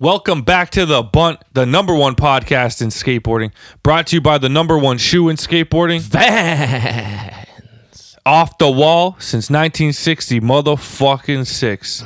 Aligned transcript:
Welcome 0.00 0.42
back 0.42 0.70
to 0.70 0.86
the 0.86 1.02
Bunt, 1.02 1.40
the 1.54 1.66
number 1.66 1.92
one 1.92 2.14
podcast 2.14 2.80
in 2.80 2.88
skateboarding, 2.90 3.50
brought 3.82 4.06
to 4.06 4.16
you 4.16 4.20
by 4.20 4.38
the 4.38 4.48
number 4.48 4.78
one 4.78 4.96
shoe 4.96 5.28
in 5.28 5.34
skateboarding, 5.34 5.98
Vans. 6.02 7.34
off 8.24 8.58
the 8.58 8.70
wall 8.70 9.16
since 9.18 9.50
1960, 9.50 10.38
motherfucking 10.38 11.44
six. 11.48 11.98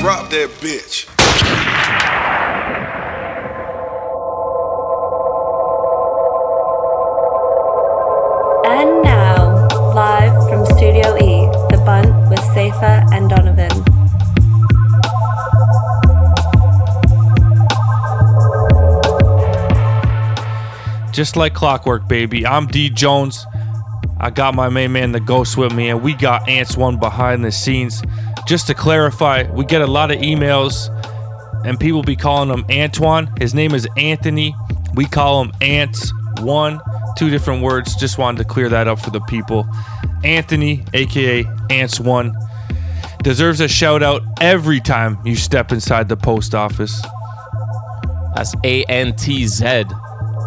Drop 0.00 0.28
that 0.30 0.48
bitch. 0.60 1.13
Just 21.14 21.36
like 21.36 21.54
clockwork, 21.54 22.08
baby. 22.08 22.44
I'm 22.44 22.66
D 22.66 22.90
Jones. 22.90 23.46
I 24.18 24.30
got 24.30 24.56
my 24.56 24.68
main 24.68 24.92
man, 24.92 25.12
the 25.12 25.20
Ghost, 25.20 25.56
with 25.56 25.72
me, 25.72 25.90
and 25.90 26.02
we 26.02 26.12
got 26.12 26.48
Ants 26.48 26.76
One 26.76 26.98
behind 26.98 27.44
the 27.44 27.52
scenes. 27.52 28.02
Just 28.48 28.66
to 28.66 28.74
clarify, 28.74 29.48
we 29.52 29.64
get 29.64 29.80
a 29.80 29.86
lot 29.86 30.10
of 30.10 30.18
emails, 30.18 30.90
and 31.64 31.78
people 31.78 32.02
be 32.02 32.16
calling 32.16 32.50
him 32.50 32.64
Antoine. 32.68 33.32
His 33.38 33.54
name 33.54 33.74
is 33.74 33.86
Anthony. 33.96 34.56
We 34.94 35.04
call 35.04 35.44
him 35.44 35.52
Ants 35.60 36.12
One. 36.40 36.80
Two 37.16 37.30
different 37.30 37.62
words. 37.62 37.94
Just 37.94 38.18
wanted 38.18 38.38
to 38.38 38.44
clear 38.44 38.68
that 38.68 38.88
up 38.88 38.98
for 38.98 39.10
the 39.10 39.20
people. 39.20 39.68
Anthony, 40.24 40.84
aka 40.94 41.44
Ants 41.70 42.00
One, 42.00 42.34
deserves 43.22 43.60
a 43.60 43.68
shout 43.68 44.02
out 44.02 44.22
every 44.40 44.80
time 44.80 45.18
you 45.24 45.36
step 45.36 45.70
inside 45.70 46.08
the 46.08 46.16
post 46.16 46.56
office. 46.56 47.00
That's 48.34 48.52
A 48.64 48.82
N 48.86 49.14
T 49.14 49.46
Z. 49.46 49.84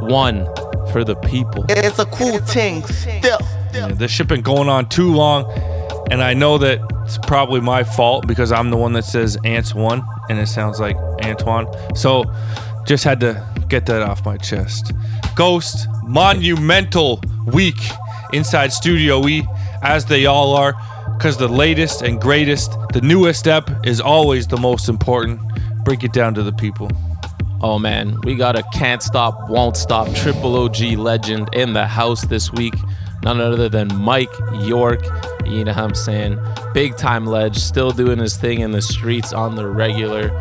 One 0.01 0.45
for 0.91 1.03
the 1.03 1.15
people. 1.15 1.65
It's 1.69 1.99
a 1.99 2.05
cool 2.05 2.39
thing. 2.39 2.83
Still. 2.83 3.39
Yeah, 3.73 3.89
this 3.89 4.11
shit 4.11 4.27
been 4.27 4.41
going 4.41 4.69
on 4.69 4.89
too 4.89 5.13
long, 5.13 5.51
and 6.09 6.21
I 6.23 6.33
know 6.33 6.57
that 6.57 6.79
it's 7.03 7.17
probably 7.17 7.61
my 7.61 7.83
fault 7.83 8.27
because 8.27 8.51
I'm 8.51 8.69
the 8.69 8.77
one 8.77 8.93
that 8.93 9.05
says 9.05 9.37
Ants 9.43 9.73
one, 9.75 10.03
and 10.29 10.39
it 10.39 10.47
sounds 10.47 10.79
like 10.79 10.95
Antoine. 11.23 11.67
So, 11.95 12.25
just 12.85 13.03
had 13.03 13.19
to 13.19 13.45
get 13.67 13.85
that 13.87 14.01
off 14.01 14.25
my 14.25 14.37
chest. 14.37 14.93
Ghost, 15.35 15.87
monumental 16.03 17.21
week 17.45 17.79
inside 18.33 18.73
Studio 18.73 19.25
E, 19.27 19.45
as 19.83 20.05
they 20.05 20.25
all 20.25 20.55
are, 20.55 20.73
because 21.17 21.37
the 21.37 21.47
latest 21.47 22.01
and 22.01 22.19
greatest, 22.19 22.71
the 22.93 23.01
newest 23.01 23.39
step 23.39 23.69
is 23.85 23.99
always 24.01 24.47
the 24.47 24.57
most 24.57 24.89
important. 24.89 25.39
Break 25.83 26.03
it 26.03 26.13
down 26.13 26.33
to 26.33 26.43
the 26.43 26.53
people. 26.53 26.89
Oh 27.59 27.79
man, 27.79 28.21
we 28.21 28.35
got 28.35 28.55
a 28.55 28.63
can't 28.71 29.01
stop, 29.01 29.49
won't 29.49 29.75
stop 29.75 30.13
triple 30.13 30.55
OG 30.57 30.79
legend 30.97 31.49
in 31.53 31.73
the 31.73 31.87
house 31.87 32.23
this 32.25 32.51
week. 32.53 32.75
None 33.23 33.41
other 33.41 33.67
than 33.67 33.87
Mike 33.95 34.31
York. 34.61 35.03
You 35.43 35.65
know 35.65 35.71
what 35.71 35.77
I'm 35.77 35.95
saying? 35.95 36.39
Big 36.73 36.95
time 36.97 37.25
ledge, 37.25 37.57
still 37.57 37.89
doing 37.89 38.19
his 38.19 38.37
thing 38.37 38.59
in 38.59 38.71
the 38.71 38.81
streets 38.81 39.33
on 39.33 39.55
the 39.55 39.67
regular. 39.67 40.31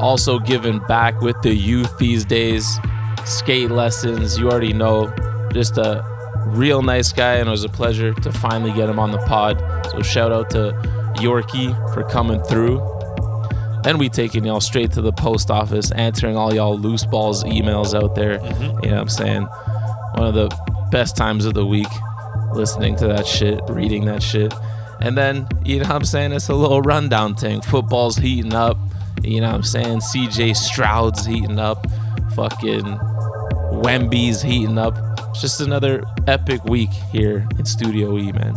Also 0.00 0.40
giving 0.40 0.80
back 0.80 1.20
with 1.20 1.40
the 1.42 1.54
youth 1.54 1.96
these 1.98 2.24
days. 2.24 2.80
Skate 3.24 3.70
lessons, 3.70 4.38
you 4.38 4.50
already 4.50 4.72
know. 4.72 5.14
Just 5.52 5.78
a 5.78 6.04
real 6.46 6.82
nice 6.82 7.12
guy, 7.12 7.34
and 7.34 7.46
it 7.48 7.50
was 7.50 7.64
a 7.64 7.68
pleasure 7.68 8.12
to 8.12 8.32
finally 8.32 8.72
get 8.72 8.88
him 8.88 8.98
on 8.98 9.12
the 9.12 9.18
pod. 9.18 9.62
So 9.90 10.02
shout 10.02 10.32
out 10.32 10.50
to 10.50 10.72
Yorkie 11.16 11.94
for 11.94 12.02
coming 12.02 12.42
through. 12.42 12.97
Then 13.82 13.98
we 13.98 14.08
taking 14.08 14.44
y'all 14.44 14.60
straight 14.60 14.92
to 14.92 15.02
the 15.02 15.12
post 15.12 15.50
office, 15.50 15.90
answering 15.92 16.36
all 16.36 16.54
y'all 16.54 16.78
loose 16.78 17.04
balls 17.04 17.44
emails 17.44 17.94
out 17.94 18.14
there. 18.14 18.38
Mm-hmm. 18.38 18.84
You 18.84 18.90
know 18.90 18.96
what 18.96 19.02
I'm 19.02 19.08
saying? 19.08 19.42
One 19.42 20.26
of 20.26 20.34
the 20.34 20.48
best 20.90 21.16
times 21.16 21.44
of 21.44 21.54
the 21.54 21.64
week, 21.64 21.86
listening 22.52 22.96
to 22.96 23.08
that 23.08 23.26
shit, 23.26 23.60
reading 23.68 24.04
that 24.06 24.22
shit. 24.22 24.52
And 25.00 25.16
then, 25.16 25.46
you 25.64 25.78
know 25.78 25.84
what 25.84 25.94
I'm 25.94 26.04
saying? 26.04 26.32
It's 26.32 26.48
a 26.48 26.54
little 26.54 26.82
rundown 26.82 27.34
thing. 27.36 27.60
Football's 27.60 28.16
heating 28.16 28.54
up. 28.54 28.76
You 29.22 29.40
know 29.40 29.48
what 29.48 29.56
I'm 29.56 29.62
saying? 29.62 30.00
CJ 30.00 30.56
Stroud's 30.56 31.24
heating 31.24 31.58
up. 31.58 31.86
Fucking 32.34 32.98
Wemby's 33.72 34.42
heating 34.42 34.78
up. 34.78 34.96
It's 35.30 35.40
just 35.40 35.60
another 35.60 36.02
epic 36.26 36.64
week 36.64 36.90
here 37.12 37.46
in 37.58 37.64
Studio 37.64 38.16
E, 38.18 38.32
man. 38.32 38.56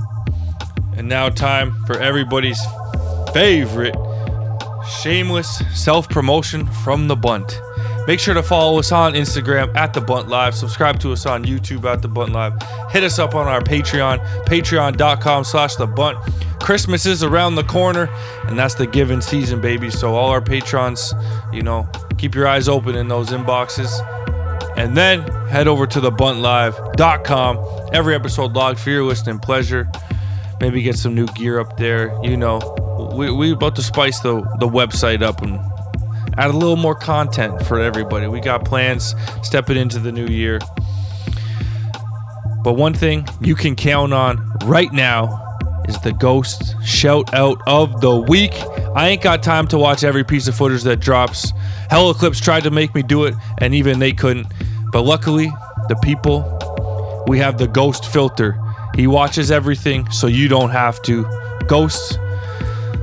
And 0.97 1.07
now, 1.07 1.29
time 1.29 1.73
for 1.85 1.99
everybody's 1.99 2.59
favorite 3.33 3.95
shameless 4.85 5.63
self 5.73 6.09
promotion 6.09 6.65
from 6.65 7.07
the 7.07 7.15
Bunt. 7.15 7.59
Make 8.07 8.19
sure 8.19 8.33
to 8.33 8.43
follow 8.43 8.79
us 8.79 8.91
on 8.91 9.13
Instagram 9.13 9.75
at 9.75 9.93
the 9.93 10.01
Bunt 10.01 10.27
Live. 10.27 10.55
Subscribe 10.55 10.99
to 11.01 11.11
us 11.11 11.25
on 11.25 11.45
YouTube 11.45 11.85
at 11.85 12.01
the 12.01 12.07
Bunt 12.07 12.31
Live. 12.31 12.53
Hit 12.91 13.03
us 13.03 13.19
up 13.19 13.35
on 13.35 13.47
our 13.47 13.61
Patreon, 13.61 14.19
patreon.com 14.45 15.43
slash 15.43 15.75
the 15.75 15.85
Bunt. 15.85 16.17
Christmas 16.59 17.05
is 17.05 17.23
around 17.23 17.55
the 17.55 17.63
corner, 17.63 18.09
and 18.45 18.57
that's 18.57 18.75
the 18.75 18.87
giving 18.87 19.21
season, 19.21 19.61
baby. 19.61 19.89
So 19.89 20.15
all 20.15 20.29
our 20.29 20.41
patrons, 20.41 21.13
you 21.51 21.61
know, 21.61 21.87
keep 22.17 22.35
your 22.35 22.47
eyes 22.47 22.67
open 22.67 22.95
in 22.95 23.07
those 23.07 23.29
inboxes. 23.29 23.91
And 24.77 24.95
then 24.95 25.21
head 25.47 25.67
over 25.67 25.85
to 25.85 25.99
the 25.99 26.11
buntlive.com. 26.11 27.89
Every 27.93 28.15
episode 28.15 28.53
logged 28.53 28.79
for 28.79 28.89
your 28.89 29.03
listening 29.03 29.39
pleasure. 29.39 29.89
Maybe 30.59 30.81
get 30.81 30.97
some 30.97 31.13
new 31.13 31.27
gear 31.27 31.59
up 31.59 31.77
there. 31.77 32.17
You 32.23 32.37
know, 32.37 32.59
we 33.13 33.31
we 33.31 33.51
about 33.51 33.75
to 33.75 33.83
spice 33.83 34.19
the 34.19 34.41
the 34.59 34.67
website 34.67 35.21
up 35.21 35.41
and 35.41 35.59
add 36.37 36.49
a 36.49 36.57
little 36.57 36.75
more 36.75 36.95
content 36.95 37.65
for 37.65 37.79
everybody. 37.79 38.27
We 38.27 38.39
got 38.39 38.65
plans 38.65 39.15
stepping 39.43 39.77
into 39.77 39.99
the 39.99 40.11
new 40.11 40.27
year. 40.27 40.59
But 42.63 42.73
one 42.73 42.93
thing 42.93 43.27
you 43.41 43.55
can 43.55 43.75
count 43.75 44.13
on 44.13 44.37
right 44.65 44.91
now 44.93 45.51
is 45.87 45.99
the 46.01 46.13
ghost 46.13 46.75
shout 46.85 47.33
out 47.33 47.59
of 47.65 48.01
the 48.01 48.15
week. 48.15 48.53
I 48.95 49.09
ain't 49.09 49.21
got 49.21 49.41
time 49.41 49.67
to 49.69 49.77
watch 49.77 50.03
every 50.03 50.23
piece 50.23 50.47
of 50.47 50.55
footage 50.55 50.83
that 50.83 50.97
drops. 50.97 51.53
Hella 51.89 52.13
Clips 52.13 52.39
tried 52.39 52.63
to 52.63 52.71
make 52.71 52.93
me 52.93 53.01
do 53.01 53.25
it, 53.25 53.33
and 53.57 53.73
even 53.73 53.99
they 53.99 54.13
couldn't. 54.13 54.47
But 54.91 55.01
luckily, 55.01 55.51
the 55.89 55.95
people, 56.03 57.23
we 57.27 57.39
have 57.39 57.57
the 57.57 57.67
ghost 57.67 58.05
filter. 58.05 58.59
He 58.95 59.07
watches 59.07 59.51
everything, 59.51 60.09
so 60.11 60.27
you 60.27 60.47
don't 60.47 60.69
have 60.69 61.01
to. 61.03 61.25
Ghosts, 61.67 62.17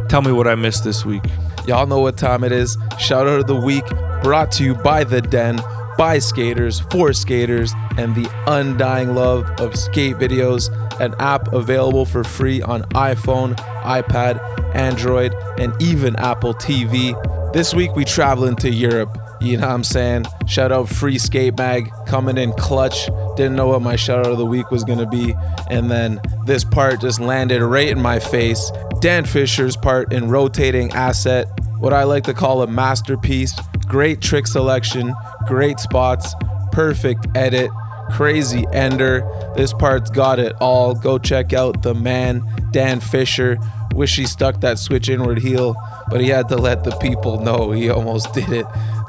tell 0.09 0.23
me 0.23 0.33
what 0.33 0.49
I 0.49 0.55
missed 0.55 0.85
this 0.85 1.05
week. 1.05 1.23
Y'all 1.67 1.87
know 1.87 2.01
what 2.01 2.17
time 2.17 2.43
it 2.45 2.53
is. 2.53 2.79
Shout 2.99 3.27
out 3.27 3.41
of 3.41 3.47
the 3.47 3.57
week 3.57 3.85
brought 4.23 4.51
to 4.53 4.65
you 4.65 4.75
by 4.75 5.05
The 5.05 5.21
Den, 5.21 5.61
by 5.97 6.19
skaters, 6.19 6.81
for 6.91 7.13
skaters, 7.13 7.73
and 7.97 8.15
the 8.15 8.31
undying 8.47 9.15
love 9.15 9.49
of 9.61 9.77
skate 9.77 10.17
videos, 10.17 10.71
an 11.01 11.15
app 11.19 11.53
available 11.53 12.05
for 12.05 12.25
free 12.25 12.63
on 12.63 12.83
iPhone, 12.91 13.57
iPad, 13.83 14.41
Android, 14.75 15.35
and 15.59 15.75
even 15.81 16.17
Apple 16.17 16.55
TV. 16.55 17.15
This 17.53 17.75
week 17.75 17.95
we 17.95 18.05
traveling 18.05 18.57
to 18.57 18.71
Europe. 18.71 19.28
You 19.41 19.57
know 19.57 19.69
what 19.69 19.75
I'm 19.75 19.85
saying? 19.85 20.25
Shout 20.47 20.73
out 20.73 20.89
Free 20.89 21.19
Skate 21.19 21.57
Mag 21.57 21.91
coming 22.07 22.37
in 22.37 22.53
clutch. 22.55 23.07
Didn't 23.37 23.55
know 23.55 23.69
what 23.69 23.83
my 23.83 23.95
shout 23.95 24.27
out 24.27 24.33
of 24.33 24.39
the 24.39 24.47
week 24.47 24.71
was 24.71 24.83
gonna 24.83 25.07
be. 25.07 25.35
And 25.71 25.91
then 25.91 26.21
this 26.45 26.65
part 26.65 27.01
just 27.01 27.21
landed 27.21 27.63
right 27.63 27.89
in 27.89 28.01
my 28.01 28.19
face. 28.19 28.73
Dan 29.01 29.25
Fisher's 29.25 29.77
part 29.77 30.13
in 30.13 30.29
rotating 30.29 30.91
asset, 30.93 31.47
what 31.79 31.93
I 31.93 32.03
like 32.03 32.25
to 32.25 32.35
call 32.35 32.63
a 32.63 32.67
masterpiece. 32.67 33.55
Great 33.87 34.21
trick 34.21 34.47
selection, 34.47 35.15
great 35.47 35.79
spots, 35.79 36.35
perfect 36.73 37.27
edit, 37.37 37.71
crazy 38.11 38.67
ender. 38.73 39.23
This 39.57 39.73
part's 39.73 40.11
got 40.11 40.41
it 40.41 40.55
all. 40.61 40.95
Go 40.95 41.19
check 41.19 41.53
out 41.53 41.83
the 41.83 41.95
man, 41.95 42.43
Dan 42.73 42.99
Fisher. 43.01 43.59
Wish 43.95 44.17
he 44.17 44.27
stuck 44.27 44.61
that 44.61 44.79
switch 44.79 45.09
inward 45.09 45.39
heel, 45.39 45.75
but 46.11 46.21
he 46.21 46.29
had 46.29 46.49
to 46.49 46.57
let 46.57 46.85
the 46.85 46.95
people 46.97 47.41
know 47.41 47.71
he 47.71 47.89
almost 47.89 48.33
did 48.33 48.51
it. 48.51 48.67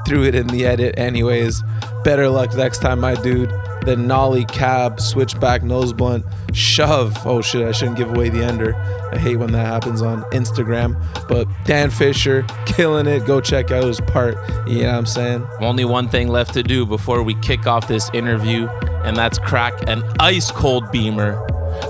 Threw 0.10 0.24
it 0.24 0.34
in 0.34 0.48
the 0.48 0.66
edit, 0.66 0.98
anyways. 0.98 1.62
Better 2.04 2.28
luck 2.30 2.56
next 2.56 2.80
time, 2.80 3.00
my 3.00 3.14
dude. 3.14 3.52
The 3.86 3.96
nollie 3.96 4.46
cab, 4.46 5.00
switchback 5.00 5.62
nose 5.62 5.94
blunt, 5.94 6.26
shove. 6.52 7.16
Oh 7.28 7.44
shit, 7.44 7.64
I 7.64 7.72
shouldn't 7.72 7.98
give 7.98 8.10
away 8.10 8.30
the 8.30 8.44
ender. 8.44 8.74
I 9.12 9.20
hate 9.20 9.36
when 9.36 9.52
that 9.52 9.68
happens 9.68 10.02
on 10.02 10.24
Instagram. 10.32 11.00
But 11.28 11.48
Dan 11.66 11.92
Fisher, 11.92 12.44
killing 12.66 13.06
it. 13.06 13.28
Go 13.28 13.40
check 13.40 13.70
out 13.70 13.84
his 13.84 14.02
part. 14.02 14.36
You 14.68 14.82
know 14.82 14.94
what 14.94 14.98
I'm 14.98 15.06
saying? 15.06 15.48
Only 15.60 15.86
one 15.86 16.10
thing 16.10 16.28
left 16.28 16.56
to 16.56 16.64
do 16.64 16.88
before 16.88 17.22
we 17.22 17.36
kick 17.42 17.68
off 17.68 17.88
this 17.88 18.10
interview, 18.12 18.68
and 19.04 19.16
that's 19.16 19.38
crack 19.38 19.88
an 19.88 20.02
ice 20.20 20.50
cold 20.50 20.92
beamer. 20.92 21.40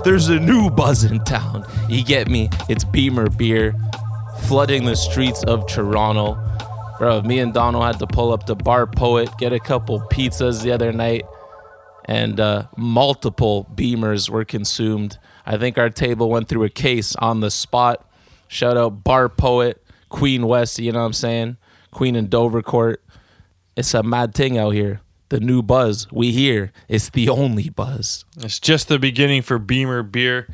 There's 0.04 0.28
a 0.28 0.38
new 0.38 0.68
buzz 0.68 1.04
in 1.04 1.24
town. 1.24 1.64
You 1.88 2.04
get 2.04 2.28
me? 2.28 2.50
It's 2.68 2.84
Beamer 2.84 3.30
beer 3.30 3.74
flooding 4.42 4.84
the 4.84 4.94
streets 4.94 5.42
of 5.44 5.66
Toronto. 5.66 6.38
Bro, 7.00 7.22
me 7.22 7.38
and 7.38 7.54
Donald 7.54 7.82
had 7.82 7.98
to 8.00 8.06
pull 8.06 8.30
up 8.30 8.44
to 8.44 8.54
Bar 8.54 8.86
Poet, 8.86 9.30
get 9.38 9.54
a 9.54 9.58
couple 9.58 10.02
pizzas 10.12 10.62
the 10.62 10.70
other 10.70 10.92
night, 10.92 11.24
and 12.04 12.38
uh, 12.38 12.66
multiple 12.76 13.66
beamers 13.74 14.28
were 14.28 14.44
consumed. 14.44 15.18
I 15.46 15.56
think 15.56 15.78
our 15.78 15.88
table 15.88 16.28
went 16.28 16.50
through 16.50 16.64
a 16.64 16.68
case 16.68 17.16
on 17.16 17.40
the 17.40 17.50
spot. 17.50 18.06
Shout 18.48 18.76
out 18.76 19.02
Bar 19.02 19.30
Poet, 19.30 19.82
Queen 20.10 20.46
West, 20.46 20.78
you 20.78 20.92
know 20.92 20.98
what 20.98 21.06
I'm 21.06 21.12
saying? 21.14 21.56
Queen 21.90 22.16
and 22.16 22.28
Dovercourt. 22.28 22.98
It's 23.78 23.94
a 23.94 24.02
mad 24.02 24.34
thing 24.34 24.58
out 24.58 24.74
here. 24.74 25.00
The 25.30 25.40
new 25.40 25.62
buzz. 25.62 26.06
We 26.12 26.32
hear 26.32 26.70
it's 26.86 27.08
the 27.08 27.30
only 27.30 27.70
buzz. 27.70 28.26
It's 28.36 28.60
just 28.60 28.88
the 28.88 28.98
beginning 28.98 29.40
for 29.40 29.58
Beamer 29.58 30.02
Beer. 30.02 30.52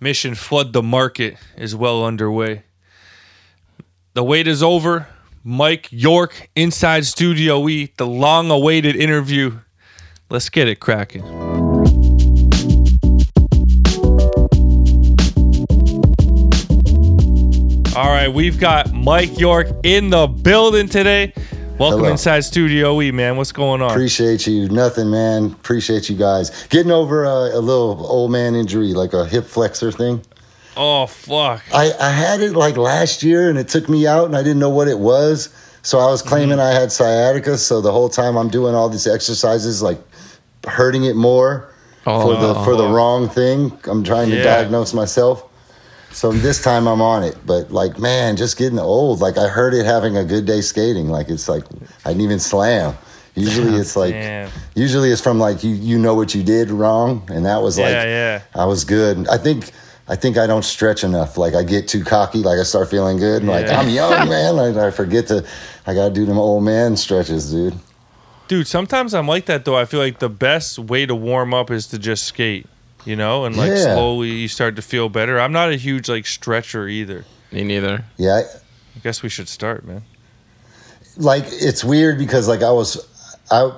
Mission 0.00 0.34
Flood 0.34 0.74
the 0.74 0.82
Market 0.82 1.38
is 1.56 1.74
well 1.74 2.04
underway. 2.04 2.64
The 4.12 4.22
wait 4.22 4.46
is 4.46 4.62
over. 4.62 5.06
Mike 5.48 5.88
York 5.90 6.50
inside 6.54 7.06
Studio 7.06 7.66
E, 7.70 7.90
the 7.96 8.06
long 8.06 8.50
awaited 8.50 8.94
interview. 8.94 9.58
Let's 10.28 10.50
get 10.50 10.68
it 10.68 10.78
cracking. 10.78 11.22
All 17.96 18.10
right, 18.10 18.28
we've 18.28 18.60
got 18.60 18.92
Mike 18.92 19.40
York 19.40 19.68
in 19.84 20.10
the 20.10 20.26
building 20.26 20.86
today. 20.86 21.32
Welcome 21.78 22.00
Hello. 22.00 22.10
inside 22.10 22.40
Studio 22.40 23.00
E, 23.00 23.10
man. 23.10 23.38
What's 23.38 23.52
going 23.52 23.80
on? 23.80 23.92
Appreciate 23.92 24.46
you. 24.46 24.68
Nothing, 24.68 25.10
man. 25.10 25.46
Appreciate 25.46 26.10
you 26.10 26.16
guys. 26.16 26.66
Getting 26.66 26.92
over 26.92 27.24
a, 27.24 27.56
a 27.56 27.60
little 27.60 28.06
old 28.06 28.30
man 28.30 28.54
injury, 28.54 28.92
like 28.92 29.14
a 29.14 29.24
hip 29.24 29.46
flexor 29.46 29.92
thing. 29.92 30.20
Oh, 30.78 31.06
fuck. 31.06 31.62
I, 31.72 31.92
I 32.00 32.10
had 32.10 32.40
it 32.40 32.52
like 32.52 32.76
last 32.76 33.22
year 33.22 33.50
and 33.50 33.58
it 33.58 33.68
took 33.68 33.88
me 33.88 34.06
out 34.06 34.26
and 34.26 34.36
I 34.36 34.42
didn't 34.42 34.58
know 34.58 34.70
what 34.70 34.88
it 34.88 34.98
was. 34.98 35.48
So 35.82 35.98
I 35.98 36.06
was 36.06 36.22
claiming 36.22 36.58
mm-hmm. 36.58 36.76
I 36.76 36.80
had 36.80 36.92
sciatica. 36.92 37.58
So 37.58 37.80
the 37.80 37.92
whole 37.92 38.08
time 38.08 38.36
I'm 38.36 38.48
doing 38.48 38.74
all 38.74 38.88
these 38.88 39.06
exercises, 39.06 39.82
like 39.82 39.98
hurting 40.66 41.04
it 41.04 41.16
more 41.16 41.72
for 42.04 42.34
the 42.34 42.54
for 42.64 42.76
the 42.76 42.84
oh. 42.84 42.92
wrong 42.92 43.28
thing. 43.28 43.72
I'm 43.84 44.04
trying 44.04 44.30
to 44.30 44.42
diagnose 44.42 44.94
myself. 44.94 45.44
So 46.10 46.32
this 46.32 46.62
time 46.62 46.88
I'm 46.88 47.02
on 47.02 47.22
it, 47.22 47.36
but 47.44 47.70
like 47.70 47.98
man, 47.98 48.36
just 48.36 48.56
getting 48.56 48.78
old. 48.78 49.20
Like 49.20 49.36
I 49.36 49.48
heard 49.48 49.74
it 49.74 49.84
having 49.84 50.16
a 50.16 50.24
good 50.24 50.46
day 50.46 50.60
skating. 50.62 51.08
Like 51.08 51.28
it's 51.28 51.48
like 51.48 51.64
I 52.04 52.10
didn't 52.10 52.22
even 52.22 52.38
slam. 52.38 52.96
Usually 53.34 53.78
it's 53.78 53.94
like 53.94 54.12
Damn. 54.12 54.50
usually 54.74 55.10
it's 55.10 55.20
from 55.20 55.38
like 55.38 55.62
you 55.62 55.70
you 55.70 55.98
know 55.98 56.14
what 56.14 56.34
you 56.34 56.42
did 56.42 56.70
wrong, 56.70 57.22
and 57.30 57.46
that 57.46 57.62
was 57.62 57.78
like 57.78 57.92
Yeah, 57.92 58.04
yeah. 58.04 58.42
I 58.54 58.64
was 58.64 58.84
good. 58.84 59.28
I 59.28 59.38
think 59.38 59.70
I 60.08 60.16
think 60.16 60.38
I 60.38 60.46
don't 60.46 60.64
stretch 60.64 61.04
enough. 61.04 61.36
Like 61.36 61.54
I 61.54 61.62
get 61.62 61.86
too 61.88 62.02
cocky. 62.02 62.38
Like 62.38 62.58
I 62.58 62.62
start 62.62 62.88
feeling 62.90 63.18
good. 63.18 63.42
And 63.42 63.50
like 63.50 63.68
I'm 63.68 63.88
young, 63.90 64.28
man. 64.30 64.56
Like 64.56 64.76
I 64.76 64.90
forget 64.90 65.26
to. 65.28 65.46
I 65.86 65.94
gotta 65.94 66.12
do 66.14 66.24
them 66.26 66.38
old 66.38 66.64
man 66.64 66.96
stretches, 66.96 67.50
dude. 67.50 67.74
Dude, 68.48 68.66
sometimes 68.66 69.12
I'm 69.14 69.28
like 69.28 69.44
that 69.46 69.64
though. 69.66 69.76
I 69.76 69.84
feel 69.84 70.00
like 70.00 70.18
the 70.18 70.30
best 70.30 70.78
way 70.78 71.04
to 71.04 71.14
warm 71.14 71.52
up 71.52 71.70
is 71.70 71.86
to 71.88 71.98
just 71.98 72.24
skate, 72.24 72.66
you 73.04 73.16
know, 73.16 73.44
and 73.44 73.56
like 73.56 73.70
Yeah. 73.70 73.94
slowly 73.94 74.30
you 74.30 74.48
start 74.48 74.76
to 74.76 74.82
feel 74.82 75.08
better. 75.10 75.38
I'm 75.38 75.52
not 75.52 75.70
a 75.70 75.76
huge 75.76 76.08
like 76.08 76.24
stretcher 76.26 76.88
either. 76.88 77.26
Me 77.52 77.62
neither. 77.64 78.04
Yeah, 78.16 78.36
I, 78.36 78.38
I 78.40 79.00
guess 79.02 79.22
we 79.22 79.28
should 79.28 79.48
start, 79.48 79.84
man. 79.86 80.02
like 81.18 81.44
it's 81.48 81.84
weird 81.84 82.16
because 82.18 82.48
like 82.48 82.62
I 82.62 82.70
was, 82.70 83.06
I, 83.50 83.70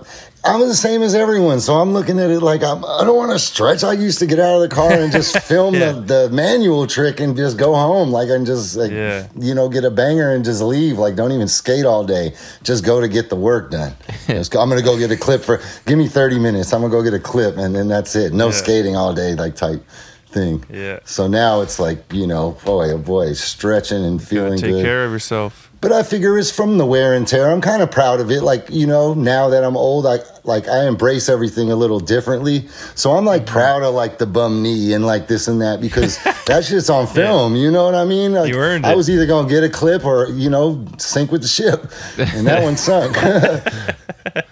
I 0.43 0.57
was 0.57 0.69
the 0.69 0.75
same 0.75 1.03
as 1.03 1.15
everyone. 1.15 1.61
So 1.61 1.75
I'm 1.75 1.93
looking 1.93 2.19
at 2.19 2.31
it 2.31 2.41
like 2.41 2.63
I'm, 2.63 2.83
I 2.85 3.05
don't 3.05 3.17
want 3.17 3.31
to 3.33 3.39
stretch. 3.39 3.85
I 3.85 3.93
used 3.93 4.19
to 4.21 4.27
get 4.27 4.39
out 4.39 4.55
of 4.55 4.63
the 4.63 4.75
car 4.75 4.91
and 4.91 5.13
just 5.13 5.39
film 5.43 5.75
Yeah. 5.75 5.93
the, 5.93 6.01
the 6.01 6.31
manual 6.31 6.87
trick 6.87 7.21
and 7.21 7.37
just 7.37 7.59
go 7.59 7.75
home. 7.75 8.11
Like 8.11 8.31
and 8.31 8.47
just 8.47 8.75
like 8.75 8.91
Yeah. 8.91 9.29
you 9.39 9.55
know 9.55 9.69
get 9.69 9.85
a 9.85 9.91
banger 9.91 10.33
and 10.33 10.43
just 10.45 10.63
leave. 10.63 10.97
Like 10.99 11.15
don't 11.15 11.33
even 11.33 11.47
skate 11.47 11.85
all 11.85 12.05
day. 12.05 12.35
Just 12.63 12.85
go 12.87 13.01
to 13.03 13.09
get 13.09 13.29
the 13.29 13.37
work 13.37 13.71
done. 13.71 13.95
Just 14.27 14.51
go- 14.53 14.61
I'm 14.61 14.69
gonna 14.71 14.81
go 14.83 14.97
get 14.99 15.11
a 15.11 15.17
clip 15.17 15.43
for. 15.43 15.61
Give 15.87 15.99
me 15.99 16.09
30 16.09 16.39
minutes. 16.39 16.73
I'm 16.73 16.81
gonna 16.81 16.91
go 16.93 17.03
get 17.03 17.13
a 17.15 17.19
clip 17.21 17.57
and 17.59 17.75
then 17.75 17.89
that's 17.89 18.17
it. 18.17 18.33
No 18.33 18.47
Yeah. 18.47 18.53
skating 18.53 18.97
all 18.97 19.13
day 19.13 19.35
like 19.35 19.57
type 19.57 19.85
thing. 20.29 20.65
Yeah. 20.73 21.01
So 21.05 21.27
now 21.29 21.61
it's 21.61 21.79
like 21.79 22.13
you 22.13 22.27
know, 22.27 22.53
boy, 22.65 22.93
oh 22.93 22.99
boy, 22.99 23.35
stretching 23.35 24.05
and 24.05 24.23
feeling 24.23 24.59
take 24.59 24.71
good. 24.73 24.85
care 24.85 25.05
of 25.05 25.13
yourself. 25.13 25.70
But 25.81 25.93
I 25.93 26.03
figure 26.03 26.38
it's 26.38 26.50
from 26.50 26.77
the 26.77 26.85
wear 26.85 27.15
and 27.15 27.27
tear. 27.27 27.50
I'm 27.50 27.62
kind 27.62 27.81
of 27.81 27.91
proud 27.91 28.21
of 28.21 28.31
it. 28.31 28.43
Like, 28.43 28.69
you 28.69 28.87
know, 28.87 29.15
now 29.15 29.49
that 29.49 29.65
I'm 29.65 29.79
old, 29.79 30.06
I 30.06 30.19
like 30.44 30.69
I 30.69 30.87
embrace 30.87 31.31
everything 31.31 31.73
a 31.73 31.77
little 31.77 32.00
differently. 32.00 32.69
So 32.94 33.12
I'm 33.12 33.25
like 33.25 33.44
mm-hmm. 33.44 33.53
proud 33.53 33.82
of 33.82 33.94
like 33.94 34.19
the 34.19 34.27
bum 34.27 34.62
knee 34.62 34.93
and 34.93 35.06
like 35.06 35.27
this 35.27 35.49
and 35.49 35.61
that 35.62 35.81
because 35.81 36.23
that 36.47 36.67
shit's 36.67 36.91
on 36.91 37.06
film. 37.06 37.56
You 37.56 37.71
know 37.71 37.85
what 37.85 37.94
I 37.94 38.05
mean? 38.05 38.32
Like, 38.35 38.53
You 38.53 38.59
earned 38.59 38.85
I 38.85 38.93
it. 38.93 38.97
was 38.97 39.09
either 39.09 39.25
gonna 39.25 39.49
get 39.49 39.65
a 39.65 39.71
clip 39.71 40.05
or, 40.05 40.29
you 40.29 40.50
know, 40.50 40.87
sink 40.99 41.32
with 41.32 41.41
the 41.41 41.49
ship. 41.49 41.91
And 42.19 42.47
that 42.47 42.62
one 42.62 42.76
sunk. 42.76 43.17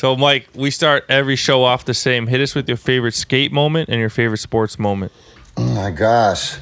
So, 0.00 0.16
Mike, 0.16 0.48
we 0.54 0.70
start 0.70 1.04
every 1.10 1.36
show 1.36 1.62
off 1.62 1.84
the 1.84 1.92
same. 1.92 2.26
Hit 2.26 2.40
us 2.40 2.54
with 2.54 2.66
your 2.66 2.78
favorite 2.78 3.12
skate 3.12 3.52
moment 3.52 3.90
and 3.90 4.00
your 4.00 4.08
favorite 4.08 4.38
sports 4.38 4.78
moment. 4.78 5.12
oh 5.58 5.74
my 5.74 5.90
gosh. 5.90 6.56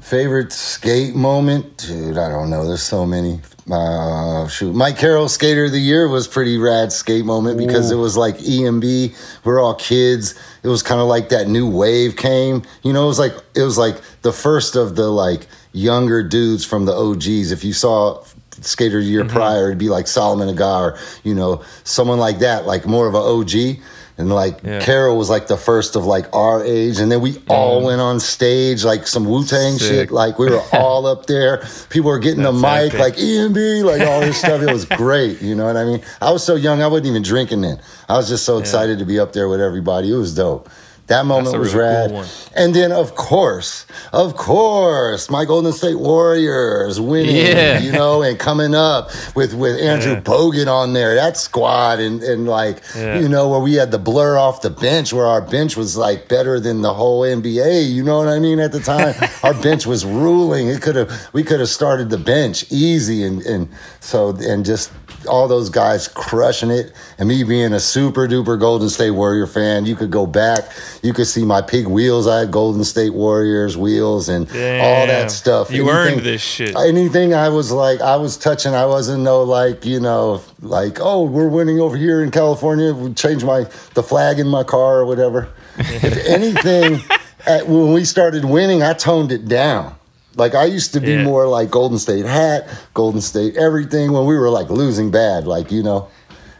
Favorite 0.00 0.52
skate 0.52 1.14
moment? 1.14 1.76
Dude, 1.76 2.18
I 2.18 2.28
don't 2.28 2.50
know. 2.50 2.66
There's 2.66 2.82
so 2.82 3.06
many. 3.06 3.38
Uh, 3.70 4.48
shoot, 4.48 4.74
Mike 4.74 4.98
Carroll 4.98 5.28
Skater 5.28 5.66
of 5.66 5.72
the 5.72 5.80
Year 5.80 6.08
was 6.08 6.26
pretty 6.26 6.56
rad 6.58 6.92
skate 6.92 7.24
moment 7.24 7.58
because 7.58 7.90
it 7.90 7.96
was 7.96 8.16
like 8.16 8.38
EMB. 8.38 9.14
We're 9.44 9.60
all 9.60 9.74
kids. 9.74 10.34
It 10.62 10.68
was 10.68 10.82
kind 10.82 11.00
of 11.00 11.06
like 11.08 11.28
that 11.28 11.48
new 11.48 11.68
wave 11.68 12.16
came. 12.16 12.62
You 12.82 12.92
know, 12.92 13.04
it 13.04 13.08
was 13.08 13.18
like 13.18 13.34
it 13.54 13.62
was 13.62 13.78
like 13.78 14.00
the 14.22 14.32
first 14.32 14.76
of 14.76 14.96
the 14.96 15.08
like 15.08 15.46
younger 15.72 16.22
dudes 16.22 16.64
from 16.64 16.84
the 16.84 16.92
OGs. 16.92 17.52
If 17.52 17.64
you 17.64 17.72
saw 17.72 18.24
Skater 18.60 18.98
of 18.98 19.04
the 19.04 19.10
Year 19.10 19.24
prior, 19.24 19.66
it'd 19.66 19.78
be 19.78 19.88
like 19.88 20.06
Salman 20.06 20.54
Agah, 20.54 20.98
you 21.24 21.34
know, 21.34 21.62
someone 21.84 22.18
like 22.18 22.40
that, 22.40 22.66
like 22.66 22.86
more 22.86 23.06
of 23.06 23.14
an 23.14 23.22
OG. 23.22 23.82
And 24.20 24.30
like 24.30 24.60
Yeah. 24.62 24.80
Carroll 24.80 25.16
was 25.16 25.28
like 25.30 25.46
the 25.48 25.56
first 25.56 25.96
of 25.96 26.04
like 26.04 26.26
our 26.34 26.62
age, 26.64 26.98
and 27.00 27.10
then 27.10 27.20
we 27.20 27.42
all 27.48 27.82
went 27.84 28.00
on 28.00 28.20
stage 28.20 28.84
like 28.84 29.06
some 29.06 29.24
Wu 29.24 29.44
Tang 29.44 29.78
shit. 29.78 30.10
Like 30.10 30.38
we 30.38 30.50
were 30.50 30.62
all 30.72 31.06
up 31.06 31.26
there. 31.26 31.66
People 31.88 32.10
were 32.10 32.18
getting 32.18 32.42
the 32.42 32.52
That's 32.52 32.92
mic, 32.92 32.94
epic. 32.94 33.00
like 33.00 33.14
EMB, 33.16 33.84
like 33.84 34.06
all 34.06 34.20
this 34.20 34.38
stuff. 34.38 34.60
It 34.62 34.70
was 34.72 34.84
great. 35.02 35.40
You 35.42 35.54
know 35.54 35.64
what 35.64 35.76
I 35.76 35.84
mean? 35.84 36.02
I 36.20 36.30
was 36.30 36.44
so 36.44 36.54
young, 36.54 36.82
I 36.82 36.86
wasn't 36.86 37.08
even 37.08 37.22
drinking 37.22 37.62
then. 37.62 37.80
I 38.08 38.16
was 38.16 38.28
just 38.28 38.44
so 38.44 38.58
excited 38.58 38.98
to 38.98 39.04
be 39.04 39.18
up 39.18 39.32
there 39.32 39.48
with 39.48 39.60
everybody. 39.60 40.12
It 40.12 40.16
was 40.16 40.34
dope. 40.34 40.68
That 41.10 41.26
moment 41.26 41.58
was 41.58 41.74
really 41.74 41.88
rad. 41.88 42.10
cool. 42.10 42.24
And 42.54 42.72
then, 42.72 42.92
of 42.92 43.16
course, 43.16 43.84
of 44.12 44.36
course, 44.36 45.28
my 45.28 45.44
Golden 45.44 45.72
State 45.72 45.98
Warriors 45.98 47.00
winning, 47.00 47.34
Yeah. 47.34 47.80
you 47.80 47.90
know, 47.90 48.22
and 48.22 48.38
coming 48.38 48.76
up 48.76 49.10
with 49.34 49.52
with 49.54 49.76
Andrew 49.80 50.12
Yeah. 50.12 50.20
Bogut 50.20 50.68
on 50.68 50.92
there, 50.92 51.16
that 51.16 51.36
squad, 51.36 51.98
and 51.98 52.22
and 52.22 52.46
like 52.48 52.80
Yeah. 52.96 53.18
you 53.18 53.28
know 53.28 53.48
where 53.48 53.58
we 53.58 53.74
had 53.74 53.90
the 53.90 53.98
blur 53.98 54.38
off 54.38 54.62
the 54.62 54.70
bench, 54.70 55.12
where 55.12 55.26
our 55.26 55.40
bench 55.42 55.76
was 55.76 55.96
like 55.96 56.28
better 56.28 56.60
than 56.60 56.80
the 56.82 56.94
whole 56.94 57.22
NBA. 57.24 57.82
You 57.92 58.04
know 58.04 58.18
what 58.18 58.28
I 58.28 58.38
mean? 58.38 58.60
At 58.60 58.70
the 58.70 58.80
time, 58.80 59.14
our 59.42 59.54
bench 59.54 59.86
was 59.86 60.04
ruling. 60.04 60.68
It 60.68 60.80
could 60.80 60.94
have 60.96 61.10
we 61.32 61.42
could 61.42 61.58
have 61.58 61.68
started 61.68 62.10
the 62.10 62.18
bench 62.18 62.64
easy, 62.70 63.24
and 63.24 63.42
and 63.42 63.68
so 63.98 64.28
and 64.38 64.64
just 64.64 64.90
all 65.28 65.48
those 65.48 65.70
guys 65.70 66.08
crushing 66.08 66.70
it, 66.70 66.92
and 67.18 67.28
me 67.28 67.44
being 67.44 67.72
a 67.72 67.80
super 67.80 68.26
duper 68.26 68.58
Golden 68.58 68.88
State 68.88 69.10
Warrior 69.10 69.46
fan. 69.46 69.86
You 69.86 69.96
could 69.96 70.10
go 70.10 70.26
back, 70.26 70.64
you 71.02 71.12
could 71.12 71.26
see 71.26 71.44
my 71.44 71.60
pig 71.62 71.86
wheels. 71.86 72.26
I 72.26 72.40
had 72.40 72.50
Golden 72.50 72.84
State 72.84 73.14
Warriors 73.14 73.76
wheels 73.76 74.28
and 74.28 74.48
all 74.48 75.06
that 75.06 75.30
stuff. 75.30 75.70
You 75.70 75.90
earned 75.90 76.20
this 76.20 76.42
shit. 76.42 76.74
Anything 76.76 77.34
I 77.34 77.48
was 77.48 77.70
like, 77.70 78.00
I 78.00 78.16
was 78.16 78.36
touching. 78.36 78.74
I 78.74 78.86
wasn't 78.86 79.22
no 79.22 79.42
like 79.42 79.84
you 79.84 80.00
know 80.00 80.42
like 80.60 80.98
oh 81.00 81.24
we're 81.24 81.48
winning 81.48 81.80
over 81.80 81.96
here 81.96 82.22
in 82.22 82.30
California. 82.30 82.92
We 82.92 83.12
change 83.14 83.44
my 83.44 83.64
the 83.94 84.02
flag 84.02 84.38
in 84.38 84.48
my 84.48 84.64
car 84.64 85.00
or 85.00 85.06
whatever. 85.06 85.48
if 85.78 86.26
anything, 86.26 87.00
at, 87.46 87.66
when 87.66 87.92
we 87.92 88.04
started 88.04 88.44
winning, 88.44 88.82
I 88.82 88.92
toned 88.92 89.32
it 89.32 89.46
down. 89.48 89.96
Like 90.36 90.54
I 90.54 90.64
used 90.64 90.92
to 90.94 91.00
be 91.00 91.12
Yeah. 91.12 91.24
more 91.24 91.46
like 91.48 91.70
Golden 91.70 91.98
State 91.98 92.24
hat, 92.26 92.68
Golden 92.94 93.20
State 93.20 93.56
everything 93.56 94.12
when 94.12 94.26
we 94.26 94.36
were 94.36 94.50
like 94.50 94.70
losing 94.70 95.10
bad. 95.10 95.46
Like 95.46 95.70
you 95.72 95.82
know, 95.82 96.08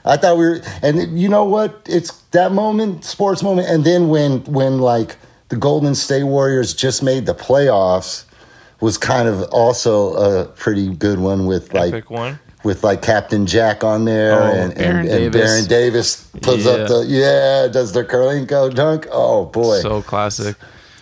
I 0.04 0.16
thought 0.16 0.36
we 0.38 0.44
were, 0.48 0.60
and 0.82 1.18
you 1.18 1.28
know 1.28 1.44
what? 1.44 1.80
It's 1.86 2.10
that 2.32 2.52
moment, 2.52 3.04
sports 3.04 3.42
moment, 3.42 3.68
and 3.68 3.84
then 3.84 4.08
when 4.08 4.40
when 4.44 4.78
like 4.78 5.16
the 5.48 5.56
Golden 5.56 5.94
State 5.94 6.24
Warriors 6.24 6.74
just 6.74 7.02
made 7.02 7.26
the 7.26 7.34
playoffs 7.34 8.24
was 8.80 8.96
kind 8.98 9.28
of 9.28 9.42
also 9.52 10.14
a 10.14 10.44
pretty 10.46 10.88
good 10.94 11.18
one 11.18 11.44
with 11.46 11.74
like 11.74 11.92
Epic 11.92 12.10
one. 12.10 12.38
with 12.64 12.82
like 12.82 13.02
Captain 13.02 13.44
Jack 13.46 13.84
on 13.84 14.04
there 14.06 14.32
Oh, 14.40 14.46
and, 14.46 14.74
Baron 14.74 14.96
and, 15.00 15.08
and 15.08 15.32
Davis. 15.32 15.50
Baron 15.50 15.64
Davis 15.66 16.16
puts 16.40 16.64
Yeah. 16.64 16.72
up 16.72 16.88
the 16.88 17.04
yeah 17.06 17.68
does 17.70 17.92
the 17.92 18.04
Kirilenko 18.04 18.74
dunk. 18.74 19.06
Oh 19.12 19.44
boy, 19.46 19.80
So 19.80 20.00
classic. 20.02 20.56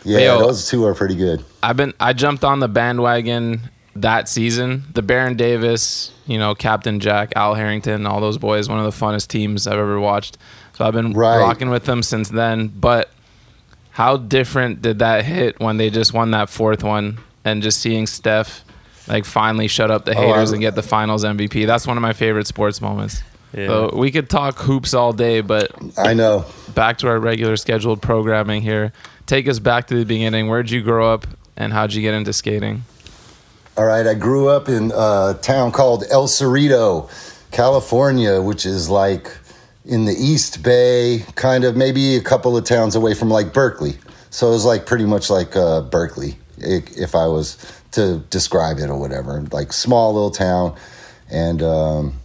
Yeah, 0.08 0.18
yo, 0.18 0.38
those 0.38 0.68
two 0.68 0.84
are 0.84 0.94
pretty 0.94 1.14
good. 1.14 1.44
I've 1.62 1.76
been 1.76 1.94
I 2.00 2.12
jumped 2.12 2.44
on 2.44 2.60
the 2.60 2.68
bandwagon 2.68 3.60
that 3.96 4.28
season. 4.28 4.84
The 4.94 5.02
Baron 5.02 5.36
Davis, 5.36 6.12
you 6.26 6.38
know, 6.38 6.54
Captain 6.54 7.00
Jack, 7.00 7.32
Al 7.36 7.54
Harrington, 7.54 8.06
all 8.06 8.20
those 8.20 8.38
boys, 8.38 8.68
one 8.68 8.78
of 8.78 8.84
the 8.84 9.04
funnest 9.04 9.28
teams 9.28 9.66
I've 9.66 9.78
ever 9.78 9.98
watched. 10.00 10.38
So 10.76 10.84
I've 10.84 10.92
been 10.94 11.12
Right. 11.14 11.38
rocking 11.38 11.70
with 11.70 11.84
them 11.84 12.02
since 12.02 12.28
then. 12.28 12.68
But 12.68 13.10
how 13.90 14.16
different 14.16 14.82
did 14.82 15.00
that 15.00 15.24
hit 15.24 15.58
when 15.58 15.76
they 15.78 15.90
just 15.90 16.12
won 16.14 16.30
that 16.30 16.48
fourth 16.48 16.84
one 16.84 17.18
and 17.44 17.62
just 17.62 17.80
seeing 17.80 18.06
Steph 18.06 18.64
like 19.08 19.24
finally 19.24 19.66
shut 19.66 19.90
up 19.90 20.04
the 20.04 20.14
Oh, 20.16 20.20
haters 20.20 20.52
I- 20.52 20.54
and 20.56 20.60
get 20.60 20.74
the 20.76 20.82
finals 20.82 21.24
MVP? 21.24 21.64
That's 21.66 21.86
one 21.86 21.96
of 21.96 22.02
my 22.02 22.12
favorite 22.12 22.46
sports 22.46 22.80
moments. 22.80 23.22
Yeah. 23.52 23.66
So 23.66 23.90
we 23.94 24.10
could 24.10 24.28
talk 24.28 24.58
hoops 24.58 24.94
all 24.94 25.12
day, 25.12 25.40
but 25.40 25.70
I 25.96 26.14
know. 26.14 26.44
back 26.74 26.98
to 26.98 27.08
our 27.08 27.18
regular 27.18 27.56
scheduled 27.56 28.02
programming 28.02 28.62
here. 28.62 28.92
Take 29.26 29.48
us 29.48 29.58
back 29.58 29.86
to 29.88 29.96
the 29.96 30.04
beginning. 30.04 30.48
Where'd 30.48 30.70
you 30.70 30.82
grow 30.82 31.12
up, 31.12 31.26
and 31.56 31.72
how'd 31.72 31.92
you 31.92 32.02
get 32.02 32.14
into 32.14 32.32
skating? 32.32 32.84
All 33.76 33.86
right, 33.86 34.06
I 34.06 34.14
grew 34.14 34.48
up 34.48 34.68
in 34.68 34.92
a 34.94 35.38
town 35.40 35.72
called 35.72 36.04
El 36.10 36.26
Cerrito, 36.26 37.10
California, 37.50 38.42
which 38.42 38.66
is 38.66 38.90
like 38.90 39.30
in 39.84 40.04
the 40.04 40.14
East 40.14 40.62
Bay, 40.62 41.24
kind 41.36 41.64
of 41.64 41.76
maybe 41.76 42.16
a 42.16 42.20
couple 42.20 42.56
of 42.56 42.64
towns 42.64 42.94
away 42.94 43.14
from 43.14 43.30
like 43.30 43.52
Berkeley. 43.52 43.96
So 44.30 44.48
it 44.48 44.50
was 44.50 44.64
like 44.64 44.84
pretty 44.84 45.06
much 45.06 45.30
like 45.30 45.56
uh, 45.56 45.82
Berkeley, 45.82 46.36
if 46.58 47.14
I 47.14 47.26
was 47.26 47.56
to 47.92 48.18
describe 48.30 48.78
it 48.78 48.90
or 48.90 48.98
whatever. 48.98 49.42
Like 49.52 49.72
small 49.72 50.12
little 50.12 50.30
town, 50.30 50.76
and 51.30 51.62
um, 51.62 52.17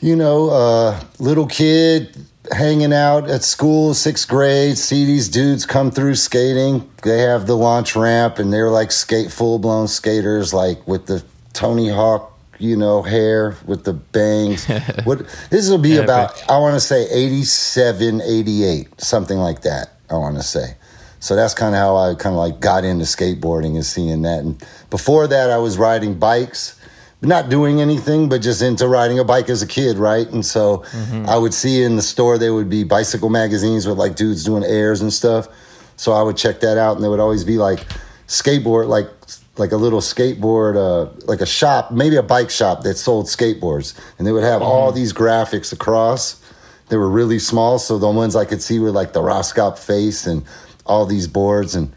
you 0.00 0.16
know, 0.16 0.50
uh, 0.50 1.00
little 1.18 1.46
kid 1.46 2.16
hanging 2.52 2.92
out 2.92 3.28
at 3.28 3.42
school, 3.42 3.94
sixth 3.94 4.28
grade, 4.28 4.78
see 4.78 5.04
these 5.04 5.28
dudes 5.28 5.66
come 5.66 5.90
through 5.90 6.14
skating. 6.14 6.88
They 7.02 7.20
have 7.20 7.46
the 7.46 7.56
launch 7.56 7.96
ramp 7.96 8.38
and 8.38 8.52
they're 8.52 8.70
like 8.70 8.92
skate 8.92 9.32
full 9.32 9.58
blown 9.58 9.88
skaters, 9.88 10.52
like 10.52 10.86
with 10.86 11.06
the 11.06 11.24
Tony 11.52 11.88
Hawk, 11.88 12.32
you 12.58 12.76
know, 12.76 13.02
hair 13.02 13.56
with 13.66 13.84
the 13.84 13.94
bangs. 13.94 14.66
what 15.04 15.26
this 15.50 15.68
will 15.68 15.78
be 15.78 15.96
about 15.96 16.42
I 16.48 16.58
want 16.58 16.74
to 16.74 16.80
say 16.80 17.08
87, 17.10 18.20
88, 18.20 19.00
something 19.00 19.38
like 19.38 19.62
that. 19.62 19.92
I 20.10 20.14
want 20.14 20.36
to 20.36 20.42
say. 20.42 20.76
So 21.18 21.34
that's 21.34 21.54
kind 21.54 21.74
of 21.74 21.80
how 21.80 21.96
I 21.96 22.14
kind 22.14 22.34
of 22.34 22.38
like 22.38 22.60
got 22.60 22.84
into 22.84 23.04
skateboarding 23.04 23.74
and 23.74 23.84
seeing 23.84 24.22
that. 24.22 24.40
And 24.40 24.62
before 24.90 25.26
that, 25.26 25.50
I 25.50 25.58
was 25.58 25.78
riding 25.78 26.18
bikes 26.18 26.75
not 27.22 27.48
doing 27.48 27.80
anything, 27.80 28.28
but 28.28 28.42
just 28.42 28.62
into 28.62 28.86
riding 28.86 29.18
a 29.18 29.24
bike 29.24 29.48
as 29.48 29.62
a 29.62 29.66
kid, 29.66 29.96
right? 29.96 30.28
And 30.28 30.44
so 30.44 30.84
I 31.26 31.38
would 31.38 31.54
see 31.54 31.82
in 31.82 31.96
the 31.96 32.02
store 32.02 32.38
there 32.38 32.54
would 32.54 32.68
be 32.68 32.84
bicycle 32.84 33.30
magazines 33.30 33.86
with 33.86 33.98
like 33.98 34.16
dudes 34.16 34.44
doing 34.44 34.64
airs 34.64 35.00
and 35.00 35.12
stuff. 35.12 35.48
So 35.96 36.12
I 36.12 36.22
would 36.22 36.36
check 36.36 36.60
that 36.60 36.76
out, 36.76 36.96
and 36.96 37.02
there 37.02 37.10
would 37.10 37.20
always 37.20 37.42
be 37.44 37.56
like 37.56 37.80
skateboard, 38.28 38.88
like 38.88 39.08
like 39.56 39.72
a 39.72 39.76
little 39.76 40.00
skateboard, 40.00 40.76
uh, 40.76 41.10
like 41.26 41.40
a 41.40 41.46
shop, 41.46 41.90
maybe 41.90 42.16
a 42.16 42.22
bike 42.22 42.50
shop 42.50 42.82
that 42.82 42.98
sold 42.98 43.26
skateboards, 43.26 43.98
and 44.18 44.26
they 44.26 44.32
would 44.32 44.44
have 44.44 44.60
all 44.60 44.92
these 44.92 45.14
graphics 45.14 45.72
across. 45.72 46.42
They 46.88 46.98
were 46.98 47.08
really 47.08 47.38
small, 47.38 47.78
so 47.78 47.98
the 47.98 48.10
ones 48.10 48.36
I 48.36 48.44
could 48.44 48.60
see 48.60 48.78
were 48.78 48.90
like 48.90 49.14
the 49.14 49.22
Roskopp 49.22 49.78
face 49.78 50.26
and 50.26 50.44
all 50.84 51.06
these 51.06 51.26
boards 51.26 51.74
and 51.74 51.92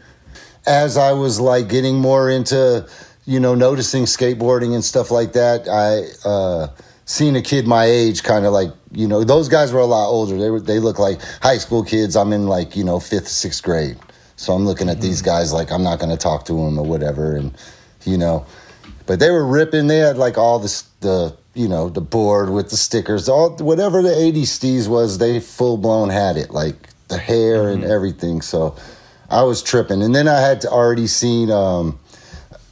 as 0.66 0.96
I 0.96 1.12
was 1.12 1.40
like 1.40 1.68
getting 1.68 1.96
more 1.96 2.30
into, 2.30 2.86
you 3.30 3.38
know, 3.38 3.54
noticing 3.54 4.06
skateboarding 4.06 4.74
and 4.74 4.84
stuff 4.84 5.12
like 5.12 5.34
that, 5.34 5.68
I 5.68 6.28
uh, 6.28 6.66
seen 7.04 7.36
a 7.36 7.42
kid 7.42 7.64
my 7.64 7.84
age, 7.84 8.24
kind 8.24 8.44
of 8.44 8.52
like, 8.52 8.72
you 8.90 9.06
know, 9.06 9.22
those 9.22 9.48
guys 9.48 9.72
were 9.72 9.78
a 9.78 9.86
lot 9.86 10.08
older. 10.08 10.36
They 10.36 10.50
were, 10.50 10.58
they 10.58 10.80
look 10.80 10.98
like 10.98 11.22
high 11.40 11.58
school 11.58 11.84
kids. 11.84 12.16
I'm 12.16 12.32
in 12.32 12.48
like, 12.48 12.74
you 12.74 12.82
know, 12.82 12.98
fifth, 12.98 13.28
sixth 13.28 13.62
grade, 13.62 13.96
so 14.34 14.52
I'm 14.52 14.66
looking 14.66 14.88
at 14.88 15.00
these 15.00 15.22
guys 15.22 15.52
like 15.52 15.70
I'm 15.70 15.84
not 15.84 16.00
going 16.00 16.10
to 16.10 16.16
talk 16.16 16.44
to 16.46 16.54
them 16.54 16.76
or 16.76 16.84
whatever, 16.84 17.36
and 17.36 17.56
you 18.04 18.18
know, 18.18 18.44
but 19.06 19.20
they 19.20 19.30
were 19.30 19.46
ripping. 19.46 19.86
They 19.86 19.98
had 19.98 20.16
like 20.16 20.36
all 20.36 20.58
this 20.58 20.82
the 20.98 21.36
you 21.54 21.68
know 21.68 21.88
the 21.88 22.00
board 22.00 22.50
with 22.50 22.70
the 22.70 22.76
stickers, 22.76 23.28
all 23.28 23.50
whatever 23.58 24.02
the 24.02 24.08
'80s 24.08 24.58
steez 24.58 24.88
was. 24.88 25.18
They 25.18 25.38
full 25.38 25.76
blown 25.76 26.08
had 26.08 26.36
it, 26.36 26.50
like 26.50 26.74
the 27.06 27.18
hair 27.18 27.68
and 27.68 27.84
everything. 27.84 28.42
So 28.42 28.74
I 29.30 29.44
was 29.44 29.62
tripping, 29.62 30.02
and 30.02 30.16
then 30.16 30.26
I 30.26 30.40
had 30.40 30.62
to 30.62 30.68
already 30.68 31.06
seen 31.06 31.52
um, 31.52 32.00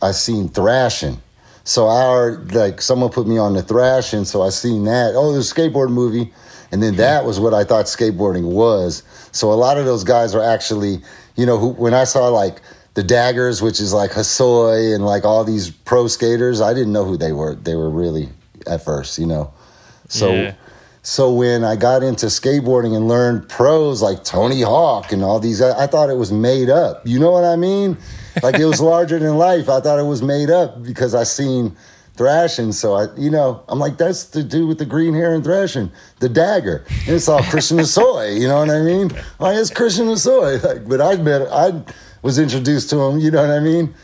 I 0.00 0.12
seen 0.12 0.48
Thrashin'. 0.48 1.18
So 1.64 1.86
I 1.86 2.02
already, 2.02 2.54
like 2.56 2.80
someone 2.80 3.10
put 3.10 3.26
me 3.26 3.38
on 3.38 3.54
the 3.54 3.62
Thrashin', 3.62 4.24
so 4.24 4.42
I 4.42 4.48
seen 4.50 4.84
that. 4.84 5.14
Oh, 5.14 5.32
there's 5.32 5.50
a 5.50 5.54
skateboard 5.54 5.90
movie, 5.90 6.32
and 6.72 6.82
then 6.82 6.96
that 6.96 7.24
was 7.24 7.38
what 7.38 7.52
I 7.54 7.64
thought 7.64 7.86
skateboarding 7.86 8.44
was. 8.44 9.02
So 9.32 9.52
a 9.52 9.54
lot 9.54 9.76
of 9.78 9.84
those 9.84 10.04
guys 10.04 10.34
are 10.34 10.42
actually, 10.42 11.00
you 11.36 11.46
know, 11.46 11.58
who, 11.58 11.68
when 11.68 11.94
I 11.94 12.04
saw 12.04 12.28
like 12.28 12.60
the 12.94 13.02
Daggers, 13.02 13.60
which 13.62 13.80
is 13.80 13.92
like 13.92 14.12
Hosoi 14.12 14.94
and 14.94 15.04
like 15.04 15.24
all 15.24 15.44
these 15.44 15.70
pro 15.70 16.08
skaters, 16.08 16.60
I 16.60 16.72
didn't 16.74 16.92
know 16.92 17.04
who 17.04 17.16
they 17.16 17.32
were. 17.32 17.54
They 17.54 17.74
were 17.74 17.90
really 17.90 18.28
at 18.66 18.84
first, 18.84 19.18
you 19.18 19.26
know. 19.26 19.52
So 20.08 20.32
Yeah. 20.32 20.54
So 21.08 21.32
when 21.32 21.64
I 21.64 21.74
got 21.74 22.02
into 22.02 22.26
skateboarding 22.26 22.94
and 22.94 23.08
learned 23.08 23.48
pros 23.48 24.02
like 24.02 24.24
Tony 24.24 24.60
Hawk 24.60 25.10
and 25.10 25.24
all 25.24 25.40
these, 25.40 25.62
I, 25.62 25.84
I 25.84 25.86
thought 25.86 26.10
it 26.10 26.18
was 26.18 26.30
made 26.30 26.68
up. 26.68 27.00
You 27.06 27.18
know 27.18 27.30
what 27.30 27.44
I 27.44 27.56
mean? 27.56 27.96
Like 28.42 28.56
it 28.58 28.66
was 28.66 28.78
larger 28.92 29.18
than 29.18 29.38
life. 29.38 29.70
I 29.70 29.80
thought 29.80 29.98
it 29.98 30.02
was 30.04 30.20
made 30.20 30.50
up 30.50 30.82
because 30.82 31.14
I 31.14 31.22
seen 31.24 31.74
Thrashin'. 32.18 32.74
So 32.74 32.92
I, 32.92 33.06
you 33.16 33.30
know, 33.30 33.64
I'm 33.68 33.78
like, 33.78 33.96
that's 33.96 34.24
the 34.24 34.42
dude 34.42 34.68
with 34.68 34.76
the 34.78 34.84
green 34.84 35.14
hair 35.14 35.34
and 35.34 35.42
Thrashin', 35.42 35.90
the 36.20 36.28
dagger. 36.28 36.84
And 37.06 37.16
it's 37.16 37.26
all 37.26 37.42
Christian 37.44 37.78
Hosoi. 37.78 38.38
You 38.40 38.46
know 38.46 38.58
what 38.58 38.68
I 38.68 38.82
mean? 38.82 39.08
Like 39.38 39.56
it's 39.56 39.70
Christian 39.70 40.08
Hosoi. 40.08 40.62
Like, 40.68 40.86
but 40.86 41.00
I 41.00 41.16
met, 41.16 41.48
I 41.50 41.82
was 42.20 42.38
introduced 42.38 42.90
to 42.90 43.00
him. 43.00 43.18
You 43.18 43.30
know 43.30 43.40
what 43.40 43.50
I 43.56 43.60
mean? 43.60 43.94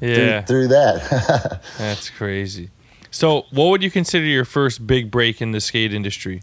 Through- 0.00 0.08
Yeah, 0.08 0.42
Through, 0.42 0.68
that. 0.68 1.62
that's 1.78 2.10
crazy. 2.10 2.70
So, 3.10 3.46
what 3.50 3.66
would 3.68 3.82
you 3.82 3.90
consider 3.90 4.26
your 4.26 4.44
first 4.44 4.86
big 4.86 5.10
break 5.10 5.40
in 5.40 5.52
the 5.52 5.60
skate 5.60 5.92
industry? 5.92 6.42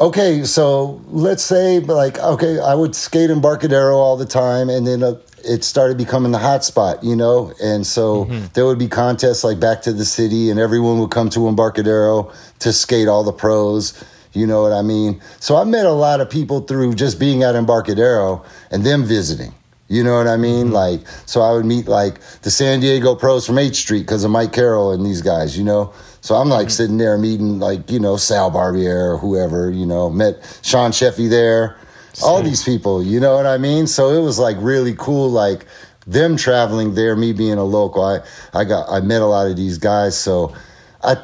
Okay, 0.00 0.42
so 0.42 1.00
let's 1.10 1.44
say 1.44 1.78
like 1.78 2.18
okay, 2.18 2.58
I 2.58 2.74
would 2.74 2.96
skate 2.96 3.30
Embarcadero 3.30 3.96
all 3.96 4.16
the 4.16 4.26
time, 4.26 4.68
and 4.68 4.84
then 4.84 5.02
uh, 5.02 5.14
it 5.44 5.62
started 5.62 5.96
becoming 5.96 6.32
the 6.32 6.38
hot 6.38 6.64
spot, 6.64 7.04
you 7.04 7.14
know, 7.14 7.52
and 7.62 7.86
so 7.86 8.24
there 8.54 8.66
would 8.66 8.78
be 8.78 8.88
contests 8.88 9.44
like 9.44 9.60
back 9.60 9.82
to 9.82 9.92
the 9.92 10.04
city, 10.04 10.50
and 10.50 10.58
everyone 10.58 10.98
would 10.98 11.12
come 11.12 11.30
to 11.30 11.46
Embarcadero 11.46 12.32
to 12.58 12.72
skate 12.72 13.06
all 13.06 13.22
the 13.22 13.32
pros. 13.32 14.02
You 14.32 14.46
know 14.46 14.62
what 14.62 14.72
I 14.72 14.82
mean? 14.82 15.20
So 15.40 15.56
I 15.56 15.64
met 15.64 15.84
a 15.84 15.92
lot 15.92 16.20
of 16.20 16.30
people 16.30 16.60
through 16.60 16.94
just 16.94 17.20
being 17.20 17.42
at 17.42 17.54
Embarcadero 17.54 18.44
and 18.70 18.82
them 18.82 19.04
visiting. 19.04 19.54
You 19.92 20.02
know 20.02 20.16
what 20.16 20.26
I 20.26 20.38
mean? 20.38 20.68
Mm-hmm. 20.68 20.74
Like, 20.74 21.08
so 21.26 21.42
I 21.42 21.52
would 21.52 21.66
meet 21.66 21.86
like 21.86 22.18
the 22.40 22.50
San 22.50 22.80
Diego 22.80 23.14
pros 23.14 23.46
from 23.46 23.56
8th 23.56 23.74
Street 23.74 24.00
because 24.00 24.24
of 24.24 24.30
Mike 24.30 24.54
Carroll 24.54 24.90
and 24.92 25.04
these 25.04 25.20
guys, 25.20 25.58
you 25.58 25.64
know? 25.64 25.92
So 26.22 26.34
I'm 26.34 26.48
like 26.48 26.68
mm-hmm. 26.68 26.70
sitting 26.70 26.96
there 26.96 27.18
meeting 27.18 27.58
like, 27.58 27.90
you 27.90 28.00
know, 28.00 28.16
Sal 28.16 28.50
Barbier 28.50 29.12
or 29.12 29.18
whoever, 29.18 29.70
you 29.70 29.84
know, 29.84 30.08
met 30.08 30.60
Sean 30.62 30.92
Sheffey 30.92 31.28
there, 31.28 31.76
all 32.24 32.42
these 32.42 32.64
people, 32.64 33.02
you 33.02 33.20
know 33.20 33.36
what 33.36 33.44
I 33.44 33.58
mean? 33.58 33.86
So 33.86 34.10
it 34.10 34.22
was 34.22 34.38
like 34.38 34.56
really 34.60 34.94
cool, 34.94 35.30
like 35.30 35.66
them 36.06 36.38
traveling 36.38 36.94
there, 36.94 37.14
me 37.14 37.34
being 37.34 37.58
a 37.58 37.64
local. 37.64 38.02
I, 38.02 38.20
I 38.54 38.64
got, 38.64 38.88
I 38.88 39.00
met 39.00 39.20
a 39.20 39.26
lot 39.26 39.46
of 39.46 39.58
these 39.58 39.76
guys. 39.76 40.16
So 40.16 40.54
I, 41.02 41.16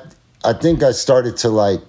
I 0.44 0.52
think 0.52 0.82
I 0.82 0.92
started 0.92 1.38
to 1.38 1.48
like, 1.48 1.80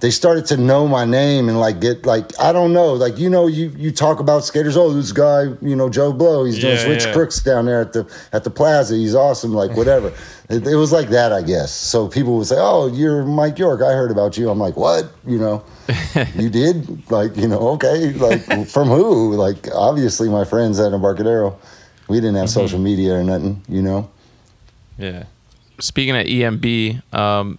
they 0.00 0.10
started 0.10 0.46
to 0.46 0.56
know 0.56 0.88
my 0.88 1.04
name 1.04 1.48
and 1.48 1.60
like 1.60 1.80
get 1.80 2.06
like 2.06 2.30
I 2.40 2.52
don't 2.52 2.72
know 2.72 2.94
like 2.94 3.18
you 3.18 3.28
know 3.30 3.46
you 3.46 3.68
you 3.76 3.92
talk 3.92 4.18
about 4.18 4.44
skaters 4.44 4.76
oh 4.76 4.92
this 4.92 5.12
guy 5.12 5.42
you 5.60 5.76
know 5.76 5.88
Joe 5.90 6.12
Blow 6.12 6.44
he's 6.44 6.58
doing 6.58 6.76
Yeah, 6.76 6.84
switch 6.84 7.04
yeah. 7.04 7.12
crooks 7.12 7.40
down 7.40 7.66
there 7.66 7.80
at 7.82 7.92
the 7.92 8.10
at 8.32 8.42
the 8.44 8.50
plaza 8.50 8.94
he's 8.96 9.14
awesome 9.14 9.52
like 9.52 9.76
whatever. 9.76 10.12
It, 10.50 10.66
it 10.66 10.74
was 10.74 10.90
like 10.90 11.10
that 11.10 11.32
I 11.32 11.42
guess. 11.42 11.70
So 11.72 12.08
people 12.08 12.36
would 12.38 12.46
say 12.48 12.56
oh 12.58 12.88
you're 12.88 13.24
Mike 13.24 13.56
York 13.56 13.82
I 13.82 13.92
heard 13.92 14.10
about 14.10 14.36
you. 14.36 14.50
I'm 14.50 14.58
like 14.58 14.76
what? 14.76 15.12
You 15.24 15.38
know? 15.38 15.64
You 16.34 16.50
did? 16.50 17.08
Like 17.10 17.36
you 17.36 17.46
know 17.46 17.68
okay 17.74 18.12
like 18.14 18.68
from 18.68 18.88
who? 18.88 19.34
Like 19.36 19.68
obviously 19.72 20.28
my 20.28 20.44
friends 20.44 20.80
at 20.80 20.92
Embarcadero 20.92 21.56
we 22.08 22.16
didn't 22.16 22.34
have 22.34 22.50
social 22.50 22.80
media 22.80 23.14
or 23.14 23.22
nothing 23.22 23.62
you 23.68 23.82
know? 23.82 24.10
Yeah. 24.98 25.24
Speaking 25.78 26.16
of 26.16 26.26
EMB, 26.26 27.14
um, 27.14 27.58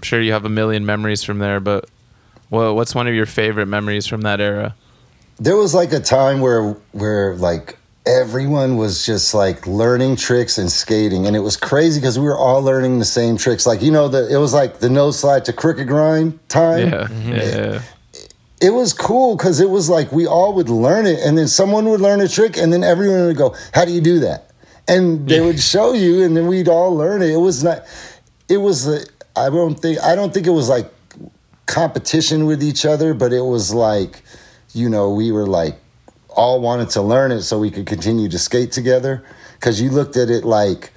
I'm 0.00 0.04
sure 0.04 0.20
you 0.20 0.32
have 0.32 0.44
a 0.44 0.50
million 0.50 0.86
memories 0.86 1.22
from 1.22 1.38
there, 1.38 1.60
but 1.60 1.88
well, 2.48 2.74
what's 2.74 2.94
one 2.94 3.06
of 3.06 3.14
your 3.14 3.26
favorite 3.26 3.66
memories 3.66 4.06
from 4.06 4.22
that 4.22 4.40
era? 4.40 4.74
there 5.40 5.56
was 5.56 5.74
like 5.74 5.92
a 5.92 6.00
time 6.00 6.40
where 6.40 6.72
where 6.92 7.34
like 7.36 7.78
everyone 8.06 8.76
was 8.76 9.04
just 9.04 9.34
like 9.34 9.66
learning 9.66 10.16
tricks 10.16 10.58
and 10.58 10.70
skating 10.70 11.26
and 11.26 11.34
it 11.34 11.40
was 11.40 11.56
crazy 11.56 12.00
because 12.00 12.18
we 12.18 12.24
were 12.24 12.36
all 12.36 12.62
learning 12.62 12.98
the 12.98 13.04
same 13.04 13.36
tricks. 13.36 13.66
Like 13.66 13.82
you 13.82 13.90
know 13.90 14.06
the 14.06 14.32
it 14.32 14.36
was 14.36 14.52
like 14.52 14.78
the 14.78 14.90
no 14.90 15.10
slide 15.10 15.46
to 15.46 15.52
crooked 15.52 15.88
grind 15.88 16.38
time? 16.48 16.90
Yeah, 16.90 17.08
yeah, 17.10 17.82
it 18.60 18.70
was 18.70 18.92
cool 18.92 19.36
because 19.36 19.60
it 19.60 19.70
was 19.70 19.88
like 19.88 20.12
we 20.12 20.26
all 20.26 20.52
would 20.54 20.68
learn 20.68 21.06
it 21.06 21.18
and 21.20 21.36
then 21.36 21.48
someone 21.48 21.88
would 21.88 22.00
learn 22.00 22.20
a 22.20 22.28
trick 22.28 22.56
and 22.58 22.72
then 22.72 22.84
everyone 22.84 23.26
would 23.26 23.36
go 23.36 23.56
how 23.72 23.84
do 23.84 23.92
you 23.92 24.02
do 24.02 24.20
that? 24.20 24.50
And 24.86 25.26
they 25.26 25.40
would 25.40 25.60
show 25.72 25.94
you 25.94 26.22
and 26.22 26.36
then 26.36 26.46
we'd 26.46 26.68
all 26.68 26.94
learn 26.94 27.22
it. 27.22 27.30
It 27.30 27.38
was 27.38 27.64
not 27.64 27.84
it 28.48 28.58
was 28.58 28.86
uh, 28.86 29.04
i 29.46 29.50
don't 29.50 29.80
think 29.80 29.98
i 30.00 30.14
don't 30.14 30.32
think 30.32 30.46
it 30.46 30.50
was 30.50 30.68
like 30.68 30.90
competition 31.66 32.46
with 32.46 32.62
each 32.62 32.84
other 32.84 33.14
but 33.14 33.32
it 33.32 33.44
was 33.44 33.72
like 33.72 34.22
you 34.72 34.88
know 34.88 35.10
we 35.10 35.30
were 35.30 35.46
like 35.46 35.78
all 36.30 36.60
wanted 36.60 36.88
to 36.88 37.02
learn 37.02 37.32
it 37.32 37.42
so 37.42 37.58
we 37.58 37.70
could 37.70 37.86
continue 37.86 38.28
to 38.28 38.38
skate 38.38 38.72
together 38.72 39.22
because 39.54 39.80
you 39.80 39.90
looked 39.90 40.16
at 40.16 40.30
it 40.30 40.44
like 40.44 40.92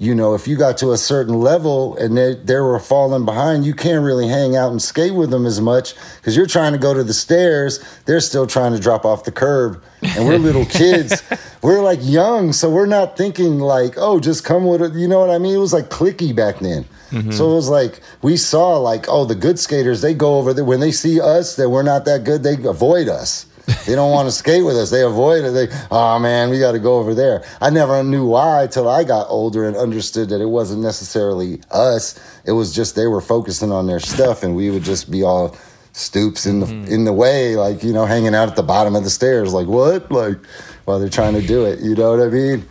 you 0.00 0.14
know, 0.14 0.32
if 0.34 0.48
you 0.48 0.56
got 0.56 0.78
to 0.78 0.92
a 0.92 0.96
certain 0.96 1.34
level 1.34 1.94
and 1.98 2.16
they, 2.16 2.34
they 2.34 2.58
were 2.58 2.78
falling 2.80 3.26
behind, 3.26 3.66
you 3.66 3.74
can't 3.74 4.02
really 4.02 4.26
hang 4.26 4.56
out 4.56 4.70
and 4.70 4.80
skate 4.80 5.12
with 5.12 5.28
them 5.28 5.44
as 5.44 5.60
much 5.60 5.94
because 6.16 6.34
you're 6.34 6.46
trying 6.46 6.72
to 6.72 6.78
go 6.78 6.94
to 6.94 7.04
the 7.04 7.12
stairs. 7.12 7.84
They're 8.06 8.20
still 8.20 8.46
trying 8.46 8.72
to 8.72 8.80
drop 8.80 9.04
off 9.04 9.24
the 9.24 9.30
curb. 9.30 9.82
And 10.00 10.26
we're 10.26 10.38
little 10.38 10.64
kids. 10.70 11.22
We're 11.60 11.82
like 11.82 11.98
young. 12.00 12.54
So 12.54 12.70
we're 12.70 12.86
not 12.86 13.18
thinking 13.18 13.58
like, 13.58 13.98
oh, 13.98 14.20
just 14.20 14.42
come 14.42 14.64
with 14.64 14.80
it. 14.80 14.94
You 14.94 15.06
know 15.06 15.20
what 15.20 15.28
I 15.28 15.36
mean? 15.36 15.54
It 15.54 15.58
was 15.58 15.74
like 15.74 15.90
clicky 15.90 16.34
back 16.34 16.60
then. 16.60 16.86
Mm-hmm. 17.10 17.32
So 17.32 17.50
it 17.50 17.54
was 17.54 17.68
like 17.68 18.00
we 18.22 18.36
saw 18.36 18.78
like, 18.78 19.06
oh, 19.08 19.24
the 19.24 19.34
good 19.34 19.58
skaters 19.58 20.00
they 20.00 20.14
go 20.14 20.38
over 20.38 20.52
there 20.52 20.64
when 20.64 20.80
they 20.80 20.92
see 20.92 21.20
us 21.20 21.56
that 21.56 21.70
we're 21.70 21.82
not 21.82 22.04
that 22.04 22.24
good, 22.24 22.42
they 22.42 22.54
avoid 22.54 23.08
us. 23.08 23.46
They 23.86 23.94
don't 23.94 24.10
want 24.10 24.26
to 24.26 24.32
skate 24.32 24.64
with 24.64 24.76
us. 24.76 24.90
They 24.90 25.02
avoid 25.02 25.44
it. 25.44 25.50
They, 25.50 25.68
oh 25.90 26.18
man, 26.18 26.50
we 26.50 26.58
got 26.58 26.72
to 26.72 26.78
go 26.78 26.98
over 26.98 27.14
there. 27.14 27.44
I 27.60 27.70
never 27.70 28.02
knew 28.02 28.26
why 28.26 28.66
till 28.70 28.88
I 28.88 29.04
got 29.04 29.28
older 29.28 29.66
and 29.66 29.76
understood 29.76 30.28
that 30.30 30.40
it 30.40 30.46
wasn't 30.46 30.82
necessarily 30.82 31.60
us. 31.70 32.18
It 32.44 32.52
was 32.52 32.74
just 32.74 32.96
they 32.96 33.06
were 33.06 33.20
focusing 33.20 33.70
on 33.70 33.86
their 33.86 34.00
stuff, 34.00 34.42
and 34.42 34.56
we 34.56 34.70
would 34.70 34.82
just 34.82 35.10
be 35.10 35.22
all 35.22 35.56
stoops 35.92 36.46
in 36.46 36.60
the 36.60 36.66
mm-hmm. 36.66 36.92
in 36.92 37.04
the 37.04 37.12
way, 37.12 37.56
like 37.56 37.82
you 37.82 37.92
know, 37.92 38.06
hanging 38.06 38.34
out 38.34 38.48
at 38.48 38.56
the 38.56 38.62
bottom 38.62 38.96
of 38.96 39.04
the 39.04 39.10
stairs, 39.10 39.52
like 39.52 39.66
what, 39.66 40.10
like 40.10 40.38
while 40.84 40.98
they're 40.98 41.08
trying 41.08 41.34
to 41.34 41.46
do 41.46 41.64
it. 41.64 41.80
You 41.80 41.94
know 41.94 42.16
what 42.16 42.20
I 42.20 42.28
mean? 42.28 42.62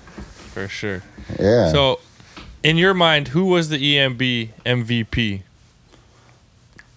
For 0.54 0.68
sure. 0.68 1.02
Yeah. 1.40 1.72
So, 1.72 2.00
in 2.64 2.78
your 2.78 2.94
mind, 2.94 3.30
who 3.30 3.46
was 3.46 3.70
the 3.70 3.78
EMB 3.78 4.50
MVP? 4.66 5.42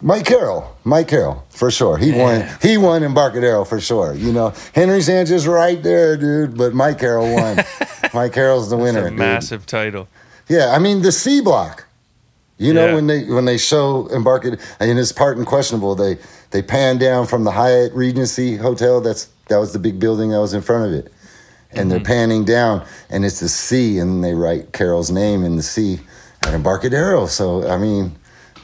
Mike 0.04 0.26
Carroll, 0.26 0.76
Mike 0.83 1.07
Carroll, 1.07 1.45
for 1.50 1.71
sure. 1.71 1.97
He 1.97 2.11
won. 2.11 2.49
He 2.61 2.76
won 2.76 3.04
Embarcadero 3.04 3.64
for 3.64 3.81
sure. 3.81 4.14
You 4.14 4.33
know, 4.33 4.52
Henry 4.75 5.00
Sanchez 5.00 5.47
right 5.47 5.81
there, 5.81 6.16
dude. 6.16 6.57
But 6.59 6.75
Mike 6.75 6.99
Carroll 6.99 7.33
won. 7.33 7.59
Mike 8.14 8.33
Carroll's 8.33 8.69
the 8.69 8.76
winner. 8.76 9.07
a 9.07 9.11
dude. 9.11 9.19
massive 9.19 9.64
title. 9.64 10.09
Yeah, 10.49 10.73
I 10.75 10.81
mean 10.81 11.02
the 11.02 11.12
C 11.12 11.40
block. 11.40 11.87
You 12.59 12.73
know 12.75 12.87
Yeah. 12.88 12.95
when 12.95 13.07
they 13.07 13.25
when 13.25 13.45
they 13.45 13.59
show 13.59 14.09
Embarcadero 14.12 14.61
in 14.81 14.99
it's 14.99 15.12
part 15.12 15.37
and 15.37 15.47
questionable, 15.47 15.95
they 15.95 16.19
they 16.50 16.62
pan 16.62 16.99
down 16.99 17.26
from 17.28 17.45
the 17.45 17.52
Hyatt 17.52 17.92
Regency 17.92 18.57
Hotel. 18.57 19.00
That's 19.00 19.28
that 19.49 19.59
was 19.59 19.73
the 19.73 19.78
big 19.78 20.00
building 20.00 20.31
that 20.31 20.40
was 20.40 20.52
in 20.52 20.62
front 20.62 20.87
of 20.87 20.92
it, 20.92 21.12
and 21.73 21.91
they're 21.91 22.00
panning 22.00 22.45
down, 22.45 22.85
and 23.11 23.25
it's 23.25 23.41
the 23.41 23.49
C, 23.49 23.99
and 23.99 24.23
they 24.23 24.35
write 24.35 24.73
Carroll's 24.73 25.11
name 25.11 25.45
in 25.45 25.57
the 25.57 25.62
C 25.62 26.00
at 26.45 26.55
Embarcadero. 26.55 27.26
So 27.26 27.69
I 27.69 27.79
mean, 27.79 28.12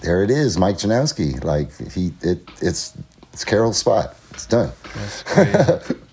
there 0.00 0.22
it 0.22 0.30
is, 0.30 0.58
Mike 0.58 0.76
Janowski. 0.76 1.42
Like 1.42 1.74
he, 1.92 2.12
it, 2.22 2.48
it's 2.60 2.96
it's 3.32 3.44
Carroll's 3.44 3.78
spot. 3.78 4.16
It's 4.30 4.46
done. 4.46 4.72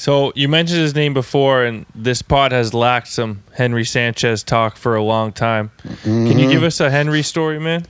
So 0.00 0.32
you 0.34 0.48
mentioned 0.48 0.80
his 0.80 0.94
name 0.94 1.12
before, 1.12 1.62
and 1.62 1.84
this 1.94 2.22
pod 2.22 2.52
has 2.52 2.72
lacked 2.72 3.08
some 3.08 3.42
Henry 3.52 3.84
Sanchez 3.84 4.42
talk 4.42 4.78
for 4.78 4.96
a 4.96 5.02
long 5.02 5.30
time. 5.30 5.70
Can 6.04 6.38
you 6.38 6.48
give 6.48 6.62
us 6.62 6.80
a 6.80 6.88
Henry 6.88 7.22
story, 7.22 7.60
man? 7.60 7.84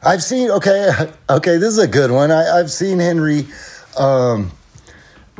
I've 0.00 0.22
seen 0.22 0.48
okay, 0.52 0.90
okay. 1.30 1.56
This 1.56 1.70
is 1.70 1.78
a 1.78 1.88
good 1.88 2.12
one. 2.12 2.30
I, 2.30 2.60
I've 2.60 2.70
seen 2.70 3.00
Henry. 3.00 3.48
Um, 3.98 4.52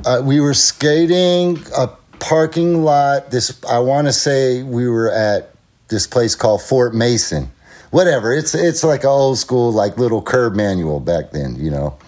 uh, 0.04 0.20
we 0.24 0.40
were 0.40 0.52
skating 0.52 1.60
a 1.78 1.88
parking 2.20 2.82
lot. 2.84 3.30
This 3.30 3.60
I 3.68 3.78
want 3.78 4.06
to 4.06 4.12
say 4.12 4.62
we 4.62 4.88
were 4.88 5.10
at 5.10 5.50
this 5.88 6.06
place 6.06 6.34
called 6.34 6.62
Fort 6.62 6.94
Mason. 6.94 7.50
Whatever. 7.90 8.32
It's 8.32 8.54
it's 8.54 8.84
like 8.84 9.02
an 9.02 9.08
old 9.10 9.38
school 9.38 9.72
like 9.72 9.98
little 9.98 10.22
curb 10.22 10.54
manual 10.54 11.00
back 11.00 11.32
then. 11.32 11.56
You 11.56 11.70
know, 11.70 11.98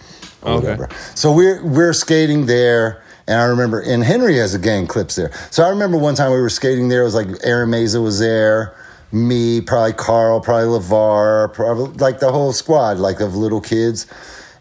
Okay. 0.45 0.55
whatever. 0.55 0.89
So 1.15 1.33
we're 1.33 1.65
we're 1.65 1.93
skating 1.93 2.47
there. 2.47 3.03
And 3.29 3.41
I 3.41 3.45
remember, 3.45 3.79
and 3.81 4.03
Henry 4.03 4.37
has 4.39 4.53
a 4.53 4.59
gang 4.59 4.89
clips 4.89 5.15
there. 5.15 5.31
So 5.53 5.63
I 5.63 5.69
remember 5.69 5.97
one 5.97 6.17
time 6.17 6.33
we 6.33 6.41
were 6.41 6.51
skating 6.51 6.89
there. 6.89 7.03
It 7.03 7.05
was 7.05 7.15
like 7.15 7.29
Aaron 7.45 7.71
Meza 7.71 8.03
was 8.03 8.19
there, 8.19 8.75
me, 9.13 9.61
probably 9.61 9.93
Carl, 9.93 10.41
probably 10.41 10.67
LeVar, 10.81 11.53
probably 11.55 11.93
like 11.99 12.19
the 12.19 12.33
whole 12.33 12.53
squad, 12.53 12.99
like 12.99 13.21
of 13.21 13.37
little 13.37 13.61
kids. 13.61 14.07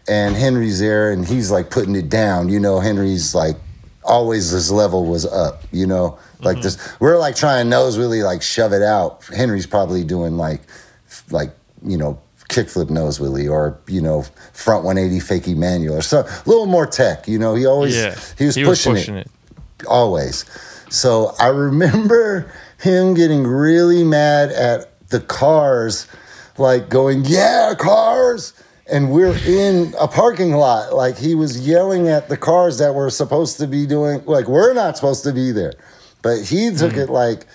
And 0.08 0.36
Henry's 0.36 0.78
there, 0.78 1.10
and 1.10 1.26
he's 1.26 1.50
like 1.50 1.70
putting 1.70 1.96
it 1.96 2.08
down. 2.08 2.48
You 2.48 2.60
know, 2.60 2.78
Henry's 2.78 3.34
like 3.34 3.56
always 4.04 4.52
this 4.52 4.70
level 4.70 5.06
was 5.06 5.26
up. 5.26 5.62
You 5.72 5.86
know, 5.86 6.18
like 6.40 6.60
this. 6.60 6.78
We're 7.00 7.18
like 7.18 7.36
trying 7.36 7.68
nose 7.68 7.98
really 7.98 8.22
like 8.22 8.42
shove 8.42 8.72
it 8.72 8.82
out. 8.82 9.24
Henry's 9.26 9.66
probably 9.66 10.04
doing 10.04 10.36
like, 10.36 10.62
like 11.30 11.50
you 11.84 11.96
know, 11.96 12.20
kickflip 12.48 12.90
nose 12.90 13.18
wheelie 13.18 13.50
or 13.50 13.78
you 13.86 14.00
know 14.00 14.22
front 14.52 14.84
180 14.84 15.24
fakie 15.24 15.56
manual 15.56 15.96
or 15.96 16.02
so 16.02 16.20
a 16.20 16.42
little 16.46 16.66
more 16.66 16.86
tech. 16.86 17.26
You 17.26 17.38
know, 17.38 17.54
he 17.54 17.66
always 17.66 17.96
Yeah, 17.96 18.14
he 18.38 18.44
was 18.46 18.56
pushing, 18.56 18.96
it 18.96 19.26
it. 19.26 19.30
always. 19.88 20.44
So 20.90 21.34
I 21.38 21.48
remember 21.48 22.52
him 22.78 23.14
getting 23.14 23.44
really 23.46 24.04
mad 24.04 24.50
at 24.50 25.08
the 25.08 25.20
cars, 25.20 26.06
like 26.58 26.88
going, 26.88 27.24
"Yeah, 27.24 27.74
cars!" 27.78 28.52
And 28.90 29.10
we're 29.12 29.36
in 29.46 29.94
a 29.98 30.08
parking 30.08 30.52
lot. 30.52 30.92
Like 30.94 31.16
he 31.16 31.34
was 31.34 31.66
yelling 31.66 32.08
at 32.08 32.28
the 32.28 32.36
cars 32.36 32.78
that 32.78 32.94
were 32.94 33.10
supposed 33.10 33.58
to 33.58 33.66
be 33.66 33.86
doing, 33.86 34.22
like 34.26 34.48
we're 34.48 34.74
not 34.74 34.96
supposed 34.96 35.22
to 35.24 35.32
be 35.32 35.52
there, 35.52 35.74
but 36.20 36.42
he 36.42 36.70
took 36.74 36.94
it 36.94 37.08
like, 37.08 37.46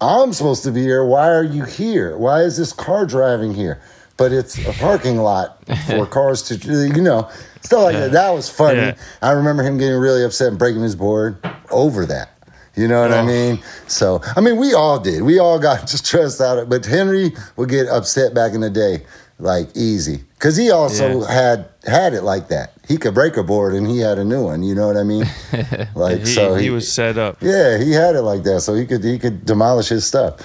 "I'm 0.00 0.32
supposed 0.32 0.64
to 0.64 0.72
be 0.72 0.82
here. 0.82 1.04
Why 1.04 1.28
are 1.30 1.44
you 1.44 1.64
here? 1.64 2.16
Why 2.18 2.40
is 2.42 2.56
this 2.56 2.72
car 2.72 3.06
driving 3.06 3.54
here?" 3.54 3.80
But 4.16 4.32
it's 4.32 4.58
a 4.66 4.72
parking 4.74 5.16
lot 5.18 5.58
for 5.86 6.04
cars 6.18 6.42
to, 6.42 6.56
you 6.56 7.00
know, 7.00 7.30
stuff 7.62 7.82
like 7.84 7.94
that. 7.96 8.12
That 8.12 8.30
was 8.30 8.48
funny. 8.50 8.78
Yeah. 8.78 8.94
I 9.22 9.30
remember 9.32 9.62
him 9.62 9.78
getting 9.78 9.98
really 9.98 10.22
upset 10.24 10.48
and 10.48 10.58
breaking 10.58 10.82
his 10.82 10.94
board 10.94 11.38
over 11.70 12.04
that. 12.06 12.30
You 12.76 12.88
know 12.88 13.00
what 13.00 13.12
I 13.12 13.20
Oh. 13.20 13.24
mean? 13.26 13.62
So, 13.86 14.20
I 14.36 14.40
mean, 14.40 14.56
we 14.58 14.74
all 14.74 14.98
did. 15.00 15.22
We 15.22 15.38
all 15.38 15.58
got 15.58 15.80
just 15.88 16.06
stressed 16.06 16.40
out. 16.40 16.68
But 16.68 16.84
Henry 16.84 17.32
would 17.56 17.68
get 17.70 17.88
upset 17.88 18.34
back 18.34 18.52
in 18.52 18.60
the 18.60 18.70
day, 18.70 19.04
like 19.38 19.68
easy, 19.74 20.24
because 20.42 20.56
he 20.56 20.72
also 20.72 21.20
Yeah. 21.20 21.30
had 21.32 21.68
had 21.86 22.14
it 22.14 22.22
like 22.22 22.48
that. 22.48 22.72
He 22.88 22.96
could 22.96 23.14
break 23.14 23.36
a 23.36 23.44
board 23.44 23.74
and 23.74 23.86
he 23.86 23.98
had 24.00 24.18
a 24.18 24.24
new 24.24 24.42
one. 24.42 24.64
You 24.64 24.74
know 24.74 24.88
what 24.88 24.96
I 24.96 25.04
mean? 25.04 25.24
Like 25.94 26.18
He, 26.20 26.26
so, 26.26 26.56
he 26.56 26.68
was 26.70 26.90
set 26.90 27.16
up. 27.16 27.36
yeah, 27.40 27.78
he 27.78 27.92
had 27.92 28.16
it 28.16 28.22
like 28.22 28.42
that, 28.42 28.62
so 28.62 28.74
he 28.74 28.84
could 28.84 29.04
he 29.04 29.18
could 29.20 29.46
demolish 29.46 29.88
his 29.88 30.04
stuff. 30.04 30.40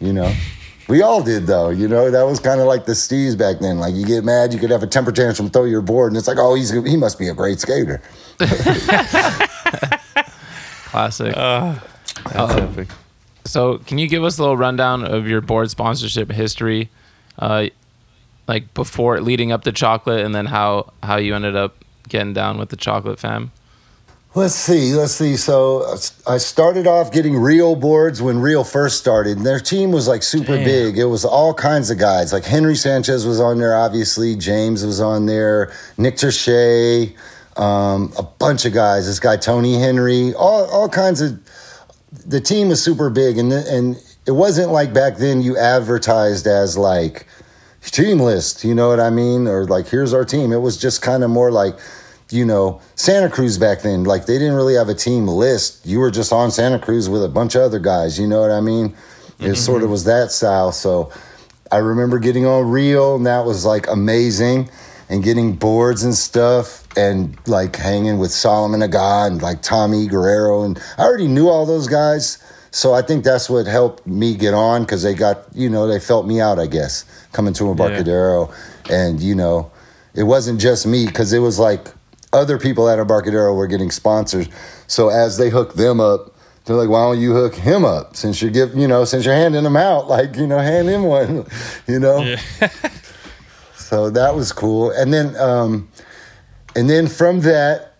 You 0.00 0.12
know, 0.12 0.30
we 0.86 1.00
all 1.00 1.22
did 1.22 1.46
though. 1.46 1.70
You 1.70 1.88
know, 1.88 2.10
that 2.10 2.24
was 2.24 2.40
kind 2.40 2.60
of 2.60 2.66
like 2.66 2.84
the 2.84 2.92
Steves 2.92 3.38
back 3.38 3.58
then. 3.60 3.78
Like 3.78 3.94
you 3.94 4.04
get 4.04 4.22
mad, 4.22 4.52
you 4.52 4.58
could 4.58 4.70
have 4.70 4.82
a 4.82 4.86
temper 4.86 5.12
tantrum, 5.12 5.48
throw 5.48 5.64
your 5.64 5.80
board, 5.82 6.12
and 6.12 6.18
it's 6.18 6.28
like, 6.28 6.38
oh, 6.38 6.54
he's 6.54 6.68
he 6.70 6.96
must 6.98 7.18
be 7.18 7.28
a 7.28 7.34
great 7.34 7.58
skater. 7.58 8.02
Classic. 10.90 11.34
That's 11.34 12.52
epic. 12.54 12.88
So, 13.44 13.78
can 13.78 13.96
you 13.98 14.08
give 14.08 14.24
us 14.24 14.38
a 14.38 14.42
little 14.42 14.56
rundown 14.58 15.04
of 15.04 15.26
your 15.26 15.40
board 15.40 15.70
sponsorship 15.70 16.30
history, 16.32 16.90
uh, 17.38 17.68
like 18.48 18.74
before 18.74 19.20
leading 19.20 19.52
up 19.52 19.62
to 19.64 19.72
chocolate, 19.72 20.24
and 20.24 20.34
then 20.34 20.46
how 20.46 20.92
how 21.02 21.16
you 21.16 21.34
ended 21.34 21.54
up 21.54 21.84
getting 22.08 22.32
down 22.32 22.58
with 22.58 22.70
the 22.70 22.76
chocolate 22.76 23.20
fam? 23.20 23.52
Let's 24.34 24.54
see, 24.54 24.94
let's 24.94 25.14
see. 25.14 25.36
So 25.36 25.96
I 26.26 26.38
started 26.38 26.86
off 26.86 27.10
getting 27.10 27.36
Real 27.36 27.74
boards 27.74 28.20
when 28.20 28.38
Real 28.38 28.62
first 28.62 28.98
started. 28.98 29.38
And 29.38 29.46
their 29.46 29.58
team 29.58 29.90
was 29.90 30.06
like 30.06 30.22
super 30.22 30.56
Damn. 30.56 30.64
big. 30.64 30.98
It 30.98 31.06
was 31.06 31.24
all 31.24 31.54
kinds 31.54 31.90
of 31.90 31.98
guys. 31.98 32.32
Like 32.32 32.44
Henry 32.44 32.76
Sanchez 32.76 33.26
was 33.26 33.40
on 33.40 33.58
there, 33.58 33.76
obviously. 33.76 34.36
James 34.36 34.84
was 34.84 35.00
on 35.00 35.26
there. 35.26 35.72
Nick 35.96 36.16
Terche, 36.16 37.16
um, 37.56 38.12
a 38.18 38.22
bunch 38.22 38.64
of 38.64 38.72
guys. 38.72 39.06
This 39.06 39.18
guy 39.18 39.36
Tony 39.36 39.78
Henry, 39.78 40.34
all 40.34 40.66
all 40.70 40.88
kinds 40.88 41.20
of. 41.20 41.40
The 42.26 42.40
team 42.40 42.68
was 42.68 42.82
super 42.82 43.10
big, 43.10 43.38
and 43.38 43.52
and 43.52 43.96
it 44.26 44.32
wasn't 44.32 44.70
like 44.70 44.92
back 44.92 45.16
then 45.16 45.42
you 45.42 45.56
advertised 45.56 46.46
as 46.46 46.76
like 46.76 47.26
team 47.82 48.20
list, 48.20 48.64
you 48.64 48.74
know 48.74 48.88
what 48.88 49.00
I 49.00 49.10
mean? 49.10 49.46
Or 49.46 49.64
like, 49.66 49.88
here's 49.88 50.12
our 50.12 50.24
team. 50.24 50.52
It 50.52 50.60
was 50.60 50.76
just 50.76 51.02
kind 51.02 51.24
of 51.24 51.30
more 51.30 51.50
like, 51.50 51.78
you 52.30 52.44
know, 52.44 52.80
Santa 52.94 53.30
Cruz 53.30 53.58
back 53.58 53.82
then. 53.82 54.04
Like, 54.04 54.26
they 54.26 54.38
didn't 54.38 54.54
really 54.54 54.74
have 54.74 54.88
a 54.88 54.94
team 54.94 55.26
list. 55.26 55.86
You 55.86 56.00
were 56.00 56.10
just 56.10 56.32
on 56.32 56.50
Santa 56.50 56.78
Cruz 56.78 57.08
with 57.08 57.24
a 57.24 57.28
bunch 57.28 57.54
of 57.54 57.62
other 57.62 57.78
guys, 57.78 58.18
you 58.18 58.26
know 58.26 58.40
what 58.40 58.50
I 58.50 58.60
mean? 58.60 58.86
It 59.38 59.42
mm-hmm. 59.42 59.54
sort 59.54 59.82
of 59.82 59.90
was 59.90 60.04
that 60.04 60.30
style. 60.32 60.72
So 60.72 61.12
I 61.70 61.78
remember 61.78 62.18
getting 62.18 62.44
on 62.44 62.70
Real, 62.70 63.16
and 63.16 63.26
that 63.26 63.44
was 63.44 63.64
like 63.64 63.86
amazing. 63.86 64.70
And 65.10 65.24
getting 65.24 65.54
boards 65.54 66.02
and 66.02 66.14
stuff, 66.14 66.86
and 66.94 67.34
like 67.46 67.76
hanging 67.76 68.18
with 68.18 68.30
Salman 68.30 68.80
Agah 68.80 69.26
and 69.26 69.40
like 69.40 69.62
Tommy 69.62 70.06
Guerrero. 70.06 70.64
And 70.64 70.78
I 70.98 71.04
already 71.04 71.28
knew 71.28 71.48
all 71.48 71.64
those 71.64 71.88
guys. 71.88 72.36
So 72.70 72.92
I 72.94 73.02
think 73.02 73.24
that's 73.24 73.48
what 73.48 73.66
helped 73.66 74.06
me 74.06 74.34
get 74.34 74.54
on 74.54 74.82
because 74.82 75.02
they 75.02 75.14
got, 75.14 75.46
you 75.54 75.70
know, 75.70 75.86
they 75.86 75.98
felt 76.00 76.26
me 76.26 76.40
out, 76.40 76.58
I 76.58 76.66
guess, 76.66 77.04
coming 77.32 77.54
to 77.54 77.70
Embarcadero. 77.70 78.52
And, 78.90 79.20
you 79.20 79.34
know, 79.34 79.70
it 80.14 80.24
wasn't 80.24 80.60
just 80.60 80.86
me 80.86 81.06
because 81.06 81.32
it 81.32 81.38
was 81.38 81.58
like 81.58 81.88
other 82.32 82.58
people 82.58 82.88
at 82.88 82.98
Embarcadero 82.98 83.54
were 83.54 83.66
getting 83.66 83.90
sponsors. 83.90 84.48
So 84.86 85.08
as 85.08 85.38
they 85.38 85.48
hooked 85.48 85.76
them 85.76 86.00
up, 86.00 86.34
they're 86.64 86.76
like, 86.76 86.90
why 86.90 87.04
don't 87.04 87.20
you 87.20 87.32
hook 87.32 87.54
him 87.54 87.84
up 87.84 88.14
since 88.14 88.42
you're 88.42 88.50
giving, 88.50 88.78
you 88.78 88.88
know, 88.88 89.06
since 89.06 89.24
you're 89.24 89.34
handing 89.34 89.64
him 89.64 89.76
out, 89.76 90.08
like, 90.08 90.36
you 90.36 90.46
know, 90.46 90.58
hand 90.58 90.88
him 90.88 91.04
one, 91.04 91.46
you 91.86 91.98
know? 91.98 92.36
so 93.74 94.10
that 94.10 94.34
was 94.34 94.52
cool. 94.52 94.90
And 94.90 95.12
then, 95.12 95.34
um, 95.36 95.88
and 96.76 96.88
then 96.88 97.06
from 97.06 97.40
that, 97.40 97.97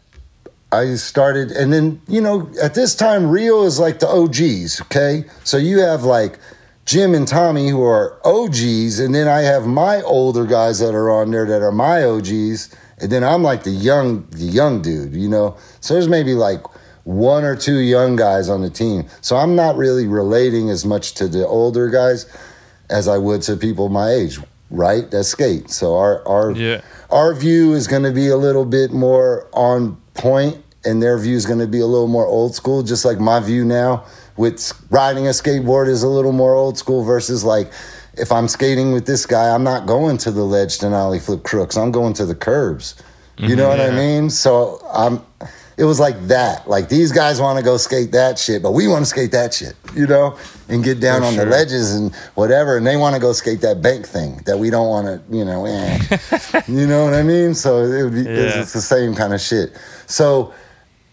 I 0.71 0.95
started, 0.97 1.51
and 1.51 1.73
then, 1.73 2.01
you 2.09 2.21
know, 2.21 2.51
at 2.63 2.75
this 2.75 2.95
time, 2.95 3.31
Real 3.31 3.65
is 3.65 3.79
like 3.79 4.01
the 4.01 4.09
OGs, 4.09 4.81
okay? 4.83 5.25
So 5.45 5.57
you 5.57 5.79
have 5.81 6.05
like 6.05 6.39
Jim 6.85 7.15
and 7.15 7.27
Tommy 7.27 7.69
who 7.69 7.83
are 7.83 8.19
OGs, 8.25 8.99
and 9.01 9.15
then 9.15 9.29
I 9.29 9.41
have 9.41 9.67
my 9.67 10.03
older 10.03 10.45
guys 10.45 10.79
that 10.81 10.95
are 10.95 11.11
on 11.11 11.31
there 11.31 11.47
that 11.47 11.63
are 11.63 11.73
my 11.73 12.05
OGs, 12.05 12.75
and 12.99 13.11
then 13.11 13.25
I'm 13.25 13.43
like 13.43 13.63
the 13.65 13.71
young, 13.71 14.27
the 14.31 14.45
young 14.45 14.83
dude, 14.83 15.15
you 15.15 15.29
know? 15.29 15.57
So 15.81 15.95
there's 15.95 16.09
maybe 16.09 16.35
like 16.35 16.63
one 17.05 17.45
or 17.45 17.57
two 17.57 17.79
young 17.79 18.17
guys 18.17 18.51
on 18.51 18.61
the 18.61 18.69
team. 18.69 19.07
So 19.23 19.37
I'm 19.37 19.57
not 19.57 19.77
really 19.77 20.07
relating 20.07 20.69
as 20.69 20.85
much 20.85 21.15
to 21.15 21.29
the 21.29 21.47
older 21.47 21.89
guys. 21.89 22.27
as 22.91 23.07
I 23.07 23.19
would 23.19 23.43
to 23.43 23.55
people 23.57 23.91
my 23.91 24.11
age, 24.11 24.39
right? 24.71 25.11
That 25.11 25.25
skate. 25.25 25.71
So 25.71 25.97
our 25.99 26.27
our 26.27 26.53
Yeah. 26.53 26.81
our 27.11 27.35
view 27.35 27.75
is 27.75 27.87
going 27.87 28.03
to 28.05 28.13
be 28.13 28.29
a 28.29 28.37
little 28.39 28.65
bit 28.65 28.93
more 28.93 29.47
on 29.53 29.99
point, 30.19 30.63
and 30.85 31.03
their 31.03 31.19
view 31.19 31.37
is 31.37 31.47
going 31.47 31.59
to 31.61 31.67
be 31.67 31.81
a 31.81 31.87
little 31.87 32.09
more 32.09 32.27
old 32.27 32.55
school. 32.55 32.83
Just 32.83 33.05
like 33.05 33.19
my 33.19 33.41
view 33.41 33.65
now 33.65 34.05
with 34.37 34.73
riding 34.91 35.27
a 35.27 35.31
skateboard 35.31 35.89
is 35.89 36.03
a 36.03 36.09
little 36.09 36.33
more 36.33 36.55
old 36.55 36.77
school 36.79 37.05
versus 37.05 37.45
like. 37.45 37.73
If 38.21 38.33
I'm 38.33 38.49
skating 38.49 38.91
with 38.93 39.07
this 39.07 39.27
guy, 39.27 39.55
I'm 39.55 39.63
not 39.63 39.87
going 39.87 40.19
to 40.19 40.33
the 40.33 40.43
ledge 40.43 40.79
denali 40.81 41.25
flip 41.25 41.45
crooks. 41.45 41.77
I'm 41.77 41.93
going 41.93 42.15
to 42.15 42.27
the 42.27 42.35
curbs. 42.35 42.97
You 43.37 43.55
know 43.55 43.69
what 43.69 43.81
I 43.81 43.93
mean? 43.93 44.29
So 44.29 44.81
I'm. 44.93 45.23
It 45.77 45.85
was 45.85 46.01
like 46.01 46.21
that. 46.27 46.69
Like 46.69 46.89
these 46.89 47.13
guys 47.13 47.41
want 47.41 47.59
to 47.61 47.65
go 47.65 47.77
skate 47.77 48.11
that 48.11 48.37
shit, 48.37 48.61
but 48.61 48.73
we 48.73 48.89
want 48.89 49.03
to 49.03 49.07
skate 49.07 49.31
that 49.31 49.55
shit. 49.55 49.75
You 49.95 50.09
know, 50.09 50.37
and 50.69 50.83
get 50.83 50.99
down 50.99 51.21
For 51.21 51.27
on 51.29 51.35
sure. 51.35 51.45
the 51.45 51.51
ledges 51.53 51.95
and 51.95 52.13
whatever. 52.35 52.77
And 52.77 52.85
they 52.85 52.97
want 52.97 53.15
to 53.15 53.21
go 53.21 53.33
skate 53.33 53.61
that 53.61 53.81
bank 53.83 54.05
thing 54.05 54.43
that 54.47 54.59
we 54.59 54.69
don't 54.71 54.89
want 54.89 55.07
to. 55.07 55.37
You 55.37 55.45
know, 55.45 55.65
eh. 55.67 55.99
you 56.67 56.89
know 56.89 57.05
what 57.05 57.15
I 57.15 57.23
mean? 57.23 57.55
So 57.55 57.85
it 57.85 58.03
would 58.03 58.15
be. 58.15 58.23
it's- 58.23 58.57
It's 58.57 58.73
the 58.73 58.81
same 58.81 59.15
kind 59.15 59.33
of 59.33 59.41
shit. 59.41 59.71
So 60.09 60.53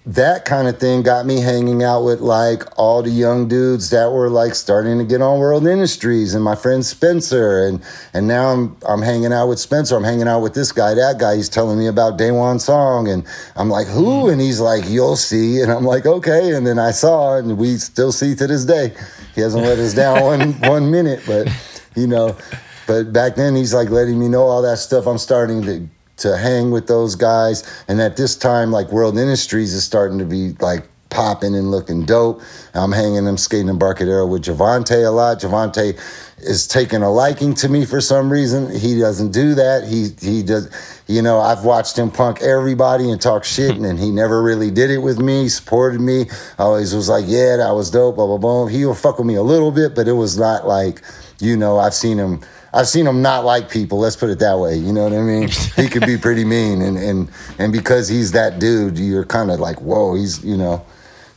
that 0.06 0.46
kind 0.46 0.68
of 0.68 0.80
thing 0.80 1.02
got 1.02 1.26
me 1.26 1.42
hanging 1.42 1.82
out 1.82 2.04
with 2.04 2.22
like 2.22 2.64
all 2.78 3.02
the 3.02 3.10
young 3.10 3.48
dudes 3.48 3.90
that 3.90 4.12
were 4.12 4.30
like 4.30 4.54
starting 4.54 5.00
to 5.00 5.04
get 5.04 5.20
on 5.20 5.40
World 5.40 5.66
Industries 5.66 6.36
and 6.36 6.44
my 6.44 6.56
friend 6.56 6.86
Spencer 6.86 7.66
and 7.66 7.84
and 8.14 8.28
now 8.28 8.50
I'm 8.50 8.78
I'm 8.88 9.02
hanging 9.02 9.34
out 9.34 9.48
with 9.48 9.60
Spencer. 9.60 9.96
I'm 9.96 10.04
hanging 10.04 10.28
out 10.28 10.42
with 10.42 10.54
this 10.54 10.72
guy, 10.72 10.94
that 10.94 11.18
guy. 11.18 11.38
He's 11.38 11.50
telling 11.50 11.80
me 11.80 11.88
about 11.88 12.20
Daewon 12.20 12.62
Song 12.62 13.08
and 13.08 13.26
I'm 13.56 13.70
like, 13.70 13.88
who? 13.88 14.26
Mm. 14.26 14.34
And 14.34 14.42
he's 14.42 14.60
like, 14.60 14.88
you'll 14.88 15.16
see. 15.16 15.60
And 15.62 15.72
I'm 15.72 15.86
like, 15.86 16.06
okay. 16.06 16.54
And 16.54 16.68
then 16.68 16.78
I 16.78 16.92
saw 16.92 17.38
and 17.38 17.58
we 17.58 17.78
still 17.78 18.12
see 18.12 18.36
to 18.36 18.46
this 18.46 18.64
day. 18.64 18.94
He 19.34 19.42
hasn't 19.42 19.64
let 19.64 19.80
us 19.80 19.96
down 19.96 20.22
one 20.22 20.54
one 20.70 20.92
minute, 20.92 21.24
but 21.26 21.50
you 21.96 22.06
know, 22.06 22.38
but 22.86 23.12
back 23.12 23.36
then 23.36 23.56
he's 23.56 23.74
like 23.74 23.90
letting 23.90 24.20
me 24.20 24.28
know 24.28 24.44
all 24.44 24.62
that 24.62 24.78
stuff. 24.78 25.08
I'm 25.08 25.18
starting 25.18 25.64
to 25.64 25.90
to 26.18 26.38
hang 26.38 26.72
with 26.72 26.88
those 26.88 27.16
guys. 27.16 27.64
And 27.88 28.02
at 28.02 28.18
this 28.18 28.36
time, 28.36 28.72
like 28.72 28.92
World 28.92 29.18
Industries 29.18 29.74
is 29.74 29.84
starting 29.84 30.20
to 30.20 30.26
be 30.26 30.54
like 30.60 30.88
popping 31.16 31.56
and 31.56 31.72
looking 31.72 32.04
dope. 32.04 32.42
I'm 32.74 32.92
hanging, 32.92 33.28
I'm 33.28 33.38
skating 33.38 33.70
Embarcadero 33.70 34.28
with 34.28 34.44
Jovontae 34.44 35.08
a 35.08 35.12
lot. 35.12 35.40
Jovontae 35.40 35.98
is 36.40 36.68
taking 36.68 37.02
a 37.02 37.10
liking 37.10 37.54
to 37.56 37.70
me 37.70 37.86
for 37.86 38.02
some 38.02 38.32
reason. 38.32 38.70
He 38.78 39.00
doesn't 39.00 39.32
do 39.32 39.56
that. 39.56 39.88
He 39.88 40.10
he 40.20 40.44
does. 40.44 40.70
You 41.08 41.22
know, 41.22 41.40
I've 41.40 41.64
watched 41.64 41.98
him 41.98 42.12
punk 42.12 42.42
everybody 42.42 43.10
and 43.10 43.22
talk 43.22 43.46
shit, 43.46 43.78
and, 43.78 44.00
he 44.00 44.12
never 44.12 44.44
really 44.44 44.70
did 44.72 44.92
it 44.92 44.98
with 44.98 45.20
me. 45.20 45.44
He 45.44 45.50
supported 45.50 46.02
me. 46.02 46.26
I 46.60 46.64
always 46.64 46.94
was 46.94 47.08
like, 47.08 47.26
yeah, 47.28 47.58
that 47.58 47.72
was 47.72 47.90
dope. 47.90 48.16
Blah 48.16 48.28
blah 48.28 48.38
blah. 48.38 48.66
He'll 48.68 48.94
fuck 48.94 49.18
with 49.18 49.28
me 49.28 49.36
a 49.36 49.44
little 49.44 49.72
bit, 49.72 49.96
but 49.96 50.08
it 50.08 50.14
was 50.14 50.38
not 50.38 50.68
like, 50.68 51.02
you 51.40 51.56
know, 51.56 51.80
I've 51.80 51.94
seen 51.94 52.18
him. 52.18 52.42
I've 52.76 52.90
seen 52.90 53.08
him 53.08 53.22
not 53.22 53.46
like 53.46 53.72
people. 53.72 54.00
Let's 54.00 54.18
put 54.18 54.30
it 54.30 54.40
that 54.40 54.60
way. 54.60 54.76
You 54.76 54.92
know 54.92 55.06
what 55.06 55.14
I 55.14 55.22
mean? 55.22 55.48
he 55.78 55.88
could 55.88 56.06
be 56.06 56.18
pretty 56.18 56.44
mean, 56.44 56.82
and 56.82 56.98
and 56.98 57.32
and 57.58 57.72
because 57.72 58.10
he's 58.10 58.34
that 58.34 58.60
dude, 58.60 59.00
you're 59.00 59.26
kind 59.26 59.50
of 59.50 59.62
like, 59.62 59.80
whoa, 59.82 60.16
he's 60.16 60.44
you 60.44 60.58
know. 60.58 60.86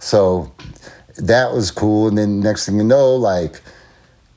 So 0.01 0.53
that 1.16 1.53
was 1.53 1.70
cool. 1.70 2.09
And 2.09 2.18
then 2.18 2.40
next 2.40 2.66
thing 2.66 2.77
you 2.77 2.83
know, 2.83 3.14
like, 3.14 3.61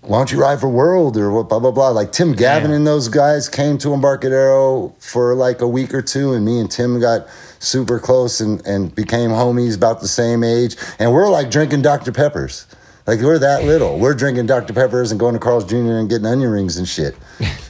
why 0.01 0.19
don't 0.19 0.31
you 0.31 0.39
ride 0.39 0.59
for 0.59 0.69
World 0.69 1.17
or 1.17 1.31
what? 1.31 1.49
Blah 1.49 1.57
blah 1.57 1.71
blah. 1.71 1.89
Like 1.89 2.11
Tim 2.11 2.33
Gavin 2.33 2.69
and 2.69 2.85
those 2.85 3.07
guys 3.07 3.49
came 3.49 3.79
to 3.79 3.95
Embarcadero 3.95 4.93
for 4.99 5.33
like 5.33 5.61
a 5.61 5.67
week 5.67 5.95
or 5.95 6.03
two, 6.03 6.33
and 6.33 6.45
me 6.45 6.59
and 6.59 6.69
Tim 6.69 6.99
got 6.99 7.27
super 7.57 7.97
close 7.97 8.39
and 8.41 8.63
and 8.67 8.93
became 8.93 9.31
homies 9.31 9.75
about 9.75 10.01
the 10.01 10.07
same 10.07 10.43
age, 10.43 10.75
and 10.99 11.11
we're 11.11 11.29
like 11.29 11.49
drinking 11.49 11.81
Dr 11.81 12.11
Peppers. 12.11 12.67
Like 13.07 13.19
we're 13.19 13.39
that 13.39 13.63
little. 13.63 13.97
We're 13.97 14.13
drinking 14.13 14.45
Dr. 14.45 14.73
Peppers 14.73 15.11
and 15.11 15.19
going 15.19 15.33
to 15.33 15.39
Carl's 15.39 15.65
Jr. 15.65 15.75
and 15.75 16.09
getting 16.09 16.27
onion 16.27 16.51
rings 16.51 16.77
and 16.77 16.87
shit. 16.87 17.15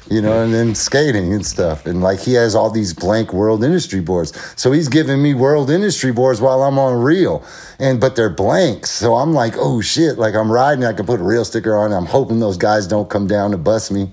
You 0.10 0.22
know, 0.22 0.44
and 0.44 0.54
then 0.54 0.76
skating 0.76 1.34
and 1.34 1.46
stuff. 1.46 1.86
And 1.86 2.02
like 2.02 2.20
he 2.20 2.34
has 2.34 2.54
all 2.54 2.70
these 2.70 2.94
blank 2.94 3.32
world 3.32 3.64
industry 3.64 4.02
boards. 4.02 4.38
So 4.60 4.74
he's 4.74 4.90
giving 4.90 5.24
me 5.24 5.34
world 5.34 5.70
industry 5.70 6.12
boards 6.12 6.42
while 6.42 6.64
I'm 6.64 6.78
on 6.78 7.02
real. 7.02 7.46
And 7.80 8.02
but 8.02 8.18
they're 8.18 8.30
blanks. 8.30 8.92
So 8.92 9.16
I'm 9.16 9.34
like, 9.34 9.54
oh 9.58 9.80
shit. 9.80 10.18
Like 10.18 10.36
I'm 10.36 10.52
riding, 10.52 10.84
I 10.84 10.92
can 10.92 11.06
put 11.06 11.22
a 11.22 11.24
real 11.24 11.46
sticker 11.46 11.78
on. 11.78 11.94
I'm 11.94 12.08
hoping 12.08 12.40
those 12.40 12.58
guys 12.58 12.88
don't 12.88 13.10
come 13.10 13.26
down 13.26 13.52
to 13.52 13.58
bust 13.58 13.90
me. 13.90 14.12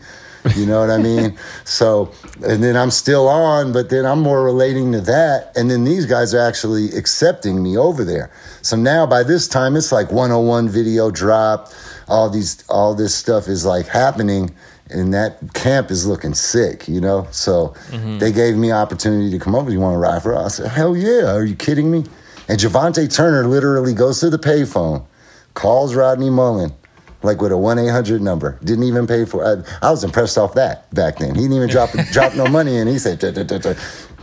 You 0.57 0.67
know 0.67 0.81
what 0.81 0.91
I 0.91 0.99
mean? 0.99 1.39
So, 1.65 2.13
and 2.45 2.63
then 2.63 2.77
I'm 2.77 2.91
still 2.91 3.29
on, 3.29 3.73
but 3.73 3.91
then 3.91 4.07
I'm 4.07 4.21
more 4.21 4.43
relating 4.43 4.93
to 4.93 5.01
that. 5.03 5.53
And 5.57 5.71
then 5.71 5.85
these 5.85 6.07
guys 6.07 6.35
are 6.35 6.41
actually 6.41 6.93
accepting 6.97 7.63
me 7.63 7.77
over 7.77 8.05
there. 8.05 8.31
So 8.63 8.77
now 8.77 9.07
by 9.07 9.23
this 9.23 9.49
time, 9.49 9.77
it's 9.77 9.93
like 9.93 10.11
101 10.11 10.69
video 10.69 11.11
dropped. 11.11 11.75
All 12.09 12.31
these, 12.31 12.65
all 12.69 12.95
this 12.95 13.15
stuff 13.15 13.49
is 13.49 13.65
like 13.65 13.87
happening. 13.87 14.55
And 14.91 15.13
that 15.13 15.53
camp 15.53 15.91
is 15.91 16.07
looking 16.07 16.33
sick, 16.33 16.89
you 16.89 17.01
know? 17.01 17.27
So 17.31 17.75
mm-hmm. 17.91 18.19
they 18.19 18.33
gave 18.33 18.57
me 18.57 18.73
opportunity 18.73 19.31
to 19.31 19.39
come 19.39 19.55
over. 19.55 19.71
You 19.71 19.81
want 19.81 19.95
to 19.95 19.99
ride 19.99 20.23
for 20.23 20.35
us? 20.35 20.61
I 20.61 20.63
said, 20.65 20.73
hell 20.73 20.97
yeah. 20.97 21.35
Are 21.35 21.45
you 21.45 21.55
kidding 21.55 21.91
me? 21.91 22.05
And 22.49 22.59
Jovontae 22.59 23.15
Turner 23.15 23.47
literally 23.47 23.93
goes 23.93 24.21
to 24.21 24.31
the 24.31 24.39
payphone, 24.39 25.05
calls 25.53 25.95
Rodney 25.95 26.31
Mullen, 26.31 26.73
like 27.23 27.41
with 27.41 27.53
a 27.53 27.57
one 27.57 27.79
eight 27.79 27.91
hundred 27.91 28.23
number. 28.23 28.59
Didn't 28.65 28.85
even 28.85 29.07
pay 29.07 29.25
for. 29.25 29.45
I, 29.45 29.87
I 29.87 29.91
was 29.91 30.05
impressed 30.05 30.39
off 30.39 30.55
that 30.55 30.93
back 30.95 31.19
then. 31.19 31.35
He 31.35 31.43
didn't 31.43 31.57
even 31.57 31.69
drop 31.69 31.91
drop 32.13 32.35
no 32.35 32.47
money 32.47 32.77
in. 32.77 32.87
He 32.87 32.99
said, 32.99 33.21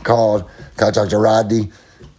called, 0.03 0.49
got 0.77 0.93
to 0.93 1.07
to 1.07 1.17
Rodney. 1.17 1.71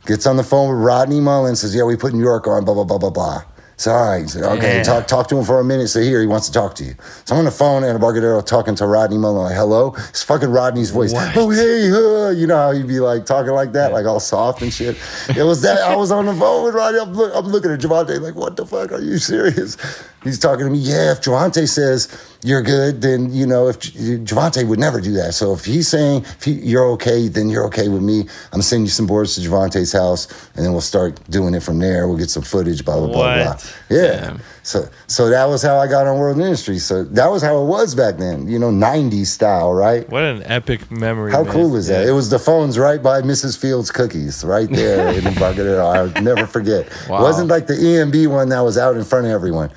Gets 0.07 0.27
on 0.27 0.37
the 0.37 0.45
phone 0.45 0.71
with 0.71 0.79
Rodney 0.85 1.21
Mullen. 1.21 1.57
Says, 1.57 1.75
"Yeah, 1.75 1.85
we 1.85 1.97
put 1.97 2.15
New 2.15 2.23
York 2.23 2.47
on." 2.47 2.65
Blah 2.65 2.75
blah 2.75 2.85
blah 2.85 2.99
blah 2.99 3.11
blah. 3.11 3.43
So 3.79 3.93
all 3.93 4.11
right, 4.11 4.23
he 4.23 4.29
said, 4.29 4.45
okay, 4.45 4.83
Damn. 4.83 4.85
talk 4.85 5.07
talk 5.07 5.29
to 5.29 5.37
him 5.39 5.45
for 5.45 5.61
a 5.61 5.65
minute. 5.65 5.89
So 5.89 6.01
here 6.01 6.21
he 6.21 6.27
wants 6.27 6.47
to 6.47 6.53
talk 6.53 6.75
to 6.77 6.85
you. 6.85 6.95
So 7.27 7.35
I'm 7.35 7.41
on 7.41 7.45
the 7.45 7.51
phone 7.51 7.85
at 7.85 7.95
Embarcadero 7.95 8.41
talking 8.41 8.75
to 8.77 8.87
Rodney 8.87 9.19
Mullen. 9.19 9.45
Like, 9.45 9.55
hello, 9.55 9.95
it's 10.09 10.23
fucking 10.23 10.49
Rodney's 10.49 10.91
voice. 10.91 11.13
Oh 11.37 11.51
hey, 11.51 11.91
uh, 11.93 12.31
you 12.31 12.47
know 12.47 12.57
how 12.57 12.73
he'd 12.73 12.89
be 12.89 13.01
like 13.01 13.27
talking 13.27 13.53
like 13.53 13.73
that, 13.73 13.93
like 13.93 14.07
all 14.07 14.19
soft 14.19 14.63
and 14.63 14.73
shit. 14.73 14.97
It 15.37 15.43
was 15.43 15.61
that 15.63 15.83
I 15.83 15.95
was 15.95 16.11
on 16.11 16.25
the 16.25 16.35
phone 16.35 16.65
with 16.65 16.75
Rodney. 16.75 17.01
I'm, 17.01 17.13
look, 17.13 17.33
I'm 17.35 17.47
looking 17.47 17.71
at 17.71 17.81
Jovontae 17.81 18.19
like, 18.21 18.35
what 18.35 18.57
the 18.57 18.65
fuck? 18.65 18.93
Are 18.93 19.01
you 19.01 19.19
serious? 19.19 19.77
He's 20.25 20.39
talking 20.39 20.65
to 20.65 20.71
me. 20.73 20.79
Yeah, 20.79 21.13
if 21.13 21.21
Jovontae 21.21 21.69
says 21.69 22.09
you're 22.43 22.63
good, 22.63 23.03
then 23.03 23.33
you 23.33 23.47
know 23.47 23.69
if 23.69 23.79
Jovontae 23.79 24.67
would 24.67 24.79
never 24.79 25.01
do 25.01 25.13
that. 25.13 25.35
So 25.35 25.53
if 25.53 25.65
he's 25.67 25.87
saying 25.87 26.23
if 26.25 26.45
he, 26.45 26.53
you're 26.53 26.87
okay, 26.93 27.29
then 27.29 27.49
you're 27.51 27.65
okay 27.67 27.89
with 27.89 28.03
me. 28.03 28.25
I'm 28.53 28.63
sending 28.63 28.87
you 28.87 28.91
some 28.91 29.07
boards 29.07 29.35
to 29.35 29.43
Jovontae's 29.43 29.93
house, 29.93 30.27
and 30.57 30.65
then 30.65 30.73
we'll 30.73 30.81
start 30.81 31.21
doing 31.31 31.55
it 31.55 31.63
from 31.63 31.79
there. 31.79 32.09
We'll 32.09 32.19
get 32.19 32.31
some 32.31 32.43
footage. 32.43 32.85
Blah 32.85 32.99
blah 33.01 33.09
blah 33.09 33.35
blah. 33.45 33.57
Yeah. 33.89 34.21
Damn. 34.21 34.41
So 34.63 34.89
so 35.07 35.29
that 35.31 35.45
was 35.45 35.63
how 35.63 35.77
I 35.77 35.87
got 35.87 36.07
on 36.07 36.19
World 36.19 36.39
Industry. 36.39 36.79
So 36.79 37.05
that 37.05 37.29
was 37.31 37.43
how 37.43 37.63
it 37.63 37.67
was 37.67 37.95
back 37.95 38.17
then. 38.17 38.49
You 38.49 38.59
know, 38.59 38.71
'90s 38.71 39.27
style, 39.27 39.73
right? 39.73 40.09
What 40.09 40.25
an 40.25 40.43
epic 40.45 40.91
memory. 40.91 41.31
How 41.31 41.45
man. 41.45 41.53
cool 41.53 41.77
is 41.77 41.87
that? 41.87 42.03
Yeah. 42.05 42.11
It 42.11 42.15
was 42.15 42.31
the 42.31 42.39
phones 42.39 42.79
right 42.79 43.03
by 43.03 43.23
Mrs. 43.23 43.57
Fields 43.59 43.91
Cookies, 43.91 44.45
right 44.45 44.69
there 44.69 45.17
in 45.17 45.27
Embarcadero. 45.27 45.87
I'll 45.87 46.23
never 46.23 46.47
forget. 46.47 46.93
Wow. 47.07 47.21
It 47.21 47.23
wasn't 47.23 47.49
like 47.49 47.67
the 47.69 47.75
EMB 47.75 48.27
one 48.29 48.49
that 48.49 48.61
was 48.61 48.77
out 48.77 48.97
in 48.97 49.05
front 49.05 49.27
of 49.27 49.33
everyone. 49.33 49.71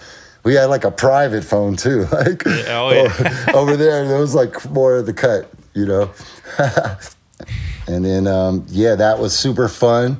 We 0.43 0.55
had 0.55 0.65
like 0.65 0.83
a 0.83 0.89
private 0.89 1.43
phone 1.43 1.75
too, 1.75 2.05
like 2.11 2.43
oh, 2.47 2.91
yeah. 2.91 3.51
over 3.53 3.77
there. 3.77 4.07
There 4.07 4.19
was 4.19 4.33
like 4.33 4.67
more 4.71 4.97
of 4.97 5.05
the 5.05 5.13
cut, 5.13 5.51
you 5.73 5.85
know. 5.85 6.11
and 7.87 8.03
then 8.03 8.25
um, 8.25 8.65
yeah, 8.69 8.95
that 8.95 9.19
was 9.19 9.37
super 9.37 9.67
fun. 9.67 10.19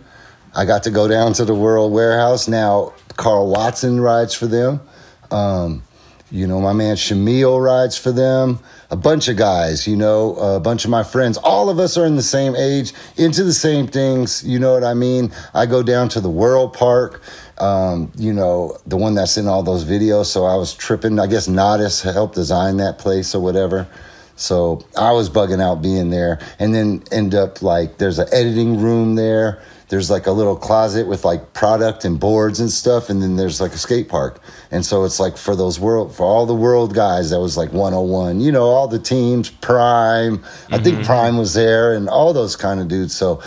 I 0.55 0.65
got 0.65 0.83
to 0.83 0.91
go 0.91 1.07
down 1.07 1.33
to 1.33 1.45
the 1.45 1.55
World 1.55 1.93
Warehouse. 1.93 2.47
Now 2.47 2.93
Carl 3.19 3.49
Watson 3.49 3.99
rides 3.99 4.33
for 4.33 4.47
them. 4.47 4.79
Um, 5.29 5.83
you 6.31 6.47
know, 6.47 6.61
my 6.61 6.71
man 6.71 6.95
Shamil 6.95 7.61
rides 7.61 7.97
for 7.97 8.13
them. 8.13 8.59
A 8.91 8.95
bunch 8.95 9.27
of 9.27 9.35
guys, 9.35 9.85
you 9.85 9.97
know, 9.97 10.35
a 10.35 10.59
bunch 10.59 10.85
of 10.85 10.89
my 10.89 11.03
friends. 11.03 11.37
All 11.37 11.69
of 11.69 11.79
us 11.79 11.97
are 11.97 12.05
in 12.05 12.15
the 12.15 12.23
same 12.23 12.55
age, 12.55 12.93
into 13.17 13.43
the 13.43 13.53
same 13.53 13.87
things. 13.87 14.43
You 14.45 14.57
know 14.57 14.73
what 14.73 14.85
I 14.85 14.93
mean? 14.93 15.33
I 15.53 15.65
go 15.65 15.83
down 15.83 16.07
to 16.09 16.21
the 16.21 16.29
World 16.29 16.73
Park, 16.73 17.21
um, 17.57 18.09
you 18.15 18.31
know, 18.31 18.77
the 18.87 18.95
one 18.95 19.15
that's 19.15 19.37
in 19.37 19.47
all 19.47 19.63
those 19.63 19.83
videos. 19.83 20.27
So 20.27 20.45
I 20.45 20.55
was 20.55 20.73
tripping. 20.73 21.19
I 21.19 21.27
guess 21.27 21.47
Nodis 21.47 22.01
helped 22.01 22.35
design 22.35 22.77
that 22.77 22.99
place 22.99 23.35
or 23.35 23.41
whatever. 23.41 23.85
So 24.37 24.85
I 24.97 25.11
was 25.11 25.29
bugging 25.29 25.61
out 25.61 25.81
being 25.81 26.09
there, 26.09 26.39
and 26.57 26.73
then 26.73 27.03
end 27.11 27.35
up 27.35 27.61
like 27.61 27.97
there's 27.97 28.17
an 28.17 28.29
editing 28.31 28.79
room 28.79 29.15
there. 29.15 29.61
There's 29.89 30.09
like 30.09 30.27
a 30.27 30.31
little 30.31 30.55
closet 30.55 31.07
with 31.07 31.25
like 31.25 31.53
product 31.53 32.05
and 32.05 32.19
boards 32.19 32.59
and 32.59 32.71
stuff, 32.71 33.09
and 33.09 33.21
then 33.21 33.35
there's 33.35 33.59
like 33.59 33.73
a 33.73 33.77
skate 33.77 34.07
park. 34.07 34.39
And 34.71 34.85
so 34.85 35.03
it's 35.03 35.19
like 35.19 35.35
for 35.35 35.55
those 35.55 35.79
world 35.79 36.15
for 36.15 36.23
all 36.23 36.45
the 36.45 36.55
world 36.55 36.93
guys 36.93 37.31
that 37.31 37.39
was 37.39 37.57
like 37.57 37.73
101. 37.73 38.39
You 38.39 38.51
know, 38.51 38.65
all 38.65 38.87
the 38.87 38.99
teams, 38.99 39.49
Prime. 39.49 40.43
I 40.69 40.77
think 40.77 40.97
mm-hmm. 40.97 41.05
Prime 41.05 41.37
was 41.37 41.53
there, 41.55 41.95
and 41.95 42.07
all 42.07 42.33
those 42.33 42.55
kind 42.55 42.79
of 42.79 42.87
dudes. 42.87 43.15
So 43.15 43.41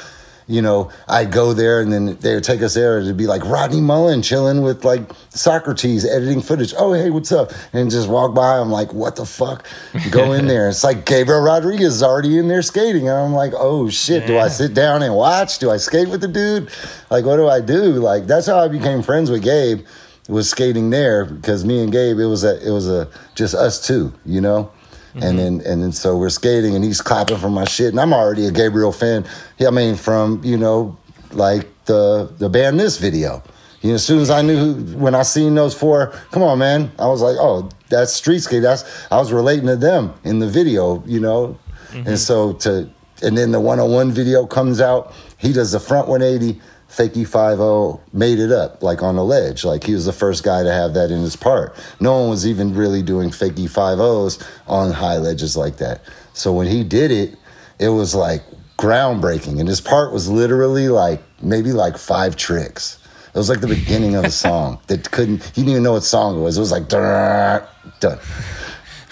you 0.47 0.63
know, 0.63 0.91
I'd 1.09 1.33
go 1.33 1.53
there 1.53 1.81
and 1.81 1.93
then 1.93 2.17
they 2.17 2.35
would 2.35 2.45
take 2.45 2.63
us 2.63 2.75
there. 2.75 2.99
It'd 2.99 3.17
be 3.17 3.27
like 3.27 3.45
Rodney 3.45 3.81
Mullen 3.81 4.23
chilling 4.23 4.63
with 4.63 4.85
like 4.85 5.03
Socrates 5.31 6.05
editing 6.05 6.41
footage. 6.41 6.75
Oh, 6.77 6.93
hey, 6.93 7.11
what's 7.11 7.33
up? 7.33 7.53
And 7.73 7.91
just 7.91 8.09
walk 8.09 8.35
by. 8.35 8.59
I'm 8.59 8.71
like, 8.71 8.93
what 8.93 9.17
the 9.17 9.27
fuck? 9.27 9.67
Go 10.11 10.33
in 10.33 10.47
there. 10.47 10.69
It's 10.69 10.85
like 10.85 11.07
Gabriel 11.07 11.41
Rodriguez 11.41 11.95
is 11.95 12.03
already 12.03 12.39
in 12.39 12.49
there 12.49 12.63
skating. 12.63 13.09
And 13.09 13.17
I'm 13.17 13.33
like, 13.33 13.53
oh 13.57 13.89
shit, 13.89 14.27
do 14.27 14.39
I 14.39 14.49
sit 14.49 14.75
down 14.75 15.03
and 15.03 15.15
watch? 15.15 15.59
Do 15.59 15.71
I 15.71 15.77
skate 15.77 16.09
with 16.09 16.21
the 16.21 16.29
dude? 16.29 16.71
Like, 17.11 17.25
what 17.25 17.37
do 17.37 17.49
I 17.49 17.61
do? 17.61 17.93
Like, 17.95 18.27
that's 18.27 18.47
how 18.47 18.59
I 18.59 18.69
became 18.69 19.03
friends 19.03 19.31
with 19.31 19.43
Gabe. 19.43 19.87
was 20.29 20.49
skating 20.49 20.91
there 20.91 21.25
because 21.25 21.65
me 21.65 21.83
and 21.83 21.93
Gabe 21.93 22.19
it 22.19 22.27
was 22.27 22.45
a 22.45 22.67
it 22.67 22.71
was 22.71 22.89
a 22.89 23.09
just 23.35 23.55
us 23.55 23.85
two, 23.85 24.13
you 24.25 24.41
know. 24.41 24.71
And 25.15 25.39
then 25.39 25.61
and 25.67 25.83
then 25.83 25.93
so 25.93 26.17
we're 26.17 26.31
skating 26.31 26.75
and 26.75 26.85
he's 26.85 27.01
clapping 27.01 27.37
for 27.37 27.51
my 27.51 27.65
shit 27.65 27.89
and 27.89 28.01
I'm 28.01 28.15
already 28.15 28.47
a 28.47 28.51
Gabriel 28.51 28.93
fan. 28.93 29.27
I 29.61 29.71
mean 29.71 29.97
from 29.97 30.43
you 30.43 30.57
know 30.57 30.97
like 31.33 31.69
the 31.85 32.33
the 32.39 32.49
band 32.49 32.81
this 32.81 32.99
video. 32.99 33.43
You 33.83 33.91
know, 33.91 33.95
as 33.97 34.05
soon 34.05 34.21
as 34.21 34.31
I 34.31 34.43
knew 34.43 34.57
who, 34.57 34.97
when 34.97 35.15
I 35.15 35.23
seen 35.23 35.57
those 35.57 35.75
four, 35.75 36.13
come 36.31 36.45
on, 36.45 36.61
man, 36.61 36.93
I 37.01 37.09
was 37.09 37.21
like, 37.21 37.37
oh, 37.39 37.69
that's 37.89 38.13
street 38.13 38.39
skate. 38.39 38.63
That's 38.63 38.85
I 39.11 39.19
was 39.19 39.33
relating 39.33 39.67
to 39.67 39.77
them 39.77 40.15
in 40.23 40.39
the 40.39 40.47
video, 40.49 41.03
you 41.05 41.19
know, 41.19 41.59
and 41.93 42.07
mm-hmm. 42.07 42.15
so 42.15 42.53
to 42.55 42.89
and 43.23 43.39
then 43.39 43.53
the 43.53 43.61
101 43.61 44.11
video 44.11 44.47
comes 44.47 44.81
out. 44.81 45.13
He 45.39 45.53
does 45.53 45.73
the 45.73 45.81
front 45.81 46.09
180, 46.09 46.61
fakey 46.93 47.27
50, 47.27 48.17
made 48.17 48.39
it 48.39 48.53
up 48.53 48.83
like 48.83 49.03
on 49.03 49.17
a 49.17 49.25
ledge. 49.25 49.65
Like 49.65 49.85
he 49.85 49.95
was 49.95 50.05
the 50.05 50.13
first 50.13 50.45
guy 50.45 50.63
to 50.63 50.73
have 50.73 50.93
that 50.95 51.11
in 51.11 51.21
his 51.21 51.37
part. 51.37 51.75
No 52.01 52.21
one 52.21 52.31
was 52.31 52.47
even 52.47 52.75
really 52.75 53.03
doing 53.03 53.31
fakey 53.31 53.69
50s 53.69 54.47
on 54.67 54.93
high 54.93 55.17
ledges 55.17 55.57
like 55.57 55.79
that. 55.79 56.03
So 56.35 56.53
when 56.53 56.67
he 56.67 56.85
did 56.85 57.11
it, 57.11 57.37
it 57.79 57.89
was 57.89 58.15
like 58.15 58.43
groundbreaking. 58.77 59.59
And 59.59 59.69
his 59.69 59.81
part 59.81 60.13
was 60.13 60.29
literally 60.29 60.89
like 60.89 61.23
maybe 61.41 61.73
like 61.73 61.97
five 61.97 62.37
tricks. 62.37 62.99
It 63.35 63.39
was 63.39 63.49
like 63.49 63.61
the 63.61 63.69
beginning 63.69 64.15
of 64.15 64.25
a 64.25 64.31
song 64.31 64.79
that 64.89 65.11
couldn't, 65.11 65.43
he 65.45 65.63
didn't 65.63 65.71
even 65.71 65.83
know 65.83 65.93
what 65.93 66.05
song 66.05 66.39
it 66.39 66.43
was. 66.43 66.59
It 66.59 66.61
was 66.61 66.73
like, 66.73 66.89
dun. 66.89 68.19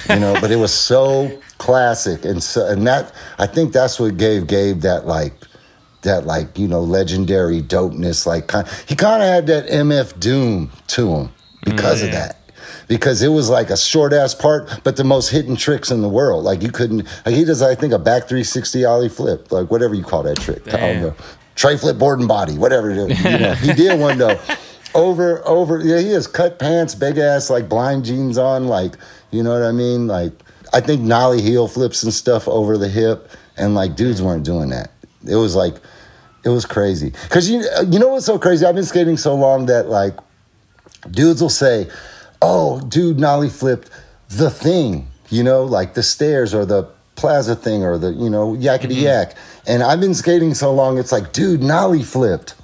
You 0.08 0.18
know, 0.18 0.36
but 0.40 0.50
it 0.50 0.56
was 0.56 0.72
so 0.72 1.40
classic. 1.58 2.24
And 2.24 2.42
so, 2.42 2.66
and 2.66 2.86
that, 2.86 3.14
I 3.38 3.46
think 3.46 3.72
that's 3.72 3.98
what 3.98 4.18
gave 4.18 4.46
Gabe 4.46 4.80
that 4.80 5.06
like, 5.06 5.32
that 6.02 6.26
like, 6.26 6.58
you 6.58 6.68
know, 6.68 6.80
legendary 6.80 7.62
dopeness. 7.62 8.26
Like, 8.26 8.46
kind, 8.48 8.66
he 8.86 8.96
kind 8.96 9.22
of 9.22 9.28
had 9.28 9.46
that 9.48 9.66
MF 9.68 10.18
Doom 10.18 10.70
to 10.88 11.08
him 11.08 11.32
because 11.64 12.02
of 12.02 12.12
that. 12.12 12.36
Because 12.88 13.22
it 13.22 13.28
was 13.28 13.48
like 13.48 13.70
a 13.70 13.76
short 13.76 14.12
ass 14.12 14.34
part, 14.34 14.80
but 14.82 14.96
the 14.96 15.04
most 15.04 15.30
hidden 15.30 15.54
tricks 15.54 15.92
in 15.92 16.02
the 16.02 16.08
world. 16.08 16.44
Like 16.44 16.60
you 16.62 16.72
couldn't. 16.72 17.06
Like 17.24 17.36
he 17.36 17.44
does, 17.44 17.62
I 17.62 17.76
think, 17.76 17.92
a 17.92 17.98
back 17.98 18.24
360 18.24 18.84
ollie 18.84 19.08
flip, 19.08 19.52
like 19.52 19.70
whatever 19.70 19.94
you 19.94 20.02
call 20.02 20.24
that 20.24 20.38
trick. 20.38 20.66
i 20.74 20.78
don't 20.78 21.02
know 21.02 21.14
tray 21.60 21.76
flip 21.76 21.98
board 21.98 22.18
and 22.18 22.28
body, 22.28 22.56
whatever. 22.56 22.90
You 22.90 23.08
know, 23.08 23.54
he 23.54 23.72
did 23.72 24.00
one 24.00 24.18
though. 24.18 24.40
Over, 24.94 25.46
over. 25.46 25.78
Yeah, 25.80 26.00
he 26.00 26.10
has 26.10 26.26
cut 26.26 26.58
pants, 26.58 26.94
big 26.94 27.18
ass, 27.18 27.50
like 27.50 27.68
blind 27.68 28.04
jeans 28.04 28.38
on, 28.38 28.66
like 28.66 28.94
you 29.30 29.42
know 29.42 29.52
what 29.52 29.62
I 29.62 29.72
mean. 29.72 30.06
Like 30.06 30.32
I 30.72 30.80
think 30.80 31.02
nollie 31.02 31.42
heel 31.42 31.68
flips 31.68 32.02
and 32.02 32.12
stuff 32.12 32.48
over 32.48 32.76
the 32.76 32.88
hip, 32.88 33.30
and 33.56 33.74
like 33.74 33.94
dudes 33.94 34.22
weren't 34.22 34.44
doing 34.44 34.70
that. 34.70 34.90
It 35.26 35.36
was 35.36 35.54
like, 35.54 35.74
it 36.44 36.48
was 36.48 36.64
crazy. 36.64 37.12
Cause 37.28 37.48
you, 37.48 37.64
you 37.88 37.98
know 37.98 38.08
what's 38.08 38.26
so 38.26 38.38
crazy? 38.38 38.64
I've 38.64 38.74
been 38.74 38.84
skating 38.84 39.16
so 39.16 39.34
long 39.34 39.66
that 39.66 39.88
like 39.88 40.14
dudes 41.10 41.42
will 41.42 41.50
say, 41.50 41.88
"Oh, 42.40 42.80
dude, 42.80 43.18
nollie 43.18 43.50
flipped 43.50 43.90
the 44.30 44.50
thing," 44.50 45.08
you 45.28 45.42
know, 45.42 45.64
like 45.64 45.94
the 45.94 46.02
stairs 46.02 46.54
or 46.54 46.64
the 46.64 46.88
plaza 47.16 47.54
thing 47.54 47.84
or 47.84 47.98
the 47.98 48.12
you 48.12 48.30
know 48.30 48.54
yakety 48.54 49.02
yak. 49.02 49.30
Mm-hmm. 49.30 49.70
And 49.70 49.82
I've 49.82 50.00
been 50.00 50.14
skating 50.14 50.54
so 50.54 50.72
long, 50.72 50.98
it's 50.98 51.12
like, 51.12 51.32
dude, 51.32 51.62
nollie 51.62 52.02
flipped. 52.02 52.54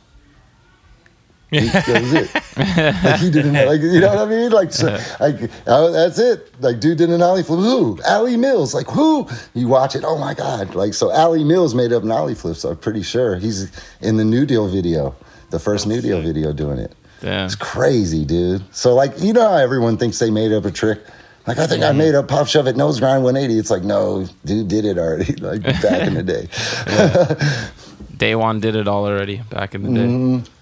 He- 1.51 1.69
that 1.69 2.03
was 2.03 2.13
it. 2.13 2.35
like 3.05 3.21
he 3.21 3.31
didn't, 3.31 3.55
like 3.55 3.81
you 3.81 4.01
know 4.01 4.09
what 4.09 4.19
I 4.19 4.27
mean? 4.27 4.51
Like, 4.51 4.73
so, 4.73 4.99
like 5.21 5.51
oh, 5.67 5.93
that's 5.93 6.19
it. 6.19 6.53
Like, 6.61 6.81
dude 6.81 6.99
did 6.99 7.11
an 7.11 7.23
ollie 7.23 7.43
flip. 7.45 7.61
Who? 7.61 8.01
Allie 8.05 8.37
Mills. 8.37 8.75
Like, 8.75 8.89
who? 8.89 9.29
You 9.55 9.69
watch 9.69 9.95
it. 9.95 10.03
Oh 10.05 10.19
my 10.19 10.35
god. 10.35 10.75
Like, 10.75 10.95
so 10.95 11.13
Allie 11.13 11.45
Mills 11.45 11.75
made 11.75 11.93
up 11.93 12.03
an 12.03 12.09
nollie 12.09 12.35
flips. 12.35 12.65
I'm 12.65 12.77
pretty 12.77 13.03
sure 13.03 13.37
he's 13.37 13.71
in 14.01 14.17
the 14.17 14.25
New 14.25 14.45
Deal 14.45 14.69
video, 14.69 15.15
the 15.51 15.59
first 15.61 15.87
New 15.87 16.01
Deal 16.01 16.21
video 16.21 16.53
doing 16.53 16.79
it. 16.79 16.95
Damn. 17.21 17.47
It's 17.47 17.55
crazy, 17.55 18.25
dude. 18.25 18.63
So 18.75 18.95
like, 18.95 19.13
you 19.19 19.33
know 19.33 19.49
how 19.49 19.57
everyone 19.57 19.97
thinks 19.99 20.19
they 20.19 20.31
made 20.31 20.53
up 20.53 20.65
a 20.65 20.71
trick? 20.71 21.01
Like, 21.47 21.59
I 21.59 21.69
think 21.69 21.85
I 21.85 21.93
made 21.93 22.17
up 22.17 22.27
pop 22.27 22.49
shove 22.49 22.67
it 22.67 22.77
nose 22.77 22.99
grind 22.99 23.23
180. 23.23 23.59
It's 23.59 23.71
like, 23.71 23.85
no, 23.85 24.27
dude 24.45 24.67
did 24.67 24.85
it 24.85 24.99
already, 24.99 25.33
like 25.37 25.63
back 25.63 26.09
in 26.09 26.15
the 26.15 26.23
day. 26.25 26.49
Daewon 28.17 28.61
did 28.61 28.75
it 28.75 28.89
all 28.89 29.07
already 29.07 29.43
back 29.51 29.75
in 29.75 29.83
the 29.83 29.91
day. 29.91 30.07
Mm-hmm. 30.07 30.53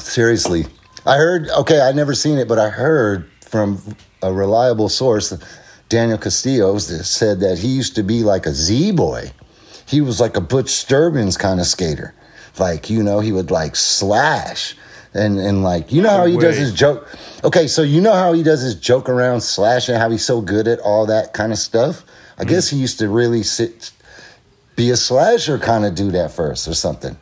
Seriously. 0.00 0.66
I 1.04 1.16
heard, 1.16 1.48
okay, 1.50 1.80
I 1.80 1.92
never 1.92 2.14
seen 2.14 2.38
it, 2.38 2.48
but 2.48 2.58
I 2.58 2.68
heard 2.68 3.30
from 3.40 3.80
a 4.22 4.32
reliable 4.32 4.88
source, 4.88 5.32
Daniel 5.88 6.18
Castillo, 6.18 6.78
said 6.78 7.40
that 7.40 7.58
he 7.58 7.68
used 7.68 7.94
to 7.94 8.02
be 8.02 8.22
like 8.22 8.46
a 8.46 8.52
Z 8.52 8.92
boy. 8.92 9.30
He 9.86 10.00
was 10.00 10.20
like 10.20 10.36
a 10.36 10.40
Butch 10.40 10.66
Sturbins 10.66 11.38
kind 11.38 11.60
of 11.60 11.66
skater. 11.66 12.14
Like, 12.58 12.90
you 12.90 13.02
know, 13.02 13.20
he 13.20 13.32
would 13.32 13.50
like 13.50 13.76
slash. 13.76 14.74
And, 15.14 15.38
and 15.38 15.62
like, 15.62 15.92
you 15.92 16.02
know 16.02 16.10
how 16.10 16.26
he 16.26 16.36
does 16.36 16.56
his 16.56 16.74
joke? 16.74 17.08
Okay, 17.44 17.68
so 17.68 17.82
you 17.82 18.00
know 18.00 18.12
how 18.12 18.32
he 18.32 18.42
does 18.42 18.60
his 18.60 18.74
joke 18.74 19.08
around 19.08 19.40
slash 19.40 19.88
and 19.88 19.96
how 19.96 20.10
he's 20.10 20.24
so 20.24 20.40
good 20.40 20.66
at 20.68 20.78
all 20.80 21.06
that 21.06 21.32
kind 21.32 21.52
of 21.52 21.58
stuff? 21.58 22.04
I 22.36 22.42
hmm. 22.42 22.50
guess 22.50 22.68
he 22.68 22.76
used 22.76 22.98
to 22.98 23.08
really 23.08 23.42
sit, 23.42 23.92
be 24.74 24.90
a 24.90 24.96
slasher 24.96 25.58
kind 25.58 25.86
of 25.86 25.94
dude 25.94 26.16
at 26.16 26.32
first 26.32 26.66
or 26.68 26.74
something. 26.74 27.16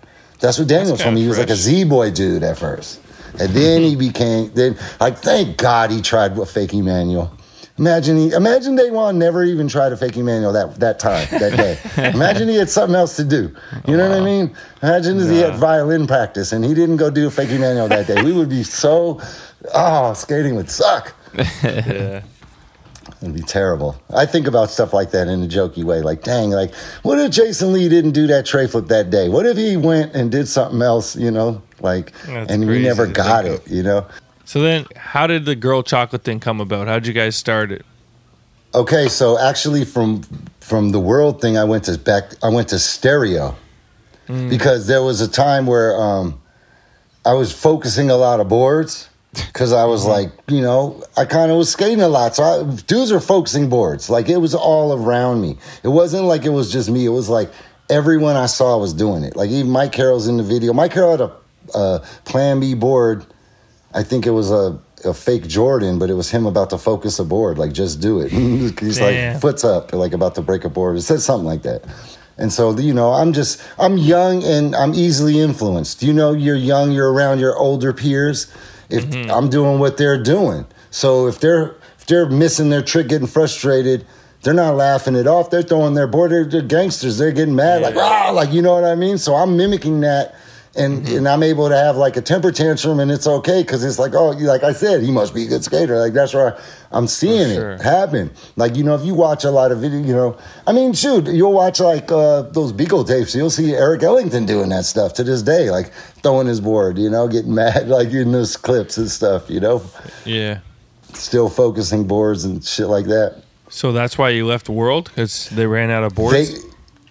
That's 0.45 0.59
what 0.59 0.69
Daniel 0.69 0.97
told 0.99 1.15
me. 1.15 1.23
He 1.23 1.29
was 1.29 1.39
like 1.39 1.49
a 1.49 1.57
Z 1.57 1.85
boy 1.85 2.11
dude 2.11 2.43
at 2.43 2.59
first. 2.59 3.01
And 3.41 3.51
then 3.53 3.81
he 3.81 3.97
became 3.97 4.53
then 4.53 4.77
like 5.01 5.19
thank 5.19 5.57
God 5.57 5.91
he 5.91 6.03
tried 6.03 6.33
a 6.33 6.45
fakie 6.45 6.85
manual. 6.85 7.33
Imagine 7.79 8.19
he 8.19 8.31
imagine 8.31 8.77
Daewon 8.77 9.17
never 9.17 9.43
even 9.43 9.69
tried 9.69 9.93
a 9.93 9.97
fakie 9.97 10.23
manual 10.23 10.53
that 10.53 10.79
that 10.81 10.99
time, 10.99 11.27
that 11.31 11.57
day. 11.57 11.79
imagine 12.15 12.49
he 12.49 12.57
had 12.57 12.69
something 12.69 12.95
else 12.95 13.17
to 13.17 13.25
do. 13.25 13.57
You 13.89 13.97
know 13.97 14.09
what 14.09 14.19
I 14.19 14.25
mean? 14.25 14.55
Imagine 14.83 15.19
if 15.19 15.31
he 15.31 15.39
had 15.39 15.55
violin 15.55 16.07
practice 16.07 16.53
and 16.53 16.63
he 16.63 16.75
didn't 16.75 16.99
go 16.99 17.11
do 17.11 17.27
a 17.27 17.31
fakie 17.31 17.59
manual 17.59 17.89
that 17.89 18.07
day. 18.07 18.23
We 18.23 18.33
would 18.33 18.51
be 18.51 18.65
so 18.65 19.23
oh, 19.73 20.13
skating 20.13 20.55
would 20.57 20.71
suck. 20.71 21.15
Yeah. 21.65 22.23
It'd 23.23 23.35
be 23.35 23.41
terrible. 23.41 23.97
I 24.15 24.27
think 24.27 24.47
about 24.47 24.71
stuff 24.71 24.93
like 24.93 25.11
that 25.13 25.29
in 25.29 25.43
a 25.43 25.47
jokey 25.47 25.85
way. 25.85 26.03
Like, 26.03 26.23
dang, 26.23 26.51
like, 26.51 26.75
what 27.03 27.19
if 27.19 27.31
Jason 27.31 27.73
Lee 27.73 27.89
didn't 27.89 28.13
do 28.13 28.27
that 28.27 28.45
tray 28.45 28.67
flip 28.67 28.89
that 28.89 29.11
day? 29.11 29.29
What 29.29 29.47
if 29.47 29.57
he 29.57 29.77
went 29.77 30.15
and 30.15 30.31
did 30.31 30.49
something 30.49 30.83
else, 30.83 31.17
you 31.17 31.31
know? 31.31 31.63
Like, 31.81 32.13
That's 32.27 32.51
and 32.51 32.67
we 32.67 32.83
never 32.83 33.07
got 33.07 33.47
it, 33.47 33.67
you 33.69 33.83
know? 33.83 34.07
So 34.45 34.61
then, 34.61 34.87
how 34.97 35.27
did 35.27 35.47
the 35.47 35.57
girl 35.57 35.83
chocolate 35.83 36.23
thing 36.23 36.41
come 36.41 36.61
about? 36.61 36.87
How'd 36.87 37.07
you 37.07 37.15
guys 37.15 37.35
start 37.37 37.73
it? 37.73 37.85
Okay, 38.75 39.09
so 39.09 39.39
actually 39.39 39.85
from 39.85 40.23
from 40.61 40.91
the 40.91 40.99
world 40.99 41.41
thing, 41.41 41.57
I 41.57 41.65
went 41.65 41.85
to 41.85 41.97
back. 41.97 42.33
I 42.43 42.49
went 42.49 42.69
to 42.71 42.79
stereo 42.79 43.55
because 44.27 44.87
there 44.87 45.03
was 45.03 45.21
a 45.21 45.29
time 45.29 45.67
where 45.67 45.97
um, 46.01 46.41
I 47.25 47.35
was 47.35 47.53
focusing 47.53 48.11
a 48.11 48.17
lot 48.17 48.41
of 48.41 48.49
boards 48.49 49.09
because 49.35 49.73
I 49.73 49.85
was 49.85 50.03
mm-hmm. 50.03 50.11
like, 50.11 50.33
you 50.49 50.61
know, 50.61 51.03
I 51.17 51.25
kind 51.25 51.51
of 51.51 51.59
was 51.59 51.71
skating 51.71 52.01
a 52.01 52.09
lot. 52.09 52.37
So 52.37 52.43
I, 52.43 52.75
dudes 52.87 53.13
were 53.13 53.21
focusing 53.21 53.69
boards. 53.69 54.11
Like 54.11 54.29
it 54.29 54.39
was 54.39 54.55
all 54.55 54.93
around 54.93 55.41
me. 55.41 55.59
It 55.83 55.89
wasn't 55.89 56.25
like 56.25 56.45
it 56.45 56.51
was 56.51 56.73
just 56.73 56.91
me. 56.91 57.05
It 57.05 57.11
was 57.11 57.29
like 57.29 57.51
everyone 57.91 58.37
I 58.37 58.47
saw 58.47 58.79
was 58.79 58.93
doing 58.93 59.25
it. 59.25 59.37
Like 59.37 59.51
even 59.51 59.71
Mike 59.71 59.93
Carroll's 59.93 60.29
in 60.29 60.37
the 60.37 60.43
video. 60.43 60.73
Mike 60.73 60.93
Carroll 60.93 61.13
had 61.13 61.21
a, 61.21 61.33
a 61.79 62.07
Plan 62.25 62.61
B 62.61 62.75
board. 62.75 63.27
I 63.95 64.03
think 64.03 64.27
it 64.27 64.33
was 64.33 64.51
a, 64.51 64.79
a 65.05 65.15
fake 65.15 65.47
Jordan, 65.47 65.99
but 65.99 66.11
it 66.11 66.15
was 66.15 66.31
him 66.31 66.47
about 66.47 66.71
to 66.71 66.79
focus 66.79 67.19
a 67.19 67.25
board. 67.25 67.59
Like 67.59 67.73
just 67.73 68.01
do 68.01 68.21
it. 68.21 68.31
He's 68.81 68.99
Damn. 68.99 69.33
like 69.33 69.41
foot's 69.41 69.65
up, 69.65 69.93
like 69.93 70.13
about 70.13 70.35
to 70.37 70.43
break 70.43 70.65
a 70.65 70.69
board. 70.69 70.97
It 70.97 71.03
said 71.03 71.21
something 71.21 71.47
like 71.47 71.63
that. 71.63 71.85
And 72.37 72.53
so, 72.53 72.77
you 72.77 72.93
know, 72.93 73.13
I'm 73.13 73.33
just, 73.33 73.63
I'm 73.79 73.97
young 73.97 74.43
and 74.43 74.75
I'm 74.75 74.93
easily 74.95 75.39
influenced. 75.39 76.03
You 76.03 76.13
know, 76.13 76.33
you're 76.33 76.57
young, 76.57 76.91
you're 76.91 77.13
around 77.13 77.39
your 77.39 77.57
older 77.57 77.93
peers. 77.93 78.53
If 78.91 79.31
I'm 79.31 79.49
doing 79.49 79.79
what 79.79 79.97
they're 79.97 80.23
doing. 80.23 80.67
So 80.91 81.27
if 81.27 81.41
they're, 81.41 81.77
if 81.99 82.07
they're 82.07 82.29
missing 82.29 82.71
their 82.71 82.83
trick, 82.83 83.09
getting 83.09 83.27
frustrated, 83.27 84.07
they're 84.43 84.55
not 84.55 84.77
laughing 84.77 85.17
it 85.17 85.27
off. 85.27 85.51
They're 85.51 85.63
throwing 85.63 85.95
their 85.95 86.07
board. 86.07 86.31
They're, 86.31 86.45
they're 86.45 86.63
gangsters. 86.63 87.17
They're 87.19 87.33
getting 87.33 87.55
mad, 87.57 87.83
like, 87.83 87.97
ah, 87.97 88.31
like, 88.31 88.53
you 88.53 88.61
know 88.61 88.75
what 88.75 88.85
I 88.85 88.95
mean? 88.95 89.19
So 89.19 89.35
I'm 89.35 89.57
mimicking 89.57 90.01
that. 90.03 90.35
And, 90.77 91.07
and 91.09 91.29
I'm 91.29 91.45
able 91.45 91.69
to 91.69 91.77
have 91.77 91.97
like 91.97 92.17
a 92.17 92.21
temper 92.21 92.51
tantrum 92.51 92.99
and 92.99 93.09
it's 93.09 93.29
okay 93.29 93.63
because 93.63 93.85
it's 93.85 93.99
like, 93.99 94.13
oh, 94.15 94.31
like 94.31 94.65
I 94.65 94.73
said, 94.73 95.03
he 95.03 95.13
must 95.13 95.33
be 95.33 95.45
a 95.45 95.47
good 95.47 95.63
skater. 95.63 95.99
Like 96.01 96.15
that's 96.15 96.35
where 96.35 96.59
I'm 96.91 97.07
seeing 97.07 97.55
sure. 97.55 97.73
it 97.75 97.81
happen. 97.81 98.33
Like, 98.57 98.75
you 98.75 98.83
know, 98.83 98.97
if 98.97 99.05
you 99.05 99.15
watch 99.15 99.45
a 99.45 99.53
lot 99.53 99.71
of 99.71 99.79
video, 99.79 100.01
you 100.01 100.13
know, 100.13 100.37
I 100.67 100.73
mean, 100.73 100.93
shoot, 100.93 101.29
you'll 101.29 101.53
watch 101.53 101.79
like 101.79 102.11
uh, 102.11 102.43
those 102.43 102.73
Beagle 102.73 103.05
tapes, 103.05 103.37
you'll 103.37 103.51
see 103.51 103.73
Eric 103.73 104.03
Ellington 104.03 104.47
doing 104.47 104.71
that 104.71 104.85
stuff 104.85 105.15
to 105.15 105.23
this 105.23 105.43
day, 105.43 105.71
like 105.71 105.93
throwing 106.25 106.49
his 106.49 106.61
board, 106.61 106.99
you 106.99 107.09
know, 107.09 107.29
getting 107.29 107.55
mad, 107.63 107.87
like 107.89 108.09
in 108.11 108.33
those 108.33 108.57
clips 108.57 108.97
and 108.99 109.09
stuff, 109.09 109.49
you 109.49 109.61
know, 109.61 109.81
Yeah. 110.25 110.59
still 111.13 111.49
focusing 111.49 112.05
boards 112.09 112.45
and 112.45 112.65
shit 112.65 112.89
like 112.89 113.07
that. 113.07 113.43
So 113.69 113.93
that's 113.93 114.19
why 114.19 114.31
you 114.31 114.45
left 114.45 114.67
the 114.67 114.73
World 114.73 115.05
because 115.07 115.49
they 115.51 115.67
ran 115.67 115.91
out 115.91 116.03
of 116.03 116.15
They 116.15 116.23
boards. 116.23 116.65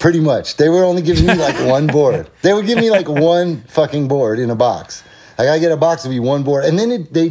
Pretty 0.04 0.20
much 0.20 0.58
they 0.58 0.68
were 0.68 0.84
only 0.84 1.02
giving 1.02 1.26
me 1.26 1.34
like 1.34 1.56
one 1.78 1.88
board. 1.88 2.30
They 2.42 2.54
would 2.54 2.66
give 2.68 2.78
me 2.78 2.92
like 2.92 3.08
one 3.08 3.62
fucking 3.70 4.10
board 4.10 4.38
in 4.38 4.50
a 4.50 4.56
box. 4.56 5.02
Like 5.38 5.48
I 5.48 5.58
get 5.60 5.72
a 5.72 5.78
box 5.78 6.04
to 6.04 6.10
be 6.10 6.20
one 6.20 6.44
board, 6.44 6.66
and 6.66 6.78
then 6.78 6.92
it, 6.92 7.14
they 7.14 7.30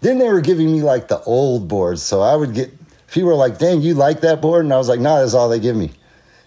then 0.00 0.18
they 0.18 0.28
were 0.28 0.40
giving 0.40 0.70
me 0.72 0.82
like 0.82 1.06
the 1.06 1.20
old 1.22 1.68
boards. 1.68 2.02
So 2.02 2.20
I 2.20 2.34
would 2.34 2.52
get 2.54 2.72
people 3.12 3.28
were 3.28 3.36
like, 3.36 3.58
"Dang, 3.58 3.80
you 3.80 3.94
like 3.94 4.20
that 4.22 4.42
board?" 4.42 4.64
And 4.64 4.74
I 4.74 4.78
was 4.78 4.88
like, 4.88 4.98
"Nah, 5.00 5.20
that's 5.20 5.32
all 5.32 5.48
they 5.48 5.60
give 5.60 5.76
me." 5.76 5.92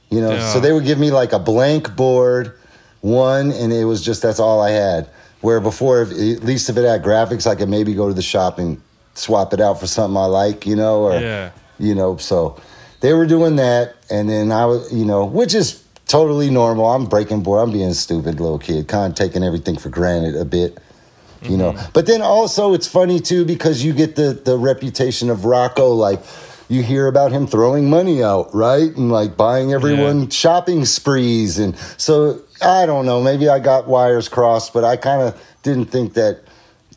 You 0.09 0.19
know, 0.19 0.31
Yeah. 0.33 0.51
so 0.51 0.59
they 0.59 0.73
would 0.73 0.83
give 0.85 0.99
me 0.99 1.09
like 1.09 1.31
a 1.31 1.39
blank 1.39 1.95
board, 1.95 2.51
one, 2.99 3.51
and 3.53 3.71
it 3.71 3.85
was 3.85 4.01
just 4.03 4.21
that's 4.21 4.39
all 4.41 4.61
I 4.61 4.71
had. 4.71 5.07
Where 5.39 5.59
before, 5.61 6.01
if, 6.03 6.11
at 6.11 6.43
least 6.43 6.69
if 6.69 6.75
it 6.77 6.83
had 6.85 7.01
graphics, 7.01 7.47
I 7.47 7.55
could 7.55 7.69
maybe 7.69 7.93
go 7.95 8.07
to 8.09 8.13
the 8.13 8.21
shop 8.21 8.59
and 8.59 8.79
swap 9.15 9.53
it 9.53 9.61
out 9.61 9.79
for 9.79 9.87
something 9.87 10.17
I 10.17 10.25
like, 10.25 10.67
you 10.67 10.75
know, 10.75 11.01
or 11.03 11.13
Yeah. 11.19 11.49
you 11.79 11.95
know. 11.95 12.17
So 12.17 12.57
they 13.01 13.13
were 13.13 13.25
doing 13.25 13.57
that, 13.57 13.95
and 14.09 14.29
then 14.29 14.51
I 14.51 14.65
was, 14.65 14.91
you 14.93 15.05
know, 15.05 15.25
which 15.25 15.53
is 15.53 15.83
totally 16.07 16.49
normal. 16.49 16.85
I'm 16.85 17.05
breaking 17.05 17.43
board. 17.43 17.61
I'm 17.61 17.71
being 17.71 17.89
a 17.89 17.93
stupid 17.93 18.39
little 18.39 18.59
kid, 18.59 18.87
kind 18.87 19.11
of 19.11 19.17
taking 19.17 19.43
everything 19.43 19.77
for 19.77 19.89
granted 19.89 20.35
a 20.35 20.45
bit. 20.45 20.77
You 21.41 21.57
know, 21.57 21.71
mm-hmm. 21.71 21.91
but 21.93 22.05
then 22.05 22.21
also 22.21 22.73
it's 22.73 22.85
funny 22.85 23.19
too 23.19 23.45
because 23.45 23.83
you 23.83 23.93
get 23.93 24.15
the 24.15 24.33
the 24.33 24.57
reputation 24.57 25.31
of 25.31 25.43
Rocco, 25.43 25.89
like 25.89 26.21
you 26.69 26.83
hear 26.83 27.07
about 27.07 27.31
him 27.31 27.47
throwing 27.47 27.89
money 27.89 28.23
out, 28.23 28.53
right, 28.53 28.95
and 28.95 29.11
like 29.11 29.35
buying 29.35 29.73
everyone 29.73 30.29
shopping 30.29 30.85
sprees, 30.85 31.57
and 31.57 31.75
so 31.97 32.41
I 32.61 32.85
don't 32.85 33.07
know. 33.07 33.23
Maybe 33.23 33.49
I 33.49 33.57
got 33.57 33.87
wires 33.87 34.29
crossed, 34.29 34.71
but 34.71 34.83
I 34.83 34.97
kind 34.97 35.23
of 35.23 35.43
didn't 35.63 35.85
think 35.85 36.13
that 36.13 36.41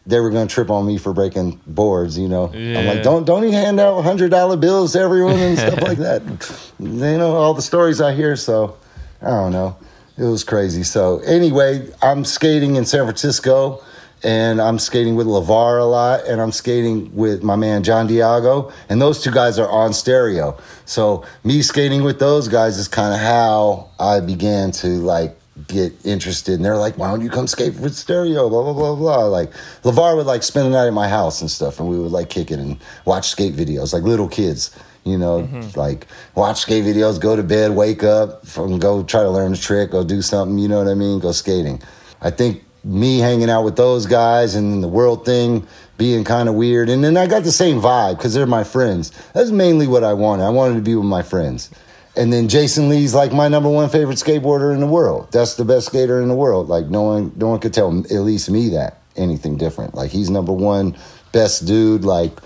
they 0.07 0.21
were 0.21 0.31
going 0.31 0.47
to 0.47 0.55
trip 0.55 0.71
on 0.71 0.87
me 0.87 0.99
for 0.99 1.13
breaking 1.13 1.61
boards. 1.67 2.19
You 2.19 2.29
know, 2.29 2.51
I'm 2.53 2.87
like, 2.87 3.03
don't 3.03 3.25
don't 3.25 3.43
he 3.43 3.53
hand 3.53 3.81
out 3.81 4.03
hundred 4.03 4.31
dollar 4.31 4.57
bills 4.57 4.93
to 4.93 5.01
everyone 5.01 5.39
and 5.39 5.59
stuff 5.59 5.81
like 5.83 5.99
that? 5.99 6.23
You 6.81 6.89
know 7.19 7.37
all 7.37 7.55
the 7.55 7.63
stories 7.63 8.01
I 8.01 8.13
hear, 8.15 8.35
so 8.37 8.77
I 9.23 9.29
don't 9.31 9.53
know. 9.53 9.77
It 10.19 10.25
was 10.25 10.45
crazy. 10.45 10.83
So 10.83 11.21
anyway, 11.21 11.89
I'm 12.03 12.25
skating 12.25 12.77
in 12.77 12.85
San 12.85 13.05
Francisco, 13.05 13.83
and 14.23 14.61
I'm 14.61 14.79
skating 14.79 15.15
with 15.15 15.27
Lavar 15.27 15.81
a 15.81 15.85
lot, 15.85 16.25
and 16.27 16.41
I'm 16.41 16.53
skating 16.53 17.15
with 17.15 17.43
my 17.43 17.57
man 17.57 17.85
John 17.85 18.09
Diago, 18.09 18.73
and 18.89 19.01
those 19.01 19.23
two 19.23 19.31
guys 19.31 19.59
are 19.59 19.69
on 19.69 19.93
stereo. 19.93 20.59
So 20.85 21.25
me 21.45 21.63
skating 21.63 22.03
with 22.03 22.19
those 22.19 22.49
guys 22.49 22.77
is 22.77 22.89
kind 22.89 23.15
of 23.15 23.21
how 23.21 23.91
I 23.99 24.21
began 24.21 24.73
to 24.73 24.89
like 24.89 25.39
get 25.69 25.93
interested. 26.05 26.55
And 26.55 26.65
they're 26.65 26.77
like, 26.77 26.99
"Why 26.99 27.09
don't 27.11 27.23
you 27.23 27.31
come 27.31 27.47
skate 27.47 27.75
with 27.77 27.95
stereo?" 27.95 28.49
Blah 28.49 28.63
blah 28.63 28.73
blah 28.73 28.95
blah. 28.95 29.25
Like 29.25 29.53
Lavar 29.83 30.17
would 30.17 30.27
like 30.27 30.43
spend 30.43 30.67
the 30.67 30.71
night 30.71 30.87
at 30.87 30.93
my 30.93 31.09
house 31.09 31.41
and 31.41 31.51
stuff, 31.51 31.81
and 31.81 31.89
we 31.89 31.99
would 31.99 32.13
like 32.13 32.31
kick 32.31 32.51
it 32.51 32.59
and 32.59 32.79
watch 33.05 33.29
skate 33.29 33.55
videos 33.55 33.93
like 33.93 34.03
little 34.03 34.29
kids. 34.29 34.71
You 35.05 35.19
know, 35.19 35.43
mm-hmm. 35.43 35.79
like 35.79 36.07
watch 36.35 36.61
skate 36.61 36.85
videos, 36.85 37.21
go 37.21 37.37
to 37.37 37.43
bed, 37.43 37.73
wake 37.73 38.03
up, 38.03 38.47
from 38.47 38.79
go 38.79 39.03
try 39.03 39.23
to 39.23 39.31
learn 39.31 39.53
a 39.53 39.57
trick, 39.57 39.91
go 39.91 40.03
do 40.03 40.23
something. 40.23 40.59
You 40.59 40.69
know 40.69 40.79
what 40.79 40.89
I 40.89 40.95
mean? 40.95 41.19
Go 41.19 41.33
skating. 41.33 41.83
I 42.23 42.31
think 42.31 42.65
me 42.85 43.19
hanging 43.19 43.51
out 43.51 43.65
with 43.65 43.77
those 43.77 44.07
guys 44.07 44.55
and 44.55 44.83
the 44.83 44.89
world 44.89 45.25
thing 45.25 45.67
being 45.97 46.25
kind 46.25 46.49
of 46.49 46.55
weird, 46.55 46.89
and 46.89 47.05
then 47.05 47.17
I 47.17 47.27
got 47.27 47.45
the 47.45 47.53
same 47.53 47.81
vibe 47.81 48.17
because 48.17 48.35
they're 48.35 48.47
my 48.47 48.65
friends. 48.65 49.13
That's 49.33 49.51
mainly 49.51 49.87
what 49.87 50.05
I 50.05 50.13
wanted. 50.13 50.45
I 50.45 50.51
wanted 50.51 50.75
to 50.75 50.81
be 50.81 50.95
with 50.95 51.07
my 51.07 51.23
friends. 51.23 51.71
And 52.17 52.33
then 52.33 52.49
Jason 52.49 52.89
Lee's 52.89 53.13
like 53.15 53.33
my 53.33 53.49
number 53.49 53.69
one 53.69 53.89
favorite 53.89 54.19
skateboarder 54.19 54.73
in 54.73 54.81
the 54.81 54.87
world. 54.87 55.29
That's 55.33 55.55
the 55.55 55.65
best 55.65 55.87
skater 55.87 56.21
in 56.23 56.29
the 56.29 56.35
world. 56.35 56.69
Like 56.69 56.87
no 56.87 57.03
one, 57.03 57.33
no 57.37 57.49
one 57.49 57.59
could 57.59 57.75
tell 57.75 57.89
at 57.99 58.11
least 58.13 58.49
me 58.51 58.69
that 58.71 59.01
anything 59.17 59.57
different. 59.57 59.95
Like 59.95 60.11
he's 60.11 60.31
number 60.31 60.53
one, 60.53 60.97
best 61.33 61.67
dude. 61.67 62.05
Like 62.05 62.39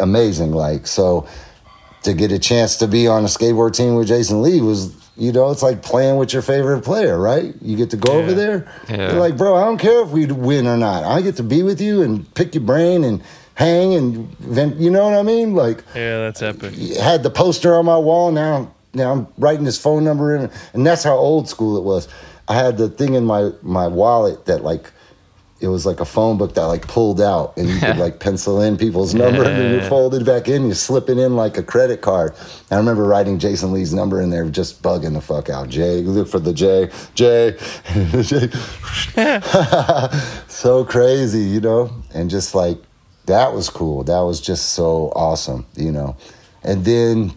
amazing. 0.00 0.52
Like 0.52 0.86
so, 0.86 1.26
to 2.02 2.14
get 2.14 2.30
a 2.32 2.38
chance 2.38 2.76
to 2.78 2.86
be 2.86 3.06
on 3.08 3.22
a 3.24 3.26
skateboard 3.28 3.74
team 3.76 3.96
with 3.96 4.08
Jason 4.08 4.42
Lee 4.42 4.60
was, 4.60 4.94
you 5.16 5.32
know, 5.32 5.50
it's 5.50 5.62
like 5.62 5.82
playing 5.82 6.16
with 6.18 6.32
your 6.32 6.42
favorite 6.42 6.82
player, 6.82 7.18
right? 7.18 7.54
You 7.60 7.76
get 7.76 7.90
to 7.90 7.96
go 7.96 8.12
over 8.12 8.32
there. 8.34 8.70
Yeah. 8.88 9.12
You're 9.12 9.20
like, 9.20 9.36
bro, 9.36 9.56
I 9.56 9.64
don't 9.64 9.78
care 9.78 10.02
if 10.02 10.10
we 10.10 10.26
win 10.26 10.66
or 10.66 10.76
not. 10.76 11.02
I 11.04 11.20
get 11.22 11.36
to 11.36 11.42
be 11.42 11.62
with 11.62 11.80
you 11.80 12.02
and 12.02 12.32
pick 12.34 12.54
your 12.54 12.62
brain 12.64 13.02
and 13.02 13.22
hang 13.54 13.94
and 13.94 14.28
vent. 14.38 14.76
You 14.76 14.90
know 14.90 15.04
what 15.08 15.14
I 15.18 15.22
mean? 15.22 15.54
Like 15.54 15.82
Yeah, 15.94 16.18
that's 16.18 16.42
epic. 16.42 16.74
had 16.74 17.22
the 17.22 17.30
poster 17.30 17.74
on 17.74 17.86
my 17.86 17.96
wall. 17.98 18.30
Now, 18.30 18.72
now 18.94 19.12
I'm 19.12 19.26
writing 19.38 19.64
his 19.64 19.78
phone 19.78 20.04
number 20.04 20.34
in, 20.36 20.50
and 20.72 20.86
that's 20.86 21.02
how 21.04 21.16
old 21.16 21.48
school 21.48 21.76
it 21.76 21.84
was. 21.84 22.08
I 22.48 22.54
had 22.54 22.76
the 22.78 22.88
thing 22.88 23.14
in 23.14 23.24
my 23.24 23.50
my 23.62 23.88
wallet 23.88 24.46
that 24.46 24.62
like 24.62 24.92
it 25.58 25.68
was 25.68 25.86
like 25.86 26.00
a 26.00 26.04
phone 26.04 26.36
book 26.36 26.54
that 26.54 26.64
like 26.66 26.86
pulled 26.86 27.20
out, 27.20 27.56
and 27.56 27.68
you 27.68 27.80
could 27.80 27.96
like 28.06 28.20
pencil 28.20 28.60
in 28.60 28.76
people's 28.76 29.14
number, 29.14 29.42
and 29.42 29.58
then 29.58 29.70
you 29.72 29.78
Yeah. 29.78 29.88
fold 29.88 30.14
it 30.14 30.24
back 30.24 30.48
in. 30.48 30.66
You 30.66 30.74
slip 30.74 31.08
it 31.08 31.18
in 31.18 31.34
like 31.34 31.56
a 31.56 31.62
credit 31.62 32.02
card. 32.02 32.34
I 32.70 32.76
remember 32.76 33.04
writing 33.04 33.38
Jason 33.38 33.72
Lee's 33.72 33.94
number 33.94 34.20
in 34.20 34.30
there, 34.30 34.44
just 34.50 34.82
bugging 34.82 35.14
the 35.14 35.20
fuck 35.20 35.48
out. 35.50 35.68
Jay, 35.70 36.02
look 36.02 36.28
for 36.28 36.38
the 36.38 36.52
J, 36.52 36.90
J, 37.14 37.56
J. 38.22 38.50
so 40.48 40.84
crazy, 40.84 41.40
you 41.40 41.60
know, 41.60 41.90
and 42.14 42.30
just 42.30 42.54
like 42.54 42.78
that 43.26 43.52
was 43.52 43.68
cool. 43.70 44.04
That 44.04 44.20
was 44.20 44.40
just 44.40 44.74
so 44.74 45.10
awesome, 45.16 45.66
you 45.74 45.90
know. 45.90 46.16
And 46.62 46.84
then 46.84 47.32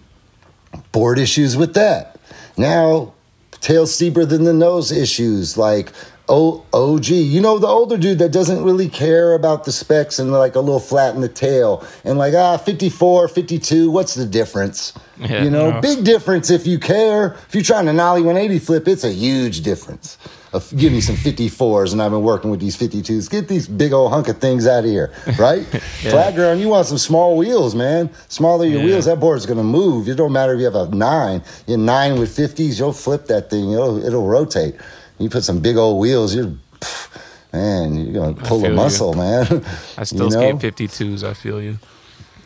board 0.92 1.20
issues 1.20 1.58
with 1.58 1.74
that. 1.74 2.20
Now, 2.58 3.14
tail 3.62 3.88
steeper 3.88 4.26
than 4.26 4.44
the 4.44 4.54
nose 4.54 4.92
issues 4.92 5.58
like 5.58 5.92
O- 6.30 6.64
OG. 6.74 7.08
You 7.08 7.42
know, 7.42 7.58
the 7.58 7.68
older 7.68 7.98
dude 7.98 8.20
that 8.20 8.32
doesn't 8.32 8.64
really 8.64 8.88
care 8.88 9.34
about 9.34 9.66
the 9.66 9.72
specs 9.72 10.20
and 10.20 10.32
like 10.32 10.56
a 10.56 10.60
little 10.60 10.80
flat 10.80 11.16
in 11.16 11.22
the 11.22 11.28
tail 11.28 11.84
and 12.06 12.18
like, 12.20 12.34
ah, 12.36 12.58
54, 12.58 13.28
52, 13.28 13.90
what's 13.90 14.14
the 14.14 14.26
difference? 14.26 14.94
Yeah. 15.20 15.44
you 15.44 15.50
know, 15.50 15.72
No. 15.72 15.82
big 15.82 16.04
difference 16.06 16.50
if 16.50 16.66
you 16.68 16.80
care. 16.80 17.36
If 17.48 17.56
you're 17.56 17.64
trying 17.64 17.88
to 17.88 17.94
nollie 17.94 18.22
180 18.22 18.60
flip, 18.60 18.88
it's 18.88 19.04
a 19.04 19.12
huge 19.12 19.62
difference. 19.64 20.18
Of, 20.54 20.72
give 20.78 20.92
me 20.94 21.00
some 21.02 21.16
54s, 21.16 21.92
and 21.94 22.02
I've 22.02 22.10
been 22.10 22.24
working 22.24 22.50
with 22.50 22.60
these 22.60 22.76
52s. 22.76 23.30
Get 23.30 23.48
these 23.48 23.68
big 23.68 23.92
old 23.94 24.12
hunk 24.12 24.30
of 24.30 24.38
things 24.40 24.66
out 24.66 24.80
of 24.84 24.90
here, 24.90 25.12
right? 25.38 25.64
Flat 26.02 26.34
ground, 26.36 26.60
you 26.60 26.70
want 26.70 26.88
some 26.88 26.98
small 26.98 27.38
wheels, 27.38 27.76
man. 27.76 28.10
Smaller 28.30 28.66
your 28.66 28.80
Yeah. 28.80 28.86
wheels, 28.86 29.06
that 29.06 29.20
board's 29.20 29.46
gonna 29.46 29.64
move. 29.64 30.08
It 30.10 30.16
don't 30.16 30.32
matter 30.32 30.54
if 30.54 30.60
you 30.60 30.66
have 30.66 30.74
a 30.76 30.88
nine. 30.96 31.44
You're 31.68 31.78
nine 31.78 32.18
with 32.20 32.36
50s, 32.36 32.80
you'll 32.80 32.94
flip 32.94 33.28
that 33.28 33.50
thing. 33.52 33.74
It'll 33.74 34.04
it'll 34.04 34.26
rotate. 34.26 34.76
You 35.20 35.30
put 35.30 35.44
some 35.44 35.60
big 35.60 35.78
old 35.78 36.00
wheels, 36.00 36.34
you're 36.34 36.54
man, 37.54 37.96
you're 37.96 38.14
gonna 38.14 38.34
pull 38.34 38.60
a 38.60 38.62
feel 38.62 38.70
you. 38.72 38.76
muscle, 38.76 39.14
man. 39.14 39.66
I 39.98 40.04
still 40.04 40.30
You 40.30 40.36
know? 40.36 40.58
skate 40.60 40.76
52s. 40.76 41.24
I 41.24 41.34
feel 41.34 41.62
you. 41.62 41.78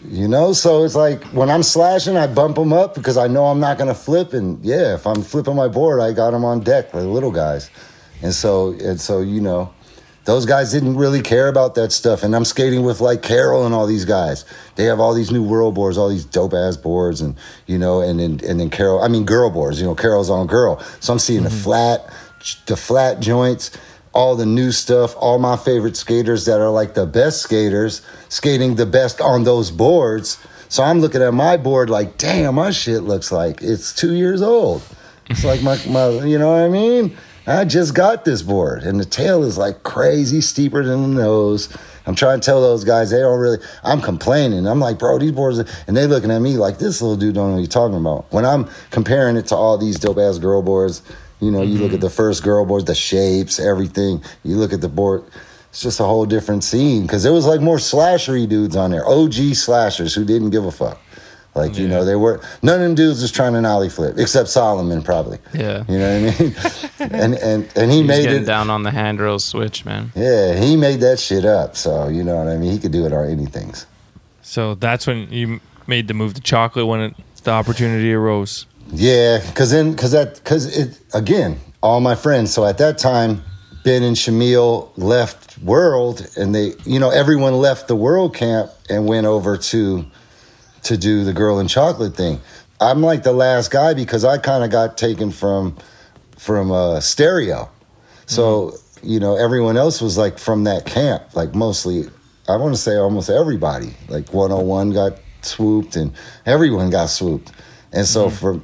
You 0.09 0.27
know, 0.27 0.51
so 0.51 0.83
it's 0.83 0.95
like 0.95 1.23
when 1.27 1.49
I'm 1.49 1.63
slashing, 1.63 2.17
I 2.17 2.27
bump 2.27 2.55
them 2.55 2.73
up 2.73 2.93
because 2.93 3.15
I 3.15 3.27
know 3.27 3.45
I'm 3.45 3.61
not 3.61 3.77
going 3.77 3.87
to 3.87 3.95
flip. 3.95 4.33
And 4.33 4.63
yeah, 4.63 4.95
if 4.95 5.07
I'm 5.07 5.21
flipping 5.21 5.55
my 5.55 5.69
board, 5.69 6.01
I 6.01 6.11
got 6.11 6.31
them 6.31 6.43
on 6.43 6.59
deck, 6.59 6.91
the 6.91 7.07
little 7.07 7.31
guys. 7.31 7.69
And 8.21 8.33
so, 8.33 8.73
and 8.73 8.99
so, 8.99 9.21
you 9.21 9.39
know, 9.39 9.73
those 10.25 10.45
guys 10.45 10.71
didn't 10.71 10.97
really 10.97 11.21
care 11.21 11.47
about 11.47 11.75
that 11.75 11.91
stuff. 11.91 12.23
And 12.23 12.35
I'm 12.35 12.45
skating 12.45 12.83
with 12.83 13.01
like 13.01 13.21
Carroll 13.21 13.65
and 13.65 13.73
all 13.73 13.87
these 13.87 14.05
guys. 14.05 14.45
They 14.75 14.85
have 14.85 14.99
all 14.99 15.13
these 15.13 15.31
new 15.31 15.43
world 15.43 15.75
boards, 15.75 15.97
all 15.97 16.09
these 16.09 16.25
dope 16.25 16.53
ass 16.53 16.77
boards, 16.77 17.21
and 17.21 17.35
you 17.67 17.77
know, 17.77 18.01
and 18.01 18.19
then 18.19 18.39
and 18.47 18.59
then 18.59 18.69
Carroll, 18.69 19.01
I 19.01 19.07
mean 19.07 19.25
girl 19.25 19.49
boards. 19.49 19.79
You 19.79 19.85
know, 19.85 19.95
Carroll's 19.95 20.29
on 20.29 20.47
girl. 20.47 20.79
So 21.01 21.11
I'm 21.11 21.19
seeing 21.19 21.43
the 21.43 21.49
mm-hmm. 21.49 21.59
flat, 21.59 22.13
the 22.65 22.75
flat 22.75 23.19
joints 23.19 23.71
all 24.13 24.35
the 24.35 24.45
new 24.45 24.71
stuff, 24.71 25.15
all 25.17 25.39
my 25.39 25.57
favorite 25.57 25.97
skaters 25.97 26.45
that 26.45 26.59
are 26.59 26.69
like 26.69 26.93
the 26.93 27.05
best 27.05 27.41
skaters 27.41 28.01
skating 28.29 28.75
the 28.75 28.85
best 28.85 29.19
on 29.19 29.43
those 29.43 29.71
boards. 29.71 30.37
So 30.69 30.83
I'm 30.83 30.99
looking 30.99 31.21
at 31.21 31.33
my 31.33 31.57
board 31.57 31.89
like, 31.89 32.17
damn, 32.17 32.55
my 32.55 32.71
shit 32.71 33.03
looks 33.03 33.31
like 33.31 33.61
it's 33.61 33.93
two 33.93 34.13
years 34.13 34.41
old. 34.41 34.83
It's 35.29 35.43
like 35.43 35.61
my, 35.63 35.79
my 35.87 36.09
you 36.25 36.37
know 36.37 36.51
what 36.51 36.61
I 36.61 36.69
mean? 36.69 37.17
I 37.45 37.65
just 37.65 37.93
got 37.93 38.23
this 38.23 38.41
board 38.41 38.83
and 38.83 38.99
the 38.99 39.05
tail 39.05 39.43
is 39.43 39.57
like 39.57 39.83
crazy 39.83 40.41
steeper 40.41 40.83
than 40.83 41.01
the 41.01 41.21
nose. 41.21 41.75
I'm 42.05 42.15
trying 42.15 42.39
to 42.39 42.45
tell 42.45 42.61
those 42.61 42.83
guys 42.83 43.11
they 43.11 43.19
don't 43.19 43.39
really. 43.39 43.59
I'm 43.83 44.01
complaining. 44.01 44.67
I'm 44.67 44.79
like, 44.79 44.99
bro, 44.99 45.17
these 45.19 45.31
boards, 45.31 45.59
are, 45.59 45.65
and 45.87 45.95
they 45.95 46.05
looking 46.05 46.31
at 46.31 46.39
me 46.39 46.57
like 46.57 46.77
this 46.77 47.01
little 47.01 47.17
dude 47.17 47.35
don't 47.35 47.49
know 47.49 47.53
what 47.55 47.59
you're 47.59 47.67
talking 47.67 47.97
about. 47.97 48.31
When 48.31 48.45
I'm 48.45 48.69
comparing 48.91 49.37
it 49.37 49.47
to 49.47 49.55
all 49.55 49.77
these 49.77 49.99
dope 49.99 50.17
ass 50.17 50.37
girl 50.37 50.61
boards, 50.61 51.01
you 51.43 51.51
know, 51.51 51.61
you 51.61 51.77
look 51.77 51.87
mm-hmm. 51.87 51.95
at 51.95 52.01
the 52.01 52.09
first 52.09 52.43
girl 52.43 52.65
boards, 52.65 52.85
the 52.85 52.95
shapes, 52.95 53.59
everything. 53.59 54.23
You 54.43 54.55
look 54.55 54.73
at 54.73 54.81
the 54.81 54.89
board, 54.89 55.23
it's 55.69 55.81
just 55.81 55.99
a 55.99 56.03
whole 56.03 56.25
different 56.25 56.63
scene 56.63 57.03
because 57.03 57.23
there 57.23 57.33
was 57.33 57.45
like 57.45 57.61
more 57.61 57.77
slashery 57.77 58.47
dudes 58.47 58.75
on 58.75 58.91
there, 58.91 59.07
OG 59.07 59.55
slashers 59.55 60.13
who 60.13 60.23
didn't 60.23 60.51
give 60.51 60.65
a 60.65 60.71
fuck. 60.71 60.99
Like 61.55 61.77
you 61.77 61.87
know, 61.87 62.03
they 62.03 62.15
were 62.15 62.41
none 62.63 62.75
of 62.75 62.81
them 62.81 62.95
dudes 62.95 63.21
was 63.21 63.31
trying 63.31 63.53
to 63.53 63.61
nollie 63.61 63.89
flip 63.89 64.15
except 64.17 64.49
Salman 64.49 65.03
probably. 65.03 65.37
Yeah. 65.53 65.83
you 65.87 65.99
know 65.99 66.21
what 66.21 66.41
I 66.41 66.43
mean. 66.43 66.55
and 67.21 67.35
and 67.35 67.71
and 67.75 67.91
he 67.91 67.99
He's 67.99 68.07
made 68.07 68.25
it. 68.25 68.45
down 68.45 68.71
on 68.71 68.81
the 68.81 68.89
handrail 68.89 69.37
switch, 69.37 69.85
man. 69.85 70.11
Yeah, 70.15 70.59
he 70.59 70.75
made 70.75 70.99
that 71.01 71.19
shit 71.19 71.45
up. 71.45 71.77
So 71.77 72.07
you 72.07 72.23
know 72.23 72.37
what 72.37 72.47
I 72.47 72.57
mean. 72.57 72.71
He 72.71 72.79
could 72.79 72.91
do 72.91 73.05
it 73.05 73.13
on 73.13 73.29
anything. 73.29 73.73
So 74.41 74.73
that's 74.73 75.05
when 75.05 75.31
you 75.31 75.59
made 75.85 76.07
the 76.07 76.15
move 76.15 76.33
to 76.33 76.41
chocolate 76.41 76.87
when 76.87 77.01
it, 77.01 77.15
the 77.43 77.51
opportunity 77.51 78.11
arose. 78.13 78.65
Yeah, 78.93 79.39
because 79.45 79.71
then, 79.71 79.91
because 79.91 80.11
that, 80.11 80.35
because 80.35 80.77
it 80.77 80.99
again, 81.13 81.59
all 81.81 81.99
my 81.99 82.15
friends. 82.15 82.53
So 82.53 82.63
at 82.65 82.77
that 82.77 82.99
time, 82.99 83.41
Ben 83.83 84.03
and 84.03 84.15
Shamil 84.15 84.91
left 84.97 85.57
World, 85.59 86.27
and 86.37 86.53
they, 86.53 86.73
you 86.85 86.99
know, 86.99 87.09
everyone 87.09 87.53
left 87.53 87.87
the 87.87 87.95
World 87.95 88.35
camp 88.35 88.71
and 88.89 89.07
went 89.07 89.25
over 89.25 89.57
to 89.57 90.05
to 90.83 90.97
do 90.97 91.23
the 91.23 91.33
Girl 91.33 91.59
in 91.59 91.67
Chocolate 91.67 92.15
thing. 92.15 92.39
I'm 92.79 93.01
like 93.01 93.23
the 93.23 93.33
last 93.33 93.71
guy 93.71 93.93
because 93.93 94.25
I 94.25 94.37
kind 94.37 94.63
of 94.63 94.69
got 94.69 94.97
taken 94.97 95.31
from 95.31 95.75
from 96.37 96.71
uh, 96.71 96.99
Stereo. 96.99 97.69
So 98.27 98.75
you 99.01 99.19
know, 99.19 99.35
everyone 99.35 99.75
else 99.75 100.01
was 100.01 100.17
like 100.17 100.37
from 100.37 100.65
that 100.65 100.85
camp, 100.85 101.35
like 101.35 101.55
mostly. 101.55 102.05
I 102.47 102.57
want 102.57 102.75
to 102.75 102.81
say 102.81 102.97
almost 102.97 103.29
everybody. 103.29 103.93
Like 104.09 104.33
101 104.33 104.91
got 104.91 105.17
swooped, 105.41 105.95
and 105.95 106.13
everyone 106.45 106.89
got 106.89 107.07
swooped. 107.07 107.53
And 107.93 108.05
so 108.05 108.29
for 108.29 108.61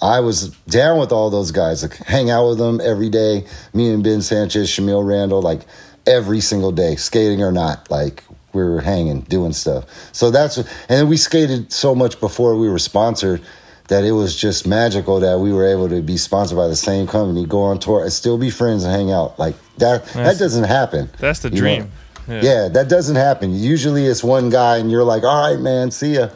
I 0.00 0.20
was 0.20 0.50
down 0.68 0.98
with 0.98 1.12
all 1.12 1.30
those 1.30 1.50
guys, 1.50 1.82
like 1.82 1.96
hang 1.96 2.30
out 2.30 2.48
with 2.48 2.58
them 2.58 2.80
every 2.82 3.08
day. 3.08 3.46
Me 3.72 3.90
and 3.90 4.04
Ben 4.04 4.22
Sanchez, 4.22 4.68
Shamil 4.68 5.06
Randall, 5.06 5.40
like 5.40 5.62
every 6.06 6.40
single 6.40 6.72
day, 6.72 6.96
skating 6.96 7.42
or 7.42 7.52
not. 7.52 7.90
Like 7.90 8.22
we 8.52 8.62
were 8.62 8.80
hanging, 8.80 9.22
doing 9.22 9.52
stuff. 9.52 9.84
So 10.12 10.30
that's 10.30 10.58
and 10.58 10.66
then 10.88 11.08
we 11.08 11.16
skated 11.16 11.72
so 11.72 11.94
much 11.94 12.20
before 12.20 12.56
we 12.56 12.68
were 12.68 12.78
sponsored 12.78 13.42
that 13.88 14.04
it 14.04 14.12
was 14.12 14.34
just 14.36 14.66
magical 14.66 15.20
that 15.20 15.38
we 15.38 15.52
were 15.52 15.64
able 15.64 15.88
to 15.88 16.02
be 16.02 16.16
sponsored 16.16 16.58
by 16.58 16.66
the 16.66 16.76
same 16.76 17.06
company, 17.06 17.46
go 17.46 17.60
on 17.62 17.78
tour, 17.78 18.02
and 18.02 18.12
still 18.12 18.36
be 18.36 18.50
friends 18.50 18.84
and 18.84 18.92
hang 18.92 19.12
out. 19.12 19.38
Like 19.38 19.54
that 19.78 20.04
that 20.08 20.38
doesn't 20.38 20.64
happen. 20.64 21.10
That's 21.18 21.40
the 21.40 21.50
know? 21.50 21.56
dream. 21.56 21.92
Yeah. 22.28 22.68
that 22.68 22.88
doesn't 22.88 23.16
happen. 23.16 23.54
Usually 23.54 24.06
it's 24.06 24.24
one 24.24 24.50
guy 24.50 24.78
and 24.78 24.90
you're 24.90 25.04
like, 25.04 25.22
all 25.22 25.48
right, 25.48 25.60
man, 25.60 25.90
see 25.90 26.14
ya. 26.14 26.30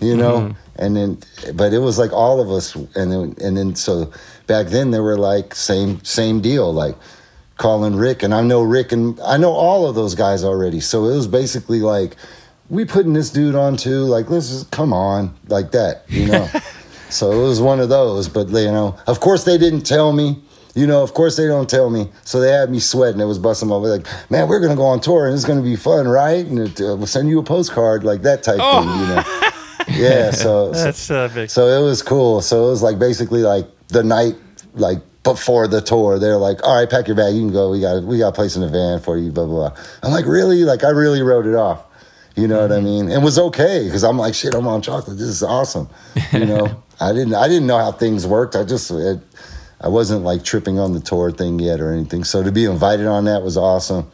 You 0.00 0.16
know? 0.16 0.38
Mm-hmm. 0.38 0.63
And 0.76 0.96
then 0.96 1.18
but 1.54 1.72
it 1.72 1.78
was 1.78 1.98
like 1.98 2.12
all 2.12 2.40
of 2.40 2.50
us 2.50 2.74
and 2.74 3.12
then 3.12 3.34
and 3.40 3.56
then 3.56 3.74
so 3.74 4.12
back 4.46 4.66
then 4.68 4.90
they 4.90 5.00
were 5.00 5.16
like 5.16 5.54
same 5.54 6.02
same 6.04 6.40
deal, 6.40 6.72
like 6.72 6.96
calling 7.56 7.96
Rick 7.96 8.22
and 8.22 8.34
I 8.34 8.42
know 8.42 8.62
Rick 8.62 8.92
and 8.92 9.18
I 9.20 9.36
know 9.36 9.52
all 9.52 9.86
of 9.88 9.94
those 9.94 10.14
guys 10.14 10.44
already. 10.44 10.80
So 10.80 11.04
it 11.06 11.14
was 11.14 11.28
basically 11.28 11.80
like 11.80 12.16
we 12.70 12.84
putting 12.84 13.12
this 13.12 13.30
dude 13.30 13.54
on 13.54 13.76
too, 13.76 14.00
like 14.00 14.30
let's 14.30 14.48
just 14.48 14.70
come 14.70 14.92
on, 14.92 15.34
like 15.48 15.70
that, 15.72 16.04
you 16.08 16.26
know. 16.26 16.48
so 17.10 17.30
it 17.32 17.46
was 17.46 17.60
one 17.60 17.80
of 17.80 17.88
those, 17.88 18.28
but 18.28 18.48
you 18.48 18.72
know, 18.72 18.96
of 19.06 19.20
course 19.20 19.44
they 19.44 19.58
didn't 19.58 19.82
tell 19.82 20.12
me. 20.12 20.42
You 20.76 20.88
know, 20.88 21.04
of 21.04 21.14
course 21.14 21.36
they 21.36 21.46
don't 21.46 21.70
tell 21.70 21.88
me. 21.88 22.10
So 22.24 22.40
they 22.40 22.50
had 22.50 22.68
me 22.68 22.80
sweating. 22.80 23.20
It 23.20 23.26
was 23.26 23.38
busting 23.38 23.68
my 23.68 23.76
like, 23.76 24.08
man, 24.28 24.48
we're 24.48 24.58
gonna 24.58 24.74
go 24.74 24.86
on 24.86 25.00
tour 25.00 25.26
and 25.26 25.34
it's 25.34 25.44
gonna 25.44 25.62
be 25.62 25.76
fun, 25.76 26.08
right? 26.08 26.44
And 26.44 26.58
it, 26.58 26.80
uh, 26.80 26.96
we'll 26.96 27.06
send 27.06 27.28
you 27.28 27.38
a 27.38 27.44
postcard, 27.44 28.02
like 28.02 28.22
that 28.22 28.42
type 28.42 28.58
thing, 28.58 28.88
you 28.88 29.06
know. 29.06 29.22
Yeah, 29.88 30.30
so, 30.30 30.72
so 30.72 30.84
That's 30.84 31.10
uh, 31.10 31.28
big. 31.34 31.50
so 31.50 31.66
it 31.66 31.84
was 31.84 32.02
cool. 32.02 32.40
So 32.40 32.66
it 32.66 32.70
was 32.70 32.82
like 32.82 32.98
basically 32.98 33.42
like 33.42 33.66
the 33.88 34.02
night 34.02 34.36
like 34.74 34.98
before 35.24 35.66
the 35.66 35.80
tour. 35.80 36.18
They're 36.18 36.36
like, 36.36 36.62
all 36.62 36.76
right, 36.76 36.88
pack 36.88 37.08
your 37.08 37.16
bag, 37.16 37.34
you 37.34 37.40
can 37.40 37.52
go. 37.52 37.70
We 37.70 37.80
got 37.80 38.04
we 38.04 38.18
got 38.18 38.28
a 38.28 38.32
place 38.32 38.54
in 38.54 38.62
the 38.62 38.68
van 38.68 39.00
for 39.00 39.18
you. 39.18 39.32
Blah 39.32 39.46
blah 39.46 39.70
blah. 39.70 39.84
I'm 40.02 40.12
like, 40.12 40.26
really? 40.26 40.64
Like 40.64 40.84
I 40.84 40.90
really 40.90 41.22
wrote 41.22 41.46
it 41.46 41.54
off. 41.54 41.84
You 42.36 42.48
know 42.48 42.60
what 42.60 42.72
I 42.72 42.80
mean? 42.80 43.10
It 43.10 43.22
was 43.22 43.38
okay 43.38 43.84
because 43.84 44.02
I'm 44.02 44.18
like, 44.18 44.34
shit, 44.34 44.54
I'm 44.54 44.66
on 44.66 44.82
chocolate. 44.82 45.18
This 45.18 45.28
is 45.28 45.42
awesome. 45.42 45.88
You 46.32 46.46
know, 46.46 46.82
I 47.00 47.12
didn't 47.12 47.34
I 47.34 47.48
didn't 47.48 47.66
know 47.66 47.78
how 47.78 47.92
things 47.92 48.26
worked. 48.26 48.56
I 48.56 48.64
just 48.64 48.90
it, 48.90 49.20
I 49.80 49.88
wasn't 49.88 50.24
like 50.24 50.44
tripping 50.44 50.78
on 50.78 50.92
the 50.92 51.00
tour 51.00 51.30
thing 51.30 51.58
yet 51.58 51.80
or 51.80 51.92
anything. 51.92 52.24
So 52.24 52.42
to 52.42 52.52
be 52.52 52.64
invited 52.64 53.06
on 53.06 53.24
that 53.26 53.42
was 53.42 53.56
awesome. 53.56 54.10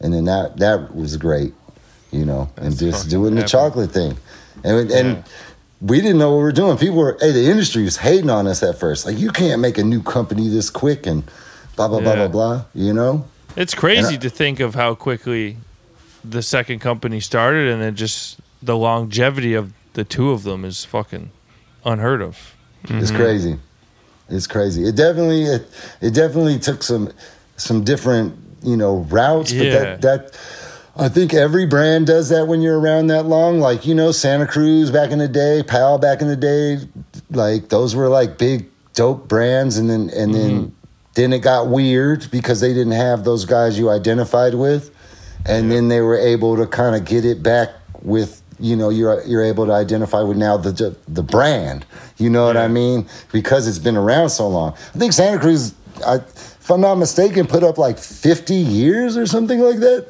And 0.00 0.14
then 0.14 0.24
that 0.26 0.58
that 0.58 0.94
was 0.94 1.16
great. 1.16 1.52
You 2.10 2.24
know, 2.24 2.48
and 2.56 2.78
just 2.78 3.10
doing 3.10 3.34
the 3.34 3.42
chocolate 3.42 3.90
thing. 3.90 4.16
And 4.64 4.90
and 4.90 5.08
Yeah. 5.08 5.22
we 5.80 6.00
didn't 6.00 6.18
know 6.18 6.30
what 6.30 6.38
we 6.38 6.42
were 6.42 6.52
doing. 6.52 6.76
People 6.76 6.96
were, 6.96 7.16
hey, 7.20 7.30
the 7.32 7.50
industry 7.50 7.84
was 7.84 7.98
hating 7.98 8.30
on 8.30 8.46
us 8.46 8.62
at 8.62 8.78
first. 8.78 9.06
Like, 9.06 9.18
you 9.18 9.30
can't 9.30 9.60
make 9.60 9.78
a 9.78 9.84
new 9.84 10.02
company 10.02 10.48
this 10.48 10.70
quick 10.70 11.06
and 11.06 11.22
blah, 11.76 11.88
blah, 11.88 12.00
blah, 12.00 12.12
Yeah. 12.12 12.26
blah, 12.26 12.28
blah, 12.28 12.64
you 12.74 12.92
know? 12.92 13.24
It's 13.56 13.74
crazy 13.74 14.14
And 14.14 14.22
to 14.22 14.30
think 14.30 14.60
of 14.60 14.74
how 14.74 14.94
quickly 14.94 15.56
the 16.24 16.42
second 16.42 16.80
company 16.80 17.20
started, 17.20 17.68
and 17.72 17.80
then 17.80 17.94
just 17.94 18.38
the 18.62 18.76
longevity 18.76 19.54
of 19.54 19.72
the 19.94 20.04
two 20.04 20.30
of 20.32 20.42
them 20.42 20.64
is 20.64 20.84
fucking 20.84 21.30
unheard 21.84 22.22
of. 22.22 22.54
It's 22.84 23.10
mm-hmm. 23.10 23.16
crazy. 23.16 23.58
It's 24.28 24.46
crazy. 24.46 24.84
It 24.84 24.96
definitely, 24.96 25.44
it, 25.44 25.66
it 26.00 26.10
definitely 26.14 26.58
took 26.58 26.82
some, 26.82 27.10
some 27.56 27.84
different, 27.84 28.36
you 28.62 28.76
know, 28.76 29.06
routes, 29.10 29.52
but 29.52 29.66
Yeah. 29.66 29.78
that, 29.78 30.02
that, 30.02 30.38
I 30.98 31.08
think 31.08 31.32
every 31.32 31.64
brand 31.64 32.08
does 32.08 32.28
that 32.30 32.48
when 32.48 32.60
you're 32.60 32.78
around 32.78 33.06
that 33.06 33.26
long. 33.26 33.60
Like, 33.60 33.86
you 33.86 33.94
know, 33.94 34.10
Santa 34.10 34.46
Cruz 34.46 34.90
back 34.90 35.12
in 35.12 35.20
the 35.20 35.28
day, 35.28 35.62
Powell 35.62 35.98
back 35.98 36.20
in 36.20 36.26
the 36.26 36.36
day, 36.36 36.78
like 37.30 37.68
those 37.68 37.94
were 37.94 38.08
like 38.08 38.36
big 38.36 38.68
dope 38.94 39.28
brands 39.28 39.76
and 39.76 39.88
then 39.88 40.10
and 40.10 40.34
then 40.34 40.50
mm-hmm. 40.50 40.74
then 41.14 41.32
it 41.32 41.38
got 41.38 41.68
weird 41.68 42.28
because 42.32 42.60
they 42.60 42.74
didn't 42.74 42.94
have 42.94 43.22
those 43.22 43.44
guys 43.44 43.78
you 43.78 43.90
identified 43.90 44.54
with. 44.54 44.92
And 45.46 45.70
then 45.70 45.86
they 45.86 46.00
were 46.00 46.18
able 46.18 46.56
to 46.56 46.66
kind 46.66 46.96
of 46.96 47.04
get 47.04 47.24
it 47.24 47.44
back 47.44 47.70
with 48.02 48.42
you 48.58 48.74
know 48.74 48.88
you're 48.88 49.22
you're 49.22 49.44
able 49.44 49.66
to 49.66 49.72
identify 49.72 50.20
with 50.22 50.36
now 50.36 50.56
the 50.56 50.96
the 51.06 51.22
brand. 51.22 51.86
You 52.16 52.28
know 52.28 52.44
what 52.44 52.56
I 52.56 52.66
mean? 52.66 53.06
Because 53.30 53.68
it's 53.68 53.78
been 53.78 53.96
around 53.96 54.30
so 54.30 54.48
long. 54.48 54.72
I 54.72 54.98
think 54.98 55.12
Santa 55.12 55.38
Cruz, 55.38 55.74
I, 56.04 56.16
if 56.16 56.68
I'm 56.68 56.80
not 56.80 56.96
mistaken, 56.96 57.46
put 57.46 57.62
up 57.62 57.78
like 57.78 57.98
50 57.98 58.52
years 58.54 59.16
or 59.16 59.26
something 59.26 59.60
like 59.60 59.78
that. 59.78 60.08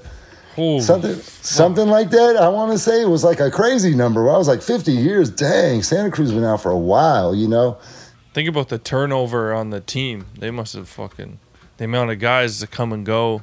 Holy 0.59 0.80
Something, 0.80 1.14
something 1.14 1.88
like 1.88 2.11
that. 2.11 2.36
I 2.36 2.48
want 2.48 2.72
to 2.72 2.78
say 2.78 3.00
it 3.00 3.09
was 3.09 3.22
like 3.22 3.38
a 3.40 3.50
crazy 3.50 3.94
number. 3.94 4.28
I 4.28 4.36
was 4.36 4.48
like 4.48 4.61
50 4.61 4.90
years. 4.92 5.30
Dang, 5.30 5.82
Santa 5.82 6.11
Cruz 6.11 6.32
been 6.32 6.42
out 6.44 6.61
for 6.62 6.70
a 6.72 6.76
while. 6.78 7.34
You 7.34 7.46
know? 7.46 7.78
Think 8.34 8.48
about 8.48 8.68
the 8.68 8.78
turnover 8.78 9.52
on 9.54 9.70
the 9.70 9.80
team. 9.80 10.26
They 10.38 10.50
must 10.50 10.74
have 10.74 10.88
fucking 10.88 11.38
the 11.76 11.84
amount 11.84 12.11
of 12.11 12.18
guys 12.18 12.59
that 12.61 12.70
come 12.72 12.92
and 12.92 13.06
go. 13.06 13.42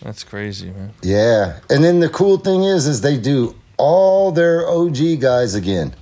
That's 0.00 0.24
crazy, 0.24 0.70
man. 0.70 0.92
Yeah. 1.02 1.60
And 1.70 1.82
then 1.82 2.00
the 2.00 2.08
cool 2.08 2.38
thing 2.38 2.64
is, 2.64 2.86
is 2.86 3.00
they 3.00 3.16
do 3.16 3.54
all 3.78 4.32
their 4.32 4.68
OG 4.68 5.20
guys 5.20 5.54
again. 5.54 5.94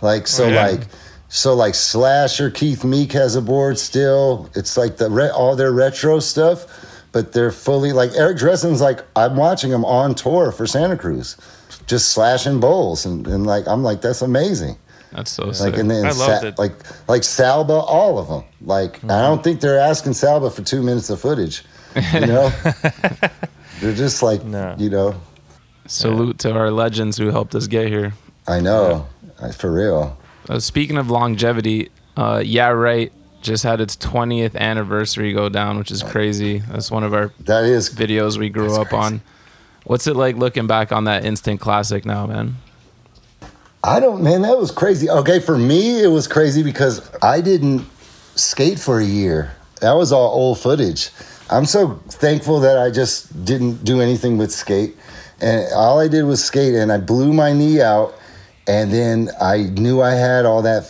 Like 0.00 0.26
so, 0.26 0.46
Oh, 0.46 0.48
yeah. 0.48 0.66
like 0.68 0.80
so, 1.28 1.54
like 1.54 1.74
Slasher, 1.74 2.50
Keith 2.50 2.82
Meek 2.84 3.12
has 3.12 3.36
a 3.36 3.42
board 3.42 3.78
still. 3.78 4.48
It's 4.54 4.76
like 4.76 4.96
the 4.96 5.10
re- 5.10 5.28
all 5.30 5.54
their 5.56 5.72
retro 5.72 6.18
stuff, 6.20 6.66
but 7.16 7.32
they're 7.32 7.50
fully 7.50 7.92
like 7.94 8.10
Eric 8.14 8.36
Dressen's 8.36 8.82
like 8.82 9.00
I'm 9.16 9.36
watching 9.38 9.70
him 9.70 9.86
on 9.86 10.14
tour 10.14 10.52
for 10.52 10.66
Santa 10.66 10.98
Cruz, 10.98 11.34
just 11.86 12.10
slashing 12.10 12.60
bowls 12.60 13.06
and, 13.06 13.26
and 13.26 13.46
like 13.46 13.66
I'm 13.66 13.82
like 13.82 14.02
that's 14.02 14.20
amazing. 14.20 14.76
That's 15.12 15.30
so 15.30 15.46
Like 15.46 15.54
sick. 15.54 15.76
and 15.78 15.90
then 15.90 16.04
I 16.04 16.10
loved 16.10 16.42
Sa- 16.42 16.46
it. 16.48 16.58
like 16.58 16.74
like 17.08 17.22
Salba, 17.22 17.82
all 17.88 18.18
of 18.18 18.28
them. 18.28 18.44
Like 18.60 19.02
I 19.04 19.22
don't 19.22 19.42
think 19.42 19.62
they're 19.62 19.78
asking 19.78 20.12
Salba 20.12 20.52
for 20.52 20.60
two 20.60 20.82
minutes 20.82 21.08
of 21.08 21.18
footage. 21.18 21.64
You 22.12 22.26
know, 22.26 22.52
they're 23.80 23.94
just 23.94 24.22
like 24.22 24.44
No. 24.44 24.74
you 24.76 24.90
know. 24.90 25.14
Salute 25.86 26.38
to 26.40 26.52
our 26.52 26.70
legends 26.70 27.16
who 27.16 27.28
helped 27.30 27.54
us 27.54 27.66
get 27.66 27.88
here. 27.88 28.12
I 28.46 28.60
know, 28.60 29.06
I, 29.40 29.52
for 29.52 29.72
real. 29.72 30.18
Uh, 30.50 30.58
speaking 30.58 30.98
of 30.98 31.10
longevity, 31.10 31.88
uh, 32.16 32.42
yeah, 32.44 32.68
right. 32.68 33.10
Just 33.42 33.62
had 33.62 33.80
its 33.80 33.96
20th 33.96 34.56
anniversary 34.56 35.32
go 35.32 35.48
down, 35.48 35.78
which 35.78 35.90
is 35.90 36.02
crazy. 36.02 36.58
That's 36.58 36.90
one 36.90 37.04
of 37.04 37.14
our 37.14 37.32
That 37.40 37.64
is 37.64 37.90
videos 37.90 38.38
we 38.38 38.48
grew 38.48 38.74
up 38.74 38.88
crazy. 38.88 39.04
on. 39.04 39.20
What's 39.84 40.06
it 40.08 40.16
like 40.16 40.36
looking 40.36 40.66
back 40.66 40.90
on 40.90 41.04
that 41.04 41.24
instant 41.24 41.60
classic 41.60 42.04
now, 42.04 42.26
man? 42.26 42.56
I 43.84 44.00
don't, 44.00 44.20
man, 44.22 44.42
that 44.42 44.58
was 44.58 44.72
crazy. 44.72 45.08
Okay, 45.08 45.38
for 45.38 45.56
me, 45.56 46.02
it 46.02 46.08
was 46.08 46.26
crazy 46.26 46.64
because 46.64 47.08
I 47.22 47.40
didn't 47.40 47.86
skate 48.34 48.80
for 48.80 48.98
a 48.98 49.04
year. 49.04 49.52
That 49.80 49.92
was 49.92 50.10
all 50.10 50.28
old 50.34 50.58
footage. 50.58 51.10
I'm 51.50 51.66
so 51.66 51.94
thankful 52.08 52.58
that 52.60 52.78
I 52.78 52.90
just 52.90 53.44
didn't 53.44 53.84
do 53.84 54.00
anything 54.00 54.38
but 54.38 54.50
skate. 54.50 54.96
And 55.40 55.72
all 55.74 56.00
I 56.00 56.08
did 56.08 56.24
was 56.24 56.42
skate 56.44 56.74
and 56.74 56.90
I 56.90 56.98
blew 56.98 57.32
my 57.32 57.52
knee 57.52 57.80
out 57.80 58.14
and 58.66 58.90
then 58.92 59.28
I 59.40 59.64
knew 59.64 60.00
I 60.02 60.12
had 60.12 60.46
all 60.46 60.62
that 60.62 60.86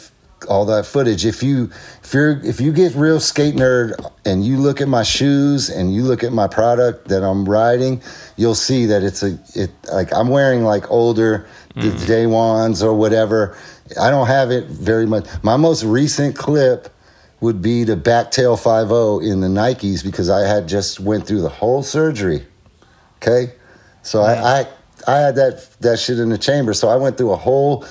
all 0.49 0.65
that 0.67 0.87
footage. 0.87 1.25
If 1.25 1.43
you 1.43 1.71
if 2.03 2.13
you're 2.13 2.45
if 2.45 2.61
you 2.61 2.73
get 2.73 2.95
real 2.95 3.21
skate 3.21 3.55
nerd 3.55 3.95
and 4.25 4.45
you 4.45 4.59
look 4.59 4.81
at 4.81 4.89
my 4.89 5.03
shoes 5.03 5.71
and 5.71 5.95
you 5.95 6.03
look 6.03 6.23
at 6.23 6.33
my 6.33 6.47
product 6.47 7.09
that 7.09 7.23
I'm 7.23 7.49
riding, 7.49 8.03
you'll 8.37 8.55
see 8.55 8.87
that 8.87 9.03
it's 9.03 9.23
a 9.23 9.39
it 9.55 9.71
like 9.93 10.13
I'm 10.13 10.29
wearing 10.29 10.63
like 10.63 10.91
older 10.91 11.47
hmm. 11.75 11.81
the 11.81 12.07
day 12.07 12.27
ones 12.27 12.83
or 12.83 12.95
whatever. 12.95 13.57
I 14.01 14.11
don't 14.11 14.27
have 14.27 14.51
it 14.51 14.67
very 14.67 15.07
much. 15.07 15.27
My 15.43 15.57
most 15.57 15.85
recent 15.85 16.37
clip 16.37 16.93
would 17.41 17.61
be 17.61 17.85
the 17.85 17.97
backtail 17.97 18.57
50 18.57 19.29
in 19.29 19.41
the 19.41 19.49
Nikes 19.49 20.03
because 20.03 20.31
I 20.31 20.41
had 20.41 20.69
just 20.69 21.01
went 21.01 21.27
through 21.27 21.43
the 21.43 21.49
whole 21.49 21.83
surgery. 21.83 22.47
Okay, 23.17 23.53
so 24.03 24.23
I, 24.23 24.61
I 24.61 24.67
I 25.07 25.19
had 25.19 25.37
that 25.37 25.69
that 25.81 25.99
shit 25.99 26.19
in 26.19 26.29
the 26.29 26.39
chamber. 26.39 26.75
So 26.75 26.89
I 26.89 26.97
went 26.97 27.17
through 27.17 27.33
a 27.33 27.37
whole 27.37 27.87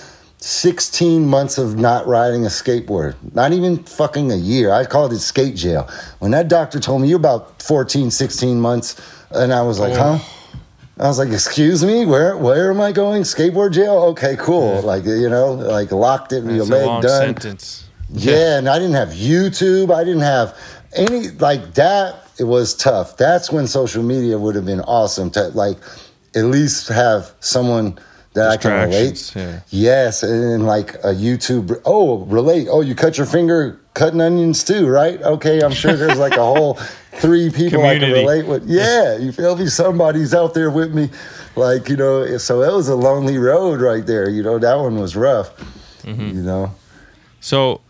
16 0.46 1.26
months 1.26 1.58
of 1.58 1.76
not 1.76 2.06
riding 2.06 2.46
a 2.46 2.50
skateboard. 2.50 3.16
Not 3.34 3.52
even 3.52 3.78
fucking 3.84 4.32
a 4.32 4.36
year. 4.36 4.72
I 4.72 4.86
called 4.86 5.12
it 5.12 5.18
skate 5.18 5.56
jail. 5.56 5.90
When 6.20 6.30
that 6.32 6.50
doctor 6.50 6.80
told 6.80 7.02
me 7.02 7.08
you're 7.08 7.18
about 7.18 7.64
14, 7.64 8.12
16 8.12 8.62
months, 8.62 9.02
and 9.32 9.52
I 9.52 9.64
was 9.64 9.80
like, 9.80 9.94
huh? 9.94 10.20
I 11.00 11.08
was 11.08 11.18
like, 11.18 11.30
excuse 11.30 11.84
me, 11.84 12.06
where 12.06 12.38
where 12.38 12.70
am 12.70 12.80
I 12.80 12.92
going? 12.92 13.24
Skateboard 13.24 13.74
jail? 13.74 13.98
Okay, 14.12 14.36
cool. 14.38 14.82
Like 14.84 15.04
you 15.06 15.30
know, 15.30 15.54
like 15.54 15.92
locked 15.92 16.32
it, 16.32 16.44
your 16.44 16.66
That's 16.66 16.70
a 16.70 16.74
leg 16.74 17.02
done. 17.02 17.22
sentence. 17.22 17.90
Yeah, 18.12 18.60
and 18.60 18.70
I 18.70 18.78
didn't 18.78 18.94
have 18.94 19.10
YouTube. 19.10 19.92
I 19.94 20.04
didn't 20.04 20.22
have 20.22 20.56
any 20.96 21.30
like 21.30 21.74
that. 21.74 22.30
It 22.40 22.44
was 22.44 22.76
tough. 22.76 23.18
That's 23.18 23.52
when 23.52 23.66
social 23.66 24.04
media 24.04 24.38
would 24.38 24.54
have 24.54 24.66
been 24.66 24.82
awesome 24.82 25.32
to 25.32 25.48
like 25.50 25.78
at 26.36 26.46
least 26.46 26.88
have 26.90 27.34
someone 27.40 27.98
that 28.36 28.52
I 28.52 28.58
can 28.58 28.90
relate. 28.90 29.34
Yeah. 29.36 29.62
Yes, 29.70 30.24
and 30.24 30.66
like 30.66 30.94
a 30.96 31.14
YouTube. 31.14 31.82
Oh, 31.86 32.20
relate. 32.26 32.68
Oh, 32.70 32.82
you 32.82 32.94
cut 32.94 33.18
your 33.18 33.26
finger 33.26 33.80
cutting 33.94 34.22
onions 34.22 34.64
too, 34.64 34.88
right? 34.88 35.22
Okay, 35.22 35.62
I'm 35.62 35.72
sure 35.72 35.96
there's 35.96 36.20
like 36.20 36.34
a 36.34 36.44
whole 36.44 36.74
three 37.14 37.50
people 37.50 37.84
I 37.84 37.98
can 37.98 38.12
relate 38.12 38.46
with. 38.46 38.68
Yeah, 38.68 39.18
you 39.18 39.32
feel 39.32 39.58
me? 39.58 39.68
Somebody's 39.68 40.34
out 40.34 40.54
there 40.54 40.70
with 40.70 40.94
me. 40.94 41.10
Like 41.56 41.90
you 41.90 41.96
know, 41.96 42.38
so 42.38 42.62
it 42.62 42.74
was 42.74 42.90
a 42.90 42.96
lonely 42.96 43.38
road 43.38 43.82
right 43.82 44.06
there. 44.06 44.30
You 44.30 44.44
know, 44.44 44.60
that 44.60 44.76
one 44.76 44.98
was 45.00 45.16
rough. 45.16 45.56
Mm-hmm. 46.04 46.38
You 46.38 46.44
know. 46.44 46.76
So 47.40 47.82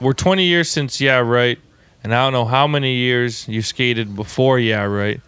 we're 0.00 0.14
20 0.14 0.44
years 0.44 0.70
since 0.70 1.00
Yeah 1.00 1.18
Right, 1.18 1.58
and 2.02 2.14
I 2.14 2.24
don't 2.24 2.32
know 2.32 2.44
how 2.44 2.66
many 2.66 2.94
years 2.94 3.46
you 3.46 3.62
skated 3.62 4.16
before 4.16 4.58
Yeah 4.58 4.84
Right, 4.84 5.20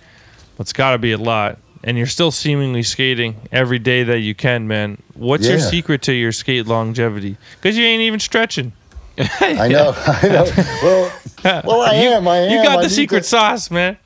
But 0.56 0.62
It's 0.62 0.72
got 0.72 0.92
to 0.92 0.98
be 0.98 1.12
a 1.12 1.18
lot. 1.18 1.58
And 1.86 1.98
you're 1.98 2.06
still 2.06 2.30
seemingly 2.30 2.82
skating 2.82 3.36
every 3.52 3.78
day 3.78 4.04
that 4.04 4.20
you 4.20 4.34
can, 4.34 4.66
man. 4.66 5.02
What's 5.12 5.46
your 5.46 5.58
secret 5.60 6.00
to 6.02 6.12
your 6.14 6.32
skate 6.32 6.66
longevity? 6.66 7.36
Because 7.56 7.76
you 7.76 7.84
ain't 7.84 8.00
even 8.00 8.20
stretching. 8.20 8.72
I 9.18 9.68
know. 9.68 9.92
I 10.06 10.28
know. 10.28 10.44
Well, 10.82 11.12
well, 11.64 11.80
I 11.82 11.94
You- 12.02 12.08
am. 12.08 12.26
I 12.26 12.38
am. 12.38 12.50
You 12.50 12.62
got 12.62 12.78
I 12.78 12.82
the 12.84 12.88
secret 12.90 13.18
to- 13.24 13.28
sauce, 13.28 13.70
man. 13.70 13.98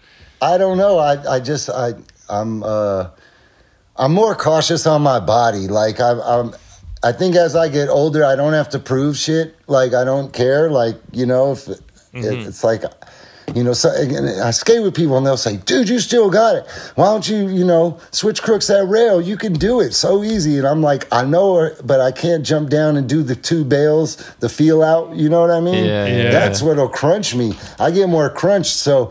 I 0.43 0.59
don't 0.59 0.77
know. 0.77 0.99
I 0.99 1.37
I 1.37 1.41
just 1.41 1.71
I 1.71 1.93
I'm 2.29 2.63
uh 2.65 3.11
I'm 3.97 4.13
more 4.13 4.35
cautious 4.35 4.85
on 4.87 5.03
my 5.03 5.21
body. 5.21 5.69
Like 5.69 6.01
I'm 6.01 6.21
I'm 6.21 6.55
I 7.05 7.13
think 7.13 7.37
as 7.37 7.55
I 7.55 7.69
get 7.69 7.89
older, 7.89 8.25
I 8.25 8.35
don't 8.35 8.55
have 8.55 8.71
to 8.71 8.81
prove 8.81 9.17
shit. 9.17 9.55
Like 9.69 9.95
I 9.95 10.03
don't 10.05 10.33
care. 10.33 10.69
Like 10.69 10.97
you 11.13 11.27
know, 11.27 11.53
if 11.53 11.69
it, 11.69 11.81
it's 12.13 12.65
like. 12.65 12.83
You 13.55 13.65
know, 13.65 13.73
so 13.73 13.91
I 13.91 14.51
skate 14.51 14.83
with 14.83 14.95
people 14.95 15.17
and 15.17 15.27
they'll 15.27 15.37
say, 15.37 15.57
"Dude, 15.57 15.89
you 15.89 15.99
still 15.99 16.31
got 16.31 16.57
it. 16.57 16.67
Why 16.95 17.07
don't 17.07 17.29
you, 17.29 17.49
you 17.49 17.65
know, 17.65 17.99
switch 18.11 18.43
crooks 18.43 18.67
that 18.67 18.85
rail? 18.87 19.21
You 19.21 19.37
can 19.37 19.53
do 19.55 19.81
it 19.81 19.95
so 19.95 20.23
easy." 20.23 20.59
And 20.59 20.67
I'm 20.67 20.83
like, 20.83 21.07
"I 21.13 21.25
know, 21.25 21.71
but 21.85 22.01
I 22.01 22.13
can't 22.13 22.45
jump 22.45 22.71
down 22.71 22.97
and 22.97 23.09
do 23.09 23.23
the 23.23 23.35
two 23.35 23.65
bales, 23.65 24.17
the 24.41 24.49
feel 24.49 24.83
out. 24.83 25.15
You 25.17 25.29
know 25.29 25.41
what 25.41 25.51
I 25.51 25.61
mean? 25.61 25.85
Yeah, 25.85 26.07
yeah. 26.07 26.31
That's 26.31 26.63
what'll 26.63 26.89
crunch 26.89 27.35
me. 27.35 27.55
I 27.79 27.91
get 27.91 28.09
more 28.09 28.29
crunched, 28.31 28.75
so 28.77 29.11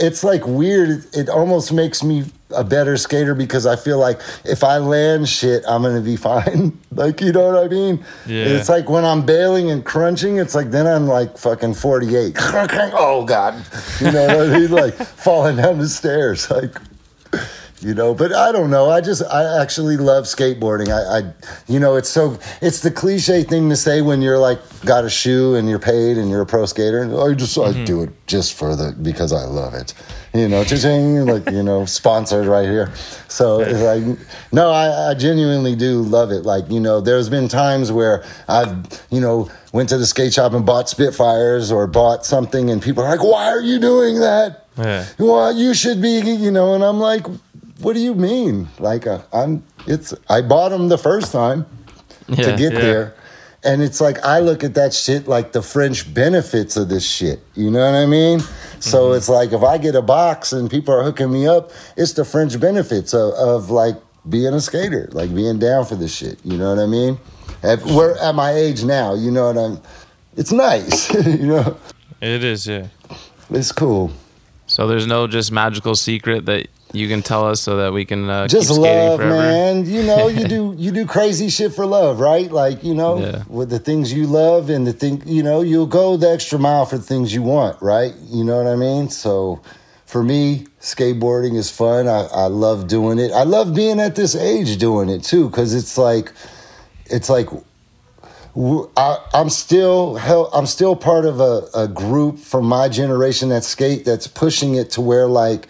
it's 0.00 0.24
like 0.24 0.46
weird. 0.46 1.04
It 1.14 1.28
almost 1.28 1.72
makes 1.72 2.02
me 2.02 2.24
a 2.52 2.64
better 2.64 2.96
skater 2.96 3.34
because 3.34 3.64
I 3.66 3.76
feel 3.76 3.98
like 3.98 4.20
if 4.44 4.64
I 4.64 4.78
land 4.78 5.28
shit, 5.28 5.62
I'm 5.68 5.82
gonna 5.82 6.00
be 6.00 6.16
fine. 6.30 6.76
like 6.92 7.20
you 7.20 7.32
know 7.32 7.52
what 7.52 7.64
I 7.64 7.68
mean? 7.68 8.04
Yeah. 8.26 8.44
It's 8.46 8.68
like 8.68 8.88
when 8.88 9.04
I'm 9.04 9.24
bailing 9.24 9.70
and 9.70 9.84
crunching, 9.84 10.38
it's 10.38 10.54
like 10.54 10.70
then 10.70 10.86
I'm 10.86 11.06
like 11.06 11.38
fucking 11.38 11.74
48. 11.74 12.36
oh 12.40 13.24
god, 13.24 13.64
you 14.00 14.10
know 14.10 14.26
what 14.26 14.50
I 14.50 14.58
mean? 14.58 14.70
Like 14.70 14.94
falling 14.96 15.56
down 15.56 15.78
the 15.78 15.88
stairs, 15.88 16.50
like. 16.50 16.74
You 17.80 17.94
know, 17.94 18.14
but 18.14 18.32
I 18.34 18.52
don't 18.52 18.70
know. 18.70 18.90
I 18.90 19.00
just 19.00 19.22
I 19.24 19.62
actually 19.62 19.96
love 19.96 20.24
skateboarding. 20.24 20.88
I, 20.88 21.18
I 21.20 21.32
you 21.66 21.80
know, 21.80 21.96
it's 21.96 22.10
so 22.10 22.38
it's 22.60 22.80
the 22.80 22.90
cliche 22.90 23.42
thing 23.42 23.70
to 23.70 23.76
say 23.76 24.02
when 24.02 24.20
you're 24.20 24.38
like 24.38 24.58
got 24.84 25.04
a 25.04 25.10
shoe 25.10 25.54
and 25.54 25.66
you're 25.66 25.78
paid 25.78 26.18
and 26.18 26.28
you're 26.28 26.42
a 26.42 26.46
pro 26.46 26.66
skater. 26.66 27.04
I 27.04 27.32
just 27.32 27.56
I 27.56 27.72
mm-hmm. 27.72 27.84
do 27.84 28.02
it 28.02 28.10
just 28.26 28.52
for 28.52 28.76
the 28.76 28.94
because 29.00 29.32
I 29.32 29.44
love 29.44 29.72
it. 29.72 29.94
You 30.34 30.48
know, 30.48 30.62
cha-ching, 30.62 31.26
like 31.26 31.50
you 31.50 31.62
know, 31.62 31.86
sponsored 31.86 32.46
right 32.46 32.68
here. 32.68 32.92
So 33.28 33.60
it's 33.60 33.80
like 33.80 34.18
no, 34.52 34.70
I, 34.70 35.10
I 35.10 35.14
genuinely 35.14 35.74
do 35.74 36.02
love 36.02 36.32
it. 36.32 36.44
Like 36.44 36.70
you 36.70 36.80
know, 36.80 37.00
there's 37.00 37.30
been 37.30 37.48
times 37.48 37.90
where 37.90 38.22
I've 38.46 39.02
you 39.10 39.22
know 39.22 39.50
went 39.72 39.88
to 39.88 39.96
the 39.96 40.06
skate 40.06 40.34
shop 40.34 40.52
and 40.52 40.66
bought 40.66 40.90
Spitfires 40.90 41.72
or 41.72 41.86
bought 41.86 42.26
something, 42.26 42.68
and 42.68 42.82
people 42.82 43.02
are 43.02 43.08
like, 43.08 43.24
"Why 43.24 43.46
are 43.46 43.60
you 43.60 43.78
doing 43.78 44.20
that?" 44.20 44.66
Yeah. 44.76 45.04
well, 45.18 45.54
you 45.54 45.74
should 45.74 46.00
be, 46.00 46.20
you 46.20 46.50
know, 46.50 46.74
and 46.74 46.82
I'm 46.82 46.98
like, 46.98 47.26
what 47.80 47.94
do 47.94 48.00
you 48.00 48.14
mean? 48.14 48.68
Like, 48.78 49.06
uh, 49.06 49.20
I'm, 49.32 49.62
it's, 49.86 50.14
I 50.28 50.42
bought 50.42 50.70
them 50.70 50.88
the 50.88 50.98
first 50.98 51.32
time 51.32 51.66
to 52.28 52.34
get 52.36 52.58
Yeah. 52.60 52.68
there. 52.80 53.14
And 53.62 53.82
it's 53.82 54.00
like, 54.00 54.24
I 54.24 54.38
look 54.40 54.64
at 54.64 54.72
that 54.74 54.94
shit 54.94 55.28
like 55.28 55.52
the 55.52 55.60
French 55.60 56.12
benefits 56.14 56.78
of 56.78 56.88
this 56.88 57.06
shit. 57.06 57.40
You 57.54 57.70
know 57.70 57.80
what 57.84 57.94
I 57.94 58.06
mean? 58.06 58.40
So 58.80 59.12
it's 59.12 59.28
like, 59.28 59.52
if 59.52 59.62
I 59.62 59.76
get 59.76 59.94
a 59.94 60.00
box 60.00 60.52
and 60.54 60.70
people 60.70 60.94
are 60.94 61.02
hooking 61.02 61.30
me 61.30 61.46
up, 61.46 61.70
it's 61.96 62.14
the 62.14 62.24
French 62.24 62.58
benefits 62.58 63.12
of, 63.12 63.34
of 63.34 63.70
like 63.70 63.96
being 64.30 64.54
a 64.54 64.60
skater, 64.62 65.08
like 65.12 65.34
being 65.34 65.58
down 65.58 65.84
for 65.84 65.94
this 65.94 66.14
shit. 66.14 66.38
You 66.42 66.56
know 66.56 66.74
what 66.74 66.82
I 66.82 66.86
mean? 66.86 67.18
At, 67.62 67.84
we're 67.84 68.16
at 68.16 68.34
my 68.34 68.52
age 68.52 68.82
now, 68.84 69.12
you 69.12 69.30
know 69.30 69.52
what 69.52 69.58
I'm, 69.58 69.78
it's 70.38 70.52
nice, 70.52 71.12
you 71.26 71.46
know? 71.46 71.76
It 72.22 72.42
is, 72.42 72.66
yeah. 72.66 72.86
It's 73.50 73.72
cool. 73.72 74.10
So 74.66 74.86
there's 74.86 75.06
no 75.06 75.26
just 75.26 75.52
magical 75.52 75.94
secret 75.96 76.46
that 76.46 76.68
you 76.92 77.08
can 77.08 77.22
tell 77.22 77.46
us 77.46 77.60
so 77.60 77.76
that 77.76 77.92
we 77.92 78.04
can 78.04 78.28
uh, 78.28 78.48
just 78.48 78.70
love 78.70 79.16
forever. 79.18 79.28
man. 79.28 79.86
You 79.86 80.02
know 80.02 80.28
you 80.28 80.46
do 80.56 80.74
you 80.76 80.90
do 80.90 81.06
crazy 81.06 81.48
shit 81.48 81.72
for 81.72 81.86
love 81.86 82.20
right? 82.20 82.50
Like 82.50 82.82
you 82.82 82.94
know 82.94 83.18
Yeah. 83.20 83.44
with 83.48 83.70
the 83.70 83.78
things 83.78 84.12
you 84.12 84.26
love 84.26 84.70
and 84.70 84.86
the 84.86 84.92
thing 84.92 85.22
you 85.26 85.42
know 85.42 85.60
you'll 85.60 85.86
go 85.86 86.16
the 86.16 86.30
extra 86.30 86.58
mile 86.58 86.86
for 86.86 86.96
the 86.98 87.02
things 87.04 87.32
you 87.32 87.42
want 87.42 87.80
right? 87.80 88.14
You 88.28 88.44
know 88.44 88.56
what 88.56 88.66
i 88.66 88.76
mean? 88.76 89.08
So 89.08 89.60
for 90.06 90.22
me 90.24 90.66
skateboarding 90.80 91.56
is 91.56 91.70
fun. 91.70 92.08
I, 92.08 92.26
I 92.32 92.46
love 92.46 92.88
doing 92.88 93.18
it. 93.18 93.30
I 93.32 93.44
love 93.44 93.74
being 93.74 94.00
at 94.00 94.16
this 94.16 94.34
age 94.34 94.76
doing 94.78 95.08
it 95.08 95.22
too 95.22 95.48
because 95.48 95.74
it's 95.74 95.96
like 95.96 96.32
it's 97.06 97.28
like 97.30 97.48
I, 98.96 99.18
am 99.34 99.48
still 99.48 100.18
I'm 100.52 100.66
still 100.66 100.96
part 100.96 101.24
of 101.24 101.38
a, 101.40 101.68
a 101.74 101.86
group 101.86 102.38
from 102.38 102.64
my 102.64 102.88
generation 102.88 103.48
that 103.50 103.62
skate 103.62 104.04
that's 104.04 104.26
pushing 104.26 104.74
it 104.74 104.90
to 104.92 105.00
where 105.00 105.28
like 105.28 105.68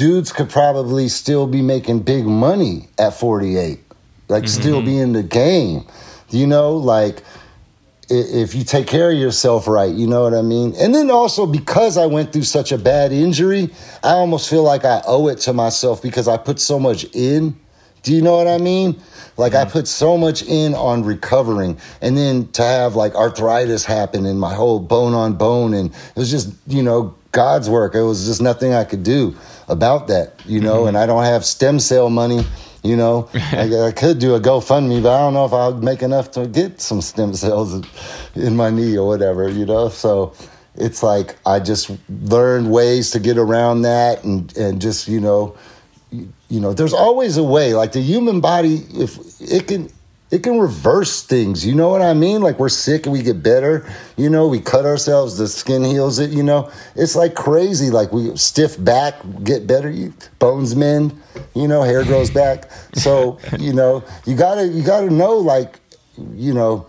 dudes 0.00 0.32
could 0.32 0.48
probably 0.48 1.08
still 1.08 1.46
be 1.46 1.60
making 1.60 2.00
big 2.00 2.24
money 2.24 2.88
at 2.98 3.12
48 3.12 3.78
like 4.30 4.44
mm-hmm. 4.44 4.60
still 4.62 4.80
be 4.80 4.96
in 4.96 5.12
the 5.12 5.22
game. 5.22 5.84
You 6.30 6.46
know 6.46 6.72
like 6.72 7.22
if 8.08 8.54
you 8.54 8.64
take 8.64 8.86
care 8.86 9.10
of 9.10 9.18
yourself 9.18 9.68
right 9.68 9.94
you 9.94 10.06
know 10.06 10.22
what 10.22 10.32
i 10.32 10.40
mean? 10.40 10.74
And 10.80 10.94
then 10.94 11.10
also 11.10 11.44
because 11.44 11.98
i 11.98 12.06
went 12.06 12.32
through 12.32 12.44
such 12.44 12.72
a 12.72 12.78
bad 12.78 13.12
injury 13.12 13.68
i 14.02 14.12
almost 14.12 14.48
feel 14.48 14.62
like 14.62 14.86
i 14.86 15.02
owe 15.06 15.28
it 15.28 15.36
to 15.40 15.52
myself 15.52 16.00
because 16.00 16.28
i 16.28 16.38
put 16.38 16.60
so 16.60 16.78
much 16.78 17.04
in. 17.12 17.54
Do 18.02 18.14
you 18.14 18.22
know 18.22 18.38
what 18.38 18.48
i 18.48 18.56
mean? 18.56 18.98
Like 19.36 19.54
i 19.54 19.64
mm-hmm. 19.64 19.72
put 19.72 19.86
so 19.86 20.16
much 20.16 20.42
in 20.44 20.74
on 20.74 21.02
recovering. 21.02 21.78
And 22.00 22.16
then 22.16 22.50
to 22.52 22.62
have 22.62 22.96
like 22.96 23.14
arthritis 23.14 23.84
happen 23.84 24.24
and 24.24 24.40
my 24.40 24.54
whole 24.54 24.80
bone 24.80 25.12
on 25.12 25.34
bone 25.34 25.74
and 25.74 25.92
it 25.92 26.16
was 26.16 26.30
just 26.30 26.54
you 26.66 26.82
know 26.82 27.14
god's 27.32 27.68
work. 27.68 27.94
It 27.94 28.02
was 28.02 28.24
just 28.24 28.40
nothing 28.40 28.72
i 28.72 28.84
could 28.84 29.02
do 29.02 29.36
about 29.70 30.08
that 30.08 30.34
you 30.44 30.60
know 30.60 30.86
and 30.86 30.96
mm-hmm. 30.96 31.02
i 31.02 31.06
don't 31.06 31.24
have 31.24 31.44
stem 31.44 31.78
cell 31.78 32.10
money 32.10 32.44
you 32.82 32.96
know, 32.96 33.28
I, 33.34 33.86
I 33.88 33.92
could 33.92 34.18
do 34.18 34.34
a 34.34 34.40
GoFundMe, 34.40 35.02
but 35.02 35.14
I 35.14 35.18
don't 35.18 35.34
know 35.34 35.44
if 35.44 35.52
I'll 35.52 35.76
make 35.76 36.02
enough 36.02 36.30
to 36.32 36.46
get 36.46 36.80
some 36.80 37.00
stem 37.00 37.34
cells 37.34 37.74
in- 38.34 38.56
my 38.56 38.70
knee 38.70 38.96
or 38.96 39.06
whatever, 39.06 39.48
you 39.48 39.66
know. 39.66 39.88
So 39.88 40.34
it's 40.74 41.02
like 41.02 41.36
I 41.44 41.60
just 41.60 41.90
learned 42.08 42.70
ways 42.70 43.10
to 43.12 43.20
get 43.20 43.38
around 43.38 43.82
that, 43.82 44.24
and 44.24 44.56
and 44.56 44.80
just 44.80 45.08
you 45.08 45.20
know, 45.20 45.56
you 46.10 46.60
know, 46.60 46.72
there's 46.72 46.94
always 46.94 47.36
a 47.36 47.44
way. 47.44 47.74
Like 47.74 47.92
the 47.92 48.00
human 48.00 48.40
body, 48.40 48.86
if 48.94 49.18
it 49.40 49.68
can. 49.68 49.90
It 50.30 50.44
can 50.44 50.60
reverse 50.60 51.24
things, 51.24 51.66
you 51.66 51.74
know 51.74 51.88
what 51.88 52.02
I 52.02 52.14
mean? 52.14 52.40
Like 52.40 52.60
we're 52.60 52.68
sick 52.68 53.06
and 53.06 53.12
we 53.12 53.20
get 53.20 53.42
better, 53.42 53.90
you 54.16 54.30
know. 54.30 54.46
We 54.46 54.60
cut 54.60 54.84
ourselves, 54.84 55.36
the 55.36 55.48
skin 55.48 55.82
heals 55.82 56.20
it, 56.20 56.30
you 56.30 56.44
know. 56.44 56.70
It's 56.94 57.16
like 57.16 57.34
crazy. 57.34 57.90
Like 57.90 58.12
we 58.12 58.36
stiff 58.36 58.82
back, 58.82 59.16
get 59.42 59.66
better, 59.66 59.90
you, 59.90 60.14
bones 60.38 60.76
mend, 60.76 61.20
you 61.54 61.66
know. 61.66 61.82
Hair 61.82 62.04
grows 62.04 62.30
back. 62.30 62.70
So 62.94 63.40
you 63.58 63.72
know, 63.72 64.04
you 64.24 64.36
gotta 64.36 64.68
you 64.68 64.84
gotta 64.84 65.10
know, 65.10 65.34
like, 65.34 65.80
you 66.34 66.54
know, 66.54 66.86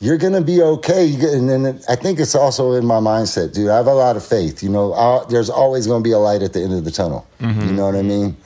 you're 0.00 0.18
gonna 0.18 0.40
be 0.40 0.62
okay. 0.62 1.04
You 1.04 1.18
get, 1.18 1.34
and 1.34 1.48
then 1.48 1.80
I 1.88 1.96
think 1.96 2.20
it's 2.20 2.34
also 2.34 2.72
in 2.72 2.86
my 2.86 3.00
mindset, 3.00 3.52
dude. 3.52 3.68
I 3.68 3.76
have 3.76 3.86
a 3.86 3.94
lot 3.94 4.16
of 4.16 4.24
faith. 4.24 4.62
You 4.62 4.68
know, 4.68 4.94
i 4.94 5.24
there's 5.28 5.50
always 5.50 5.86
gonna 5.86 6.04
be 6.04 6.12
a 6.12 6.18
light 6.18 6.42
at 6.42 6.52
the 6.52 6.62
end 6.62 6.72
of 6.72 6.84
the 6.84 6.90
tunnel. 6.90 7.26
You 7.40 7.48
mm-hmm. 7.48 7.76
know 7.76 7.86
what 7.86 7.96
I 7.96 8.02
mean? 8.02 8.36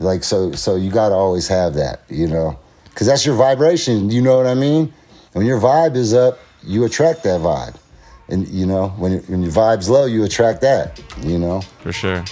Like 0.00 0.22
so, 0.22 0.52
so 0.52 0.76
you 0.76 0.90
gotta 0.90 1.14
always 1.14 1.48
have 1.48 1.74
that. 1.74 2.02
You 2.08 2.26
know, 2.26 2.58
because 2.98 3.06
that's 3.06 3.24
your 3.24 3.36
vibration. 3.36 4.10
You 4.10 4.20
know 4.20 4.36
what 4.36 4.48
I 4.48 4.54
mean? 4.54 4.92
When 5.32 5.46
your 5.46 5.60
vibe 5.60 5.94
is 5.94 6.12
up, 6.12 6.40
you 6.64 6.82
attract 6.82 7.22
that 7.22 7.40
vibe. 7.40 7.76
And 8.28 8.48
you 8.48 8.66
know, 8.66 8.88
when 8.88 9.20
when 9.28 9.40
your 9.40 9.52
vibe's 9.52 9.88
low, 9.88 10.06
you 10.06 10.24
attract 10.24 10.62
that. 10.62 11.00
You 11.22 11.38
know. 11.38 11.60
For 11.78 11.92
sure. 11.92 12.24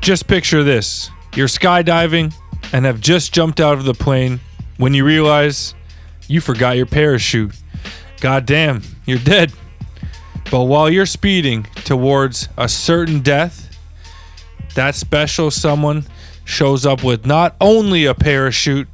Just 0.00 0.28
picture 0.28 0.62
this 0.62 1.10
you're 1.34 1.48
skydiving 1.48 2.32
and 2.72 2.84
have 2.84 3.00
just 3.00 3.34
jumped 3.34 3.58
out 3.58 3.76
of 3.76 3.84
the 3.84 3.94
plane 3.94 4.38
when 4.76 4.94
you 4.94 5.04
realize 5.04 5.74
you 6.28 6.40
forgot 6.40 6.76
your 6.76 6.86
parachute. 6.86 7.56
God 8.20 8.46
damn, 8.46 8.82
you're 9.04 9.18
dead. 9.18 9.52
But 10.48 10.62
while 10.64 10.88
you're 10.88 11.06
speeding 11.06 11.64
towards 11.84 12.48
a 12.56 12.68
certain 12.68 13.18
death, 13.18 13.70
that 14.74 14.94
special 14.94 15.50
someone 15.50 16.04
shows 16.44 16.86
up 16.86 17.04
with 17.04 17.26
not 17.26 17.56
only 17.60 18.04
a 18.04 18.14
parachute, 18.14 18.88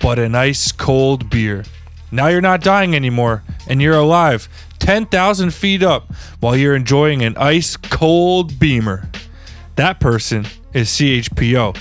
but 0.00 0.18
an 0.18 0.34
ice 0.34 0.72
cold 0.72 1.30
beer. 1.30 1.64
Now 2.10 2.28
you're 2.28 2.40
not 2.40 2.62
dying 2.62 2.94
anymore, 2.94 3.42
and 3.66 3.80
you're 3.82 3.96
alive 3.96 4.48
10,000 4.78 5.52
feet 5.52 5.82
up 5.82 6.12
while 6.40 6.54
you're 6.54 6.76
enjoying 6.76 7.22
an 7.22 7.36
ice 7.36 7.76
cold 7.76 8.58
beamer. 8.58 9.08
That 9.76 9.98
person 9.98 10.46
is 10.72 10.88
CHPO. 10.90 11.76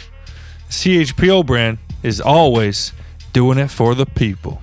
CHPO 0.69 1.45
brand 1.45 1.77
is 2.01 2.21
always 2.21 2.93
doing 3.33 3.57
it 3.57 3.69
for 3.69 3.93
the 3.93 4.05
people. 4.05 4.61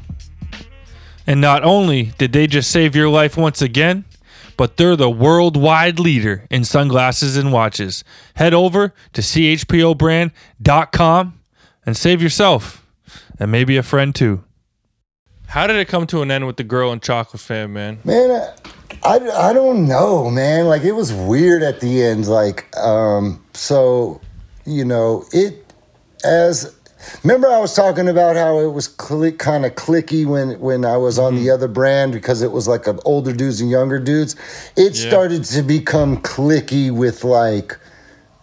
And 1.26 1.40
not 1.40 1.62
only 1.62 2.12
did 2.18 2.32
they 2.32 2.46
just 2.46 2.70
save 2.70 2.96
your 2.96 3.08
life 3.08 3.36
once 3.36 3.62
again, 3.62 4.04
but 4.60 4.76
they're 4.76 4.94
the 4.94 5.08
worldwide 5.08 5.98
leader 5.98 6.46
in 6.50 6.64
sunglasses 6.64 7.38
and 7.38 7.50
watches. 7.50 8.04
Head 8.34 8.52
over 8.52 8.92
to 9.14 9.22
chpobrand.com 9.22 11.40
and 11.86 11.96
save 11.96 12.20
yourself 12.20 12.86
and 13.38 13.50
maybe 13.50 13.78
a 13.78 13.82
friend 13.82 14.14
too. 14.14 14.44
How 15.46 15.66
did 15.66 15.76
it 15.76 15.88
come 15.88 16.06
to 16.08 16.20
an 16.20 16.30
end 16.30 16.46
with 16.46 16.58
the 16.58 16.64
girl 16.64 16.92
and 16.92 17.00
chocolate 17.00 17.40
fan, 17.40 17.72
man? 17.72 18.00
Man, 18.04 18.30
I, 18.30 18.52
I, 19.02 19.48
I 19.48 19.54
don't 19.54 19.88
know, 19.88 20.30
man. 20.30 20.66
Like 20.66 20.82
it 20.82 20.92
was 20.92 21.10
weird 21.10 21.62
at 21.62 21.80
the 21.80 22.02
end. 22.02 22.28
Like, 22.28 22.76
um, 22.76 23.42
so, 23.54 24.20
you 24.66 24.84
know, 24.84 25.24
it 25.32 25.72
as 26.22 26.76
remember 27.24 27.48
I 27.48 27.58
was 27.58 27.74
talking 27.74 28.08
about 28.08 28.36
how 28.36 28.58
it 28.60 28.72
was 28.72 28.88
click, 28.88 29.38
kind 29.38 29.64
of 29.64 29.74
clicky 29.74 30.26
when 30.26 30.58
when 30.60 30.84
I 30.84 30.96
was 30.96 31.18
on 31.18 31.34
the 31.36 31.50
other 31.50 31.68
brand 31.68 32.12
because 32.12 32.42
it 32.42 32.52
was 32.52 32.66
like 32.68 32.86
an 32.86 32.98
older 33.04 33.32
dudes 33.32 33.60
and 33.60 33.70
younger 33.70 33.98
dudes. 33.98 34.36
It 34.76 34.94
Yeah. 34.96 35.08
started 35.08 35.44
to 35.44 35.62
become 35.62 36.18
clicky 36.18 36.90
with 36.90 37.24
like 37.24 37.78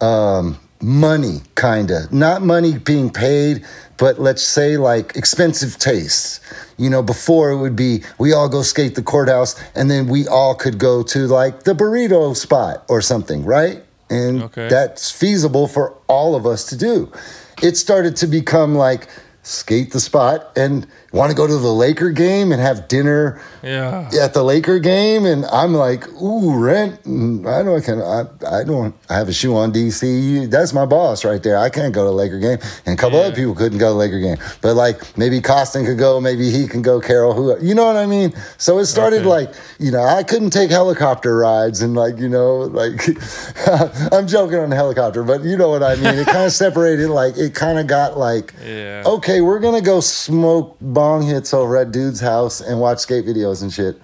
um, 0.02 0.60
money, 0.82 1.42
kind 1.56 1.90
of. 1.92 2.12
Not 2.14 2.42
money 2.44 2.78
being 2.78 3.10
paid, 3.10 3.66
but 3.98 4.20
let's 4.20 4.44
say 4.44 4.78
like 4.78 5.16
expensive 5.16 5.78
tastes. 5.80 6.40
You 6.78 6.90
know, 6.90 7.02
before 7.02 7.50
it 7.52 7.58
would 7.58 7.76
be 7.76 8.04
we 8.20 8.34
all 8.34 8.48
go 8.50 8.62
skate 8.62 8.94
the 8.96 9.02
courthouse 9.02 9.56
and 9.76 9.90
then 9.90 10.08
we 10.08 10.28
all 10.28 10.54
could 10.56 10.78
go 10.78 11.02
to 11.04 11.28
like 11.28 11.64
the 11.64 11.74
burrito 11.74 12.36
spot 12.36 12.86
or 12.88 13.02
something, 13.02 13.44
right? 13.44 13.84
And 14.10 14.44
Okay. 14.44 14.70
that's 14.70 15.12
feasible 15.12 15.68
for 15.68 15.94
all 16.08 16.36
of 16.36 16.46
us 16.46 16.66
to 16.66 16.78
do. 16.78 17.12
It 17.62 17.76
started 17.76 18.16
to 18.18 18.28
become 18.28 18.76
like 18.76 19.08
skate 19.44 19.92
the 19.92 20.00
spot. 20.00 20.52
And 20.58 20.86
want 21.18 21.32
to 21.32 21.36
go 21.36 21.48
to 21.48 21.58
the 21.58 21.74
Laker 21.74 22.12
game 22.12 22.52
and 22.52 22.62
have 22.62 22.88
dinner 22.88 23.42
Yeah. 23.64 24.10
at 24.22 24.34
the 24.34 24.44
Laker 24.44 24.80
game, 24.80 25.26
and 25.26 25.46
I'm 25.46 25.74
like, 25.74 26.08
ooh, 26.22 26.58
rent. 26.58 27.04
Mm, 27.04 27.46
I 27.48 27.64
don't 27.64 27.82
can 27.84 28.02
I, 28.02 28.60
I 28.60 28.64
don't 28.64 28.94
I 29.10 29.16
have 29.16 29.28
a 29.30 29.34
shoe 29.34 29.56
on 29.56 29.74
DC. 29.74 30.50
That's 30.50 30.74
my 30.74 30.86
boss 30.86 31.26
right 31.26 31.42
there. 31.42 31.58
I 31.58 31.70
can't 31.70 31.94
go 31.94 32.04
to 32.04 32.10
the 32.10 32.16
Laker 32.16 32.40
game, 32.40 32.60
and 32.86 32.94
a 32.98 33.02
couple 33.02 33.20
Yeah. 33.20 33.26
other 33.28 33.36
people 33.36 33.56
couldn't 33.56 33.80
go 33.80 33.88
to 33.90 33.94
the 33.94 34.00
Laker 34.00 34.20
game. 34.20 34.38
But 34.62 34.76
like 34.76 35.18
maybe 35.18 35.42
Koston 35.42 35.86
could 35.86 35.98
go, 35.98 36.22
maybe 36.22 36.52
he 36.52 36.68
can 36.68 36.82
go. 36.82 37.00
Carroll, 37.02 37.34
who 37.34 37.58
you 37.66 37.74
know 37.76 37.86
what 37.86 37.96
I 37.96 38.06
mean? 38.06 38.34
So 38.58 38.78
it 38.80 38.86
started 38.86 39.22
Okay. 39.22 39.28
like 39.30 39.50
you 39.80 39.92
know 39.92 40.04
I 40.04 40.24
couldn't 40.24 40.52
take 40.52 40.70
helicopter 40.72 41.36
rides 41.38 41.82
and 41.82 41.96
like 41.96 42.18
you 42.20 42.30
know 42.30 42.58
like 42.82 43.02
I'm 44.14 44.28
joking 44.28 44.60
on 44.60 44.70
the 44.70 44.76
helicopter, 44.76 45.24
but 45.24 45.44
you 45.44 45.58
know 45.58 45.70
what 45.70 45.84
I 45.84 45.96
mean. 45.96 46.16
It 46.20 46.28
kind 46.28 46.46
of 46.46 46.52
separated. 46.66 47.10
Like 47.10 47.38
it 47.38 47.54
kind 47.56 47.80
of 47.80 47.88
got 47.88 48.18
like 48.18 48.54
Yeah. 48.66 49.04
okay, 49.06 49.42
we're 49.42 49.60
gonna 49.60 49.82
go 49.82 50.00
smoke 50.00 50.78
bong 51.08 51.22
hits 51.24 51.54
over 51.54 51.78
at 51.78 51.92
dude's 51.92 52.20
house 52.20 52.62
and 52.62 52.80
watch 52.80 53.00
skate 53.00 53.26
videos 53.26 53.62
and 53.62 53.72
shit, 53.72 54.00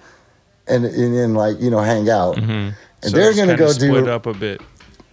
and 0.66 0.84
and 0.84 1.14
then 1.14 1.34
like 1.34 1.60
you 1.60 1.70
know 1.70 1.80
hang 1.80 2.08
out, 2.08 2.36
and 2.38 2.46
Mm-hmm. 2.46 3.08
So 3.08 3.10
they're 3.16 3.34
gonna 3.34 3.56
go 3.56 3.68
split 3.68 4.04
do 4.04 4.10
up 4.10 4.24
a 4.26 4.32
bit. 4.32 4.62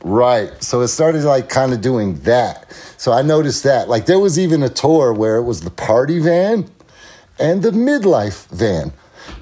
right. 0.03 0.51
So 0.63 0.79
it 0.81 0.87
started 0.87 1.23
like 1.23 1.49
kind 1.49 1.73
of 1.73 1.81
doing 1.81 2.15
that. 2.21 2.71
So 2.97 3.11
I 3.11 3.21
noticed 3.21 3.63
that 3.63 3.89
like 3.89 4.05
there 4.05 4.19
was 4.19 4.39
even 4.39 4.63
a 4.63 4.69
tour 4.69 5.11
where 5.13 5.35
it 5.37 5.43
was 5.43 5.61
the 5.61 5.69
party 5.71 6.19
van 6.19 6.69
and 7.37 7.61
the 7.63 7.71
midlife 7.71 8.47
van. 8.49 8.93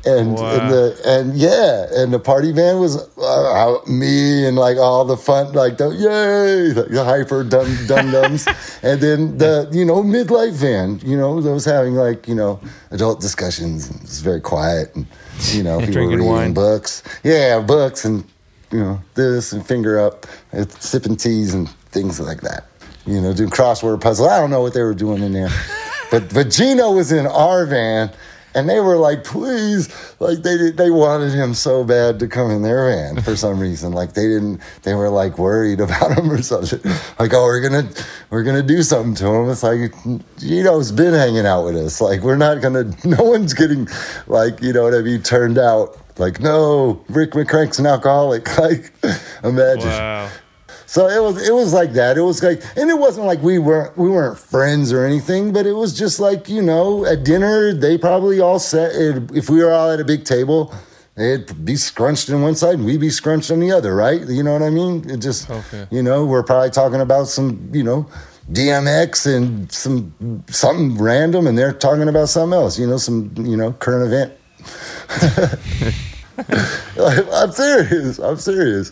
And, 0.05 0.33
Wow. 0.35 0.49
and 0.51 0.69
the 0.71 1.01
and 1.05 1.35
yeah, 1.35 1.85
and 2.01 2.13
the 2.13 2.19
party 2.19 2.51
van 2.53 2.79
was 2.79 2.95
uh, 3.17 3.77
me 3.87 4.45
and 4.47 4.55
like 4.57 4.77
all 4.77 5.03
the 5.03 5.17
fun 5.17 5.51
like 5.53 5.77
the 5.77 5.89
yay 5.89 6.71
the 6.73 7.03
hyper 7.03 7.43
dum 7.43 7.67
dum 7.87 8.11
dums, 8.11 8.47
and 8.83 9.01
then 9.01 9.37
the 9.37 9.67
you 9.71 9.83
know 9.85 10.01
midlife 10.01 10.53
van 10.53 10.99
you 11.03 11.17
know 11.17 11.41
that 11.41 11.51
was 11.51 11.65
having 11.65 11.95
like 11.95 12.27
you 12.27 12.35
know 12.35 12.59
adult 12.91 13.19
discussions. 13.19 13.89
It 13.89 14.01
was 14.01 14.21
very 14.21 14.41
quiet 14.41 14.95
and 14.95 15.05
you 15.51 15.63
know 15.63 15.79
people 15.85 16.05
reading 16.07 16.25
wine. 16.25 16.53
books, 16.53 17.03
yeah, 17.23 17.59
books 17.59 18.05
and 18.05 18.23
you 18.71 18.79
know 18.79 19.01
this 19.15 19.51
and 19.51 19.65
finger 19.65 19.99
up, 19.99 20.25
and 20.53 20.71
sipping 20.81 21.17
teas 21.17 21.53
and 21.53 21.69
things 21.91 22.19
like 22.19 22.41
that. 22.41 22.67
You 23.05 23.19
know, 23.21 23.33
doing 23.33 23.49
crossword 23.49 23.99
puzzle. 24.01 24.29
I 24.29 24.39
don't 24.39 24.49
know 24.51 24.61
what 24.61 24.73
they 24.73 24.81
were 24.83 24.93
doing 24.93 25.23
in 25.23 25.33
there, 25.33 25.49
but 26.11 26.33
but 26.33 26.49
Gino 26.51 26.91
was 26.91 27.11
in 27.11 27.25
our 27.27 27.65
van, 27.65 28.11
and 28.59 28.69
they 28.69 28.81
were 28.81 28.97
like, 28.97 29.23
please, 29.23 29.87
like 30.19 30.39
they 30.39 30.71
they 30.71 30.91
wanted 30.91 31.31
him 31.31 31.53
so 31.53 31.85
bad 31.85 32.19
to 32.19 32.27
come 32.27 32.51
in 32.51 32.61
their 32.61 32.89
van 32.89 33.21
for 33.23 33.37
some 33.37 33.57
reason. 33.67 33.93
Like 33.93 34.13
they 34.13 34.27
didn't, 34.27 34.59
they 34.83 34.93
were 34.95 35.09
like 35.09 35.37
worried 35.37 35.79
about 35.79 36.17
him 36.17 36.29
or 36.29 36.41
something. 36.41 36.79
Like, 37.17 37.33
oh, 37.33 37.43
we're 37.43 37.61
gonna 37.61 37.89
we're 38.29 38.43
gonna 38.43 38.61
do 38.61 38.83
something 38.83 39.15
to 39.15 39.27
him. 39.27 39.49
It's 39.49 39.63
like 39.63 39.93
Gino's 40.37 40.91
been 40.91 41.13
hanging 41.13 41.45
out 41.45 41.63
with 41.63 41.77
us. 41.77 42.01
Like 42.01 42.21
we're 42.21 42.37
not 42.37 42.61
gonna. 42.61 42.91
No 43.05 43.23
one's 43.23 43.53
getting 43.53 43.87
like 44.27 44.61
you 44.61 44.73
know 44.73 44.83
what 44.83 44.93
I 44.93 45.01
mean 45.01 45.23
turned 45.23 45.57
out. 45.57 45.97
Like 46.19 46.39
no, 46.41 47.03
Rick 47.09 47.31
McCrank's 47.31 47.79
an 47.79 47.85
alcoholic. 47.85 48.47
Like 48.59 48.91
imagine. 49.43 49.89
Wow. 49.89 50.29
So 50.89 51.07
it 51.07 51.21
was 51.21 51.47
it 51.47 51.53
was 51.53 51.71
like 51.71 51.93
that. 51.93 52.17
It 52.17 52.23
was 52.23 52.41
like 52.41 52.63
and 52.75 52.89
it 52.89 52.97
wasn't 52.97 53.27
like 53.27 53.43
we 53.43 53.59
weren't 53.59 53.95
we 53.95 54.09
weren't 54.09 54.39
friends 54.39 54.91
or 54.91 55.05
anything, 55.05 55.53
but 55.53 55.67
it 55.67 55.73
was 55.73 55.95
just 55.95 56.19
like, 56.19 56.49
you 56.49 56.63
know, 56.63 57.05
at 57.05 57.23
dinner 57.23 57.75
they 57.75 57.95
probably 57.95 58.39
all 58.39 58.57
sat 58.57 58.89
if 58.95 59.51
we 59.51 59.63
were 59.63 59.71
all 59.71 59.91
at 59.91 59.99
a 59.99 60.03
big 60.03 60.25
table, 60.25 60.73
they'd 61.13 61.63
be 61.63 61.75
scrunched 61.75 62.31
on 62.31 62.41
one 62.41 62.55
side 62.55 62.73
and 62.73 62.85
we'd 62.85 62.99
be 62.99 63.11
scrunched 63.11 63.51
on 63.51 63.59
the 63.59 63.71
other, 63.71 63.95
right? 63.95 64.27
You 64.27 64.41
know 64.41 64.53
what 64.53 64.63
I 64.63 64.71
mean? 64.71 65.07
It 65.07 65.17
just 65.17 65.47
Okay. 65.47 65.85
you 65.91 66.01
know, 66.01 66.25
we're 66.25 66.41
probably 66.41 66.71
talking 66.71 67.01
about 67.01 67.27
some, 67.27 67.69
you 67.71 67.83
know, 67.83 68.07
DMX 68.51 69.27
and 69.31 69.71
some 69.71 70.43
something 70.49 70.97
random 70.97 71.45
and 71.45 71.55
they're 71.55 71.71
talking 71.71 72.09
about 72.09 72.29
something 72.29 72.57
else, 72.57 72.79
you 72.79 72.87
know, 72.87 72.97
some, 72.97 73.31
you 73.37 73.55
know, 73.55 73.73
current 73.73 74.11
event. 74.11 74.33
I'm 77.33 77.51
serious. 77.51 78.19
I'm 78.19 78.37
serious. 78.37 78.91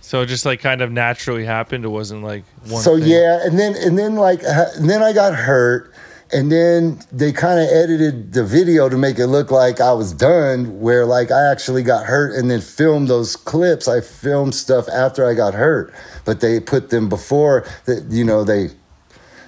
So 0.00 0.22
it 0.22 0.26
just 0.26 0.44
like 0.46 0.60
kind 0.60 0.80
of 0.80 0.92
naturally 0.92 1.44
happened. 1.44 1.84
It 1.84 1.88
wasn't 1.88 2.22
like 2.22 2.44
one. 2.68 2.82
so 2.82 2.98
thing. 2.98 3.08
yeah 3.08 3.44
and 3.44 3.58
then 3.58 3.74
and 3.76 3.98
then 3.98 4.16
like 4.16 4.42
uh, 4.44 4.66
and 4.76 4.88
then 4.88 5.02
i 5.02 5.12
got 5.12 5.34
hurt 5.34 5.92
and 6.32 6.50
then 6.50 6.98
they 7.12 7.32
kind 7.32 7.60
of 7.60 7.68
edited 7.68 8.32
the 8.32 8.42
video 8.44 8.88
to 8.88 8.96
make 8.96 9.18
it 9.18 9.26
look 9.26 9.50
like 9.50 9.80
i 9.80 9.92
was 9.92 10.12
done 10.12 10.80
where 10.80 11.04
like 11.04 11.30
i 11.30 11.50
actually 11.50 11.82
got 11.82 12.06
hurt 12.06 12.34
and 12.34 12.50
then 12.50 12.60
filmed 12.60 13.08
those 13.08 13.36
clips 13.36 13.86
i 13.88 14.00
filmed 14.00 14.54
stuff 14.54 14.88
after 14.88 15.28
i 15.28 15.34
got 15.34 15.54
hurt 15.54 15.92
but 16.24 16.40
they 16.40 16.58
put 16.58 16.90
them 16.90 17.08
before 17.08 17.66
that 17.84 18.04
you 18.10 18.24
know 18.24 18.44
they 18.44 18.68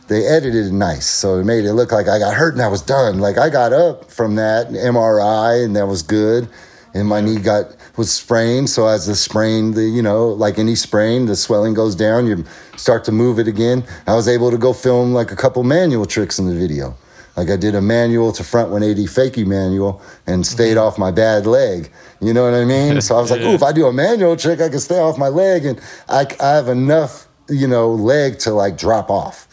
they 0.09 0.26
edited 0.26 0.66
it 0.66 0.72
nice 0.72 1.07
so 1.07 1.38
it 1.38 1.44
made 1.44 1.64
it 1.64 1.72
look 1.72 1.90
like 1.90 2.09
i 2.09 2.18
got 2.18 2.34
hurt 2.34 2.53
and 2.53 2.62
i 2.62 2.68
was 2.68 2.82
done 2.82 3.18
like 3.18 3.38
i 3.38 3.49
got 3.49 3.72
up 3.72 4.11
from 4.11 4.34
that 4.34 4.68
mri 4.68 5.64
and 5.64 5.74
that 5.74 5.86
was 5.86 6.03
good 6.03 6.49
and 6.97 7.09
my 7.09 7.20
knee 7.20 7.38
got 7.38 7.76
was 7.97 8.11
sprained. 8.12 8.68
So 8.70 8.86
as 8.86 9.07
the 9.07 9.14
sprain 9.14 9.72
the 9.72 9.84
you 9.84 10.03
know 10.03 10.28
like 10.28 10.59
any 10.59 10.74
sprain 10.74 11.26
the 11.26 11.36
swelling 11.36 11.74
goes 11.74 11.94
down 11.94 12.26
you 12.26 12.44
start 12.76 13.05
to 13.05 13.12
move 13.12 13.38
it 13.38 13.49
again. 13.49 13.84
I 14.07 14.14
was 14.14 14.28
able 14.28 14.51
to 14.51 14.59
go 14.59 14.72
film 14.72 15.12
like 15.12 15.30
a 15.32 15.36
couple 15.36 15.62
manual 15.64 16.07
tricks 16.07 16.38
in 16.38 16.47
the 16.47 16.55
video. 16.55 16.97
Like 17.36 17.51
i 17.51 17.57
did 17.57 17.74
a 17.74 17.82
manual 17.82 18.32
to 18.32 18.42
front 18.42 18.70
180 18.70 19.07
fakie 19.16 19.47
manual 19.47 20.01
and 20.26 20.47
stayed 20.47 20.78
off 20.78 20.99
my 20.99 21.11
bad 21.11 21.47
leg. 21.47 21.90
You 22.20 22.32
know 22.32 22.44
what 22.44 22.55
i 22.55 22.64
mean? 22.64 23.01
So 23.07 23.16
i 23.16 23.20
was 23.20 23.30
like 23.30 23.40
ooh 23.42 23.55
if 23.55 23.62
i 23.62 23.72
do 23.72 23.86
a 23.86 23.92
manual 23.92 24.36
trick 24.36 24.61
i 24.61 24.68
can 24.68 24.80
stay 24.80 24.99
off 24.99 25.18
my 25.18 25.28
leg 25.28 25.64
and 25.66 25.80
i, 26.09 26.26
I 26.40 26.51
have 26.59 26.68
enough 26.68 27.28
you 27.49 27.68
know 27.68 27.90
leg 27.92 28.38
to 28.40 28.51
like 28.53 28.76
drop 28.78 29.11
off 29.11 29.47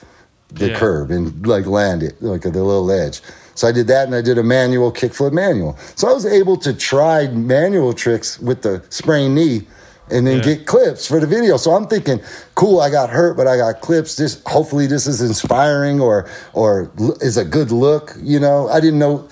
the 0.49 0.69
Yeah. 0.69 0.79
curb 0.79 1.11
and 1.11 1.45
like 1.45 1.65
land 1.65 2.03
it 2.03 2.15
like 2.21 2.45
at 2.45 2.53
the 2.53 2.63
little 2.63 2.85
ledge. 2.85 3.21
So 3.55 3.67
I 3.67 3.71
did 3.71 3.87
that 3.87 4.05
and 4.05 4.15
I 4.15 4.21
did 4.21 4.37
a 4.37 4.43
manual 4.43 4.91
kickflip 4.91 5.31
manual. 5.31 5.77
So 5.95 6.09
I 6.09 6.13
was 6.13 6.25
able 6.25 6.57
to 6.57 6.73
try 6.73 7.27
manual 7.27 7.93
tricks 7.93 8.39
with 8.39 8.61
the 8.63 8.83
sprained 8.89 9.35
knee 9.35 9.67
and 10.09 10.27
then 10.27 10.37
Yeah. 10.37 10.43
get 10.55 10.65
clips 10.65 11.07
for 11.07 11.19
the 11.19 11.27
video. 11.27 11.57
So 11.57 11.71
I'm 11.71 11.87
thinking, 11.87 12.19
cool, 12.55 12.79
I 12.81 12.89
got 12.89 13.09
hurt, 13.09 13.37
but 13.37 13.47
I 13.47 13.57
got 13.57 13.81
clips. 13.81 14.15
This 14.15 14.41
hopefully 14.45 14.87
this 14.87 15.07
is 15.07 15.21
inspiring 15.21 16.01
or 16.01 16.25
or 16.53 16.91
is 17.21 17.37
a 17.37 17.45
good 17.45 17.71
look, 17.71 18.15
you 18.21 18.39
know. 18.39 18.67
I 18.69 18.79
didn't 18.79 18.99
know 18.99 19.27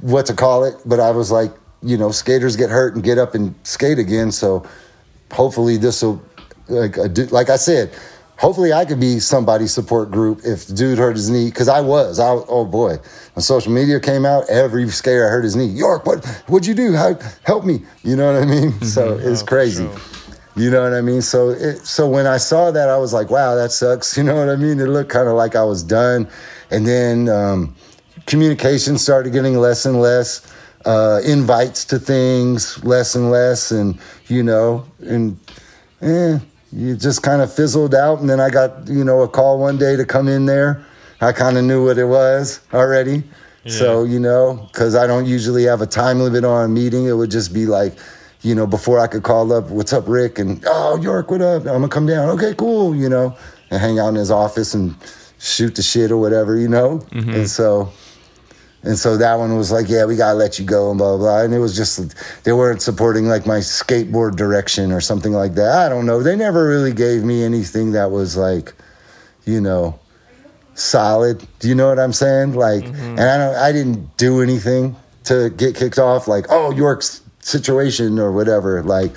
what 0.00 0.26
to 0.26 0.34
call 0.34 0.64
it, 0.64 0.74
but 0.84 1.00
I 1.00 1.10
was 1.10 1.30
like, 1.30 1.52
you 1.82 1.96
know, 1.96 2.10
skaters 2.10 2.56
get 2.56 2.70
hurt 2.70 2.94
and 2.94 3.04
get 3.04 3.18
up 3.18 3.34
and 3.34 3.54
skate 3.62 3.98
again, 3.98 4.32
so 4.32 4.64
hopefully 5.32 5.76
this 5.76 6.02
will 6.02 6.20
like 6.68 6.96
like 7.30 7.48
I 7.50 7.56
said, 7.56 7.90
hopefully 8.36 8.72
I 8.72 8.84
could 8.84 9.00
be 9.00 9.18
somebody's 9.20 9.72
support 9.72 10.10
group 10.10 10.40
if 10.44 10.66
the 10.66 10.74
dude 10.74 10.98
hurt 10.98 11.16
his 11.16 11.30
knee 11.30 11.46
because 11.46 11.68
I 11.68 11.80
was. 11.80 12.18
I 12.18 12.28
oh 12.28 12.64
boy, 12.64 12.96
when 13.34 13.42
social 13.42 13.72
media 13.72 13.98
came 14.00 14.24
out, 14.26 14.48
every 14.48 14.88
skater 14.90 15.28
hurt 15.28 15.44
his 15.44 15.56
knee. 15.56 15.66
York, 15.66 16.06
what 16.06 16.24
what'd 16.48 16.66
you 16.66 16.74
do? 16.74 16.94
How 16.94 17.18
help 17.44 17.64
me? 17.64 17.82
You 18.02 18.16
know 18.16 18.32
what 18.32 18.42
I 18.42 18.46
mean? 18.46 18.72
So 18.82 19.18
it's 19.20 19.42
Oh, 19.42 19.46
crazy. 19.46 19.84
sure. 19.86 19.96
You 20.56 20.70
know 20.70 20.82
what 20.82 20.94
I 20.94 21.02
mean? 21.02 21.20
So 21.20 21.50
it, 21.50 21.86
so 21.86 22.08
when 22.08 22.26
I 22.26 22.38
saw 22.38 22.70
that, 22.70 22.88
I 22.88 22.96
was 22.96 23.12
like, 23.12 23.28
wow, 23.30 23.54
that 23.56 23.72
sucks. 23.72 24.16
You 24.16 24.22
know 24.24 24.36
what 24.36 24.48
I 24.48 24.56
mean? 24.56 24.80
It 24.80 24.86
looked 24.88 25.10
kind 25.10 25.28
of 25.28 25.34
like 25.34 25.54
I 25.54 25.64
was 25.64 25.82
done. 25.82 26.28
And 26.70 26.86
then 26.86 27.28
um, 27.28 27.76
communication 28.26 28.96
started 28.98 29.32
getting 29.32 29.58
less 29.58 29.84
and 29.86 30.00
less. 30.00 30.50
Uh, 30.84 31.20
invites 31.26 31.84
to 31.84 31.98
things 31.98 32.82
less 32.84 33.16
and 33.16 33.28
less, 33.28 33.72
and 33.72 33.98
you 34.28 34.40
know, 34.40 34.84
and 35.00 35.36
eh, 36.00 36.38
you 36.72 36.96
just 36.96 37.22
kind 37.22 37.42
of 37.42 37.52
fizzled 37.52 37.94
out. 37.94 38.20
And 38.20 38.28
then 38.28 38.40
I 38.40 38.50
got 38.50 38.88
you 38.88 39.04
know 39.04 39.22
a 39.22 39.28
call 39.28 39.58
one 39.58 39.78
day 39.78 39.96
to 39.96 40.04
come 40.04 40.28
in 40.28 40.46
there. 40.46 40.84
I 41.20 41.32
kind 41.32 41.56
of 41.56 41.64
knew 41.64 41.84
what 41.84 41.98
it 41.98 42.04
was 42.04 42.60
already. 42.74 43.24
So 43.68 44.04
you 44.04 44.20
know, 44.20 44.68
because 44.70 44.94
I 44.94 45.08
don't 45.08 45.26
usually 45.26 45.64
have 45.64 45.80
a 45.80 45.86
time 45.86 46.20
limit 46.20 46.44
on 46.44 46.64
a 46.64 46.68
meeting, 46.68 47.06
it 47.06 47.14
would 47.14 47.32
just 47.32 47.52
be 47.52 47.66
like, 47.66 47.98
you 48.42 48.54
know, 48.54 48.64
before 48.64 49.00
I 49.00 49.08
could 49.08 49.24
call 49.24 49.52
up, 49.52 49.70
"What's 49.70 49.92
up, 49.92 50.04
Rick?" 50.06 50.38
and 50.38 50.62
"Oh, 50.66 50.96
York, 51.00 51.32
what 51.32 51.42
up?" 51.42 51.62
I'm 51.62 51.80
gonna 51.80 51.88
come 51.88 52.06
down. 52.06 52.28
Okay, 52.30 52.54
cool. 52.56 52.94
You 52.94 53.08
know, 53.08 53.36
and 53.70 53.80
hang 53.80 53.98
out 53.98 54.10
in 54.10 54.14
his 54.14 54.30
office 54.30 54.72
and 54.72 54.94
shoot 55.38 55.74
the 55.74 55.82
shit 55.82 56.12
or 56.12 56.16
whatever. 56.16 56.56
You 56.56 56.68
know, 56.68 57.00
mm-hmm. 57.10 57.30
and 57.30 57.50
so 57.50 57.90
And 58.86 58.96
so 58.96 59.16
that 59.16 59.34
one 59.34 59.56
was 59.56 59.72
like, 59.72 59.88
yeah, 59.88 60.04
we 60.04 60.14
gotta 60.14 60.38
let 60.38 60.60
you 60.60 60.64
go 60.64 60.90
and 60.90 60.98
blah 60.98 61.16
blah. 61.16 61.18
blah. 61.18 61.42
And 61.42 61.52
it 61.52 61.58
was 61.58 61.76
just 61.76 62.44
they 62.44 62.52
weren't 62.52 62.80
supporting 62.80 63.26
like 63.26 63.44
my 63.44 63.58
skateboard 63.58 64.36
direction 64.36 64.92
or 64.92 65.00
something 65.00 65.32
like 65.32 65.54
that. 65.56 65.86
I 65.86 65.88
don't 65.88 66.06
know. 66.06 66.22
They 66.22 66.36
never 66.36 66.68
really 66.68 66.92
gave 66.92 67.24
me 67.24 67.42
anything 67.42 67.92
that 67.92 68.12
was 68.12 68.36
like, 68.36 68.74
you 69.44 69.60
know, 69.60 69.98
solid. 70.74 71.44
Do 71.58 71.68
you 71.68 71.74
know 71.74 71.88
what 71.88 71.98
I'm 71.98 72.12
saying? 72.12 72.54
Like, 72.54 72.84
mm-hmm. 72.84 73.18
and 73.18 73.20
I 73.20 73.36
don't. 73.38 73.56
I 73.56 73.72
didn't 73.72 74.16
do 74.16 74.40
anything 74.40 74.94
to 75.24 75.50
get 75.50 75.74
kicked 75.74 75.98
off. 75.98 76.28
Like, 76.28 76.46
oh, 76.48 76.70
York's 76.70 77.22
situation 77.40 78.20
or 78.20 78.30
whatever. 78.30 78.84
Like, 78.84 79.16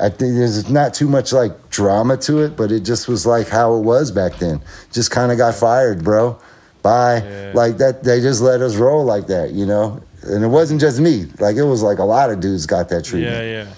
I 0.00 0.08
think 0.08 0.34
there's 0.34 0.68
not 0.68 0.92
too 0.92 1.08
much 1.08 1.32
like 1.32 1.70
drama 1.70 2.16
to 2.18 2.38
it, 2.40 2.56
but 2.56 2.72
it 2.72 2.80
just 2.80 3.06
was 3.06 3.26
like 3.26 3.48
how 3.48 3.76
it 3.76 3.82
was 3.82 4.10
back 4.10 4.38
then. 4.38 4.60
Just 4.92 5.12
kind 5.12 5.30
of 5.30 5.38
got 5.38 5.54
fired, 5.54 6.02
bro. 6.02 6.36
Bye. 6.84 7.50
Like 7.54 7.78
that. 7.78 8.04
They 8.04 8.20
just 8.20 8.40
let 8.40 8.60
us 8.60 8.76
roll 8.76 9.04
like 9.04 9.26
that, 9.26 9.50
you 9.52 9.66
know. 9.66 10.00
And 10.22 10.44
it 10.44 10.48
wasn't 10.48 10.80
just 10.80 11.00
me. 11.00 11.26
Like 11.40 11.56
it 11.56 11.64
was 11.64 11.82
like 11.82 11.98
a 11.98 12.04
lot 12.04 12.30
of 12.30 12.38
dudes 12.40 12.66
got 12.66 12.88
that 12.90 13.04
treatment. 13.04 13.34
Yeah, 13.34 13.64
yeah. 13.64 13.74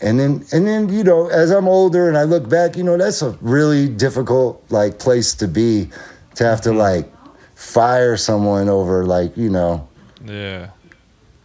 And 0.00 0.18
then 0.18 0.44
and 0.52 0.66
then 0.66 0.88
you 0.88 1.04
know, 1.04 1.28
as 1.28 1.50
I'm 1.50 1.68
older 1.68 2.08
and 2.08 2.16
I 2.18 2.24
look 2.24 2.48
back, 2.48 2.76
you 2.76 2.82
know, 2.82 2.96
that's 2.96 3.22
a 3.22 3.30
really 3.40 3.88
difficult 3.88 4.64
like 4.70 4.98
place 4.98 5.34
to 5.36 5.46
be 5.46 5.90
to 6.34 6.44
have 6.44 6.60
to 6.62 6.70
mm-hmm. 6.70 6.78
like 6.78 7.12
fire 7.54 8.16
someone 8.16 8.68
over 8.68 9.04
like, 9.04 9.36
you 9.36 9.50
know, 9.50 9.86
Yeah. 10.24 10.70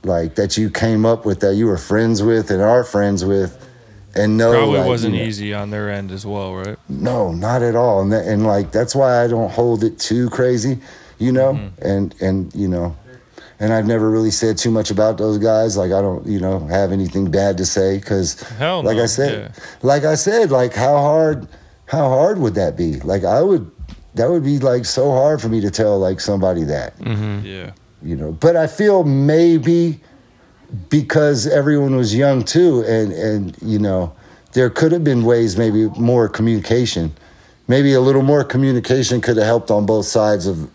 like 0.04 0.36
that 0.36 0.58
you 0.58 0.70
came 0.70 1.06
up 1.06 1.26
with 1.26 1.40
that 1.42 1.56
you 1.56 1.66
were 1.68 1.78
friends 1.78 2.24
with 2.24 2.52
and 2.52 2.62
are 2.62 2.84
friends 2.84 3.24
with 3.24 3.58
and 4.14 4.38
no, 4.38 4.52
Probably 4.52 4.80
like, 4.80 4.88
wasn't 4.88 5.14
you 5.16 5.22
know, 5.22 5.28
easy 5.28 5.54
on 5.54 5.70
their 5.70 5.90
end 5.90 6.12
as 6.12 6.26
well, 6.26 6.54
right? 6.54 6.78
no, 6.90 7.32
not 7.32 7.62
at 7.62 7.78
all. 7.78 8.02
And 8.02 8.12
that, 8.12 8.28
and 8.28 8.46
like 8.46 8.72
that's 8.72 8.94
why 8.94 9.24
I 9.24 9.28
don't 9.28 9.50
hold 9.50 9.86
it 9.86 9.98
too 10.00 10.30
crazy, 10.30 10.80
you 11.22 11.32
know. 11.32 11.54
Mm-hmm. 11.54 11.88
And 11.88 12.16
and 12.22 12.56
you 12.56 12.68
know, 12.68 12.96
and 13.60 13.72
I've 13.74 13.86
never 13.86 14.10
really 14.10 14.32
said 14.32 14.58
too 14.58 14.72
much 14.72 14.90
about 14.92 15.18
those 15.18 15.38
guys. 15.38 15.78
Like 15.78 15.92
I 15.92 16.02
don't, 16.02 16.26
you 16.26 16.40
know, 16.40 16.60
have 16.68 16.92
anything 16.92 17.30
bad 17.30 17.58
to 17.58 17.66
say 17.66 17.98
because, 18.00 18.42
Hell 18.58 18.84
like 18.84 18.98
I 18.98 19.06
said, 19.06 19.54
yeah. 19.56 19.64
like 19.84 20.04
I 20.04 20.16
said, 20.16 20.52
like 20.52 20.74
how 20.74 20.98
hard, 20.98 21.48
how 21.86 22.10
hard 22.10 22.40
would 22.40 22.56
that 22.56 22.76
be? 22.76 23.00
Like 23.02 23.24
I 23.24 23.42
would, 23.42 23.70
that 24.16 24.30
would 24.30 24.44
be 24.44 24.58
like 24.60 24.86
so 24.86 25.12
hard 25.12 25.42
for 25.42 25.48
me 25.50 25.62
to 25.62 25.70
tell 25.70 26.00
like 26.00 26.20
somebody 26.20 26.64
that, 26.64 26.94
Yeah. 27.46 27.72
you 28.02 28.16
know. 28.16 28.32
But 28.32 28.56
I 28.56 28.66
feel 28.68 29.04
maybe 29.04 30.00
because 30.90 31.48
everyone 31.48 31.96
was 31.96 32.16
young 32.16 32.44
too, 32.44 32.84
and 32.88 33.12
and 33.12 33.58
you 33.62 33.78
know, 33.78 34.14
there 34.54 34.70
could 34.70 34.92
have 34.92 35.04
been 35.04 35.24
ways, 35.24 35.56
maybe 35.58 35.88
more 36.00 36.28
communication, 36.28 37.14
maybe 37.68 37.94
a 37.94 38.02
little 38.02 38.22
more 38.24 38.44
communication 38.44 39.22
could 39.22 39.38
have 39.38 39.46
helped 39.46 39.70
on 39.70 39.86
both 39.86 40.06
sides 40.06 40.48
of 40.48 40.70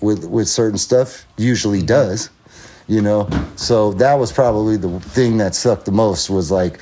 with 0.00 0.24
with 0.24 0.48
certain 0.48 0.78
stuff. 0.78 1.26
Usually 1.36 1.78
mm-hmm. 1.78 1.86
does, 1.86 2.30
you 2.88 3.00
know. 3.02 3.28
So 3.56 3.92
that 3.94 4.14
was 4.14 4.32
probably 4.32 4.76
the 4.76 5.00
thing 5.00 5.38
that 5.38 5.54
sucked 5.54 5.84
the 5.84 5.92
most. 5.92 6.30
Was 6.30 6.50
like, 6.50 6.80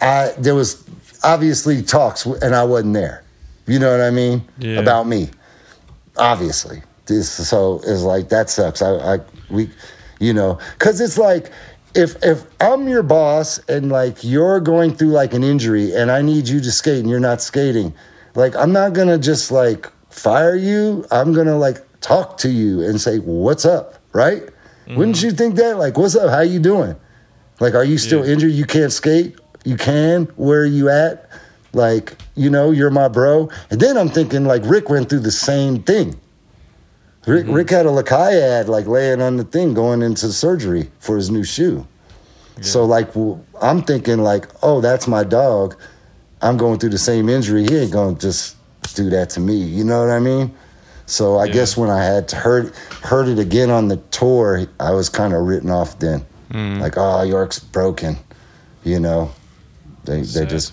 I 0.00 0.32
there 0.38 0.54
was 0.54 0.84
obviously 1.22 1.82
talks, 1.82 2.26
and 2.26 2.54
I 2.54 2.64
wasn't 2.64 2.94
there. 2.94 3.24
You 3.66 3.78
know 3.78 3.90
what 3.90 4.00
I 4.00 4.10
mean 4.10 4.42
Yeah. 4.58 4.80
about 4.80 5.06
me 5.06 5.30
obviously 6.16 6.82
this 7.06 7.30
so 7.30 7.80
is 7.80 8.02
like 8.02 8.28
that 8.28 8.50
sucks 8.50 8.82
i 8.82 9.14
i 9.14 9.18
we 9.48 9.68
you 10.20 10.32
know 10.32 10.58
because 10.78 11.00
it's 11.00 11.18
like 11.18 11.50
if 11.94 12.14
if 12.22 12.44
i'm 12.60 12.86
your 12.88 13.02
boss 13.02 13.58
and 13.68 13.90
like 13.90 14.22
you're 14.22 14.60
going 14.60 14.94
through 14.94 15.08
like 15.08 15.32
an 15.34 15.42
injury 15.42 15.94
and 15.94 16.10
i 16.10 16.22
need 16.22 16.46
you 16.46 16.60
to 16.60 16.70
skate 16.70 17.00
and 17.00 17.08
you're 17.08 17.18
not 17.18 17.40
skating 17.40 17.92
like 18.34 18.54
i'm 18.56 18.72
not 18.72 18.92
gonna 18.92 19.18
just 19.18 19.50
like 19.50 19.90
fire 20.10 20.54
you 20.54 21.04
i'm 21.10 21.32
gonna 21.32 21.56
like 21.56 21.78
talk 22.00 22.36
to 22.38 22.50
you 22.50 22.82
and 22.82 23.00
say 23.00 23.18
what's 23.18 23.64
up? 23.64 23.94
Right? 24.12 24.42
Wouldn't 24.88 25.16
mm-hmm. 25.16 25.26
you 25.26 25.32
think 25.32 25.54
that? 25.56 25.78
Like 25.78 25.96
what's 25.96 26.16
up? 26.16 26.30
How 26.30 26.40
you 26.40 26.58
doing? 26.58 26.96
Like 27.60 27.74
are 27.74 27.84
you 27.84 27.98
still 27.98 28.24
Yeah. 28.24 28.32
injured? 28.32 28.52
You 28.52 28.64
can't 28.64 28.92
skate? 28.92 29.36
You 29.64 29.76
can? 29.76 30.24
Where 30.36 30.62
are 30.62 30.66
you 30.66 30.88
at? 30.88 31.28
Like 31.72 32.16
you 32.34 32.50
know 32.50 32.70
you're 32.70 32.90
my 32.90 33.08
bro. 33.08 33.48
And 33.70 33.80
then 33.80 33.96
i'm 33.96 34.08
thinking 34.08 34.44
like 34.44 34.62
rick 34.64 34.88
went 34.88 35.08
through 35.08 35.20
the 35.20 35.30
same 35.30 35.82
thing. 35.82 36.18
Rick, 37.26 37.44
mm-hmm. 37.44 37.52
rick 37.52 37.70
had 37.70 37.86
a 37.86 37.90
lakai 37.90 38.40
ad 38.40 38.68
like 38.68 38.86
laying 38.86 39.20
on 39.20 39.36
the 39.36 39.44
thing 39.44 39.74
going 39.74 40.02
into 40.02 40.32
surgery 40.32 40.90
for 40.98 41.16
his 41.16 41.30
new 41.30 41.44
shoe. 41.44 41.86
So 42.62 42.84
like 42.84 43.08
I'm 43.62 43.82
thinking 43.82 44.18
like 44.18 44.48
oh 44.62 44.80
that's 44.80 45.06
my 45.06 45.22
dog. 45.22 45.76
I'm 46.42 46.56
going 46.56 46.78
through 46.78 46.90
the 46.90 46.98
same 46.98 47.28
injury. 47.28 47.64
He 47.64 47.76
ain't 47.76 47.92
gonna 47.92 48.16
just 48.16 48.56
do 48.94 49.08
that 49.10 49.30
to 49.30 49.40
me. 49.40 49.56
You 49.56 49.84
know 49.84 50.00
what 50.00 50.10
i 50.10 50.18
mean 50.18 50.54
so 51.10 51.36
i 51.36 51.44
Yeah. 51.44 51.52
guess 51.52 51.76
when 51.76 51.90
i 51.90 52.02
had 52.04 52.30
heard 52.30 52.74
heard 53.02 53.28
it 53.28 53.38
again 53.38 53.70
on 53.70 53.88
the 53.88 53.96
tour 54.10 54.66
i 54.78 54.90
was 54.92 55.08
kind 55.08 55.34
of 55.34 55.42
written 55.42 55.70
off 55.70 55.98
then 55.98 56.24
like 56.80 56.94
oh 56.96 57.22
york's 57.22 57.58
broken 57.58 58.16
you 58.84 58.98
know 59.00 59.30
they 60.04 60.18
they 60.20 60.24
Sad. 60.24 60.50
just 60.50 60.72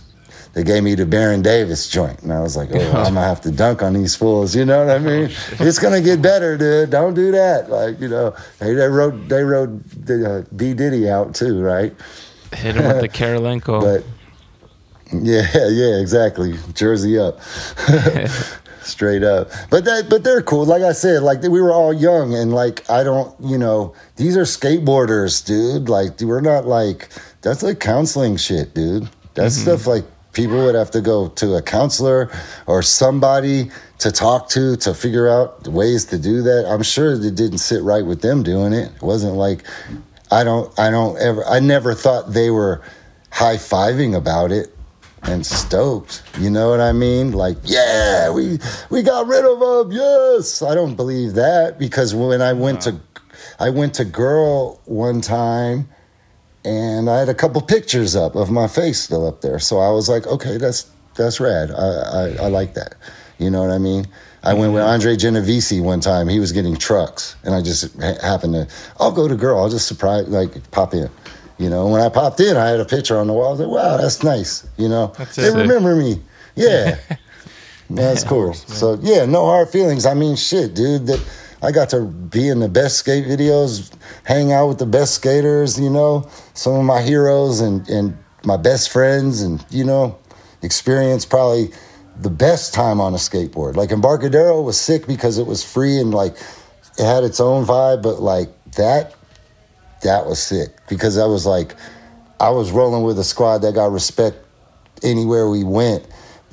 they 0.53 0.63
gave 0.63 0.81
me 0.81 0.95
the 0.95 1.05
Baron 1.05 1.43
Davis 1.43 1.87
joint, 1.87 2.23
and 2.23 2.33
I 2.33 2.39
was 2.41 2.57
like, 2.57 2.69
"Oh, 2.73 2.79
I'm 3.05 3.13
gonna 3.13 3.21
have 3.21 3.41
to 3.41 3.51
dunk 3.51 3.83
on 3.83 3.93
these 3.93 4.15
fools." 4.15 4.55
You 4.55 4.65
know 4.65 4.83
what 4.83 4.95
I 4.95 4.97
mean? 4.97 5.29
it's 5.59 5.77
gonna 5.77 6.01
get 6.01 6.19
better, 6.19 6.57
dude. 6.57 6.89
Don't 6.89 7.13
do 7.13 7.29
that. 7.31 7.69
Like, 7.69 7.99
you 8.01 8.07
know, 8.07 8.33
they, 8.57 8.73
they 8.73 8.87
wrote 8.87 9.27
they 9.29 9.43
wrote 9.43 9.69
the 10.07 10.17
uh, 10.39 10.43
B 10.55 10.73
Diddy 10.73 11.07
out 11.07 11.35
too, 11.35 11.61
right? 11.61 11.93
Hit 12.55 12.73
him 12.75 12.85
with 12.87 13.01
the 13.01 13.09
Kirilenko. 13.19 13.81
But 13.81 14.03
yeah, 15.13 15.45
yeah, 15.67 15.99
exactly. 16.01 16.57
Jersey 16.73 17.19
up. 17.19 17.39
Straight 18.87 19.21
up. 19.21 19.49
But 19.69 19.83
that 19.83 20.09
but 20.09 20.23
they're 20.23 20.41
cool. 20.41 20.65
Like 20.65 20.81
I 20.81 20.93
said, 20.93 21.21
like 21.21 21.41
we 21.41 21.61
were 21.61 21.73
all 21.73 21.93
young 21.93 22.33
and 22.33 22.53
like 22.53 22.89
I 22.89 23.03
don't, 23.03 23.35
you 23.41 23.57
know, 23.57 23.93
these 24.15 24.37
are 24.37 24.43
skateboarders, 24.43 25.45
dude. 25.45 25.89
Like 25.89 26.21
we're 26.21 26.39
not 26.39 26.65
like 26.65 27.09
that's 27.41 27.63
like 27.63 27.81
counseling 27.81 28.37
shit, 28.37 28.73
dude. 28.73 29.09
That's 29.33 29.55
mm-hmm. 29.55 29.63
stuff 29.63 29.87
like 29.87 30.05
people 30.31 30.63
would 30.63 30.75
have 30.75 30.89
to 30.91 31.01
go 31.01 31.27
to 31.27 31.55
a 31.55 31.61
counselor 31.61 32.31
or 32.65 32.81
somebody 32.81 33.71
to 33.99 34.09
talk 34.09 34.47
to 34.49 34.77
to 34.77 34.93
figure 34.93 35.27
out 35.27 35.67
ways 35.67 36.05
to 36.05 36.17
do 36.17 36.41
that. 36.43 36.65
I'm 36.69 36.83
sure 36.83 37.13
it 37.13 37.35
didn't 37.35 37.57
sit 37.57 37.83
right 37.83 38.05
with 38.05 38.21
them 38.21 38.41
doing 38.41 38.71
it. 38.71 38.91
It 38.95 39.01
wasn't 39.01 39.33
like 39.33 39.65
I 40.31 40.45
don't 40.45 40.71
I 40.79 40.91
don't 40.91 41.17
ever 41.17 41.43
I 41.45 41.59
never 41.59 41.93
thought 41.93 42.31
they 42.31 42.51
were 42.51 42.81
high 43.31 43.57
fiving 43.57 44.15
about 44.15 44.53
it 44.53 44.76
and 45.27 45.45
stoked. 45.45 46.23
You 46.39 46.49
know 46.49 46.69
what 46.69 46.79
I 46.79 46.91
mean? 46.91 47.33
Like, 47.33 47.57
yeah, 47.63 48.29
we 48.31 48.59
we 48.89 49.03
got 49.03 49.27
rid 49.27 49.45
of 49.45 49.59
them. 49.59 49.91
Yes, 49.91 50.61
I 50.61 50.73
don't 50.73 50.95
believe 50.95 51.33
that 51.33 51.77
because 51.77 52.15
when 52.15 52.41
I 52.41 52.53
went 52.53 52.81
to 52.81 52.99
I 53.59 53.69
went 53.69 53.93
to 53.95 54.05
Girl 54.05 54.81
one 54.85 55.21
time 55.21 55.89
and 56.65 57.09
I 57.09 57.19
had 57.19 57.29
a 57.29 57.33
couple 57.33 57.61
pictures 57.61 58.15
up 58.15 58.35
of 58.35 58.49
my 58.51 58.67
face 58.67 59.01
still 59.01 59.27
up 59.27 59.41
there. 59.41 59.59
So 59.59 59.79
I 59.79 59.89
was 59.89 60.09
like, 60.09 60.25
okay, 60.27 60.57
that's 60.57 60.89
that's 61.15 61.39
rad. 61.39 61.71
I 61.71 61.75
I, 61.75 62.45
I 62.45 62.47
like 62.47 62.73
that. 62.75 62.95
You 63.37 63.51
know 63.51 63.61
what 63.61 63.71
I 63.71 63.77
mean? 63.77 64.07
I 64.43 64.53
went 64.53 64.73
with 64.73 64.81
Andre 64.81 65.15
Genovese 65.15 65.81
one 65.81 65.99
time. 65.99 66.27
He 66.27 66.39
was 66.39 66.51
getting 66.51 66.77
trucks, 66.77 67.35
and 67.43 67.53
I 67.53 67.61
just 67.61 67.93
happened 68.21 68.53
to. 68.53 68.67
I'll 68.99 69.11
go 69.11 69.27
to 69.27 69.35
Girl. 69.35 69.59
I'll 69.59 69.69
just 69.69 69.87
surprise, 69.87 70.27
like 70.29 70.71
pop 70.71 70.93
in. 70.93 71.09
You 71.57 71.69
know, 71.69 71.87
when 71.87 72.01
I 72.01 72.09
popped 72.09 72.39
in, 72.39 72.55
I 72.55 72.67
had 72.69 72.79
a 72.79 72.85
picture 72.85 73.17
on 73.17 73.27
the 73.27 73.33
wall. 73.33 73.47
I 73.47 73.51
was 73.51 73.59
like, 73.59 73.69
"Wow, 73.69 73.97
that's 73.97 74.23
nice." 74.23 74.67
You 74.77 74.89
know, 74.89 75.13
they 75.35 75.47
it. 75.47 75.55
remember 75.55 75.95
me. 75.95 76.21
Yeah, 76.55 76.99
that's 77.89 78.23
cool. 78.23 78.53
So 78.53 78.99
yeah, 79.01 79.25
no 79.25 79.45
hard 79.45 79.69
feelings. 79.69 80.05
I 80.05 80.13
mean, 80.13 80.35
shit, 80.35 80.75
dude. 80.75 81.07
That 81.07 81.23
I 81.63 81.71
got 81.71 81.89
to 81.89 82.05
be 82.05 82.47
in 82.49 82.59
the 82.59 82.69
best 82.69 82.97
skate 82.97 83.25
videos, 83.25 83.91
hang 84.23 84.51
out 84.51 84.67
with 84.67 84.77
the 84.77 84.85
best 84.85 85.15
skaters. 85.15 85.79
You 85.79 85.89
know, 85.89 86.29
some 86.53 86.73
of 86.73 86.83
my 86.83 87.01
heroes 87.01 87.59
and 87.59 87.87
and 87.89 88.15
my 88.45 88.57
best 88.57 88.91
friends, 88.91 89.41
and 89.41 89.65
you 89.71 89.83
know, 89.83 90.15
experience 90.61 91.25
probably 91.25 91.71
the 92.19 92.29
best 92.29 92.73
time 92.73 93.01
on 93.01 93.13
a 93.13 93.17
skateboard. 93.17 93.75
Like 93.75 93.91
Embarcadero 93.91 94.61
was 94.61 94.79
sick 94.79 95.07
because 95.07 95.37
it 95.37 95.47
was 95.47 95.63
free 95.63 95.99
and 95.99 96.13
like 96.13 96.35
it 96.97 97.05
had 97.05 97.23
its 97.23 97.39
own 97.39 97.65
vibe, 97.65 98.01
but 98.01 98.21
like 98.21 98.49
that 98.73 99.15
that 100.01 100.25
was 100.25 100.41
sick 100.41 100.69
because 100.87 101.17
I 101.17 101.25
was 101.25 101.45
like, 101.45 101.75
I 102.39 102.49
was 102.49 102.71
rolling 102.71 103.03
with 103.03 103.17
a 103.19 103.23
squad 103.23 103.59
that 103.59 103.73
got 103.73 103.91
respect 103.91 104.37
anywhere 105.03 105.49
we 105.49 105.63
went, 105.63 106.07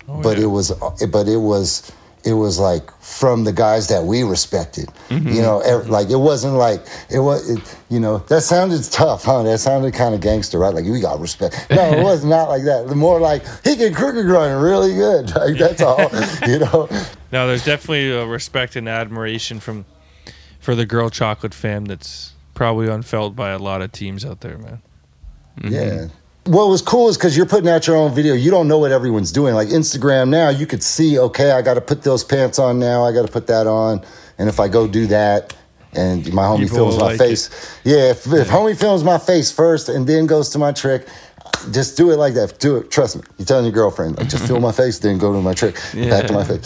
oh, 0.09 0.23
but 0.23 0.39
yeah. 0.39 0.45
it 0.45 0.47
was, 0.47 0.73
but 1.11 1.29
it 1.29 1.37
was, 1.37 1.93
it 2.25 2.33
was 2.33 2.59
like 2.59 2.91
from 3.01 3.45
the 3.45 3.53
guys 3.53 3.89
that 3.89 4.05
we 4.05 4.23
respected, 4.23 4.89
mm-hmm. 5.09 5.29
you 5.29 5.43
know, 5.43 5.61
er, 5.61 5.85
like 5.85 6.09
it 6.09 6.17
wasn't 6.17 6.55
like 6.55 6.81
it 7.11 7.19
was, 7.19 7.51
it, 7.51 7.79
you 7.91 8.01
know, 8.01 8.19
that 8.19 8.41
sounded 8.41 8.83
tough, 8.85 9.25
huh? 9.25 9.43
That 9.43 9.59
sounded 9.59 9.93
kind 9.93 10.15
of 10.15 10.23
gangster, 10.23 10.59
right? 10.59 10.73
Like 10.73 10.87
we 10.87 11.01
got 11.01 11.21
respect. 11.21 11.67
No, 11.71 11.83
it 11.83 12.03
was 12.03 12.25
not 12.25 12.49
like 12.49 12.65
that. 12.65 12.89
The 12.89 12.95
more 12.95 13.21
like 13.21 13.45
he 13.63 13.77
can 13.77 13.93
crooked 13.93 14.25
grind 14.25 14.63
really 14.63 14.95
good. 14.95 15.33
Like 15.45 15.59
that's 15.59 15.83
all, 15.83 16.01
you 16.47 16.61
know. 16.61 16.89
No, 17.33 17.47
there's 17.47 17.65
definitely 17.65 18.11
a 18.11 18.25
respect 18.25 18.77
and 18.77 18.89
admiration 18.89 19.61
from 19.61 19.85
for 20.61 20.75
the 20.75 20.87
girl 20.87 21.11
chocolate 21.11 21.53
fam 21.53 21.85
that's 21.85 22.34
probably 22.55 22.89
unfelt 22.89 23.37
by 23.37 23.51
a 23.51 23.59
lot 23.59 23.83
of 23.83 23.93
teams 23.93 24.25
out 24.25 24.41
there, 24.41 24.59
man. 24.59 24.83
Mm-hmm. 25.61 25.73
Yeah. 25.73 26.07
What 26.47 26.69
was 26.69 26.83
cool 26.83 27.09
is 27.09 27.17
because 27.17 27.37
you're 27.37 27.47
putting 27.47 27.69
out 27.69 27.87
your 27.87 27.97
own 27.97 28.15
video. 28.15 28.35
You 28.35 28.51
don't 28.51 28.69
know 28.69 28.79
what 28.79 28.93
everyone's 28.93 29.33
doing. 29.33 29.55
Like 29.55 29.69
Instagram 29.69 30.29
now, 30.29 30.51
you 30.51 30.67
could 30.67 30.83
see, 30.83 31.19
okay, 31.19 31.53
I 31.53 31.63
got 31.63 31.75
to 31.75 31.81
put 31.81 32.03
those 32.03 32.23
pants 32.23 32.59
on 32.59 32.79
now. 32.79 33.05
I 33.05 33.13
got 33.13 33.25
to 33.27 33.33
put 33.33 33.47
that 33.47 33.67
on. 33.67 34.05
And 34.37 34.49
if 34.49 34.61
I 34.61 34.69
go 34.69 34.87
do 34.87 35.07
that, 35.07 35.55
and 35.97 36.33
my 36.33 36.43
homie 36.43 36.63
People 36.63 36.77
films 36.77 36.95
will 36.97 37.03
my 37.03 37.11
like 37.11 37.19
face. 37.19 37.79
Yeah, 37.85 38.11
if, 38.11 38.27
if 38.27 38.49
homie 38.49 38.79
films 38.79 39.05
my 39.05 39.19
face 39.19 39.51
first 39.51 39.89
and 39.89 40.07
then 40.07 40.27
goes 40.27 40.51
to 40.51 40.59
my 40.59 40.73
trick, 40.73 41.07
just 41.73 41.97
do 41.97 42.11
it 42.11 42.17
like 42.17 42.35
that. 42.35 42.59
Do 42.59 42.77
it. 42.77 42.91
Trust 42.91 43.17
me. 43.17 43.23
You're 43.39 43.47
telling 43.47 43.65
your 43.65 43.73
girlfriend, 43.73 44.19
like, 44.19 44.29
just 44.29 44.47
film 44.47 44.63
my 44.63 44.73
face, 44.73 44.99
then 44.99 45.19
go 45.19 45.33
to 45.33 45.41
my 45.41 45.55
trick, 45.55 45.75
back 45.95 46.27
to 46.27 46.33
my 46.33 46.45
face. 46.45 46.65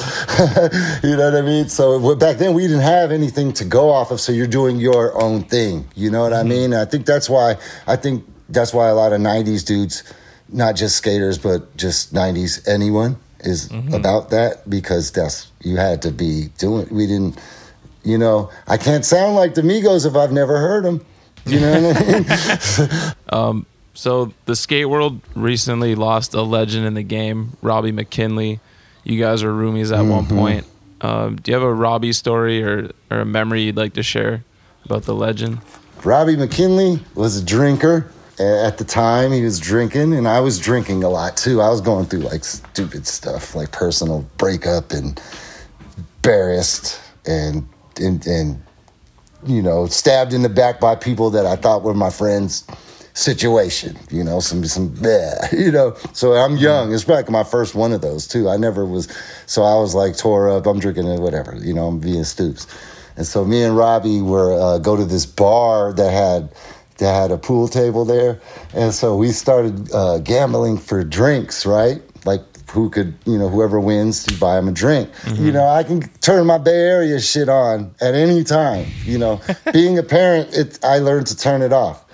you 1.03 1.17
know 1.17 1.31
what 1.31 1.37
I 1.37 1.43
mean? 1.43 1.69
So 1.69 2.15
back 2.17 2.39
then 2.39 2.55
we 2.55 2.63
didn't 2.63 2.81
have 2.81 3.13
anything 3.13 3.53
to 3.55 3.65
go 3.65 3.91
off 3.91 4.11
of. 4.11 4.21
So 4.21 4.33
you're 4.33 4.47
doing 4.47 4.77
your 4.77 5.21
own 5.21 5.43
thing. 5.43 5.87
You 5.95 6.11
know 6.11 6.23
what 6.23 6.33
I 6.33 6.41
mm-hmm. 6.41 6.49
mean? 6.49 6.75
I 6.75 6.85
think 6.85 7.07
that's 7.07 7.29
why. 7.29 7.57
I 7.87 7.97
think 7.97 8.25
that's 8.49 8.73
why 8.73 8.89
a 8.89 8.95
lot 8.95 9.13
of 9.13 9.21
'90s 9.21 9.65
dudes, 9.65 10.03
not 10.49 10.77
just 10.77 10.97
skaters, 10.97 11.39
but 11.39 11.77
just 11.77 12.15
'90s 12.15 12.67
anyone, 12.69 13.17
is 13.41 13.69
mm-hmm. 13.69 13.95
about 13.95 14.31
that 14.31 14.69
because 14.69 15.13
that's 15.13 15.51
you 15.63 15.77
had 15.77 16.03
to 16.03 16.11
be 16.11 16.49
doing. 16.59 16.89
We 16.91 17.07
didn't. 17.07 17.39
You 18.05 18.17
know, 18.17 18.51
I 18.67 18.79
can't 18.79 19.05
sound 19.05 19.35
like 19.35 19.55
the 19.55 19.63
Migos 19.63 20.07
if 20.07 20.17
I've 20.17 20.33
never 20.33 20.59
heard 20.59 20.85
them. 20.85 21.05
You 21.47 21.61
know 21.61 21.81
what 21.81 21.97
I 21.97 22.99
mean? 22.99 23.15
Um, 23.31 23.67
So 23.99 24.33
the 24.45 24.55
skate 24.55 24.89
world 24.89 25.21
recently 25.35 25.97
lost 25.97 26.33
a 26.33 26.43
legend 26.43 26.87
in 26.87 26.95
the 26.95 27.03
game, 27.03 27.57
Robbie 27.63 27.91
McKinley. 27.91 28.61
You 29.03 29.19
guys 29.19 29.43
were 29.43 29.51
roomies 29.51 29.93
at 29.93 30.05
one 30.09 30.25
Mm-hmm. 30.25 30.39
point. 30.39 30.67
Um, 31.01 31.35
do 31.35 31.51
you 31.51 31.55
have 31.59 31.65
a 31.65 31.75
Robbie 31.75 32.13
story 32.13 32.63
or, 32.63 32.93
or 33.11 33.19
a 33.19 33.25
memory 33.25 33.63
you'd 33.63 33.77
like 33.77 33.95
to 33.95 34.05
share 34.05 34.45
about 34.85 35.03
the 35.03 35.17
legend? 35.17 35.59
Robbie 36.05 36.37
McKinley 36.37 37.01
was 37.17 37.39
a 37.43 37.45
drinker. 37.45 38.09
At 38.39 38.79
the 38.79 38.85
time, 38.85 39.33
he 39.33 39.43
was 39.43 39.59
drinking, 39.59 40.15
and 40.15 40.29
I 40.29 40.39
was 40.39 40.61
drinking 40.61 41.03
a 41.03 41.09
lot 41.09 41.37
too. 41.37 41.61
I 41.61 41.69
was 41.69 41.81
going 41.81 42.07
through 42.07 42.21
like 42.21 42.45
stupid 42.45 43.05
stuff, 43.05 43.57
like 43.57 43.73
personal 43.73 44.25
breakup 44.39 44.93
and 44.93 45.21
embarrassed 45.97 47.01
and 47.27 47.67
and 48.01 48.25
and 48.29 48.63
you 49.45 49.61
know 49.61 49.87
stabbed 49.87 50.33
in 50.33 50.43
the 50.43 50.49
back 50.49 50.79
by 50.79 50.95
people 50.95 51.31
that 51.31 51.47
I 51.47 51.57
thought 51.57 51.83
were 51.83 51.95
my 51.95 52.11
friends. 52.11 52.65
Situation, 53.19 53.99
you 54.13 54.23
know, 54.23 54.39
some 54.39 54.65
some 54.65 54.95
yeah, 55.01 55.49
you 55.53 55.73
know. 55.73 55.97
So 56.13 56.35
I'm 56.35 56.57
young. 56.57 56.95
It's 56.95 57.09
like 57.09 57.29
my 57.29 57.43
first 57.43 57.75
one 57.75 57.93
of 57.93 58.01
those 58.01 58.29
too. 58.29 58.49
I 58.49 58.57
never 58.57 58.85
was, 58.85 59.09
so 59.47 59.65
I 59.65 59.75
was 59.75 59.93
like 59.93 60.17
tore 60.17 60.49
up. 60.49 60.67
I'm 60.67 60.79
drinking 60.79 61.09
it, 61.09 61.19
whatever, 61.19 61.57
you 61.57 61.75
know. 61.75 61.89
I'm 61.89 61.99
being 61.99 62.23
stoops. 62.23 62.69
And 63.17 63.27
so 63.27 63.45
me 63.45 63.65
and 63.65 63.77
Robbie 63.77 64.23
were 64.23 64.53
uh, 64.53 64.79
go 64.79 64.95
to 64.95 65.05
this 65.05 65.27
bar 65.27 65.93
that 65.95 66.13
had 66.13 66.55
that 66.99 67.13
had 67.13 67.33
a 67.33 67.39
pool 67.39 67.67
table 67.67 68.05
there, 68.05 68.41
and 68.73 68.95
so 68.95 69.17
we 69.17 69.33
started 69.33 69.93
uh, 69.93 70.19
gambling 70.19 70.79
for 70.79 71.03
drinks, 71.03 71.67
right? 71.67 72.01
Like 72.25 72.43
who 72.71 72.89
could, 72.89 73.19
you 73.27 73.37
know, 73.37 73.49
whoever 73.49 73.81
wins, 73.81 74.31
you 74.31 74.37
buy 74.37 74.55
them 74.55 74.69
a 74.69 74.73
drink. 74.73 75.11
You 75.35 75.51
know, 75.51 75.67
I 75.67 75.83
can 75.83 76.03
turn 76.21 76.47
my 76.47 76.59
Bay 76.59 76.71
Area 76.71 77.19
shit 77.21 77.49
on 77.49 77.95
at 78.01 78.15
any 78.15 78.45
time. 78.45 78.87
You 79.05 79.19
know, 79.19 79.41
being 79.73 79.99
a 79.99 80.05
parent, 80.05 80.55
it 80.55 80.79
I 80.85 80.99
learned 80.99 81.27
to 81.29 81.37
turn 81.37 81.63
it 81.63 81.73
off. 81.73 82.05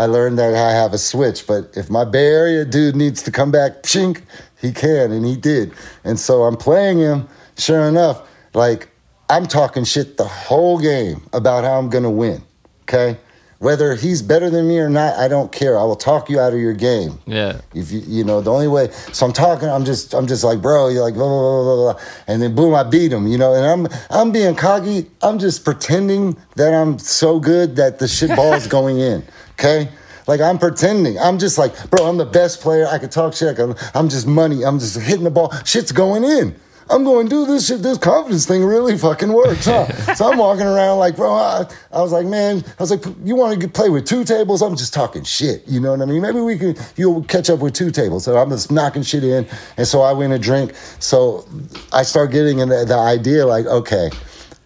I 0.00 0.06
learned 0.06 0.38
that 0.38 0.54
I 0.54 0.70
have 0.70 0.94
a 0.94 0.98
switch, 0.98 1.46
but 1.46 1.76
if 1.76 1.90
my 1.90 2.06
Bay 2.06 2.28
Area 2.28 2.64
dude 2.64 2.96
needs 2.96 3.22
to 3.24 3.30
come 3.30 3.50
back, 3.50 3.82
chink, 3.82 4.22
he 4.58 4.72
can, 4.72 5.12
and 5.12 5.26
he 5.26 5.36
did. 5.36 5.74
And 6.04 6.18
so 6.18 6.44
I'm 6.44 6.56
playing 6.56 7.00
him. 7.00 7.28
Sure 7.58 7.86
enough, 7.86 8.26
like 8.54 8.88
I'm 9.28 9.46
talking 9.46 9.84
shit 9.84 10.16
the 10.16 10.24
whole 10.24 10.78
game 10.78 11.20
about 11.34 11.64
how 11.64 11.78
I'm 11.78 11.90
gonna 11.90 12.10
win. 12.10 12.42
Okay, 12.84 13.18
whether 13.58 13.94
he's 13.94 14.22
better 14.22 14.48
than 14.48 14.66
me 14.68 14.78
or 14.78 14.88
not, 14.88 15.18
I 15.18 15.28
don't 15.28 15.52
care. 15.52 15.78
I 15.78 15.82
will 15.82 15.96
talk 15.96 16.30
you 16.30 16.40
out 16.40 16.54
of 16.54 16.58
your 16.58 16.72
game. 16.72 17.18
Yeah. 17.26 17.60
If 17.74 17.92
you 17.92 18.00
you 18.06 18.24
know 18.24 18.40
the 18.40 18.50
only 18.50 18.68
way, 18.68 18.90
so 19.12 19.26
I'm 19.26 19.34
talking. 19.34 19.68
I'm 19.68 19.84
just 19.84 20.14
I'm 20.14 20.26
just 20.26 20.42
like 20.42 20.62
bro. 20.62 20.88
You're 20.88 21.02
like 21.02 21.12
blah 21.12 21.28
blah 21.28 21.62
blah 21.62 21.76
blah 21.76 21.92
blah, 21.92 22.02
and 22.26 22.40
then 22.40 22.54
boom, 22.54 22.74
I 22.74 22.84
beat 22.84 23.12
him. 23.12 23.26
You 23.26 23.36
know, 23.36 23.52
and 23.52 23.66
I'm 23.66 23.98
I'm 24.08 24.32
being 24.32 24.54
cocky. 24.54 25.10
I'm 25.20 25.38
just 25.38 25.62
pretending 25.62 26.38
that 26.56 26.72
I'm 26.72 26.98
so 26.98 27.38
good 27.38 27.76
that 27.76 27.98
the 27.98 28.08
shit 28.08 28.34
ball's 28.34 28.66
going 28.78 28.98
in. 28.98 29.22
Okay. 29.60 29.90
Like 30.26 30.40
I'm 30.40 30.58
pretending. 30.58 31.18
I'm 31.18 31.38
just 31.38 31.58
like, 31.58 31.90
bro, 31.90 32.06
I'm 32.06 32.16
the 32.16 32.24
best 32.24 32.62
player. 32.62 32.86
I 32.86 32.96
can 32.96 33.10
talk 33.10 33.34
shit. 33.34 33.56
Can, 33.56 33.74
I'm 33.94 34.08
just 34.08 34.26
money. 34.26 34.64
I'm 34.64 34.78
just 34.78 34.98
hitting 34.98 35.24
the 35.24 35.30
ball. 35.30 35.52
Shit's 35.64 35.92
going 35.92 36.24
in. 36.24 36.56
I'm 36.88 37.04
going, 37.04 37.28
dude, 37.28 37.48
this 37.48 37.68
shit, 37.68 37.82
this 37.82 37.98
confidence 37.98 38.46
thing 38.46 38.64
really 38.64 38.98
fucking 38.98 39.32
works, 39.32 39.66
huh? 39.66 39.86
so 40.14 40.32
I'm 40.32 40.38
walking 40.38 40.66
around 40.66 40.98
like, 40.98 41.14
bro, 41.14 41.32
I, 41.32 41.64
I 41.92 42.00
was 42.00 42.10
like, 42.10 42.26
man, 42.26 42.64
I 42.66 42.82
was 42.82 42.90
like, 42.90 43.04
you 43.22 43.36
want 43.36 43.60
to 43.60 43.68
play 43.68 43.90
with 43.90 44.06
two 44.06 44.24
tables? 44.24 44.60
I'm 44.60 44.74
just 44.74 44.92
talking 44.92 45.22
shit, 45.22 45.62
you 45.68 45.78
know 45.78 45.92
what 45.92 46.02
I 46.02 46.06
mean? 46.06 46.20
Maybe 46.20 46.40
we 46.40 46.58
can, 46.58 46.74
you'll 46.96 47.22
catch 47.22 47.48
up 47.48 47.60
with 47.60 47.74
two 47.74 47.92
tables. 47.92 48.24
So 48.24 48.36
I'm 48.36 48.50
just 48.50 48.72
knocking 48.72 49.04
shit 49.04 49.22
in. 49.22 49.46
And 49.76 49.86
so 49.86 50.00
I 50.00 50.12
win 50.12 50.32
a 50.32 50.38
drink. 50.38 50.74
So 50.98 51.46
I 51.92 52.02
start 52.02 52.32
getting 52.32 52.58
the, 52.58 52.84
the 52.84 52.98
idea 52.98 53.46
like, 53.46 53.66
okay, 53.66 54.10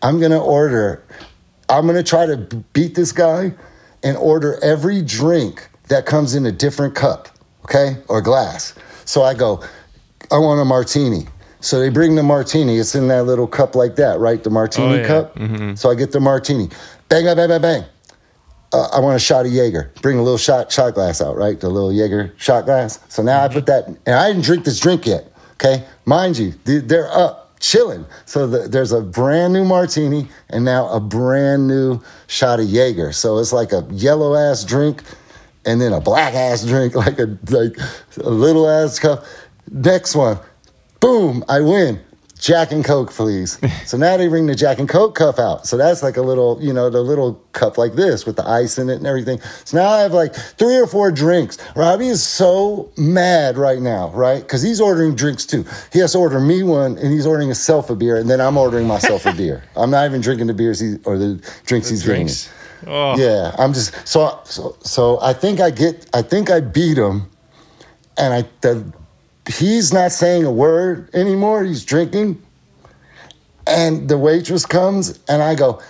I'm 0.01 0.19
going 0.19 0.31
to 0.31 0.41
order, 0.41 1.05
I'm 1.69 1.85
going 1.85 1.97
to 1.97 2.03
try 2.03 2.25
to 2.25 2.39
beat 2.73 2.95
this 2.95 3.13
guy 3.13 3.53
and 4.05 4.17
order 4.19 4.63
every 4.63 5.03
drink 5.03 5.69
that 5.89 6.07
comes 6.07 6.35
in 6.35 6.47
a 6.47 6.53
different 6.53 6.95
cup, 6.95 7.29
okay, 7.65 7.97
or 8.09 8.21
glass. 8.23 8.75
So 9.05 9.23
I 9.23 9.35
go, 9.35 9.63
I 10.31 10.39
want 10.39 10.61
a 10.61 10.65
martini. 10.65 11.27
So 11.61 11.81
they 11.81 11.89
bring 11.89 12.15
the 12.15 12.23
martini. 12.23 12.79
It's 12.79 12.95
in 12.95 13.09
that 13.09 13.25
little 13.25 13.47
cup 13.47 13.75
like 13.75 13.97
that, 13.97 14.19
right? 14.21 14.43
The 14.43 14.51
martini 14.51 14.87
Oh, 14.87 14.95
yeah. 14.95 15.07
cup. 15.07 15.39
So 15.79 15.91
I 15.91 15.95
get 15.95 16.13
the 16.13 16.21
martini. 16.21 16.69
Bang, 17.09 17.25
bang, 17.25 17.37
bang, 17.37 17.49
bang, 17.49 17.63
bang. 17.63 17.85
Uh, 18.73 18.89
I 18.93 19.01
want 19.01 19.17
a 19.17 19.19
shot 19.21 19.47
of 19.47 19.53
Jaeger. 19.53 19.91
Bring 20.03 20.19
a 20.19 20.23
little 20.23 20.37
shot 20.39 20.71
shot 20.73 20.95
glass 20.95 21.23
out, 21.23 21.37
right? 21.37 21.59
The 21.59 21.69
little 21.69 21.93
Jaeger 21.93 22.35
shot 22.37 22.65
glass. 22.67 22.99
So 23.09 23.23
now 23.23 23.43
I 23.45 23.49
put 23.49 23.67
that, 23.67 23.87
and 23.89 24.15
I 24.15 24.29
didn't 24.29 24.45
drink 24.45 24.65
this 24.65 24.81
drink 24.81 25.07
yet. 25.07 25.31
Okay, 25.55 25.85
mind 26.05 26.37
you, 26.37 26.53
they're 26.65 27.11
up 27.11 27.44
chilling. 27.65 28.05
So 28.27 28.47
the, 28.47 28.69
there's 28.69 28.93
a 28.93 29.01
brand 29.01 29.55
new 29.55 29.65
martini 29.65 30.29
and 30.51 30.65
now 30.65 30.87
a 30.89 31.01
brand 31.01 31.67
new 31.67 32.01
shot 32.27 32.61
of 32.61 32.67
Jaeger. 32.67 33.13
So 33.13 33.39
it's 33.39 33.53
like 33.53 33.73
a 33.73 33.87
yellow 33.91 34.35
ass 34.35 34.65
drink 34.65 35.03
and 35.65 35.81
then 35.81 35.95
a 35.95 36.01
black 36.01 36.35
ass 36.35 36.65
drink, 36.65 36.95
like 37.07 37.19
a 37.19 37.39
like 37.49 37.77
a 38.19 38.29
little 38.29 38.69
ass 38.69 38.99
cup. 38.99 39.25
Next 39.71 40.15
one, 40.15 40.39
boom, 41.01 41.43
I 41.49 41.61
win. 41.61 42.04
Jack 42.45 42.73
and 42.73 42.85
Coke, 42.85 43.11
please. 43.11 43.59
so 43.87 43.97
now 43.97 44.19
they 44.19 44.29
bring 44.29 44.45
the 44.45 44.55
Jack 44.55 44.79
and 44.79 44.87
Coke 44.87 45.15
cup 45.15 45.39
out. 45.39 45.67
So 45.67 45.79
that's 45.79 46.03
like 46.03 46.19
a 46.19 46.21
little, 46.21 46.59
you 46.61 46.75
know, 46.75 46.91
the 46.91 47.01
little 47.01 47.43
cup 47.53 47.79
like 47.79 47.95
this 47.95 48.27
with 48.27 48.37
the 48.37 48.47
ice 48.47 48.77
in 48.77 48.91
it 48.91 48.97
and 48.97 49.07
everything. 49.07 49.41
So 49.65 49.79
now 49.79 49.89
I 49.89 50.03
have 50.03 50.13
like 50.13 50.35
three 50.35 50.77
or 50.77 50.87
four 50.87 51.11
drinks. 51.11 51.57
Robbie 51.75 52.09
is 52.09 52.23
so 52.23 52.93
mad 52.99 53.57
right 53.57 53.81
now, 53.81 54.11
right? 54.11 54.43
Because 54.43 54.61
he's 54.61 54.79
ordering 54.79 55.15
drinks 55.15 55.47
too. 55.47 55.65
He 55.91 56.01
has 56.01 56.13
to 56.13 56.19
order 56.19 56.39
me 56.39 56.63
one 56.63 56.99
and 56.99 57.11
he's 57.11 57.27
ordering 57.27 57.49
himself 57.49 57.89
a 57.89 57.97
beer, 57.97 58.19
and 58.19 58.29
then 58.29 58.43
I'm 58.43 58.59
ordering 58.59 58.87
myself 58.87 59.25
a 59.25 59.33
beer. 59.33 59.65
I'm 59.77 59.91
not 59.91 60.05
even 60.05 60.21
drinking 60.21 60.49
the 60.49 60.55
beers 60.55 60.79
he, 60.79 60.97
or 61.05 61.17
the 61.17 61.43
drinks 61.65 61.89
he's 61.89 62.03
drinking. 62.03 62.37
Oh, 62.87 63.17
Yeah, 63.19 63.55
I'm 63.59 63.73
just 63.73 64.07
so 64.07 64.39
so 64.45 64.77
so. 64.83 65.19
I 65.23 65.33
think 65.33 65.61
I 65.61 65.71
get. 65.71 66.11
I 66.13 66.21
think 66.21 66.51
I 66.51 66.61
beat 66.61 66.99
him, 66.99 67.31
and 68.19 68.35
I 68.35 68.45
the, 68.61 68.93
he's 69.49 69.93
not 69.93 70.13
saying 70.13 70.45
a 70.45 70.53
word 70.53 71.11
anymore. 71.15 71.65
He's 71.65 71.85
drinking, 71.85 72.43
and 73.67 74.09
the 74.09 74.19
waitress 74.19 74.67
comes, 74.67 75.19
and 75.29 75.43
I 75.43 75.55
go, 75.55 75.83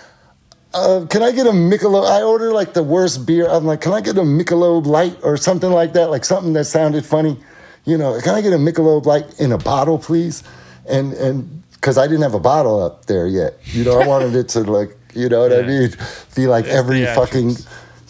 uh, 0.73 1.05
"Can 1.09 1.23
I 1.23 1.31
get 1.31 1.47
a 1.47 1.51
Michelob?" 1.51 2.09
I 2.09 2.21
order 2.21 2.51
like 2.53 2.73
the 2.73 2.83
worst 2.83 3.25
beer. 3.25 3.47
I'm 3.47 3.65
like, 3.65 3.81
"Can 3.81 3.93
I 3.93 4.01
get 4.01 4.17
a 4.17 4.21
Michelob 4.21 4.85
Light 4.85 5.17
or 5.23 5.37
something 5.37 5.71
like 5.71 5.93
that? 5.93 6.09
Like 6.09 6.25
something 6.25 6.53
that 6.53 6.65
sounded 6.65 7.05
funny, 7.05 7.37
you 7.85 7.97
know? 7.97 8.19
Can 8.21 8.35
I 8.35 8.41
get 8.41 8.53
a 8.53 8.57
Michelob 8.57 9.05
Light 9.05 9.39
in 9.39 9.51
a 9.51 9.57
bottle, 9.57 9.97
please?" 9.97 10.43
And 10.87 11.13
and 11.13 11.63
because 11.73 11.97
I 11.97 12.07
didn't 12.07 12.23
have 12.23 12.33
a 12.33 12.39
bottle 12.39 12.81
up 12.81 13.05
there 13.05 13.27
yet, 13.27 13.59
you 13.65 13.83
know, 13.83 13.99
I 13.99 14.07
wanted 14.07 14.35
it 14.35 14.49
to 14.49 14.61
like, 14.61 14.97
you 15.13 15.29
know 15.29 15.41
what 15.41 15.53
I 15.53 15.61
mean? 15.61 15.91
Be 16.35 16.47
like 16.47 16.65
It's 16.65 16.73
every 16.73 17.05
fucking 17.05 17.55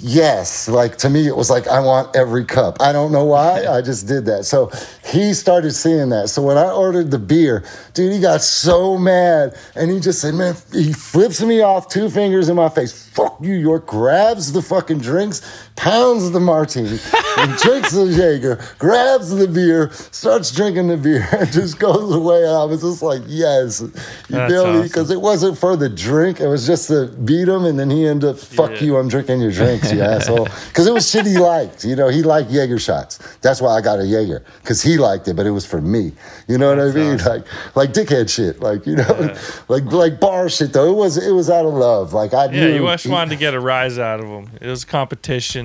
Yes, 0.07 0.67
like 0.69 0.97
to 0.97 1.09
me, 1.09 1.25
it 1.25 1.35
was 1.35 1.49
like 1.49 1.67
I 1.67 1.79
want 1.79 2.15
every 2.15 2.45
cup. 2.45 2.77
I 2.79 2.91
don't 2.91 3.11
know 3.11 3.25
why. 3.25 3.65
I 3.69 3.81
just 3.81 4.07
did 4.07 4.25
that. 4.27 4.45
So 4.45 4.69
he 5.03 5.33
started 5.33 5.71
seeing 5.71 6.09
that. 6.09 6.29
So 6.29 6.43
when 6.43 6.57
I 6.57 6.69
ordered 6.69 7.09
the 7.09 7.17
beer, 7.17 7.63
dude, 7.95 8.13
he 8.13 8.19
got 8.19 8.41
so 8.41 8.99
mad, 8.99 9.57
and 9.73 9.89
he 9.89 9.99
just 9.99 10.21
said, 10.21 10.35
"Man," 10.35 10.55
he 10.71 10.93
flips 10.93 11.41
me 11.41 11.61
off, 11.61 11.89
two 11.89 12.11
fingers 12.11 12.49
in 12.49 12.55
my 12.55 12.69
face. 12.69 13.09
Fuck 13.09 13.39
you, 13.41 13.53
York. 13.53 13.87
Grabs 13.87 14.53
the 14.53 14.61
fucking 14.61 14.99
drinks, 14.99 15.64
pounds 15.75 16.31
the 16.31 16.39
martini, 16.39 16.97
and 17.37 17.57
drinks 17.59 17.91
the 17.91 18.05
Jaeger, 18.05 18.63
grabs 18.79 19.29
the 19.35 19.47
beer, 19.47 19.91
starts 19.91 20.51
drinking 20.51 20.87
the 20.87 20.97
beer, 20.97 21.27
and 21.37 21.51
just 21.51 21.79
goes 21.79 22.13
away. 22.15 22.43
And 22.43 22.51
I 22.55 22.63
was 22.63 22.81
just 22.81 23.01
like, 23.01 23.21
"Yes," 23.27 23.81
you 23.81 23.91
That's 24.29 24.51
feel 24.53 24.63
me? 24.65 24.69
awesome. 24.71 24.81
Because 24.83 25.11
it 25.11 25.19
wasn't 25.21 25.57
for 25.57 25.75
the 25.75 25.89
drink. 25.89 26.39
It 26.39 26.47
was 26.47 26.65
just 26.65 26.87
to 26.87 27.07
beat 27.07 27.47
him, 27.47 27.65
and 27.65 27.77
then 27.77 27.89
he 27.89 28.07
ended 28.07 28.29
up, 28.31 28.37
"Fuck 28.39 28.71
Yeah. 28.71 28.83
you, 28.83 28.97
I'm 28.97 29.07
drinking 29.09 29.41
your 29.41 29.51
drinks, 29.51 29.91
you 29.91 30.01
asshole." 30.13 30.47
Because 30.67 30.87
it 30.87 30.93
was 30.93 31.09
shit 31.09 31.25
he 31.25 31.37
liked. 31.37 31.83
You 31.83 31.95
know, 31.95 32.07
he 32.09 32.23
liked 32.23 32.49
Jaeger 32.51 32.79
shots. 32.79 33.19
That's 33.41 33.61
why 33.61 33.75
I 33.75 33.81
got 33.81 33.99
a 33.99 34.05
Jaeger 34.05 34.43
because 34.61 34.81
he 34.81 34.97
liked 34.97 35.27
it, 35.27 35.35
but 35.35 35.45
it 35.45 35.51
was 35.51 35.65
for 35.65 35.81
me. 35.81 36.13
You 36.47 36.57
know 36.57 36.69
what 36.69 36.79
I 36.79 36.91
mean? 36.91 37.15
awesome. 37.15 37.31
Like, 37.33 37.45
like 37.75 37.93
dickhead 37.93 38.29
shit. 38.29 38.59
Like 38.61 38.85
you 38.87 38.95
know, 38.95 39.35
like 39.67 39.83
like 39.91 40.19
bar 40.19 40.47
shit. 40.49 40.71
Though 40.73 40.89
it 40.89 40.95
was 40.95 41.17
it 41.17 41.31
was 41.31 41.49
out 41.49 41.65
of 41.65 41.73
love. 41.73 42.13
Like 42.13 42.33
I 42.33 42.45
Yeah, 42.45 42.51
knew. 42.67 42.75
you 42.75 42.87
just 42.91 43.07
wanted 43.07 43.31
to 43.31 43.35
get 43.35 43.53
a 43.53 43.59
rise 43.59 43.99
out 43.99 44.19
of 44.21 44.27
him. 44.27 44.49
It 44.61 44.67
was 44.67 44.85
competition. 44.85 45.64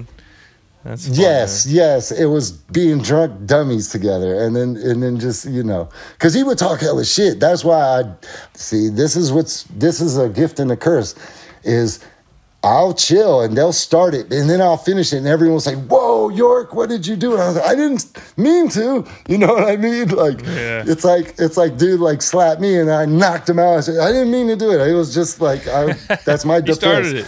That's 0.84 1.06
fun, 1.08 1.14
Yes, 1.16 1.66
man. 1.66 1.74
yes, 1.74 2.10
it 2.10 2.24
was 2.26 2.52
being 2.52 3.02
drunk 3.02 3.44
dummies 3.46 3.88
together, 3.90 4.42
and 4.42 4.56
then 4.56 4.76
and 4.76 5.02
then 5.02 5.18
just 5.20 5.44
you 5.44 5.62
know, 5.62 5.88
because 6.12 6.32
he 6.32 6.42
would 6.42 6.56
talk 6.58 6.80
hella 6.80 7.04
shit. 7.04 7.38
That's 7.38 7.62
why 7.64 7.78
I 8.00 8.04
see. 8.54 8.88
This 8.88 9.14
is 9.14 9.30
what's 9.30 9.64
this 9.64 10.00
is 10.00 10.16
a 10.16 10.28
gift 10.28 10.58
and 10.58 10.72
a 10.72 10.76
curse. 10.76 11.14
Is 11.64 12.00
I'll 12.62 12.92
chill 12.92 13.40
and 13.40 13.56
they'll 13.56 13.72
start 13.72 14.12
it 14.14 14.30
and 14.32 14.48
then 14.48 14.60
I'll 14.60 14.76
finish 14.76 15.12
it 15.14 15.18
and 15.18 15.26
everyone's 15.26 15.66
like, 15.66 15.78
"Whoa, 15.86 16.28
York, 16.30 16.74
what 16.74 16.88
did 16.90 17.06
you 17.06 17.16
do?" 17.16 17.32
And 17.34 17.42
I 17.42 17.46
was 17.48 17.56
like, 17.56 17.64
"I 17.66 17.74
didn't 17.74 18.04
mean 18.38 18.68
to." 18.70 19.06
You 19.28 19.38
know 19.38 19.48
what 19.54 19.64
I 19.64 19.76
mean? 19.76 20.08
Like, 20.16 20.40
Yeah. 20.44 20.84
it's 20.86 21.04
like 21.04 21.34
it's 21.38 21.56
like 21.58 21.76
dude 21.78 22.00
like 22.00 22.20
slapped 22.22 22.60
me 22.60 22.78
and 22.78 22.90
I 22.90 23.04
knocked 23.06 23.48
him 23.48 23.58
out. 23.58 23.76
I 23.76 23.80
said, 23.80 23.98
"I 23.98 24.12
didn't 24.12 24.30
mean 24.30 24.48
to 24.48 24.56
do 24.56 24.72
it. 24.72 24.80
It 24.86 24.94
was 24.94 25.14
just 25.14 25.40
like 25.42 25.66
I, 25.68 25.92
that's 26.26 26.44
my 26.46 26.56
He 26.60 26.62
defense." 26.62 26.78
started 26.78 27.16
it. 27.16 27.26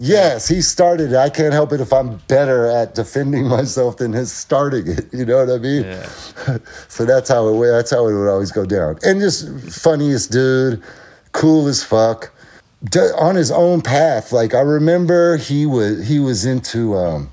Yes, 0.00 0.46
he 0.46 0.62
started 0.62 1.12
it. 1.12 1.16
I 1.16 1.28
can't 1.28 1.52
help 1.52 1.72
it 1.72 1.80
if 1.80 1.92
I'm 1.92 2.18
better 2.28 2.66
at 2.66 2.94
defending 2.94 3.48
myself 3.48 3.96
than 3.96 4.12
his 4.12 4.32
starting 4.32 4.86
it. 4.86 5.12
You 5.12 5.24
know 5.24 5.44
what 5.44 5.50
I 5.50 5.58
mean? 5.58 5.84
Yeah. 5.84 6.08
so 6.88 7.04
that's 7.04 7.28
how 7.28 7.48
it. 7.48 7.70
That's 7.70 7.90
how 7.90 8.06
it 8.06 8.14
would 8.14 8.28
always 8.28 8.52
go 8.52 8.64
down. 8.64 8.98
And 9.02 9.20
just 9.20 9.48
funniest 9.70 10.30
dude, 10.30 10.82
cool 11.32 11.66
as 11.66 11.82
fuck, 11.82 12.32
on 13.18 13.34
his 13.34 13.50
own 13.50 13.82
path. 13.82 14.32
Like 14.32 14.54
I 14.54 14.60
remember 14.60 15.36
he 15.36 15.66
was 15.66 16.06
he 16.06 16.20
was 16.20 16.44
into 16.44 16.96
um, 16.96 17.30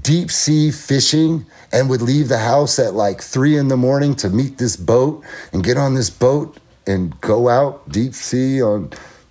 deep 0.00 0.30
sea 0.30 0.72
fishing 0.72 1.46
and 1.72 1.88
would 1.88 2.02
leave 2.02 2.28
the 2.28 2.38
house 2.38 2.78
at 2.78 2.94
like 2.94 3.20
three 3.20 3.56
in 3.56 3.68
the 3.68 3.76
morning 3.76 4.14
to 4.16 4.28
meet 4.28 4.58
this 4.58 4.76
boat 4.76 5.24
and 5.52 5.62
get 5.62 5.76
on 5.76 5.94
this 5.94 6.10
boat 6.10 6.58
and 6.86 7.18
go 7.20 7.48
out 7.48 7.88
deep 7.90 8.12
sea 8.12 8.60
on 8.60 8.90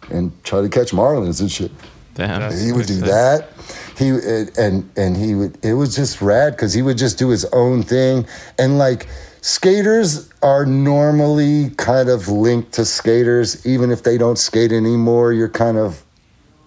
and 0.10 0.32
try 0.44 0.62
to 0.62 0.70
catch 0.70 0.92
marlins 0.92 1.42
and 1.42 1.52
shit 1.52 1.72
Damn. 2.14 2.52
he 2.58 2.72
would 2.72 2.88
do 2.88 3.00
that. 3.02 3.50
He 3.98 4.10
and 4.58 4.90
and 4.98 5.16
he 5.16 5.36
would. 5.36 5.64
It 5.64 5.74
was 5.74 5.96
just 5.96 6.22
rad 6.22 6.54
because 6.54 6.74
he 6.74 6.82
would 6.82 6.98
just 6.98 7.18
do 7.18 7.30
his 7.30 7.46
own 7.46 7.84
thing. 7.84 8.26
And 8.58 8.78
like 8.78 9.08
skaters 9.42 10.30
are 10.42 10.66
normally 10.66 11.70
kind 11.78 12.10
of 12.10 12.28
linked 12.28 12.74
to 12.74 12.86
skaters, 12.86 13.66
even 13.66 13.92
if 13.92 14.04
they 14.04 14.18
don't 14.18 14.38
skate 14.38 14.72
anymore. 14.72 15.34
You're 15.34 15.50
kind 15.50 15.78
of, 15.78 16.04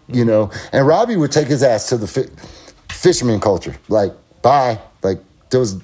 you 0.09 0.25
know. 0.25 0.51
And 0.73 0.87
Robbie 0.87 1.17
would 1.17 1.33
take 1.33 1.49
his 1.49 1.63
ass 1.63 1.89
to 1.89 1.97
the 1.97 2.07
fi- 2.07 2.31
fisherman 2.89 3.41
culture. 3.41 3.75
Like 3.89 4.13
bye. 4.43 4.79
Like 5.03 5.19
those 5.51 5.81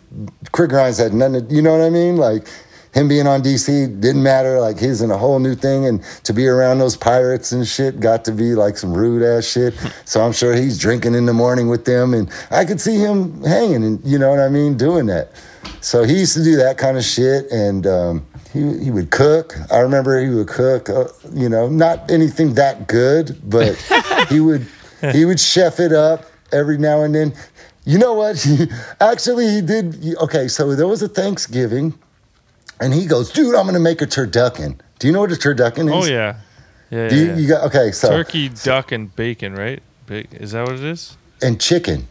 quick 0.52 0.70
grinds 0.70 0.98
had 0.98 1.12
nothing. 1.12 1.48
To, 1.48 1.54
you 1.54 1.62
know 1.62 1.72
what 1.72 1.84
I 1.84 1.90
mean? 1.90 2.16
Like. 2.16 2.48
Him 2.92 3.06
being 3.06 3.26
on 3.26 3.42
DC 3.42 4.00
didn't 4.00 4.22
matter. 4.22 4.60
Like 4.60 4.78
he's 4.78 5.00
in 5.00 5.10
a 5.10 5.16
whole 5.18 5.38
new 5.38 5.54
thing, 5.54 5.86
and 5.86 6.02
to 6.24 6.32
be 6.32 6.46
around 6.48 6.78
those 6.78 6.96
pirates 6.96 7.52
and 7.52 7.66
shit 7.66 8.00
got 8.00 8.24
to 8.24 8.32
be 8.32 8.54
like 8.54 8.76
some 8.76 8.92
rude 8.92 9.22
ass 9.22 9.44
shit. 9.46 9.74
So 10.04 10.20
I'm 10.20 10.32
sure 10.32 10.54
he's 10.54 10.78
drinking 10.78 11.14
in 11.14 11.26
the 11.26 11.32
morning 11.32 11.68
with 11.68 11.84
them, 11.84 12.14
and 12.14 12.30
I 12.50 12.64
could 12.64 12.80
see 12.80 12.96
him 12.96 13.42
hanging, 13.44 13.84
and 13.84 14.04
you 14.04 14.18
know 14.18 14.30
what 14.30 14.40
I 14.40 14.48
mean, 14.48 14.76
doing 14.76 15.06
that. 15.06 15.32
So 15.80 16.02
he 16.02 16.18
used 16.18 16.34
to 16.34 16.42
do 16.42 16.56
that 16.56 16.78
kind 16.78 16.96
of 16.96 17.04
shit, 17.04 17.50
and 17.50 17.86
um, 17.86 18.26
he 18.52 18.84
he 18.84 18.90
would 18.90 19.10
cook. 19.10 19.54
I 19.70 19.78
remember 19.78 20.20
he 20.20 20.28
would 20.28 20.48
cook. 20.48 20.88
Uh, 20.88 21.08
you 21.32 21.48
know, 21.48 21.68
not 21.68 22.10
anything 22.10 22.54
that 22.54 22.88
good, 22.88 23.40
but 23.48 23.76
he 24.28 24.40
would 24.40 24.66
he 25.12 25.24
would 25.24 25.40
chef 25.40 25.80
it 25.80 25.92
up 25.92 26.24
every 26.52 26.78
now 26.78 27.02
and 27.02 27.14
then. 27.14 27.34
You 27.84 27.98
know 27.98 28.14
what? 28.14 28.46
Actually, 29.00 29.48
he 29.48 29.60
did. 29.60 30.16
Okay, 30.18 30.48
so 30.48 30.74
there 30.74 30.86
was 30.86 31.02
a 31.02 31.08
Thanksgiving, 31.08 31.94
and 32.80 32.92
he 32.94 33.06
goes, 33.06 33.30
"Dude, 33.30 33.54
I'm 33.54 33.66
gonna 33.66 33.78
make 33.78 34.02
a 34.02 34.06
turducken." 34.06 34.78
Do 34.98 35.06
you 35.06 35.12
know 35.12 35.20
what 35.20 35.32
a 35.32 35.36
turducken 35.36 35.86
is? 35.88 36.06
Oh 36.08 36.10
yeah. 36.10 36.36
Yeah. 36.90 37.08
Do 37.08 37.16
yeah, 37.16 37.22
you, 37.22 37.28
yeah. 37.28 37.36
you 37.36 37.48
got 37.48 37.64
okay? 37.66 37.92
So 37.92 38.08
Turkey, 38.10 38.48
duck, 38.48 38.92
and 38.92 39.14
bacon, 39.14 39.54
right? 39.54 39.82
Is 40.08 40.52
that 40.52 40.66
what 40.66 40.74
it 40.74 40.82
is? 40.84 41.16
and 41.42 41.58
chicken, 41.60 42.06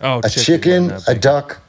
Oh, 0.00 0.20
a 0.24 0.28
chicken, 0.30 0.88
not 0.88 1.06
a 1.06 1.14
duck, 1.14 1.60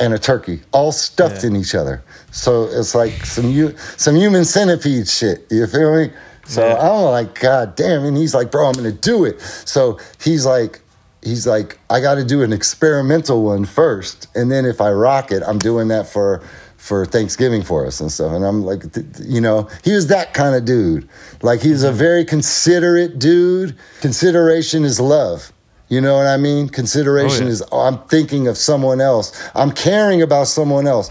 and 0.00 0.14
a 0.14 0.18
turkey, 0.18 0.60
all 0.72 0.92
stuffed 0.92 1.42
Yeah. 1.42 1.50
in 1.50 1.56
each 1.56 1.74
other. 1.74 2.02
So 2.30 2.64
it's 2.64 2.94
like 2.94 3.12
some 3.26 3.52
hu- 3.52 3.74
some 3.96 4.14
human 4.16 4.44
centipede 4.44 5.08
shit. 5.08 5.44
You 5.50 5.66
feel 5.66 5.94
me? 5.96 6.10
So 6.46 6.66
Yeah. 6.66 6.78
I'm 6.78 7.04
like, 7.04 7.38
God 7.40 7.74
damn! 7.74 8.04
And 8.04 8.16
he's 8.16 8.34
like, 8.34 8.50
Bro, 8.50 8.68
I'm 8.68 8.74
gonna 8.74 8.92
do 8.92 9.24
it. 9.24 9.40
So 9.40 9.98
he's 10.22 10.46
like, 10.46 10.80
he's 11.22 11.46
like, 11.46 11.78
I 11.90 12.00
got 12.00 12.14
to 12.14 12.24
do 12.24 12.42
an 12.42 12.52
experimental 12.52 13.42
one 13.42 13.64
first, 13.64 14.28
and 14.34 14.50
then 14.52 14.64
if 14.64 14.80
I 14.80 14.90
rock 14.92 15.32
it, 15.32 15.42
I'm 15.46 15.58
doing 15.58 15.88
that 15.88 16.06
for 16.06 16.42
for 16.84 17.06
Thanksgiving 17.06 17.62
for 17.62 17.86
us 17.86 17.98
and 17.98 18.12
stuff. 18.12 18.30
And 18.32 18.44
I'm 18.44 18.62
like, 18.62 18.82
you 19.18 19.40
know, 19.40 19.70
he 19.82 19.94
was 19.94 20.08
that 20.08 20.34
kind 20.34 20.54
of 20.54 20.66
dude. 20.66 21.08
Like 21.40 21.62
he's 21.62 21.82
a 21.82 21.90
very 21.90 22.26
considerate 22.26 23.18
dude. 23.18 23.74
Consideration 24.02 24.84
is 24.84 25.00
love. 25.00 25.50
You 25.88 26.02
know 26.02 26.14
what 26.16 26.26
I 26.26 26.36
mean? 26.36 26.68
Consideration 26.68 27.44
Oh, 27.44 27.46
yeah. 27.46 27.52
is 27.52 27.62
oh, 27.72 27.80
I'm 27.80 27.96
thinking 28.08 28.48
of 28.48 28.58
someone 28.58 29.00
else. 29.00 29.32
I'm 29.54 29.72
caring 29.72 30.20
about 30.20 30.46
someone 30.46 30.86
else 30.86 31.10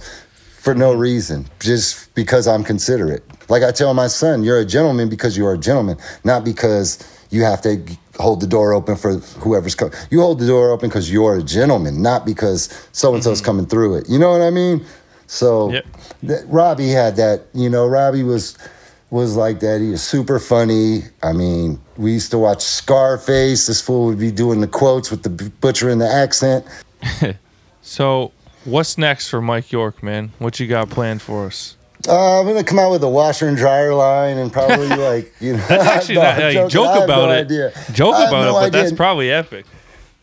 for 0.59 0.75
no 0.75 0.93
reason, 0.93 1.47
just 1.59 2.13
because 2.13 2.47
I'm 2.47 2.63
considerate. 2.63 3.23
Like 3.49 3.63
I 3.63 3.71
tell 3.71 3.95
my 3.95 4.07
son, 4.07 4.43
you're 4.43 4.59
a 4.59 4.65
gentleman 4.65 5.09
because 5.09 5.35
you 5.35 5.47
are 5.47 5.55
a 5.55 5.57
gentleman, 5.57 5.97
not 6.23 6.45
because 6.45 6.99
you 7.31 7.41
have 7.45 7.61
to 7.63 7.83
hold 8.19 8.41
the 8.41 8.47
door 8.47 8.73
open 8.73 8.95
for 8.95 9.15
whoever's 9.41 9.73
coming. 9.73 9.95
You 10.11 10.21
hold 10.21 10.37
the 10.37 10.45
door 10.45 10.69
open 10.69 10.89
because 10.89 11.11
you're 11.11 11.35
a 11.35 11.41
gentleman, 11.41 12.03
not 12.03 12.27
because 12.27 12.69
so 12.91 13.15
and 13.15 13.23
so's 13.23 13.39
mm-hmm. 13.39 13.45
coming 13.45 13.65
through 13.65 13.95
it. 13.95 14.07
You 14.07 14.19
know 14.19 14.29
what 14.29 14.41
I 14.41 14.51
mean? 14.51 14.85
So 15.33 15.71
Yep. 15.71 15.85
that, 16.23 16.45
Robbie 16.47 16.89
had 16.89 17.15
that. 17.15 17.41
You 17.53 17.69
know, 17.69 17.87
Robbie 17.87 18.21
was 18.23 18.55
was 19.09 19.35
like 19.35 19.59
that. 19.61 19.81
He 19.81 19.89
was 19.89 20.01
super 20.03 20.39
funny. 20.39 21.03
I 21.23 21.33
mean, 21.33 21.79
we 21.97 22.11
used 22.13 22.31
to 22.31 22.37
watch 22.37 22.61
Scarface. 22.61 23.65
This 23.67 23.81
fool 23.81 24.05
would 24.07 24.19
be 24.19 24.31
doing 24.31 24.61
the 24.61 24.67
quotes 24.67 25.09
with 25.11 25.23
the 25.23 25.29
b- 25.29 25.51
butcher 25.61 25.89
in 25.89 25.97
the 25.99 26.07
accent. 26.07 26.65
So, 27.85 28.31
what's 28.63 28.97
next 28.97 29.27
for 29.27 29.41
Mike 29.41 29.73
York, 29.73 30.01
man? 30.01 30.31
What 30.39 30.57
you 30.57 30.67
got 30.67 30.89
planned 30.89 31.21
for 31.21 31.47
us? 31.47 31.75
Uh, 32.07 32.39
I'm 32.39 32.47
gonna 32.47 32.63
come 32.63 32.79
out 32.79 32.91
with 32.91 33.03
a 33.03 33.09
washer 33.09 33.45
and 33.49 33.57
dryer 33.57 33.93
line 33.93 34.37
and 34.37 34.53
probably 34.53 34.87
like 34.95 35.33
you 35.41 35.57
know. 35.57 35.65
That's 35.67 35.83
actually 35.97 36.15
No, 36.15 36.21
not, 36.21 36.33
I'm 36.41 36.51
joking. 36.53 36.65
I 36.65 36.69
joke 36.69 37.03
about 37.03 37.25
no 37.27 37.31
it. 37.31 37.39
idea. 37.41 37.73
Joke 37.91 38.15
about 38.15 38.31
no 38.45 38.57
it, 38.57 38.61
but 38.61 38.71
that's 38.71 38.91
probably 38.93 39.31
epic. 39.31 39.65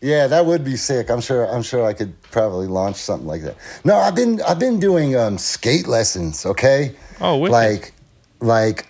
Yeah, 0.01 0.25
that 0.27 0.47
would 0.47 0.63
be 0.63 0.77
sick. 0.77 1.11
I'm 1.11 1.21
sure. 1.21 1.45
I'm 1.45 1.61
sure 1.61 1.85
I 1.85 1.93
could 1.93 2.19
probably 2.23 2.65
launch 2.65 2.95
something 2.95 3.27
like 3.27 3.43
that. 3.43 3.55
No, 3.85 3.95
I've 3.97 4.15
been 4.15 4.41
I've 4.41 4.59
been 4.59 4.79
doing 4.79 5.15
um, 5.15 5.37
skate 5.37 5.87
lessons. 5.87 6.45
Okay. 6.45 6.95
Oh, 7.19 7.37
wicked. 7.37 7.51
like 7.51 7.93
like 8.39 8.87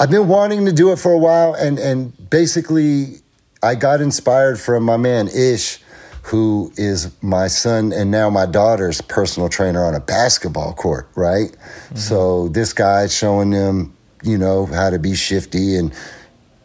I've 0.00 0.10
been 0.10 0.26
wanting 0.26 0.64
to 0.64 0.72
do 0.72 0.90
it 0.92 0.98
for 0.98 1.12
a 1.12 1.18
while, 1.18 1.52
and 1.52 1.78
and 1.78 2.30
basically 2.30 3.20
I 3.62 3.74
got 3.74 4.00
inspired 4.00 4.58
from 4.58 4.84
my 4.84 4.96
man 4.96 5.28
Ish, 5.28 5.80
who 6.22 6.72
is 6.76 7.10
my 7.22 7.46
son 7.46 7.92
and 7.92 8.10
now 8.10 8.30
my 8.30 8.46
daughter's 8.46 9.00
personal 9.02 9.48
trainer 9.48 9.84
on 9.84 9.94
a 9.94 10.00
basketball 10.00 10.72
court. 10.72 11.08
Right. 11.14 11.54
So 11.94 12.48
this 12.48 12.72
guy's 12.72 13.14
showing 13.14 13.50
them, 13.50 13.94
you 14.22 14.38
know, 14.38 14.66
how 14.66 14.90
to 14.90 14.98
be 14.98 15.14
shifty 15.14 15.76
and 15.76 15.92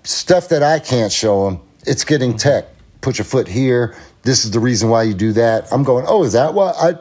stuff 0.04 0.50
that 0.50 0.64
I 0.64 0.80
can't 0.80 1.12
show 1.12 1.50
them. 1.50 1.60
It's 1.86 2.04
getting 2.04 2.38
tech. 2.38 2.66
Put 3.02 3.18
your 3.18 3.26
foot 3.26 3.48
here. 3.48 3.96
This 4.24 4.46
is 4.46 4.52
the 4.52 4.60
reason 4.60 4.90
why 4.90 5.04
you 5.04 5.14
do 5.14 5.34
that. 5.34 5.72
I'm 5.72 5.84
going, 5.84 6.06
oh, 6.08 6.24
is 6.24 6.34
that 6.34 6.54
what 6.54 6.76
I, 6.78 6.94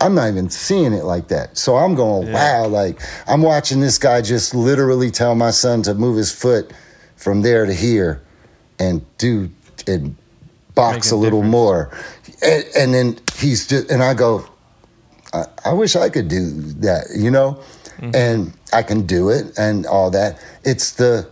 I'm 0.00 0.14
not 0.14 0.28
even 0.28 0.50
seeing 0.50 0.92
it 0.92 1.04
like 1.04 1.28
that. 1.28 1.56
So 1.56 1.76
I'm 1.76 1.94
going, 1.94 2.30
wow, 2.30 2.66
like 2.66 3.00
I'm 3.26 3.42
watching 3.42 3.80
this 3.80 3.98
guy 3.98 4.20
just 4.22 4.54
literally 4.54 5.10
tell 5.10 5.34
my 5.34 5.50
son 5.50 5.82
to 5.82 5.94
move 5.94 6.16
his 6.16 6.30
foot 6.30 6.72
from 7.16 7.42
there 7.42 7.66
to 7.66 7.74
here 7.74 8.22
and 8.78 9.04
do 9.18 9.50
and 9.86 10.14
box 10.74 11.10
a 11.10 11.14
a 11.14 11.16
little 11.16 11.40
difference. 11.40 11.50
more. 11.50 11.90
And, 12.42 12.64
and 12.76 12.94
then 12.94 13.18
he's 13.36 13.66
just, 13.66 13.90
and 13.90 14.02
I 14.02 14.14
go, 14.14 14.46
I, 15.32 15.44
I 15.64 15.72
wish 15.72 15.96
I 15.96 16.10
could 16.10 16.28
do 16.28 16.60
that, 16.80 17.06
you 17.16 17.30
know? 17.30 17.60
Mm-hmm. 17.96 18.10
And 18.14 18.52
I 18.72 18.84
can 18.84 19.06
do 19.06 19.30
it 19.30 19.58
and 19.58 19.84
all 19.84 20.10
that. 20.12 20.38
It's 20.62 20.92
the 20.92 21.28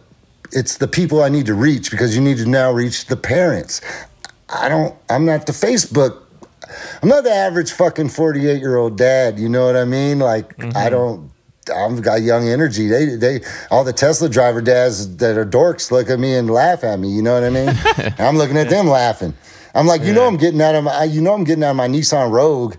it's 0.52 0.78
the 0.78 0.88
people 0.88 1.22
I 1.22 1.28
need 1.28 1.46
to 1.46 1.54
reach 1.54 1.90
because 1.90 2.14
you 2.16 2.22
need 2.22 2.38
to 2.38 2.46
now 2.46 2.72
reach 2.72 3.06
the 3.06 3.16
parents. 3.16 3.80
I 4.48 4.68
don't 4.68 4.94
I'm 5.10 5.24
not 5.24 5.46
the 5.46 5.52
Facebook 5.52 6.22
I'm 7.02 7.08
not 7.08 7.24
the 7.24 7.32
average 7.32 7.72
fucking 7.72 8.08
48 8.08 8.58
year 8.58 8.76
old 8.76 8.96
dad, 8.96 9.38
you 9.38 9.48
know 9.48 9.66
what 9.66 9.76
I 9.76 9.84
mean? 9.84 10.18
Like 10.18 10.58
I 10.58 10.66
mm-hmm. 10.66 10.90
don't 10.90 11.30
I've 11.74 12.00
got 12.00 12.22
young 12.22 12.48
energy. 12.48 12.88
They 12.88 13.16
they 13.16 13.40
all 13.70 13.84
the 13.84 13.92
Tesla 13.92 14.28
driver 14.28 14.60
dads 14.60 15.16
that 15.16 15.36
are 15.36 15.44
dorks 15.44 15.90
look 15.90 16.10
at 16.10 16.18
me 16.18 16.34
and 16.34 16.50
laugh 16.50 16.84
at 16.84 16.98
me, 16.98 17.08
you 17.08 17.22
know 17.22 17.34
what 17.34 17.44
I 17.44 17.50
mean? 17.50 18.14
I'm 18.18 18.36
looking 18.36 18.56
at 18.56 18.68
them 18.68 18.86
laughing. 18.86 19.34
I'm 19.74 19.86
like, 19.86 20.02
you 20.02 20.12
know 20.12 20.26
I'm 20.26 20.36
getting 20.36 20.60
out 20.62 20.74
of 20.74 20.84
my 20.84 21.04
you 21.04 21.20
know 21.20 21.34
I'm 21.34 21.44
getting 21.44 21.64
out 21.64 21.70
of 21.70 21.76
my 21.76 21.88
Nissan 21.88 22.30
Rogue 22.30 22.74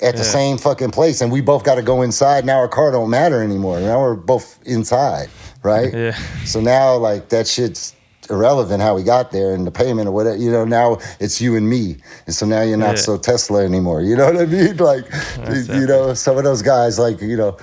at 0.00 0.16
the 0.16 0.22
Yeah. 0.22 0.28
same 0.28 0.58
fucking 0.58 0.90
place 0.90 1.20
and 1.20 1.30
we 1.30 1.40
both 1.40 1.64
got 1.64 1.76
to 1.76 1.82
go 1.82 2.02
inside. 2.02 2.44
Now 2.44 2.58
our 2.58 2.68
car 2.68 2.90
don't 2.90 3.10
matter 3.10 3.42
anymore. 3.42 3.80
Now 3.80 4.00
we're 4.00 4.14
both 4.14 4.58
inside, 4.64 5.28
right? 5.64 5.92
Yeah. 5.92 6.12
So 6.44 6.60
now 6.60 6.96
like 6.96 7.30
that 7.30 7.48
shit's 7.48 7.94
irrelevant 8.30 8.80
how 8.80 8.94
we 8.94 9.02
got 9.02 9.32
there 9.32 9.54
and 9.54 9.66
the 9.66 9.70
payment 9.70 10.08
or 10.08 10.12
whatever. 10.12 10.36
You 10.36 10.50
know, 10.50 10.64
now 10.64 10.98
it's 11.20 11.40
you 11.40 11.56
and 11.56 11.68
me. 11.68 11.96
And 12.26 12.34
so 12.34 12.46
now 12.46 12.62
you're 12.62 12.76
not 12.78 12.90
Yeah. 12.96 13.02
so 13.02 13.18
Tesla 13.18 13.64
anymore. 13.64 14.00
You 14.02 14.16
know 14.16 14.26
what 14.26 14.36
I 14.40 14.46
mean? 14.46 14.76
Like 14.90 15.04
you 15.68 15.86
know, 15.86 16.14
some 16.14 16.38
of 16.38 16.44
those 16.44 16.62
guys 16.62 16.98
like, 16.98 17.20
you 17.20 17.36
know, 17.36 17.56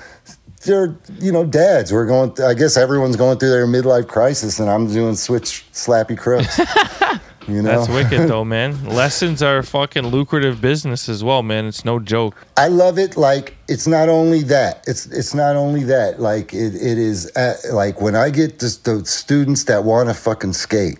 they're 0.65 0.95
you 1.19 1.31
know 1.31 1.43
dads. 1.45 1.91
We're 1.91 2.05
going. 2.05 2.39
I 2.43 2.53
guess 2.53 2.77
everyone's 2.77 3.15
going 3.15 3.39
through 3.39 3.49
their 3.49 3.65
midlife 3.65 4.07
crisis, 4.07 4.59
and 4.59 4.69
I'm 4.69 4.85
doing 4.87 5.15
switch 5.15 5.65
slappy 5.73 6.15
crooks. 6.17 6.59
you 7.47 7.61
know, 7.61 7.85
That's 7.85 7.89
wicked, 7.89 8.27
though, 8.27 8.45
man. 8.57 8.85
Lessons 8.85 9.41
are 9.41 9.57
a 9.57 9.63
fucking 9.63 10.07
lucrative 10.07 10.61
business 10.61 11.09
as 11.09 11.23
well, 11.23 11.43
man. 11.43 11.65
It's 11.65 11.83
no 11.83 11.99
joke. 11.99 12.35
I 12.57 12.67
love 12.67 12.99
it. 12.99 13.17
Like 13.17 13.55
it's 13.67 13.87
not 13.87 14.09
only 14.09 14.43
that. 14.43 14.83
It's 14.87 15.05
it's 15.07 15.33
not 15.33 15.55
only 15.55 15.83
that. 15.85 16.19
Like 16.19 16.53
it, 16.53 16.75
it 16.75 16.97
is 16.97 17.31
uh 17.35 17.55
like 17.73 18.01
when 18.01 18.15
I 18.15 18.29
get 18.29 18.59
the, 18.59 18.77
the 18.83 19.05
students 19.05 19.65
that 19.65 19.83
want 19.83 20.09
to 20.09 20.13
fucking 20.15 20.53
skate, 20.53 20.99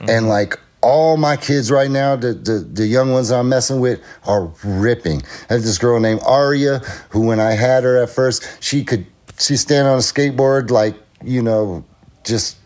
and 0.00 0.28
like 0.28 0.58
all 0.84 1.16
my 1.16 1.36
kids 1.36 1.70
right 1.70 1.90
now, 1.90 2.14
the, 2.14 2.34
the 2.34 2.58
the 2.58 2.86
young 2.86 3.12
ones 3.12 3.30
I'm 3.30 3.48
messing 3.48 3.80
with 3.80 4.00
are 4.26 4.52
ripping. 4.62 5.22
I 5.48 5.54
have 5.54 5.62
this 5.62 5.78
girl 5.78 5.98
named 5.98 6.20
Aria 6.26 6.80
who, 7.08 7.26
when 7.26 7.40
I 7.40 7.52
had 7.52 7.84
her 7.84 8.02
at 8.02 8.10
first, 8.10 8.62
she 8.62 8.84
could 8.84 9.06
she 9.38 9.56
stand 9.56 9.88
on 9.88 9.96
a 9.96 10.02
skateboard 10.02 10.70
like 10.70 10.94
you 11.24 11.42
know 11.42 11.84
just 12.24 12.58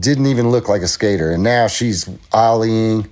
didn't 0.00 0.26
even 0.26 0.50
look 0.50 0.68
like 0.68 0.82
a 0.82 0.88
skater, 0.88 1.32
and 1.32 1.42
now 1.42 1.66
she's 1.66 2.06
ollieing 2.32 3.08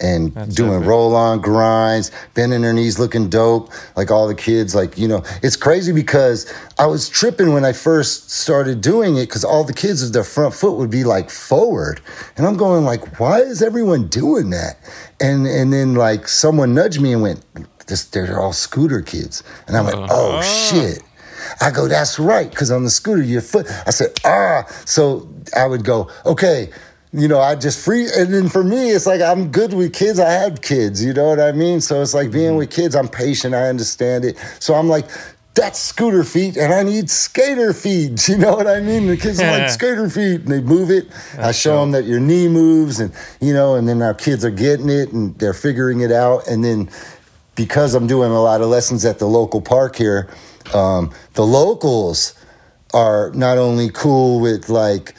and 0.00 0.54
doing 0.54 0.74
epic. 0.74 0.88
roll 0.88 1.16
on 1.16 1.40
grinds, 1.40 2.10
bending 2.34 2.62
her 2.62 2.72
knees, 2.72 2.98
looking 2.98 3.28
dope, 3.28 3.70
like 3.96 4.10
all 4.10 4.28
the 4.28 4.34
kids. 4.34 4.74
Like, 4.74 4.98
you 4.98 5.08
know, 5.08 5.22
it's 5.42 5.56
crazy 5.56 5.92
because 5.92 6.52
I 6.78 6.86
was 6.86 7.08
tripping 7.08 7.52
when 7.52 7.64
I 7.64 7.72
first 7.72 8.30
started 8.30 8.80
doing 8.80 9.16
it 9.16 9.26
because 9.26 9.44
all 9.44 9.64
the 9.64 9.72
kids 9.72 10.02
with 10.02 10.12
their 10.12 10.24
front 10.24 10.54
foot 10.54 10.76
would 10.76 10.90
be 10.90 11.04
like 11.04 11.30
forward. 11.30 12.00
And 12.36 12.46
I'm 12.46 12.56
going 12.56 12.84
like, 12.84 13.18
why 13.18 13.40
is 13.40 13.62
everyone 13.62 14.08
doing 14.08 14.50
that? 14.50 14.78
And 15.20 15.46
and 15.46 15.72
then 15.72 15.94
like 15.94 16.28
someone 16.28 16.74
nudged 16.74 17.00
me 17.00 17.12
and 17.12 17.22
went, 17.22 17.44
this, 17.86 18.04
they're 18.04 18.40
all 18.40 18.52
scooter 18.52 19.00
kids. 19.00 19.42
And 19.66 19.76
I'm 19.76 19.84
like, 19.86 19.94
uh-huh. 19.94 20.06
oh 20.10 20.36
ah. 20.36 20.42
shit. 20.42 21.02
I 21.60 21.70
go, 21.70 21.88
that's 21.88 22.18
right, 22.18 22.48
because 22.48 22.70
on 22.70 22.84
the 22.84 22.90
scooter, 22.90 23.22
your 23.22 23.42
foot. 23.42 23.66
I 23.86 23.90
said, 23.90 24.18
ah. 24.24 24.64
So 24.84 25.28
I 25.56 25.66
would 25.66 25.84
go, 25.84 26.10
okay, 26.24 26.70
you 27.12 27.28
know, 27.28 27.40
I 27.40 27.54
just 27.54 27.82
free. 27.84 28.08
And 28.14 28.32
then 28.32 28.48
for 28.48 28.62
me, 28.62 28.90
it's 28.90 29.06
like 29.06 29.20
I'm 29.20 29.50
good 29.50 29.72
with 29.72 29.94
kids. 29.94 30.18
I 30.20 30.30
have 30.30 30.60
kids, 30.60 31.02
you 31.02 31.12
know 31.12 31.28
what 31.28 31.40
I 31.40 31.52
mean? 31.52 31.80
So 31.80 32.02
it's 32.02 32.14
like 32.14 32.30
being 32.30 32.56
with 32.56 32.70
kids, 32.70 32.94
I'm 32.94 33.08
patient, 33.08 33.54
I 33.54 33.68
understand 33.68 34.24
it. 34.24 34.36
So 34.60 34.74
I'm 34.74 34.88
like, 34.88 35.06
that's 35.54 35.78
scooter 35.78 36.22
feet, 36.22 36.58
and 36.58 36.72
I 36.72 36.82
need 36.82 37.08
skater 37.08 37.72
feet. 37.72 38.28
You 38.36 38.36
know 38.36 38.54
what 38.54 38.66
I 38.66 38.80
mean? 38.80 39.06
The 39.06 39.16
kids 39.16 39.40
are 39.40 39.58
like 39.58 39.70
skater 39.78 40.10
feet, 40.10 40.42
and 40.42 40.48
they 40.48 40.60
move 40.60 40.90
it. 40.90 41.08
I 41.38 41.52
show 41.52 41.80
them 41.80 41.92
that 41.92 42.04
your 42.04 42.20
knee 42.20 42.48
moves, 42.48 43.00
and 43.00 43.12
you 43.40 43.54
know, 43.54 43.76
and 43.76 43.88
then 43.88 44.02
our 44.02 44.12
kids 44.12 44.44
are 44.44 44.50
getting 44.50 44.90
it, 44.90 45.12
and 45.12 45.36
they're 45.38 45.54
figuring 45.54 46.00
it 46.00 46.12
out, 46.12 46.46
and 46.46 46.62
then 46.62 46.90
because 47.54 47.94
I'm 47.94 48.06
doing 48.06 48.30
a 48.30 48.42
lot 48.42 48.60
of 48.60 48.68
lessons 48.68 49.06
at 49.06 49.18
the 49.18 49.26
local 49.26 49.62
park 49.62 49.96
here, 49.96 50.28
um, 50.74 51.12
the 51.34 51.44
locals 51.44 52.34
are 52.94 53.30
not 53.32 53.58
only 53.58 53.90
cool 53.90 54.40
with 54.40 54.68
like 54.68 55.14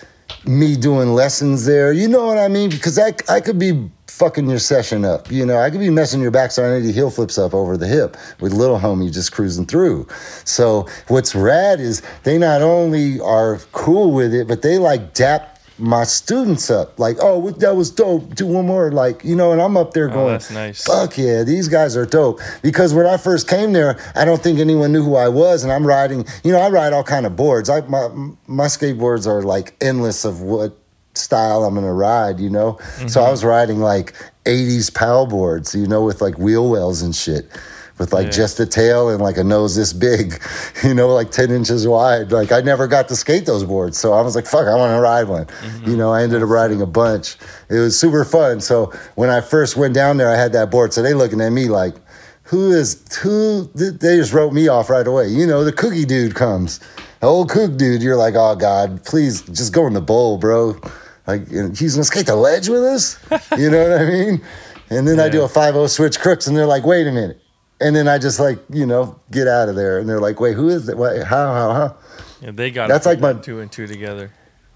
me 0.45 0.75
doing 0.75 1.13
lessons 1.13 1.65
there, 1.65 1.91
you 1.91 2.07
know 2.07 2.25
what 2.25 2.37
I 2.37 2.47
mean? 2.47 2.69
Because 2.69 2.97
I, 2.97 3.13
I 3.29 3.41
could 3.41 3.59
be 3.59 3.89
fucking 4.17 4.49
your 4.49 4.57
session 4.57 5.05
up, 5.05 5.29
you 5.31 5.45
know, 5.45 5.59
I 5.59 5.69
could 5.69 5.79
be 5.79 5.91
messing 5.91 6.21
your 6.21 6.31
backside 6.31 6.81
80 6.81 6.91
heel 6.91 7.11
flips 7.11 7.37
up 7.37 7.53
over 7.53 7.77
the 7.77 7.85
hip 7.85 8.17
with 8.39 8.51
little 8.51 8.79
homie 8.79 9.13
just 9.13 9.31
cruising 9.31 9.67
through. 9.67 10.07
So 10.43 10.87
what's 11.07 11.35
rad 11.35 11.79
is 11.79 12.01
they 12.23 12.39
not 12.39 12.63
only 12.63 13.19
are 13.19 13.59
cool 13.73 14.11
with 14.11 14.33
it, 14.33 14.47
but 14.47 14.63
they 14.63 14.79
like 14.79 15.13
dap 15.13 15.56
my 15.79 16.03
students 16.03 16.69
up. 16.69 16.99
Like 16.99 17.17
oh 17.21 17.51
that 17.51 17.75
was 17.75 17.91
dope. 17.91 18.35
Do 18.35 18.47
one 18.47 18.65
more. 18.67 18.91
Like 18.91 19.23
you 19.23 19.35
know 19.35 19.51
and 19.51 19.61
i'm 19.61 19.77
up 19.77 19.93
there 19.93 20.09
oh, 20.09 20.13
going 20.13 20.31
that's 20.33 20.51
nice. 20.51 20.83
fuck 20.83 21.17
yeah 21.17 21.43
these 21.43 21.67
guys 21.67 21.95
are 21.95 22.05
dope. 22.05 22.39
Because 22.61 22.93
when 22.93 23.05
i 23.05 23.17
first 23.17 23.47
came 23.47 23.73
there 23.73 23.99
i 24.15 24.25
don't 24.25 24.41
think 24.41 24.59
anyone 24.59 24.91
knew 24.91 25.03
who 25.03 25.15
i 25.15 25.27
was. 25.27 25.63
And 25.63 25.71
i'm 25.71 25.85
riding 25.85 26.25
you 26.43 26.51
know 26.51 26.59
i 26.59 26.69
ride 26.69 26.93
all 26.93 27.03
kind 27.03 27.25
of 27.25 27.35
boards. 27.35 27.69
I 27.69 27.81
my 27.81 28.07
my 28.47 28.65
skateboards 28.65 29.27
are 29.27 29.41
like 29.41 29.75
endless 29.81 30.25
of 30.25 30.41
what 30.41 30.77
style 31.13 31.63
i'm 31.63 31.73
gonna 31.73 31.93
ride 31.93 32.39
you 32.39 32.49
know? 32.49 32.77
So 32.79 33.05
mm-hmm. 33.05 33.19
i 33.19 33.31
was 33.31 33.43
riding 33.43 33.79
like 33.79 34.13
80s 34.45 34.93
Powell 34.93 35.25
boards 35.25 35.73
you 35.73 35.87
know 35.87 36.03
with 36.03 36.21
like 36.21 36.37
wheel 36.37 36.69
wells 36.69 37.01
and 37.01 37.15
shit 37.15 37.49
with 37.97 38.13
like 38.13 38.31
just 38.31 38.59
a 38.59 38.65
tail 38.65 39.09
and 39.09 39.21
like 39.21 39.37
a 39.37 39.43
nose 39.43 39.75
this 39.75 39.93
big, 39.93 40.41
you 40.83 40.93
know, 40.93 41.07
like 41.09 41.31
10 41.31 41.51
inches 41.51 41.87
wide. 41.87 42.31
Like 42.31 42.51
I 42.51 42.61
never 42.61 42.87
got 42.87 43.07
to 43.09 43.15
skate 43.15 43.45
those 43.45 43.63
boards. 43.63 43.97
So 43.97 44.13
I 44.13 44.21
was 44.21 44.35
like, 44.35 44.45
fuck, 44.45 44.67
I 44.67 44.75
want 44.75 44.95
to 44.95 45.01
ride 45.01 45.27
one. 45.27 45.45
Mm-hmm. 45.45 45.89
You 45.89 45.97
know, 45.97 46.13
I 46.13 46.23
ended 46.23 46.43
up 46.43 46.49
riding 46.49 46.81
a 46.81 46.85
bunch. 46.85 47.37
It 47.69 47.79
was 47.79 47.99
super 47.99 48.23
fun. 48.23 48.61
So 48.61 48.91
when 49.15 49.29
I 49.29 49.41
first 49.41 49.77
went 49.77 49.93
down 49.93 50.17
there, 50.17 50.29
I 50.29 50.35
had 50.35 50.53
that 50.53 50.69
board. 50.69 50.93
So 50.93 51.01
they 51.01 51.13
looking 51.13 51.41
at 51.41 51.49
me 51.49 51.67
like, 51.67 51.95
who 52.43 52.71
is, 52.71 53.03
who, 53.21 53.65
they 53.73 54.17
just 54.17 54.31
wrote 54.31 54.53
me 54.53 54.69
off 54.69 54.89
right 54.89 55.05
away. 55.05 55.27
You 55.27 55.45
know, 55.45 55.65
the 55.65 55.73
cookie 55.73 56.05
dude 56.05 56.33
comes. 56.33 56.79
The 57.19 57.27
old 57.27 57.49
cook 57.49 57.75
dude, 57.77 58.01
you're 58.01 58.15
like, 58.15 58.35
oh 58.35 58.55
God, 58.55 59.03
please 59.03 59.41
just 59.41 59.73
go 59.73 59.85
in 59.87 59.93
the 59.93 60.01
bowl, 60.01 60.37
bro. 60.37 60.79
Like, 61.25 61.49
he's 61.49 61.95
gonna 61.95 62.05
skate 62.05 62.27
the 62.27 62.35
ledge 62.35 62.69
with 62.69 62.83
us? 62.83 63.19
You 63.57 63.69
know 63.69 63.89
what 63.89 63.99
I 63.99 64.05
mean? 64.05 64.41
And 64.89 65.05
then 65.05 65.19
I 65.19 65.27
do 65.27 65.43
a 65.43 65.49
5 65.49 65.73
0 65.73 65.87
switch 65.87 66.19
crooks, 66.19 66.47
and 66.47 66.55
they're 66.55 66.65
like, 66.65 66.85
wait 66.85 67.07
a 67.07 67.11
minute. 67.11 67.41
And 67.79 67.95
then 67.95 68.07
I 68.07 68.17
just 68.17 68.39
like, 68.39 68.59
you 68.71 68.85
know, 68.85 69.19
get 69.31 69.47
out 69.47 69.69
of 69.69 69.75
there. 69.75 69.99
And 69.99 70.09
they're 70.09 70.19
like, 70.19 70.39
wait, 70.39 70.55
who 70.55 70.67
is 70.69 70.87
that? 70.87 70.97
What, 70.97 71.17
how, 71.23 71.53
how, 71.53 71.73
how? 71.73 71.95
Yeah, 72.41 72.51
they 72.51 72.71
got 72.71 72.87
That's 72.89 73.05
like 73.05 73.19
my- 73.19 73.33
two 73.33 73.59
and 73.59 73.71
two 73.71 73.87
together. 73.87 74.31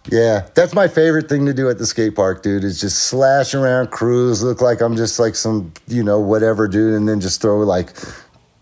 Yeah, 0.10 0.48
that's 0.56 0.74
my 0.74 0.88
favorite 0.88 1.30
thing 1.30 1.46
to 1.46 1.54
do 1.54 1.70
at 1.70 1.78
the 1.78 1.86
skate 1.86 2.16
park, 2.16 2.42
dude. 2.42 2.64
Is 2.64 2.82
just 2.82 3.04
slash 3.04 3.54
around, 3.54 3.92
cruise, 3.92 4.42
look 4.42 4.60
like 4.60 4.82
I'm 4.82 4.96
just 4.96 5.20
like 5.20 5.36
some, 5.36 5.72
you 5.88 6.02
know, 6.04 6.20
whatever, 6.20 6.68
dude, 6.68 6.96
and 6.96 7.08
then 7.08 7.22
just 7.22 7.40
throw 7.40 7.60
like, 7.60 7.94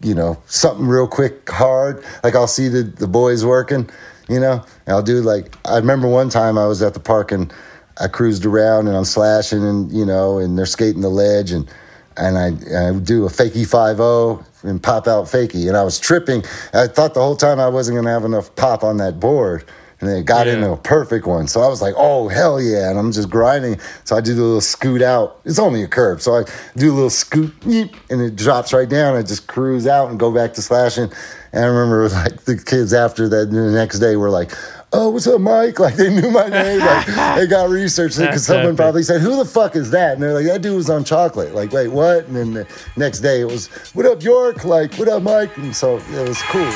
you 0.02 0.14
know, 0.14 0.42
something 0.48 0.86
real 0.86 1.08
quick, 1.08 1.50
hard. 1.50 2.04
Like 2.26 2.36
I'll 2.36 2.46
see 2.46 2.68
the 2.68 2.84
the 2.84 3.08
boys 3.08 3.46
working, 3.46 3.90
you 4.28 4.42
know, 4.42 4.66
and 4.86 4.94
I'll 4.94 5.02
do 5.02 5.22
like 5.22 5.56
I 5.66 5.78
remember 5.78 6.10
one 6.10 6.28
time 6.30 6.58
I 6.58 6.68
was 6.68 6.82
at 6.82 6.94
the 6.94 7.00
park 7.00 7.32
and 7.32 7.54
I 8.02 8.10
cruised 8.10 8.46
around 8.46 8.88
and 8.90 8.98
I'm 8.98 9.06
slashing 9.06 9.64
and 9.64 9.90
you 9.94 10.06
know, 10.06 10.40
and 10.40 10.58
they're 10.58 10.66
skating 10.66 11.02
the 11.02 11.10
ledge 11.10 11.54
and 11.54 11.72
and 12.20 12.38
I, 12.38 12.48
I 12.90 13.00
do 13.00 13.26
a 13.26 13.30
fakie 13.30 13.66
five 13.68 13.98
zero 13.98 14.46
and 14.64 14.82
pop 14.82 15.08
out 15.08 15.26
fakie, 15.26 15.68
and 15.68 15.78
I 15.78 15.84
was 15.84 16.00
tripping. 16.00 16.44
I 16.74 16.88
thought 16.88 17.14
the 17.14 17.22
whole 17.22 17.36
time 17.38 17.60
I 17.60 17.68
wasn't 17.70 17.98
gonna 17.98 18.12
have 18.12 18.26
enough 18.26 18.54
pop 18.56 18.84
on 18.84 18.98
that 18.98 19.20
board, 19.20 19.64
and 20.00 20.10
then 20.10 20.18
it 20.18 20.26
got 20.26 20.48
Yeah. 20.48 20.54
into 20.54 20.72
a 20.72 20.78
perfect 20.78 21.26
one. 21.26 21.48
So 21.48 21.62
I 21.62 21.68
was 21.68 21.82
like, 21.82 21.94
oh 21.98 22.28
hell 22.28 22.62
yeah! 22.62 22.90
And 22.90 23.00
I'm 23.00 23.12
just 23.12 23.30
grinding. 23.30 23.80
So 24.04 24.16
I 24.18 24.22
do 24.22 24.34
the 24.36 24.42
little 24.44 24.62
scoot 24.62 25.02
out. 25.02 25.40
It's 25.46 25.60
only 25.60 25.82
a 25.84 25.88
curve, 25.88 26.22
so 26.22 26.36
I 26.36 26.44
do 26.76 26.92
a 26.92 26.96
little 26.96 27.10
scoot, 27.10 27.54
and 27.66 28.22
it 28.22 28.36
drops 28.36 28.74
right 28.74 28.90
down. 28.90 29.16
I 29.16 29.22
just 29.22 29.48
cruise 29.48 29.88
out 29.88 30.10
and 30.10 30.20
go 30.20 30.32
back 30.32 30.54
to 30.56 30.62
slashing. 30.62 31.12
And 31.54 31.64
I 31.64 31.68
remember 31.68 32.10
like 32.16 32.44
the 32.44 32.58
kids 32.58 32.94
after 32.94 33.30
that 33.30 33.50
the 33.52 33.72
next 33.72 34.00
day 34.00 34.16
were 34.16 34.30
like. 34.30 34.52
Oh, 34.92 35.12
what's 35.12 35.28
up, 35.28 35.40
Mike? 35.40 35.78
Like 35.90 35.96
they 35.96 36.10
knew 36.10 36.32
my 36.32 36.48
name. 36.50 36.80
Like 36.80 37.06
they 37.38 37.46
got 37.46 37.70
researched 37.70 38.18
because 38.18 38.46
someone 38.46 38.66
epic. 38.68 38.78
probably 38.78 39.04
said, 39.04 39.22
"Who 39.22 39.38
the 39.38 39.46
fuck 39.46 39.76
is 39.76 39.92
that?" 39.92 40.14
And 40.14 40.24
they're 40.24 40.34
like, 40.34 40.46
"That 40.46 40.62
dude 40.62 40.76
was 40.76 40.90
on 40.90 41.04
chocolate." 41.04 41.54
Like, 41.54 41.72
wait, 41.72 41.90
what? 41.90 42.26
And 42.26 42.36
then 42.36 42.54
the 42.54 42.68
next 42.98 43.20
day 43.20 43.42
it 43.42 43.46
was, 43.46 43.68
"What 43.94 44.08
up, 44.08 44.24
York?" 44.24 44.66
Like, 44.66 44.96
"What 44.96 45.08
up, 45.08 45.22
Mike?" 45.22 45.56
And 45.58 45.76
so 45.76 45.98
it 45.98 46.28
was 46.28 46.42
cool. 46.44 46.72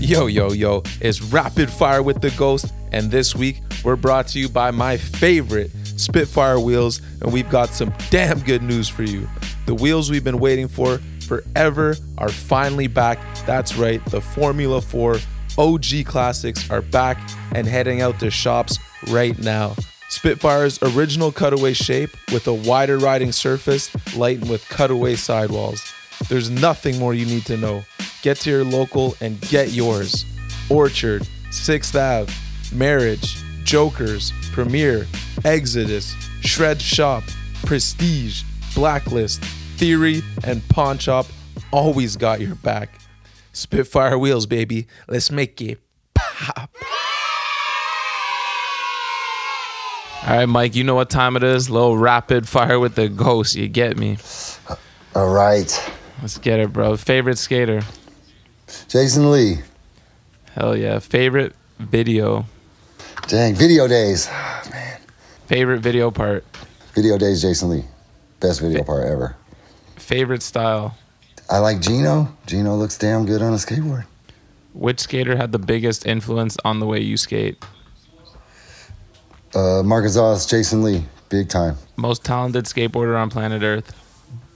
Yo, 0.00 0.26
yo, 0.26 0.52
yo, 0.52 0.82
it's 1.02 1.20
Rapid 1.20 1.68
Fire 1.70 2.02
with 2.02 2.22
the 2.22 2.30
Ghost, 2.38 2.72
and 2.92 3.10
this 3.10 3.36
week 3.36 3.60
we're 3.84 3.96
brought 3.96 4.28
to 4.28 4.38
you 4.38 4.48
by 4.48 4.70
my 4.70 4.96
favorite 4.96 5.70
Spitfire 5.84 6.58
wheels, 6.58 7.02
and 7.20 7.30
we've 7.30 7.50
got 7.50 7.68
some 7.68 7.92
damn 8.08 8.40
good 8.40 8.62
news 8.62 8.88
for 8.88 9.02
you. 9.02 9.28
The 9.66 9.74
wheels 9.74 10.10
we've 10.10 10.24
been 10.24 10.38
waiting 10.38 10.68
for 10.68 10.98
forever 11.28 11.94
are 12.16 12.30
finally 12.30 12.86
back. 12.86 13.18
That's 13.46 13.76
right, 13.76 14.04
the 14.06 14.20
Formula 14.20 14.80
4 14.80 15.18
OG 15.58 16.04
classics 16.06 16.70
are 16.70 16.82
back 16.82 17.18
and 17.52 17.66
heading 17.66 18.00
out 18.00 18.18
to 18.20 18.30
shops 18.30 18.78
right 19.08 19.38
now. 19.38 19.74
Spitfire's 20.08 20.82
original 20.82 21.30
cutaway 21.30 21.74
shape 21.74 22.10
with 22.32 22.46
a 22.46 22.54
wider 22.54 22.96
riding 22.96 23.30
surface, 23.30 23.94
lightened 24.16 24.48
with 24.48 24.66
cutaway 24.70 25.16
sidewalls. 25.16 25.84
There's 26.28 26.48
nothing 26.48 26.98
more 26.98 27.12
you 27.12 27.26
need 27.26 27.44
to 27.46 27.56
know. 27.56 27.82
Get 28.22 28.38
to 28.38 28.50
your 28.50 28.64
local 28.64 29.16
and 29.20 29.40
get 29.42 29.72
yours. 29.72 30.24
Orchard, 30.70 31.22
6th 31.50 31.94
Ave, 31.94 32.32
Marriage, 32.74 33.36
Jokers, 33.64 34.32
Premier, 34.52 35.06
Exodus, 35.44 36.14
Shred 36.40 36.80
Shop, 36.80 37.22
Prestige, 37.66 38.42
Blacklist, 38.74 39.42
Theory, 39.78 40.22
and 40.44 40.66
Pawn 40.68 40.98
Shop 40.98 41.26
always 41.70 42.16
got 42.16 42.40
your 42.40 42.56
back. 42.56 43.00
Spitfire 43.52 44.18
wheels, 44.18 44.46
baby. 44.46 44.88
Let's 45.08 45.30
make 45.30 45.60
it 45.62 45.80
pop. 46.14 46.70
All 50.26 50.36
right, 50.36 50.46
Mike, 50.46 50.74
you 50.74 50.84
know 50.84 50.94
what 50.94 51.10
time 51.10 51.36
it 51.36 51.44
is? 51.44 51.70
Little 51.70 51.96
rapid 51.96 52.48
fire 52.48 52.78
with 52.78 52.96
the 52.96 53.08
ghost. 53.08 53.54
You 53.54 53.68
get 53.68 53.96
me. 53.96 54.18
All 55.14 55.32
right, 55.32 55.70
Let's 56.20 56.36
get 56.38 56.58
it, 56.58 56.72
bro. 56.72 56.96
Favorite 56.96 57.38
skater? 57.38 57.82
Jason 58.88 59.30
Lee. 59.30 59.58
Hell 60.54 60.76
yeah. 60.76 60.98
Favorite 60.98 61.54
video? 61.78 62.44
Dang, 63.28 63.54
video 63.54 63.86
days. 63.86 64.28
Man. 64.70 65.00
Favorite 65.46 65.80
video 65.80 66.10
part? 66.10 66.44
Video 66.94 67.16
days, 67.18 67.40
Jason 67.40 67.70
Lee. 67.70 67.84
Best 68.40 68.60
video 68.60 68.82
part 68.82 69.06
ever. 69.06 69.36
Favorite 70.08 70.42
style? 70.42 70.96
I 71.50 71.58
like 71.58 71.82
Gino. 71.82 72.34
Gino 72.46 72.74
looks 72.76 72.96
damn 72.96 73.26
good 73.26 73.42
on 73.42 73.52
a 73.52 73.56
skateboard. 73.56 74.06
Which 74.72 75.00
skater 75.00 75.36
had 75.36 75.52
the 75.52 75.58
biggest 75.58 76.06
influence 76.06 76.56
on 76.64 76.80
the 76.80 76.86
way 76.86 77.00
you 77.00 77.18
skate? 77.18 77.62
Uh, 79.54 79.82
Marcus 79.84 80.16
Oz, 80.16 80.46
Jason 80.46 80.82
Lee, 80.82 81.04
big 81.28 81.50
time. 81.50 81.76
Most 81.96 82.24
talented 82.24 82.64
skateboarder 82.64 83.20
on 83.20 83.28
planet 83.28 83.62
Earth? 83.62 83.94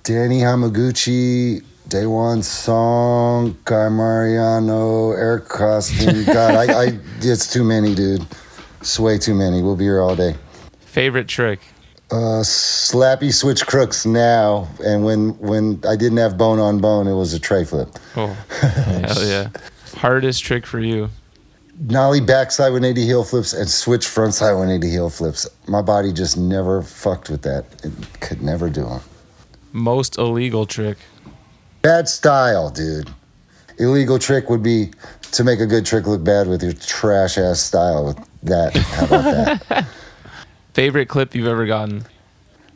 Danny 0.04 0.40
Hamaguchi, 0.40 1.62
Daewon 1.86 2.42
Song, 2.42 3.54
Guy 3.66 3.90
Mariano, 3.90 5.10
Eric 5.10 5.48
Koston. 5.48 6.24
God, 6.32 6.54
I, 6.54 6.84
I, 6.84 6.98
it's 7.20 7.52
too 7.52 7.62
many, 7.62 7.94
dude. 7.94 8.26
It's 8.80 8.98
way 8.98 9.18
too 9.18 9.34
many. 9.34 9.60
We'll 9.60 9.76
be 9.76 9.84
here 9.84 10.00
all 10.00 10.16
day. 10.16 10.34
Favorite 10.80 11.28
trick? 11.28 11.60
Uh, 12.12 12.42
slappy 12.44 13.32
switch 13.32 13.66
crooks 13.66 14.04
now, 14.04 14.68
and 14.84 15.02
when 15.02 15.30
when 15.38 15.80
I 15.88 15.96
didn't 15.96 16.18
have 16.18 16.36
bone 16.36 16.58
on 16.58 16.78
bone, 16.78 17.08
it 17.08 17.14
was 17.14 17.32
a 17.32 17.40
tray 17.40 17.64
flip. 17.64 17.88
Oh, 18.16 18.26
hell 18.60 19.24
yeah. 19.24 19.48
Hardest 19.94 20.44
trick 20.44 20.66
for 20.66 20.78
you? 20.78 21.08
Nollie 21.80 22.20
backside 22.20 22.72
180 22.72 23.06
heel 23.06 23.24
flips 23.24 23.54
and 23.54 23.66
switch 23.66 24.06
frontside 24.06 24.58
180 24.58 24.90
heel 24.90 25.08
flips. 25.08 25.48
My 25.66 25.80
body 25.80 26.12
just 26.12 26.36
never 26.36 26.82
fucked 26.82 27.30
with 27.30 27.40
that. 27.42 27.64
It 27.82 27.92
could 28.20 28.42
never 28.42 28.68
do 28.68 28.84
them. 28.84 29.00
Most 29.72 30.18
illegal 30.18 30.66
trick? 30.66 30.98
Bad 31.80 32.10
style, 32.10 32.68
dude. 32.68 33.08
Illegal 33.78 34.18
trick 34.18 34.50
would 34.50 34.62
be 34.62 34.90
to 35.32 35.44
make 35.44 35.60
a 35.60 35.66
good 35.66 35.86
trick 35.86 36.06
look 36.06 36.22
bad 36.22 36.46
with 36.46 36.62
your 36.62 36.74
trash 36.74 37.38
ass 37.38 37.60
style. 37.60 38.04
With 38.04 38.18
that, 38.42 38.76
how 38.76 39.06
about 39.06 39.24
that? 39.68 39.86
Favorite 40.74 41.08
clip 41.08 41.34
you've 41.34 41.46
ever 41.46 41.66
gotten? 41.66 42.04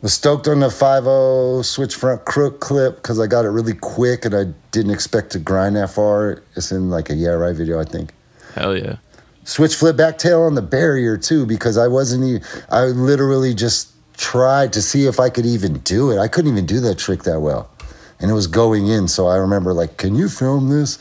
Was 0.02 0.12
stoked 0.12 0.46
on 0.48 0.60
the 0.60 0.70
5 0.70 1.64
switch 1.64 1.94
front 1.94 2.26
crook 2.26 2.60
clip 2.60 2.96
because 2.96 3.18
I 3.18 3.26
got 3.26 3.46
it 3.46 3.48
really 3.48 3.72
quick 3.72 4.26
and 4.26 4.34
I 4.34 4.44
didn't 4.70 4.90
expect 4.90 5.32
to 5.32 5.38
grind 5.38 5.76
that 5.76 5.90
far. 5.90 6.42
It's 6.54 6.70
in 6.70 6.90
like 6.90 7.08
a 7.08 7.14
Yeah 7.14 7.30
Right 7.30 7.56
video, 7.56 7.80
I 7.80 7.84
think. 7.84 8.12
Hell 8.54 8.76
yeah. 8.76 8.96
Switch 9.44 9.74
flip 9.74 9.96
back 9.96 10.18
tail 10.18 10.42
on 10.42 10.54
the 10.54 10.62
barrier 10.62 11.16
too 11.16 11.46
because 11.46 11.78
I 11.78 11.88
wasn't 11.88 12.24
even, 12.24 12.42
I 12.68 12.84
literally 12.84 13.54
just 13.54 13.92
tried 14.18 14.74
to 14.74 14.82
see 14.82 15.06
if 15.06 15.18
I 15.18 15.30
could 15.30 15.46
even 15.46 15.78
do 15.78 16.10
it. 16.10 16.18
I 16.18 16.28
couldn't 16.28 16.52
even 16.52 16.66
do 16.66 16.80
that 16.80 16.98
trick 16.98 17.22
that 17.22 17.40
well. 17.40 17.70
And 18.20 18.30
it 18.30 18.34
was 18.34 18.46
going 18.46 18.88
in. 18.88 19.08
So 19.08 19.26
I 19.28 19.36
remember 19.36 19.72
like, 19.72 19.96
can 19.96 20.14
you 20.14 20.28
film 20.28 20.68
this? 20.68 20.98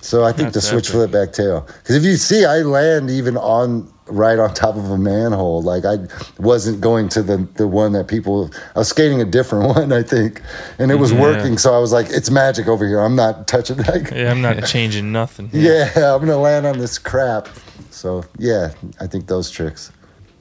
So 0.00 0.22
I 0.24 0.32
think 0.32 0.52
That's 0.52 0.54
the 0.54 0.60
switch 0.72 0.90
epic. 0.90 1.10
flip 1.10 1.10
back 1.10 1.32
tail. 1.34 1.62
Because 1.78 1.96
if 1.96 2.04
you 2.04 2.14
see, 2.16 2.44
I 2.44 2.58
land 2.58 3.10
even 3.10 3.36
on 3.36 3.92
right 4.06 4.38
on 4.38 4.54
top 4.54 4.76
of 4.76 4.90
a 4.90 4.96
manhole. 4.96 5.60
Like 5.60 5.84
I 5.84 5.96
wasn't 6.38 6.80
going 6.80 7.08
to 7.10 7.22
the 7.22 7.38
the 7.56 7.66
one 7.66 7.92
that 7.92 8.06
people. 8.06 8.50
I 8.76 8.78
was 8.78 8.88
skating 8.88 9.20
a 9.20 9.24
different 9.24 9.66
one, 9.76 9.92
I 9.92 10.02
think, 10.04 10.40
and 10.78 10.90
it 10.92 10.94
was 10.96 11.12
Yeah. 11.12 11.20
working. 11.20 11.58
So 11.58 11.74
I 11.74 11.78
was 11.78 11.92
like, 11.92 12.06
it's 12.10 12.30
magic 12.30 12.68
over 12.68 12.86
here. 12.86 13.00
I'm 13.00 13.16
not 13.16 13.48
touching. 13.48 13.78
Like, 13.78 14.10
Yeah, 14.12 14.30
I'm 14.30 14.40
not 14.40 14.64
changing 14.66 15.10
nothing. 15.10 15.50
yeah, 15.52 15.90
I'm 15.96 16.20
gonna 16.20 16.38
land 16.38 16.64
on 16.64 16.78
this 16.78 16.96
crap. 16.98 17.48
So 17.90 18.22
yeah, 18.38 18.72
I 19.00 19.08
think 19.08 19.26
those 19.26 19.50
tricks. 19.50 19.90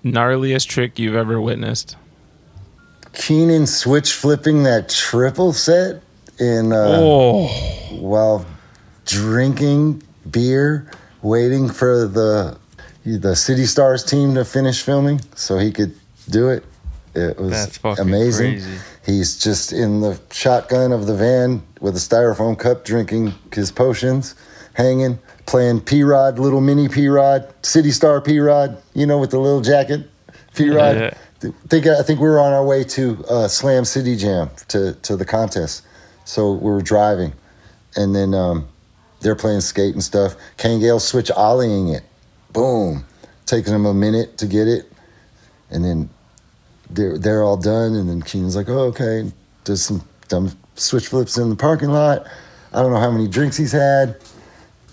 Gnarliest 0.06 0.68
trick 0.68 1.00
you've 1.00 1.16
ever 1.16 1.42
witnessed? 1.42 1.96
Keenan 3.14 3.66
switch 3.66 4.14
flipping 4.14 4.64
that 4.64 4.88
triple 4.90 5.52
set 5.52 6.02
in 6.40 6.72
uh, 6.72 7.00
Oh, 7.02 7.48
while 8.00 8.46
drinking 9.08 10.04
beer, 10.30 10.90
waiting 11.22 11.70
for 11.70 12.08
the 12.08 12.58
the 13.06 13.36
City 13.36 13.66
Stars 13.66 14.04
team 14.04 14.36
to 14.36 14.44
finish 14.44 14.82
filming 14.82 15.22
so 15.34 15.58
he 15.58 15.72
could 15.72 15.96
do 16.30 16.50
it. 16.50 16.64
It 17.16 17.40
was 17.40 17.80
amazing. 18.00 18.56
crazy. 18.56 18.78
He's 19.06 19.42
just 19.42 19.72
in 19.74 20.02
the 20.02 20.20
shotgun 20.30 20.92
of 20.92 21.08
the 21.08 21.16
van 21.16 21.64
with 21.80 21.96
a 21.96 22.00
styrofoam 22.00 22.60
cup, 22.60 22.84
drinking 22.84 23.34
his 23.54 23.72
potions, 23.72 24.36
hanging, 24.74 25.18
playing 25.46 25.82
P 25.82 26.04
Rod, 26.04 26.38
little 26.38 26.62
mini 26.62 26.90
P 26.90 27.08
Rod, 27.08 27.52
City 27.66 27.92
Star 27.92 28.22
P 28.22 28.40
Rod, 28.40 28.78
you 28.94 29.06
know, 29.08 29.18
with 29.18 29.32
the 29.32 29.40
little 29.40 29.62
jacket. 29.62 30.10
P 30.54 30.70
Rod. 30.70 30.98
Yeah. 30.98 31.14
Think 31.70 31.88
I 31.88 32.02
think 32.02 32.20
we 32.20 32.28
were 32.28 32.40
on 32.40 32.52
our 32.52 32.66
way 32.66 32.84
to 32.84 33.24
uh, 33.30 33.48
Slam 33.48 33.86
City 33.86 34.16
Jam 34.16 34.50
to 34.68 34.94
to 34.94 35.16
the 35.16 35.26
contest, 35.26 35.86
so 36.26 36.54
we 36.54 36.70
were 36.72 36.82
driving, 36.82 37.32
and 37.96 38.16
then 38.16 38.34
um, 38.34 38.68
they're 39.22 39.35
playing 39.35 39.61
skate 39.61 39.94
and 39.94 40.03
stuff. 40.03 40.35
Kane 40.57 40.80
Gale 40.80 40.99
switch 40.99 41.30
ollieing 41.30 41.95
it, 41.95 42.03
boom, 42.53 43.06
taking 43.45 43.73
him 43.73 43.85
a 43.85 43.94
minute 43.94 44.38
to 44.38 44.48
get 44.48 44.68
it, 44.68 44.91
and 45.69 45.84
then 45.84 46.10
they're 46.89 47.18
they're 47.18 47.44
all 47.44 47.57
done, 47.57 47.95
and 47.95 48.10
then 48.10 48.22
Keenan's 48.22 48.56
like, 48.56 48.69
oh 48.69 48.85
okay, 48.88 49.31
does 49.64 49.84
some 49.84 50.02
dumb 50.27 50.52
switch 50.76 51.07
flips 51.07 51.38
in 51.38 51.49
the 51.49 51.56
parking 51.56 51.89
lot. 51.89 52.27
I 52.73 52.81
don't 52.81 52.91
know 52.91 52.99
how 52.99 53.11
many 53.11 53.27
drinks 53.27 53.57
he's 53.57 53.72
had. 53.72 54.18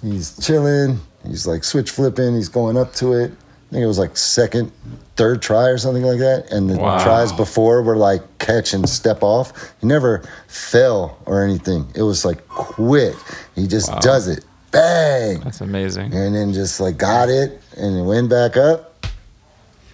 He's 0.02 0.36
chilling. 0.44 1.01
He's 1.26 1.46
like 1.46 1.64
switch 1.64 1.90
flipping. 1.90 2.34
He's 2.34 2.48
going 2.48 2.76
up 2.76 2.92
to 2.94 3.12
it. 3.14 3.30
I 3.30 3.70
think 3.72 3.82
it 3.82 3.86
was 3.86 3.98
like 3.98 4.16
second, 4.16 4.70
third 5.16 5.41
try 5.43 5.69
or 5.69 5.78
something 5.78 6.03
like 6.03 6.19
that. 6.19 6.51
And 6.51 6.69
the 6.69 6.77
Wow. 6.77 7.03
tries 7.03 7.32
before 7.32 7.82
were 7.82 7.97
like 7.97 8.23
catch 8.39 8.73
and 8.74 8.89
step 8.89 9.23
off. 9.23 9.53
He 9.81 9.86
never 9.86 10.23
fell 10.49 11.19
or 11.27 11.43
anything. 11.45 11.86
It 11.95 12.03
was 12.03 12.24
like 12.24 12.47
quick. 12.49 13.15
He 13.55 13.66
just 13.66 13.91
Wow. 13.93 13.99
does 14.01 14.28
it. 14.28 14.45
Bang. 14.73 15.41
That's 15.41 15.61
amazing. 15.61 16.12
And 16.12 16.35
then 16.35 16.53
just 16.53 16.81
like 16.81 16.97
got 16.99 17.28
it 17.28 17.61
and 17.77 18.07
went 18.07 18.28
back 18.28 18.57
up 18.57 19.07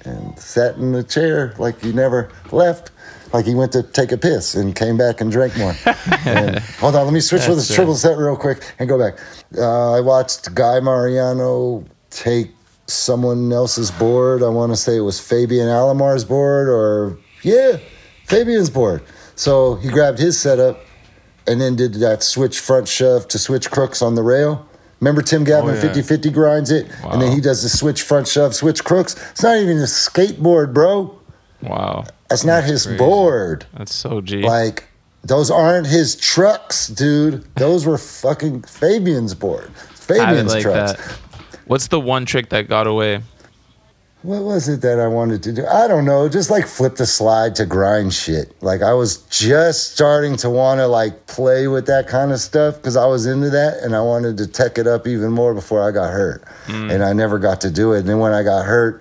and 0.07 0.39
sat 0.39 0.77
in 0.77 0.93
the 0.93 1.03
chair 1.03 1.55
like 1.59 1.83
he 1.83 1.93
never 1.93 2.31
left. 2.51 2.91
Like 3.35 3.45
he 3.45 3.55
went 3.55 3.73
to 3.73 3.83
take 3.83 4.11
a 4.13 4.17
piss 4.17 4.55
and 4.55 4.75
came 4.75 4.97
back 4.97 5.21
and 5.21 5.31
drank 5.31 5.57
more. 5.59 5.77
And- 6.25 6.59
hold 6.81 6.97
on, 6.97 7.05
let 7.05 7.13
me 7.13 7.21
switch 7.21 7.43
with 7.47 7.59
That's 7.59 7.69
this 7.69 7.71
it. 7.71 7.75
triple 7.75 7.95
set 7.95 8.17
real 8.19 8.37
quick 8.37 8.63
and 8.79 8.89
go 8.89 8.99
back. 8.99 9.19
Uh, 9.57 9.93
I 9.93 10.01
watched 10.01 10.53
Guy 10.55 10.81
Mariano 10.81 11.85
take 12.11 12.51
someone 12.93 13.53
else's 13.53 13.91
board. 13.91 14.43
I 14.43 14.49
want 14.49 14.73
to 14.73 14.77
say 14.77 14.97
it 14.97 15.01
was 15.01 15.21
Fabian 15.21 15.69
Alomar's 15.69 16.25
board 16.25 16.69
or, 16.69 17.19
yeah, 17.43 17.79
Fabian's 18.27 18.71
board. 18.71 19.03
So 19.37 19.77
he 19.77 19.89
grabbed 19.89 20.19
his 20.19 20.39
setup 20.39 20.81
and 21.47 21.61
then 21.61 21.77
did 21.77 21.95
that 21.95 22.23
switch 22.23 22.61
front 22.61 22.87
shove 22.89 23.27
to 23.29 23.39
switch 23.39 23.71
crooks 23.71 24.03
on 24.03 24.15
the 24.15 24.23
rail. 24.23 24.67
Remember 25.01 25.23
Tim 25.23 25.45
Gavin 25.45 25.71
Oh, 25.71 25.75
yeah. 25.75 25.81
50 25.81 26.03
50 26.03 26.31
grinds 26.31 26.71
it, 26.71 26.87
and 27.05 27.23
then 27.23 27.33
he 27.33 27.41
does 27.41 27.62
the 27.62 27.71
switch 27.71 28.03
front 28.03 28.29
shove, 28.29 28.55
switch 28.55 28.85
crooks. 28.85 29.15
It's 29.31 29.43
not 29.43 29.57
even 29.57 29.79
a 29.79 29.85
skateboard, 29.85 30.75
bro. 30.75 31.19
Wow. 31.62 32.05
That's 32.29 32.45
not 32.45 32.65
his 32.65 32.85
crazy. 32.85 32.99
board. 32.99 33.65
That's 33.73 33.95
so 33.95 34.21
G. 34.21 34.43
Like, 34.43 34.85
those 35.25 35.51
aren't 35.51 35.87
his 35.87 36.17
trucks, 36.17 36.87
dude. 36.89 37.47
Those 37.55 37.87
were 37.87 37.97
fucking 37.97 38.62
Fabian's 38.62 39.35
board. 39.35 39.71
Fabian's 39.95 40.53
like 40.53 40.62
trucks. 40.62 40.93
that. 40.93 41.19
What's 41.71 41.87
the 41.87 42.01
one 42.01 42.27
trick 42.27 42.49
that 42.49 42.67
got 42.67 42.89
away? 42.89 43.23
What 44.23 44.43
was 44.43 44.69
it 44.69 44.81
that 44.81 44.99
I 44.99 45.07
wanted 45.07 45.45
to 45.45 45.53
do? 45.53 45.65
I 45.69 45.87
don't 45.87 46.05
know. 46.05 46.29
Just 46.29 46.51
like 46.51 46.67
flip 46.67 46.97
the 46.97 47.07
slide 47.07 47.55
to 47.55 47.65
grind 47.65 48.13
shit. 48.13 48.61
Like 48.61 48.83
I 48.83 48.93
was 48.93 49.19
just 49.29 49.93
starting 49.93 50.37
to 50.39 50.51
want 50.51 50.81
to 50.81 50.89
like 50.89 51.29
play 51.29 51.69
with 51.69 51.87
that 51.87 52.09
kind 52.09 52.33
of 52.33 52.41
stuff 52.41 52.75
because 52.75 52.97
I 52.97 53.07
was 53.07 53.25
into 53.25 53.51
that 53.51 53.85
and 53.85 53.95
I 53.95 54.01
wanted 54.01 54.37
to 54.39 54.49
tech 54.49 54.79
it 54.79 54.89
up 54.89 55.07
even 55.07 55.31
more 55.31 55.55
before 55.55 55.81
I 55.81 55.93
got 55.93 56.11
hurt. 56.11 56.43
Mm. 56.67 56.91
And 56.93 57.05
I 57.05 57.13
never 57.13 57.39
got 57.39 57.61
to 57.61 57.71
do 57.71 57.93
it. 57.93 58.01
And 58.01 58.09
then 58.09 58.19
when 58.19 58.33
I 58.33 58.43
got 58.43 58.67
hurt, 58.67 59.01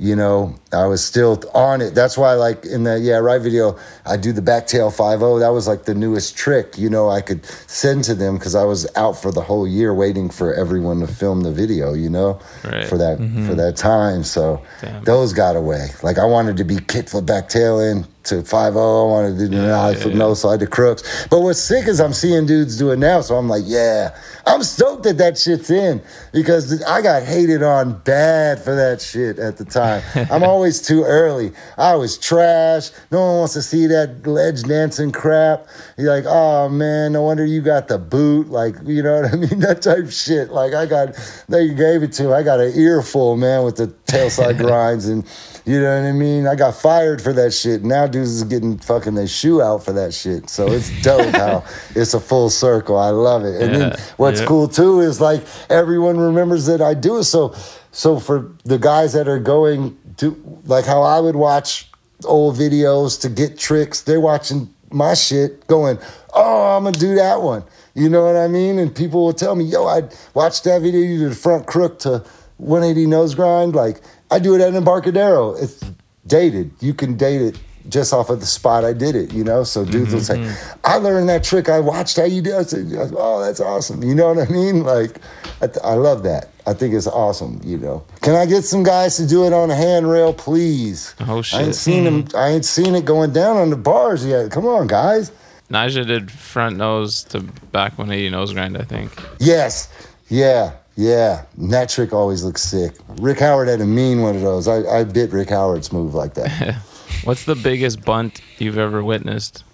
you 0.00 0.16
know, 0.16 0.54
I 0.72 0.86
was 0.86 1.04
still 1.04 1.42
on 1.54 1.80
it. 1.80 1.94
That's 1.94 2.16
why, 2.16 2.34
like 2.34 2.64
in 2.64 2.84
the 2.84 2.98
yeah 2.98 3.18
right 3.18 3.40
video, 3.40 3.78
I 4.06 4.16
do 4.16 4.32
the 4.32 4.40
backtail 4.40 4.94
five 4.94 5.18
zero. 5.20 5.38
That 5.38 5.50
was 5.50 5.68
like 5.68 5.84
the 5.84 5.94
newest 5.94 6.36
trick. 6.36 6.78
You 6.78 6.88
know, 6.88 7.10
I 7.10 7.20
could 7.20 7.44
send 7.44 8.04
to 8.04 8.14
them 8.14 8.38
because 8.38 8.54
I 8.54 8.64
was 8.64 8.86
out 8.96 9.20
for 9.20 9.30
the 9.30 9.42
whole 9.42 9.68
year 9.68 9.92
waiting 9.92 10.30
for 10.30 10.54
everyone 10.54 11.00
to 11.00 11.06
film 11.06 11.42
the 11.42 11.52
video. 11.52 11.92
You 11.92 12.10
know, 12.10 12.40
Right. 12.64 12.86
for 12.86 12.96
that 12.98 13.18
for 13.18 13.24
mm-hmm. 13.24 13.54
that 13.56 13.76
time. 13.76 14.24
So 14.24 14.62
Damn. 14.80 15.04
those 15.04 15.32
got 15.32 15.56
away. 15.56 15.88
Like 16.02 16.18
I 16.18 16.24
wanted 16.24 16.56
to 16.56 16.64
be 16.64 16.78
kit 16.78 17.10
flip 17.10 17.26
back 17.26 17.48
tail 17.48 17.80
in 17.80 18.06
to 18.24 18.42
five 18.42 18.74
zero. 18.74 19.06
I 19.06 19.10
wanted 19.10 19.38
to 19.38 19.48
do 19.48 19.56
nollie 19.56 19.94
flip 19.94 20.14
no 20.14 20.34
slide 20.34 20.60
to 20.60 20.66
crooks. 20.66 21.26
But 21.30 21.40
what's 21.40 21.60
sick 21.60 21.86
is 21.88 22.00
I'm 22.00 22.12
seeing 22.12 22.46
dudes 22.46 22.78
do 22.78 22.90
it 22.90 22.98
now. 22.98 23.20
So 23.20 23.36
I'm 23.36 23.48
like, 23.48 23.64
yeah, 23.66 24.16
I'm 24.46 24.62
stoked 24.62 25.04
that 25.04 25.18
that 25.18 25.38
shit's 25.38 25.70
in 25.70 26.02
because 26.32 26.82
I 26.84 27.02
got 27.02 27.22
hated 27.22 27.62
on 27.62 27.98
bad 28.00 28.60
for 28.60 28.74
that 28.74 29.00
shit 29.00 29.38
at 29.38 29.56
the 29.56 29.64
time. 29.64 30.02
I'm 30.30 30.42
always 30.42 30.82
too 30.82 31.04
early. 31.04 31.52
I 31.78 31.94
was 31.94 32.18
trash. 32.18 32.90
No 33.10 33.20
one 33.20 33.38
wants 33.38 33.54
to 33.54 33.62
see 33.62 33.86
that 33.86 34.26
ledge 34.26 34.62
dancing 34.62 35.12
crap. 35.12 35.66
You're 35.96 36.14
like, 36.14 36.24
oh 36.26 36.68
man, 36.68 37.12
no 37.12 37.22
wonder 37.22 37.44
you 37.44 37.62
got 37.62 37.88
the 37.88 37.98
boot. 37.98 38.48
Like, 38.48 38.76
you 38.84 39.02
know 39.02 39.20
what 39.20 39.32
I 39.32 39.36
mean? 39.36 39.60
That 39.60 39.82
type 39.82 40.04
of 40.04 40.14
shit. 40.14 40.50
Like 40.50 40.74
I 40.74 40.86
got, 40.86 41.14
they 41.48 41.68
gave 41.68 42.02
it 42.02 42.12
to. 42.14 42.34
I 42.34 42.42
got 42.42 42.60
an 42.60 42.72
earful, 42.74 43.36
man, 43.36 43.64
with 43.64 43.76
the 43.76 43.88
tail 44.06 44.30
side 44.30 44.58
grinds 44.58 45.06
and. 45.06 45.24
You 45.66 45.80
know 45.80 46.00
what 46.00 46.08
I 46.08 46.12
mean? 46.12 46.46
I 46.46 46.54
got 46.54 46.74
fired 46.74 47.20
for 47.20 47.32
that 47.34 47.52
shit. 47.52 47.84
Now 47.84 48.06
dudes 48.12 48.30
is 48.30 48.44
getting 48.44 48.78
fucking 48.78 49.14
their 49.14 49.26
shoe 49.28 49.62
out 49.62 49.84
for 49.84 49.92
that 49.92 50.12
shit. 50.14 50.48
So 50.50 50.68
it's 50.70 50.90
dope 51.02 51.34
how 51.34 51.64
it's 51.94 52.14
a 52.14 52.20
full 52.20 52.50
circle. 52.50 52.98
I 52.98 53.10
love 53.10 53.44
it. 53.44 53.60
And 53.62 53.72
Yeah, 53.72 53.78
then 53.90 53.98
what's 54.16 54.40
yeah. 54.40 54.46
cool 54.46 54.68
too 54.68 55.00
is 55.00 55.20
like 55.20 55.42
everyone 55.68 56.18
remembers 56.18 56.66
that 56.66 56.80
I 56.82 56.94
do 56.94 57.18
it. 57.18 57.24
So 57.24 57.54
so 57.92 58.18
for 58.20 58.52
the 58.64 58.78
guys 58.78 59.12
that 59.14 59.26
are 59.28 59.38
going 59.40 59.96
to 60.18 60.36
like 60.66 60.84
how 60.84 61.02
I 61.02 61.20
would 61.20 61.36
watch 61.36 61.88
old 62.24 62.56
videos 62.56 63.20
to 63.22 63.28
get 63.28 63.58
tricks, 63.58 64.02
they're 64.02 64.20
watching 64.20 64.72
my 64.92 65.14
shit 65.14 65.66
going, 65.66 65.98
Oh, 66.34 66.76
I'm 66.76 66.84
gonna 66.84 66.98
do 66.98 67.14
that 67.16 67.42
one. 67.42 67.64
You 67.94 68.08
know 68.08 68.24
what 68.24 68.36
I 68.36 68.46
mean? 68.48 68.78
And 68.78 68.94
people 68.94 69.24
will 69.24 69.32
tell 69.32 69.56
me, 69.56 69.64
yo, 69.64 69.86
I 69.86 70.02
watched 70.34 70.64
that 70.64 70.82
video, 70.82 71.00
you 71.00 71.28
did 71.28 71.36
front 71.36 71.66
crook 71.66 71.98
to 72.00 72.22
180 72.58 73.06
nose 73.06 73.34
grind. 73.34 73.74
Like 73.74 74.00
I 74.30 74.38
do 74.38 74.54
it 74.54 74.60
at 74.60 74.74
Embarcadero. 74.74 75.54
It's 75.54 75.80
dated. 76.26 76.70
You 76.80 76.94
can 76.94 77.16
date 77.16 77.40
it 77.42 77.58
just 77.88 78.12
off 78.12 78.30
of 78.30 78.40
the 78.40 78.46
spot 78.46 78.84
I 78.84 78.92
did 78.92 79.16
it, 79.16 79.32
you 79.32 79.44
know? 79.44 79.64
So 79.64 79.84
dudes 79.84 80.08
mm-hmm, 80.08 80.14
will 80.14 80.20
say, 80.20 80.36
mm-hmm. 80.36 80.80
I 80.84 80.96
learned 80.96 81.28
that 81.28 81.42
trick. 81.42 81.68
I 81.68 81.80
watched 81.80 82.16
how 82.16 82.24
you 82.24 82.42
do 82.42 82.56
it. 82.56 82.58
I 82.58 82.62
said, 82.62 83.14
oh, 83.16 83.40
that's 83.40 83.60
awesome. 83.60 84.02
You 84.02 84.14
know 84.14 84.32
what 84.32 84.48
I 84.48 84.50
mean? 84.50 84.84
Like, 84.90 85.18
I, 85.62 85.68
I 85.84 85.94
love 85.94 86.24
that. 86.24 86.48
I 86.66 86.74
think 86.74 86.94
it's 86.94 87.06
awesome. 87.06 87.60
You 87.64 87.78
know, 87.78 88.04
can 88.22 88.34
I 88.34 88.44
get 88.44 88.64
some 88.64 88.82
guys 88.82 89.16
to 89.18 89.26
do 89.26 89.46
it 89.46 89.52
on 89.52 89.70
a 89.70 89.74
handrail, 89.74 90.34
please? 90.34 91.14
Oh 91.20 91.34
I 91.34 91.36
ain't 91.36 91.46
shit. 91.46 91.74
seen 91.74 92.04
them. 92.04 92.24
Mm-hmm. 92.24 92.36
I 92.36 92.48
ain't 92.48 92.64
seen 92.64 92.94
it 92.94 93.04
going 93.04 93.32
down 93.32 93.56
on 93.56 93.70
the 93.70 93.76
bars 93.76 94.26
yet. 94.26 94.50
Come 94.50 94.66
on, 94.66 94.88
guys. 94.88 95.30
Nyjah 95.70 96.06
did 96.06 96.30
front 96.30 96.76
nose 96.76 97.22
to 97.24 97.40
back 97.40 97.96
180 97.98 98.30
nose 98.30 98.52
grind, 98.52 98.76
I 98.76 98.82
think. 98.82 99.12
Yes. 99.38 99.88
Yeah. 100.28 100.72
Yeah. 100.96 101.44
And 101.56 101.72
that 101.72 101.88
trick 101.88 102.12
always 102.12 102.42
looks 102.42 102.62
sick. 102.62 102.94
Rick 103.20 103.38
Howard 103.38 103.68
had 103.68 103.80
a 103.80 103.86
mean 103.86 104.22
one 104.22 104.34
of 104.34 104.42
those. 104.42 104.66
I, 104.66 104.82
I 104.82 105.04
bit 105.04 105.32
Rick 105.32 105.50
Howard's 105.50 105.92
move 105.92 106.14
like 106.14 106.34
that. 106.34 106.76
What's 107.24 107.44
the 107.44 107.54
biggest 107.54 108.04
bunt 108.04 108.40
you've 108.58 108.78
ever 108.78 109.02
witnessed? 109.04 109.64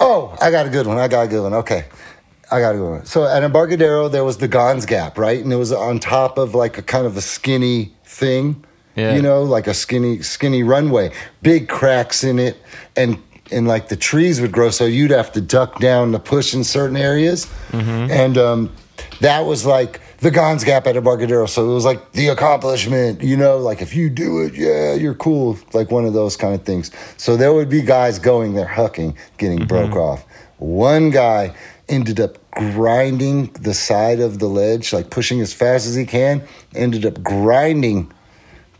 oh, 0.00 0.36
I 0.40 0.50
got 0.50 0.66
a 0.66 0.70
good 0.70 0.86
one. 0.86 0.98
I 0.98 1.08
got 1.08 1.26
a 1.26 1.28
good 1.28 1.42
one. 1.42 1.54
Okay. 1.54 1.84
I 2.50 2.60
got 2.60 2.74
a 2.74 2.78
good 2.78 2.90
one. 2.90 3.06
So 3.06 3.26
at 3.26 3.42
Embarcadero, 3.42 4.08
there 4.08 4.24
was 4.24 4.36
the 4.38 4.48
Gonz 4.48 4.86
Gap, 4.86 5.16
right? 5.16 5.42
And 5.42 5.52
it 5.52 5.56
was 5.56 5.72
on 5.72 5.98
top 5.98 6.36
of 6.36 6.54
like 6.54 6.76
a 6.76 6.82
kind 6.82 7.06
of 7.06 7.16
a 7.16 7.20
skinny 7.22 7.94
thing. 8.04 8.64
Yeah. 8.96 9.14
You 9.16 9.22
know, 9.22 9.42
like 9.42 9.66
a 9.66 9.72
skinny, 9.74 10.20
skinny 10.22 10.62
runway. 10.62 11.10
Big 11.42 11.68
cracks 11.68 12.22
in 12.22 12.38
it. 12.38 12.56
And 12.96 13.22
and 13.50 13.66
like 13.66 13.88
the 13.88 13.96
trees 13.96 14.40
would 14.40 14.52
grow, 14.52 14.70
so 14.70 14.84
you'd 14.84 15.10
have 15.10 15.32
to 15.32 15.40
duck 15.40 15.78
down 15.78 16.12
to 16.12 16.18
push 16.18 16.54
in 16.54 16.64
certain 16.64 16.96
areas. 16.96 17.50
And 17.72 18.38
um, 18.38 18.72
that 19.20 19.40
was 19.46 19.64
like 19.66 20.00
the 20.24 20.30
Gonz 20.30 20.64
Gap 20.64 20.86
at 20.86 20.96
Embarcadero. 20.96 21.44
So 21.44 21.70
it 21.70 21.74
was 21.74 21.84
like 21.84 22.12
the 22.12 22.28
accomplishment, 22.28 23.22
you 23.22 23.36
know, 23.36 23.58
like 23.58 23.82
if 23.82 23.94
you 23.94 24.08
do 24.08 24.40
it, 24.40 24.54
yeah, 24.54 24.94
you're 24.94 25.14
cool. 25.14 25.58
Like 25.74 25.90
one 25.90 26.06
of 26.06 26.14
those 26.14 26.34
kind 26.34 26.54
of 26.54 26.62
things. 26.62 26.90
So 27.18 27.36
there 27.36 27.52
would 27.52 27.68
be 27.68 27.82
guys 27.82 28.18
going 28.18 28.54
there 28.54 28.66
hucking, 28.66 29.14
getting 29.36 29.58
mm-hmm. 29.58 29.68
broke 29.68 29.96
off. 29.96 30.24
One 30.56 31.10
guy 31.10 31.54
ended 31.90 32.20
up 32.20 32.38
grinding 32.52 33.48
the 33.52 33.74
side 33.74 34.18
of 34.18 34.38
the 34.38 34.46
ledge, 34.46 34.94
like 34.94 35.10
pushing 35.10 35.42
as 35.42 35.52
fast 35.52 35.86
as 35.86 35.94
he 35.94 36.06
can, 36.06 36.42
ended 36.74 37.04
up 37.04 37.22
grinding 37.22 38.10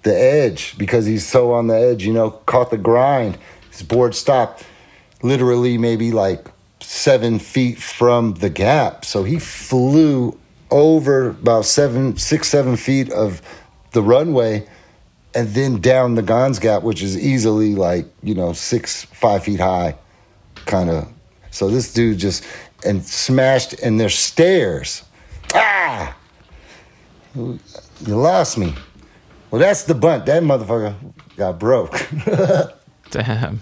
the 0.03 0.19
edge 0.19 0.79
because 0.79 1.05
he's 1.05 1.27
so 1.27 1.53
on 1.53 1.67
the 1.67 1.75
edge, 1.75 2.07
you 2.07 2.13
know, 2.15 2.31
caught 2.31 2.71
the 2.71 2.79
grind. 2.79 3.37
His 3.71 3.83
board 3.83 4.15
stopped 4.15 4.65
literally 5.23 5.77
maybe 5.77 6.11
like 6.11 6.47
seven 6.81 7.39
feet 7.39 7.77
from 7.77 8.33
the 8.35 8.49
gap. 8.49 9.05
So 9.05 9.25
he 9.25 9.39
flew 9.39 10.39
over 10.75 11.29
about 11.29 11.65
seven, 11.65 12.17
six, 12.17 12.49
seven 12.49 12.77
feet 12.77 13.11
of 13.13 13.41
the 13.93 14.03
runway 14.03 14.67
and 15.35 15.49
then 15.51 15.81
down 15.81 16.17
the 16.17 16.23
Gonz 16.23 16.61
Gap, 16.61 16.83
which 16.83 17.01
is 17.01 17.17
easily 17.17 17.77
like, 17.77 18.07
you 18.23 18.35
know, 18.35 18.53
six, 18.53 19.05
five 19.05 19.45
feet 19.45 19.61
high, 19.61 19.97
kind 20.67 20.91
of. 20.91 21.09
So 21.53 21.69
this 21.69 21.93
dude 21.93 22.19
just, 22.19 22.45
and 22.85 23.05
smashed, 23.05 23.75
and 23.75 24.01
there's 24.01 24.17
stairs. 24.19 25.05
Ah! 25.55 26.17
You 27.37 27.59
lost 28.07 28.59
me. 28.59 28.75
Well, 29.51 29.61
that's 29.61 29.85
the 29.85 29.95
bunt. 29.95 30.27
That 30.27 30.43
motherfucker 30.43 30.97
got 31.37 31.61
broke. 31.61 32.09
Damn. 33.11 33.61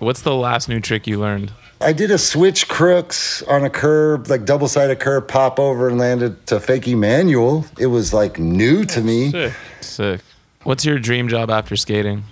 What's 0.00 0.22
the 0.22 0.34
last 0.34 0.68
new 0.68 0.80
trick 0.80 1.06
you 1.06 1.20
learned? 1.20 1.52
I 1.82 1.94
did 1.94 2.10
a 2.10 2.18
switch 2.18 2.68
crooks 2.68 3.42
on 3.44 3.64
a 3.64 3.70
curb, 3.70 4.28
like 4.28 4.44
double 4.44 4.68
sided 4.68 5.00
curb, 5.00 5.28
pop 5.28 5.58
over 5.58 5.88
and 5.88 5.98
landed 5.98 6.46
to 6.48 6.56
fakie 6.56 6.96
manual. 6.96 7.64
It 7.78 7.86
was 7.86 8.12
like 8.12 8.38
new 8.38 8.84
to 8.84 9.00
me. 9.00 9.50
Sick. 9.80 10.20
What's 10.64 10.84
your 10.84 10.98
dream 10.98 11.28
job 11.28 11.50
after 11.50 11.76
skating? 11.76 12.24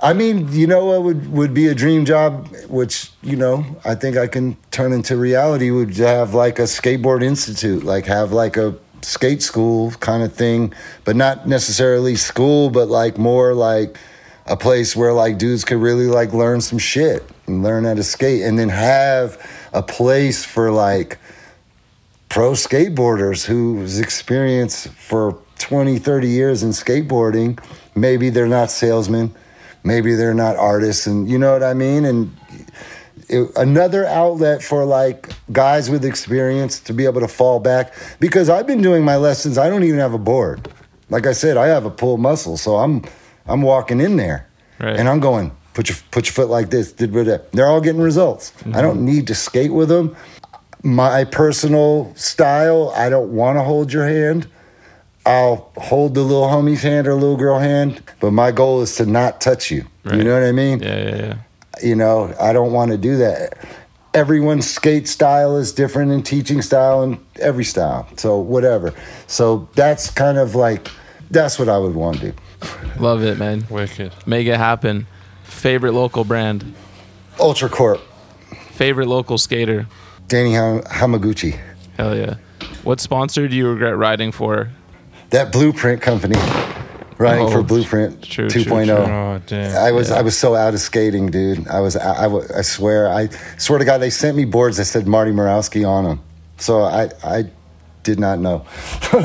I 0.00 0.14
mean, 0.14 0.52
you 0.52 0.66
know 0.66 0.84
what 0.84 1.04
would, 1.04 1.32
would 1.32 1.54
be 1.54 1.68
a 1.68 1.76
dream 1.76 2.04
job, 2.04 2.48
which, 2.68 3.12
you 3.22 3.36
know, 3.36 3.64
I 3.84 3.94
think 3.94 4.16
I 4.16 4.26
can 4.26 4.56
turn 4.72 4.92
into 4.92 5.16
reality, 5.16 5.70
would 5.70 5.96
have 5.98 6.34
like 6.34 6.58
a 6.58 6.62
skateboard 6.62 7.22
institute, 7.22 7.84
like 7.84 8.04
have 8.06 8.32
like 8.32 8.56
a 8.56 8.74
skate 9.02 9.42
school 9.42 9.92
kind 9.92 10.24
of 10.24 10.32
thing, 10.32 10.74
but 11.04 11.14
not 11.14 11.46
necessarily 11.46 12.16
school, 12.16 12.70
but 12.70 12.88
like 12.88 13.16
more 13.16 13.54
like 13.54 13.96
a 14.46 14.56
place 14.56 14.96
where 14.96 15.12
like 15.12 15.38
dudes 15.38 15.64
could 15.64 15.78
really 15.78 16.06
like 16.06 16.32
learn 16.32 16.60
some 16.60 16.78
shit 16.78 17.22
learn 17.48 17.84
how 17.84 17.94
to 17.94 18.02
skate 18.02 18.42
and 18.42 18.58
then 18.58 18.68
have 18.68 19.38
a 19.72 19.82
place 19.82 20.44
for 20.44 20.70
like 20.70 21.18
pro 22.28 22.52
skateboarders 22.52 23.44
whose 23.44 23.98
experience 24.00 24.86
for 24.88 25.38
20 25.58 25.98
30 25.98 26.28
years 26.28 26.62
in 26.62 26.70
skateboarding 26.70 27.58
maybe 27.94 28.30
they're 28.30 28.48
not 28.48 28.70
salesmen 28.70 29.34
maybe 29.84 30.14
they're 30.14 30.34
not 30.34 30.56
artists 30.56 31.06
and 31.06 31.30
you 31.30 31.38
know 31.38 31.52
what 31.52 31.62
i 31.62 31.72
mean 31.72 32.04
and 32.04 32.34
it, 33.28 33.50
another 33.56 34.04
outlet 34.06 34.62
for 34.62 34.84
like 34.84 35.30
guys 35.52 35.88
with 35.90 36.04
experience 36.04 36.78
to 36.80 36.92
be 36.92 37.04
able 37.06 37.20
to 37.20 37.28
fall 37.28 37.58
back 37.60 37.94
because 38.20 38.50
i've 38.50 38.66
been 38.66 38.82
doing 38.82 39.04
my 39.04 39.16
lessons 39.16 39.56
i 39.56 39.68
don't 39.70 39.84
even 39.84 39.98
have 39.98 40.12
a 40.12 40.18
board 40.18 40.68
like 41.10 41.26
i 41.26 41.32
said 41.32 41.56
i 41.56 41.66
have 41.66 41.86
a 41.86 41.90
pull 41.90 42.18
muscle 42.18 42.56
so 42.56 42.76
i'm 42.76 43.02
i'm 43.46 43.62
walking 43.62 44.00
in 44.00 44.16
there 44.16 44.46
Right. 44.78 44.96
and 44.98 45.08
i'm 45.08 45.20
going 45.20 45.52
put 45.76 45.90
your 45.90 45.98
put 46.10 46.26
your 46.26 46.32
foot 46.32 46.48
like 46.48 46.70
this 46.70 46.90
did 46.90 47.12
that 47.12 47.52
they're 47.52 47.68
all 47.68 47.82
getting 47.82 48.00
results 48.00 48.52
i 48.72 48.80
don't 48.80 48.96
mm-hmm. 48.96 49.04
need 49.04 49.26
to 49.26 49.34
skate 49.34 49.74
with 49.74 49.90
them 49.90 50.16
my 50.82 51.22
personal 51.24 52.10
style 52.16 52.92
i 52.96 53.10
don't 53.10 53.30
want 53.30 53.58
to 53.58 53.62
hold 53.62 53.92
your 53.92 54.06
hand 54.06 54.48
I'll 55.26 55.72
hold 55.76 56.14
the 56.14 56.22
little 56.22 56.46
homie's 56.46 56.82
hand 56.82 57.08
or 57.08 57.14
little 57.14 57.36
girl 57.36 57.58
hand, 57.58 58.00
but 58.20 58.30
my 58.30 58.52
goal 58.52 58.80
is 58.82 58.94
to 58.94 59.06
not 59.06 59.40
touch 59.40 59.72
you. 59.72 59.84
You 60.04 60.22
know 60.22 60.34
what 60.34 60.44
I 60.44 60.52
mean? 60.52 60.78
Yeah, 60.78 60.96
yeah, 60.96 61.16
yeah. 61.16 61.36
You 61.82 61.96
know, 61.96 62.32
I 62.40 62.52
don't 62.52 62.72
want 62.72 62.92
to 62.92 62.96
do 62.96 63.16
that. 63.16 63.58
Everyone's 64.14 64.70
skate 64.70 65.08
style 65.08 65.56
is 65.56 65.72
different 65.72 66.12
in 66.12 66.22
teaching 66.22 66.62
style 66.62 67.02
and 67.02 67.18
every 67.40 67.64
style. 67.64 68.08
So 68.16 68.38
whatever. 68.38 68.94
So 69.26 69.68
that's 69.74 70.10
kind 70.10 70.38
of 70.38 70.54
like 70.54 70.92
that's 71.32 71.58
what 71.58 71.68
I 71.68 71.76
would 71.76 71.96
want 71.96 72.20
to 72.20 72.30
do. 72.30 72.38
Love 73.00 73.24
it, 73.24 73.36
man. 73.36 73.66
Wicked. 73.68 74.12
Make 74.26 74.46
it 74.46 74.58
happen. 74.58 75.08
Favorite 75.66 75.94
local 75.94 76.22
brand? 76.22 76.74
Ultra 77.40 77.68
Corp, 77.68 78.00
Favorite 78.70 79.08
local 79.08 79.36
skater? 79.36 79.88
Danny 80.28 80.52
Ham- 80.52 80.82
Hamaguchi, 80.82 81.58
Hell 81.96 82.16
yeah. 82.16 82.34
What 82.84 83.00
sponsor 83.00 83.48
do 83.48 83.56
you 83.56 83.68
regret 83.70 83.96
riding 83.96 84.30
for? 84.30 84.70
that 85.30 85.50
Blueprint 85.50 86.00
company, 86.00 86.36
riding 87.18 87.46
Oh, 87.46 87.50
for 87.50 87.64
Blueprint 87.64 88.22
true, 88.22 88.48
true, 88.48 88.62
2.0. 88.62 88.90
Oh 89.08 89.42
damn. 89.48 89.76
I 89.76 89.90
was 89.90 90.12
I 90.12 90.22
was 90.22 90.38
so 90.38 90.54
out 90.54 90.72
of 90.72 90.78
skating, 90.78 91.32
dude. 91.32 91.66
I 91.66 91.80
was 91.80 91.96
I, 91.96 92.26
I, 92.26 92.58
I 92.58 92.62
swear 92.62 93.08
I 93.12 93.26
swear 93.58 93.80
to 93.80 93.84
God 93.84 93.98
they 93.98 94.10
sent 94.10 94.36
me 94.36 94.44
boards 94.44 94.76
that 94.76 94.84
said 94.84 95.08
Marty 95.08 95.32
Murawski 95.32 95.84
on 95.84 96.04
them. 96.04 96.20
So 96.58 96.82
I 96.82 97.10
I 97.24 97.50
did 98.04 98.20
not 98.20 98.38
know. 98.38 98.64
you 99.12 99.18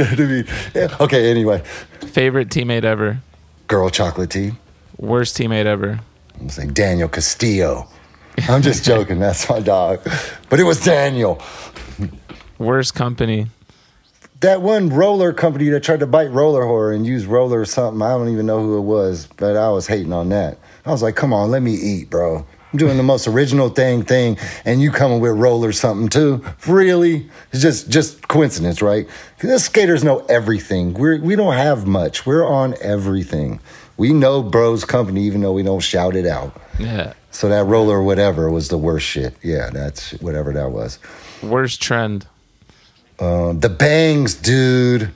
know 0.00 0.04
what 0.04 0.18
I 0.20 0.24
mean? 0.26 0.46
Yeah. 0.74 0.96
Okay. 0.98 1.30
Anyway, 1.30 1.62
Favorite 2.00 2.48
teammate 2.48 2.82
ever? 2.82 3.20
girl 3.68 3.88
chocolate 3.88 4.30
tea. 4.30 4.50
Worst 5.00 5.36
teammate 5.36 5.64
ever? 5.64 6.00
I'm 6.38 6.50
saying 6.50 6.74
Daniel 6.74 7.08
Castillo. 7.08 7.88
I'm 8.48 8.62
just 8.62 8.84
joking. 8.84 9.18
That's 9.18 9.48
my 9.48 9.60
dog, 9.60 10.00
but 10.48 10.60
it 10.60 10.64
was 10.64 10.82
Daniel. 10.84 11.40
Worst 12.58 12.94
company? 12.94 13.46
That 14.40 14.62
one 14.62 14.88
roller 14.88 15.32
company 15.32 15.68
that 15.70 15.82
tried 15.82 16.00
to 16.00 16.06
bite 16.06 16.30
roller 16.30 16.64
horror 16.64 16.92
and 16.92 17.06
use 17.06 17.26
roller 17.26 17.60
or 17.60 17.64
something. 17.66 18.00
I 18.00 18.10
don't 18.10 18.28
even 18.30 18.46
know 18.46 18.60
who 18.62 18.78
it 18.78 18.82
was, 18.82 19.26
but 19.36 19.56
I 19.56 19.68
was 19.70 19.86
hating 19.86 20.12
on 20.12 20.30
that. 20.30 20.58
I 20.86 20.90
was 20.90 21.02
like, 21.02 21.14
come 21.16 21.32
on, 21.32 21.50
let 21.50 21.60
me 21.62 21.74
eat, 21.74 22.08
bro. 22.08 22.46
I'm 22.72 22.78
doing 22.78 22.96
the 22.96 23.02
most 23.02 23.26
original 23.26 23.68
thing 23.68 24.02
thing, 24.04 24.38
and 24.64 24.80
you 24.80 24.92
coming 24.92 25.20
with 25.20 25.32
roller 25.32 25.72
something 25.72 26.08
too. 26.08 26.44
Really? 26.68 27.28
It's 27.52 27.60
just 27.60 27.90
just 27.90 28.28
coincidence, 28.28 28.80
right? 28.80 29.08
'Cause 29.38 29.50
us 29.50 29.64
skaters 29.64 30.04
know 30.04 30.20
everything. 30.28 30.94
We're 30.94 31.18
we 31.20 31.34
don't 31.36 31.54
have 31.54 31.86
much. 31.86 32.24
We're 32.26 32.46
on 32.46 32.76
everything. 32.80 33.60
We 34.00 34.14
know 34.14 34.42
bros 34.42 34.86
company, 34.86 35.24
even 35.24 35.42
though 35.42 35.52
we 35.52 35.62
don't 35.62 35.80
shout 35.80 36.16
it 36.16 36.24
out. 36.24 36.58
Yeah. 36.78 37.12
So 37.32 37.50
that 37.50 37.64
roller 37.64 38.02
whatever 38.02 38.50
was 38.50 38.68
the 38.68 38.78
worst 38.78 39.04
shit. 39.04 39.34
Yeah, 39.42 39.68
that's 39.68 40.12
whatever 40.22 40.54
that 40.54 40.70
was. 40.70 40.98
Worst 41.42 41.82
trend? 41.82 42.26
Um, 43.18 43.60
the 43.60 43.68
bangs, 43.68 44.32
dude. 44.32 45.10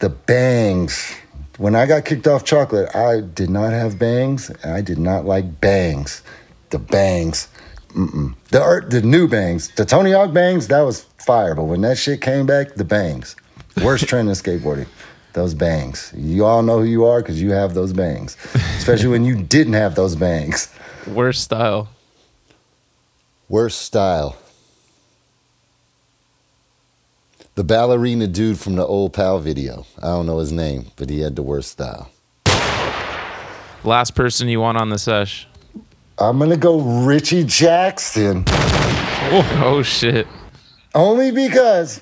The 0.00 0.08
bangs. 0.08 1.14
When 1.56 1.76
I 1.76 1.86
got 1.86 2.04
kicked 2.04 2.26
off 2.26 2.44
chocolate, 2.44 2.92
I 2.96 3.20
did 3.20 3.48
not 3.48 3.70
have 3.70 3.96
bangs, 3.96 4.50
I 4.64 4.80
did 4.80 4.98
not 4.98 5.24
like 5.24 5.60
bangs. 5.60 6.24
The 6.70 6.80
bangs. 6.80 7.46
Mm-mm. 7.90 8.34
The 8.50 8.60
art, 8.60 8.90
the 8.90 9.02
new 9.02 9.28
bangs, 9.28 9.70
the 9.76 9.84
Tony 9.84 10.10
Hawk 10.10 10.32
bangs, 10.32 10.66
that 10.66 10.80
was 10.80 11.02
fire. 11.18 11.54
But 11.54 11.64
when 11.64 11.82
that 11.82 11.96
shit 11.96 12.20
came 12.20 12.44
back, 12.44 12.74
the 12.74 12.82
bangs. 12.82 13.36
Worst 13.84 14.08
trend 14.08 14.28
in 14.28 14.34
skateboarding. 14.34 14.88
Those 15.32 15.54
bangs. 15.54 16.12
You 16.16 16.44
all 16.44 16.62
know 16.62 16.78
who 16.78 16.84
you 16.84 17.04
are 17.04 17.20
because 17.20 17.40
you 17.40 17.50
have 17.52 17.74
those 17.74 17.92
bangs. 17.92 18.36
Especially 18.78 19.08
when 19.08 19.24
you 19.24 19.36
didn't 19.36 19.74
have 19.74 19.94
those 19.94 20.16
bangs. 20.16 20.74
Worst 21.06 21.42
style? 21.44 21.88
Worst 23.48 23.80
style. 23.82 24.36
The 27.54 27.64
ballerina 27.64 28.26
dude 28.26 28.58
from 28.58 28.76
the 28.76 28.86
old 28.86 29.12
Powell 29.12 29.40
video. 29.40 29.84
I 29.98 30.06
don't 30.06 30.26
know 30.26 30.38
his 30.38 30.52
name, 30.52 30.86
but 30.96 31.10
he 31.10 31.20
had 31.20 31.34
the 31.34 31.42
worst 31.42 31.72
style. 31.72 32.10
Last 33.84 34.14
person 34.14 34.48
you 34.48 34.60
want 34.60 34.78
on 34.78 34.90
the 34.90 34.98
sesh? 34.98 35.46
I'm 36.18 36.38
gonna 36.38 36.56
go 36.56 36.80
Richie 36.80 37.44
Jackson. 37.44 38.44
Oh, 38.48 39.62
oh 39.64 39.82
shit. 39.82 40.26
Only 40.94 41.30
because 41.30 42.00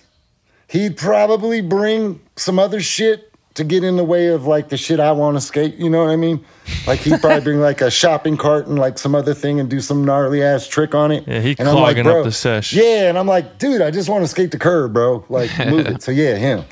he'd 0.68 0.96
probably 0.96 1.60
bring 1.60 2.20
some 2.36 2.58
other 2.58 2.80
shit 2.80 3.32
to 3.54 3.64
get 3.64 3.82
in 3.82 3.96
the 3.96 4.04
way 4.04 4.28
of 4.28 4.46
like 4.46 4.68
the 4.68 4.76
shit 4.76 5.00
I 5.00 5.12
want 5.12 5.36
to 5.36 5.40
skate. 5.40 5.76
You 5.76 5.88
know 5.88 6.04
what 6.04 6.10
I 6.10 6.16
mean? 6.16 6.44
Like 6.86 7.00
he'd 7.00 7.20
probably 7.20 7.40
bring 7.40 7.60
like 7.60 7.80
a 7.80 7.90
shopping 7.90 8.36
cart 8.36 8.66
and 8.66 8.78
like 8.78 8.98
some 8.98 9.14
other 9.14 9.32
thing 9.34 9.60
and 9.60 9.68
do 9.70 9.80
some 9.80 10.04
gnarly 10.04 10.42
ass 10.42 10.68
trick 10.68 10.94
on 10.94 11.10
it. 11.10 11.26
Yeah, 11.26 11.40
he 11.40 11.56
and 11.58 11.68
I'm 11.68 11.74
like, 11.76 11.96
clogging 11.96 12.06
up 12.06 12.24
the 12.24 12.32
sesh. 12.32 12.72
Yeah, 12.72 13.08
and 13.08 13.18
I'm 13.18 13.26
like, 13.26 13.58
dude, 13.58 13.80
I 13.80 13.90
just 13.90 14.08
want 14.08 14.24
to 14.24 14.28
skate 14.28 14.50
the 14.50 14.58
curb, 14.58 14.92
bro. 14.92 15.24
Like 15.28 15.50
move 15.66 15.86
it. 15.86 16.02
So 16.02 16.12
yeah, 16.12 16.36
him, 16.36 16.64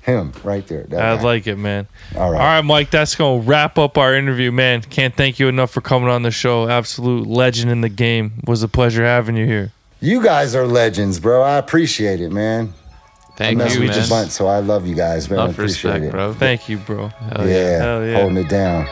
him 0.00 0.32
right 0.42 0.66
there. 0.66 0.84
That 0.84 1.00
I 1.00 1.16
guy. 1.16 1.22
like 1.22 1.46
it, 1.46 1.56
man. 1.56 1.86
All 2.16 2.30
right. 2.30 2.40
All 2.40 2.46
right, 2.46 2.64
Mike, 2.64 2.90
that's 2.90 3.14
going 3.14 3.42
to 3.42 3.48
wrap 3.48 3.76
up 3.76 3.98
our 3.98 4.14
interview, 4.14 4.50
man. 4.50 4.80
Can't 4.80 5.14
thank 5.14 5.38
you 5.38 5.48
enough 5.48 5.70
for 5.70 5.82
coming 5.82 6.08
on 6.08 6.22
the 6.22 6.30
show. 6.30 6.68
Absolute 6.68 7.26
legend 7.26 7.70
in 7.70 7.82
the 7.82 7.90
game. 7.90 8.32
Was 8.46 8.62
a 8.62 8.68
pleasure 8.68 9.04
having 9.04 9.36
you 9.36 9.44
here. 9.44 9.72
You 10.00 10.22
guys 10.22 10.54
are 10.54 10.66
legends, 10.66 11.20
bro. 11.20 11.42
I 11.42 11.58
appreciate 11.58 12.22
it, 12.22 12.30
man. 12.30 12.72
Thank 13.40 13.56
Mess 13.56 13.74
you, 13.74 13.80
with 13.80 13.88
man. 13.88 14.02
the 14.02 14.08
bunt, 14.10 14.32
so 14.32 14.48
I 14.48 14.58
love 14.58 14.86
you 14.86 14.94
guys, 14.94 15.30
man. 15.30 15.38
I 15.38 15.44
Enough 15.44 15.54
appreciate 15.54 15.92
respect, 15.92 16.04
it. 16.04 16.10
bro. 16.10 16.34
Thank 16.34 16.68
you, 16.68 16.76
bro. 16.76 17.08
Hell 17.08 17.48
yeah, 17.48 17.78
Hell 17.78 18.04
yeah. 18.06 18.20
holding 18.20 18.36
it 18.36 18.50
down. 18.50 18.86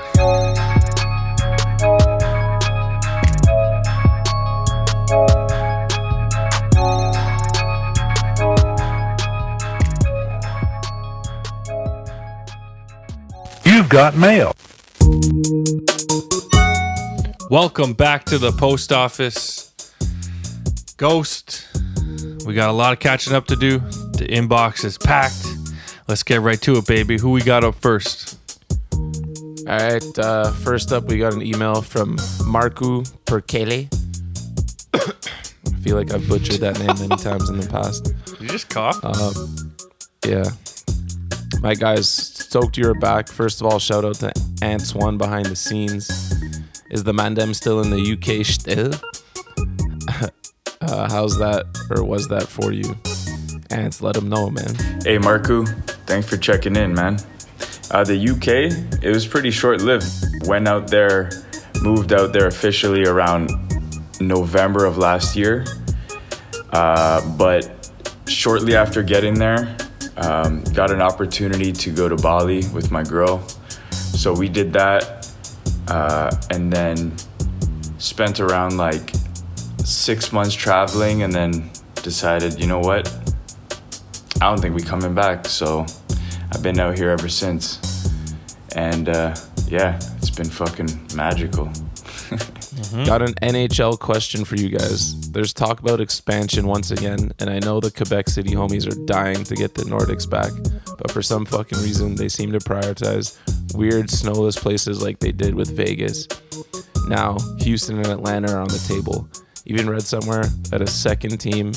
You've 13.67 13.91
got 13.91 14.17
mail. 14.17 14.53
Welcome 17.51 17.93
back 17.93 18.25
to 18.25 18.39
the 18.39 18.53
post 18.53 18.93
office. 18.93 19.75
Ghost, 20.97 21.69
we 22.47 22.55
got 22.55 22.71
a 22.71 22.73
lot 22.73 22.95
of 22.95 22.99
catching 22.99 23.35
up 23.35 23.47
to 23.49 23.57
do. 23.57 23.83
The 24.19 24.27
inbox 24.27 24.85
is 24.85 24.99
packed. 24.99 25.47
Let's 26.09 26.25
get 26.25 26.41
right 26.41 26.61
to 26.63 26.79
it, 26.79 26.87
baby. 26.89 27.19
Who 27.19 27.31
we 27.31 27.41
got 27.41 27.63
up 27.63 27.77
first? 27.77 28.37
All 28.93 29.65
right. 29.67 30.19
Uh, 30.19 30.51
first 30.51 30.93
up, 30.93 31.05
we 31.05 31.19
got 31.19 31.35
an 31.35 31.43
email 31.43 31.83
from 31.83 32.17
Marku 32.43 33.09
Perkele. 33.27 33.87
I 34.93 35.81
feel 35.83 35.95
like 35.95 36.13
I've 36.13 36.29
butchered 36.29 36.59
that 36.63 36.81
name 36.81 37.09
many 37.09 37.23
times 37.23 37.49
in 37.49 37.61
the 37.61 37.69
past. 37.69 38.13
You 38.41 38.49
just 38.49 38.69
coughed. 38.71 39.05
Um, 39.05 39.73
yeah. 40.27 40.51
My 41.61 41.75
guys, 41.75 42.09
stoked 42.09 42.77
you're 42.77 42.95
back. 42.95 43.29
First 43.29 43.61
of 43.61 43.69
all, 43.69 43.79
shout 43.79 44.05
out 44.05 44.17
to 44.17 44.33
Antoine 44.65 45.17
behind 45.17 45.47
the 45.47 45.55
scenes. 45.55 46.11
Is 46.91 47.05
the 47.05 47.13
Mandem 47.13 47.55
still 47.55 47.83
in 47.83 47.91
the 47.91 48.15
UK 48.15 48.45
still? 48.45 48.95
uh, 50.81 51.09
how's 51.09 51.39
that, 51.39 51.67
or 51.91 52.03
was 52.03 52.27
that 52.29 52.49
for 52.49 52.73
you? 52.73 52.97
Ants, 53.71 54.01
let 54.01 54.15
them 54.15 54.29
know, 54.29 54.49
man. 54.49 54.75
Hey 55.05 55.19
Marku, 55.19 55.69
thanks 56.07 56.27
for 56.27 56.39
checking 56.39 56.75
in, 56.75 56.95
man. 56.95 57.19
Uh, 57.91 58.03
the 58.03 58.17
UK, 58.17 59.03
it 59.03 59.11
was 59.11 59.27
pretty 59.27 59.51
short 59.51 59.83
lived. 59.83 60.07
Went 60.47 60.67
out 60.67 60.89
there, 60.89 61.31
moved 61.83 62.13
out 62.13 62.33
there 62.33 62.47
officially 62.47 63.05
around 63.05 63.51
November 64.21 64.87
of 64.87 64.97
last 64.97 65.37
year. 65.37 65.67
Uh, 66.73 67.21
but 67.37 67.91
shortly 68.27 68.75
after 68.75 69.03
getting 69.03 69.35
there, 69.35 69.77
um, 70.17 70.65
got 70.75 70.91
an 70.91 71.03
opportunity 71.03 71.71
to 71.71 71.91
go 71.91 72.09
to 72.09 72.17
Bali 72.17 72.67
with 72.69 72.91
my 72.91 73.03
girl. 73.03 73.47
So 73.91 74.33
we 74.33 74.49
did 74.49 74.73
that 74.73 75.31
uh, 75.89 76.35
and 76.51 76.73
then 76.73 77.15
spent 77.99 78.41
around 78.41 78.79
like 78.79 79.13
six 79.85 80.33
months 80.33 80.55
traveling 80.55 81.23
and 81.23 81.33
then 81.33 81.71
decided, 82.03 82.59
you 82.59 82.67
know 82.67 82.81
what? 82.81 83.28
I 84.41 84.49
don't 84.51 84.61
think 84.61 84.75
we 84.75 84.83
coming 84.83 85.15
back. 85.15 85.47
So 85.47 85.85
I've 86.53 86.63
been 86.63 86.79
out 86.79 86.97
here 86.97 87.11
ever 87.11 87.29
since. 87.29 87.79
And 88.77 89.09
uh, 89.09 89.35
yeah, 89.67 89.97
it's 90.17 90.31
been 90.31 90.49
fucking 90.49 91.09
magical. 91.15 91.67
Got 93.07 93.23
an 93.23 93.35
NHL 93.43 93.99
question 93.99 94.45
for 94.45 94.55
you 94.57 94.69
guys. 94.69 95.31
There's 95.31 95.53
talk 95.53 95.81
about 95.81 96.01
expansion 96.01 96.67
once 96.67 96.91
again, 96.91 97.33
and 97.41 97.51
I 97.51 97.59
know 97.59 97.81
the 97.81 97.91
Quebec 97.91 98.29
City 98.29 98.51
homies 98.51 98.87
are 98.87 99.05
dying 99.07 99.43
to 99.45 99.55
get 99.55 99.75
the 99.75 99.83
Nordics 99.83 100.29
back, 100.29 100.53
but 100.99 101.11
for 101.11 101.23
some 101.23 101.45
fucking 101.45 101.79
reason, 101.79 102.15
they 102.15 102.29
seem 102.29 102.53
to 102.53 102.59
prioritize 102.59 103.39
weird 103.75 104.11
snowless 104.11 104.57
places 104.57 105.03
like 105.03 105.19
they 105.19 105.33
did 105.33 105.55
with 105.55 105.75
Vegas. 105.75 106.29
Now, 107.09 107.39
Houston 107.61 107.97
and 107.97 108.07
Atlanta 108.07 108.53
are 108.53 108.61
on 108.61 108.69
the 108.69 108.85
table. 108.87 109.29
Even 109.65 109.89
read 109.89 110.03
somewhere 110.03 110.45
that 110.71 110.81
a 110.81 110.87
second 110.87 111.39
team 111.39 111.73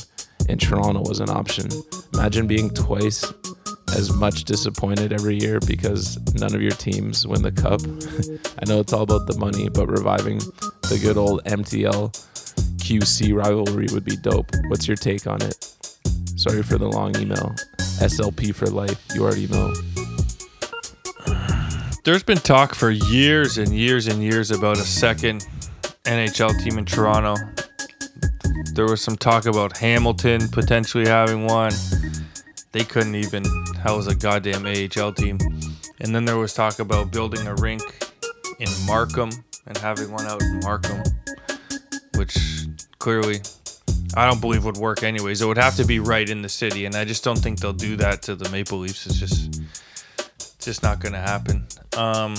in 0.49 0.57
Toronto 0.57 1.01
was 1.01 1.19
an 1.19 1.29
option. 1.29 1.67
Imagine 2.13 2.47
being 2.47 2.69
twice 2.69 3.31
as 3.95 4.13
much 4.13 4.45
disappointed 4.45 5.11
every 5.11 5.37
year 5.37 5.59
because 5.67 6.17
none 6.35 6.55
of 6.55 6.61
your 6.61 6.71
teams 6.71 7.27
win 7.27 7.41
the 7.41 7.51
cup. 7.51 7.81
I 8.61 8.65
know 8.69 8.79
it's 8.79 8.93
all 8.93 9.03
about 9.03 9.27
the 9.27 9.37
money, 9.37 9.69
but 9.69 9.87
reviving 9.87 10.37
the 10.37 10.99
good 11.01 11.17
old 11.17 11.43
MTL 11.45 12.11
QC 12.77 13.35
rivalry 13.35 13.87
would 13.91 14.05
be 14.05 14.15
dope. 14.17 14.49
What's 14.67 14.87
your 14.87 14.97
take 14.97 15.27
on 15.27 15.41
it? 15.41 15.63
Sorry 16.35 16.63
for 16.63 16.77
the 16.77 16.87
long 16.87 17.15
email. 17.17 17.55
SLP 17.99 18.55
for 18.55 18.67
life. 18.67 18.99
You 19.13 19.23
already 19.23 19.47
know. 19.47 19.73
There's 22.03 22.23
been 22.23 22.39
talk 22.39 22.73
for 22.73 22.89
years 22.89 23.59
and 23.59 23.69
years 23.77 24.07
and 24.07 24.23
years 24.23 24.49
about 24.49 24.77
a 24.77 24.83
second 24.83 25.45
NHL 26.05 26.59
team 26.63 26.79
in 26.79 26.85
Toronto. 26.85 27.35
There 28.73 28.85
was 28.85 29.01
some 29.01 29.17
talk 29.17 29.45
about 29.45 29.77
Hamilton 29.77 30.47
potentially 30.47 31.05
having 31.05 31.45
one. 31.45 31.73
They 32.71 32.85
couldn't 32.85 33.15
even 33.15 33.43
house 33.83 34.07
a 34.07 34.15
goddamn 34.15 34.65
AHL 34.65 35.11
team. 35.11 35.37
And 35.99 36.15
then 36.15 36.23
there 36.23 36.37
was 36.37 36.53
talk 36.53 36.79
about 36.79 37.11
building 37.11 37.45
a 37.47 37.55
rink 37.55 37.81
in 38.59 38.69
Markham 38.85 39.29
and 39.67 39.77
having 39.77 40.11
one 40.11 40.25
out 40.25 40.41
in 40.41 40.61
Markham, 40.63 41.03
which 42.15 42.37
clearly 42.97 43.41
I 44.15 44.29
don't 44.29 44.39
believe 44.39 44.63
would 44.63 44.77
work 44.77 45.03
anyways. 45.03 45.41
It 45.41 45.45
would 45.45 45.57
have 45.57 45.75
to 45.75 45.85
be 45.85 45.99
right 45.99 46.27
in 46.29 46.41
the 46.41 46.49
city, 46.49 46.85
and 46.85 46.95
I 46.95 47.05
just 47.05 47.23
don't 47.23 47.37
think 47.37 47.59
they'll 47.59 47.73
do 47.73 47.97
that 47.97 48.21
to 48.23 48.35
the 48.35 48.49
Maple 48.49 48.79
Leafs. 48.79 49.05
It's 49.05 49.19
just 49.19 49.61
just 50.59 50.83
not 50.83 50.99
going 50.99 51.13
to 51.13 51.19
happen. 51.19 51.65
Um, 51.97 52.35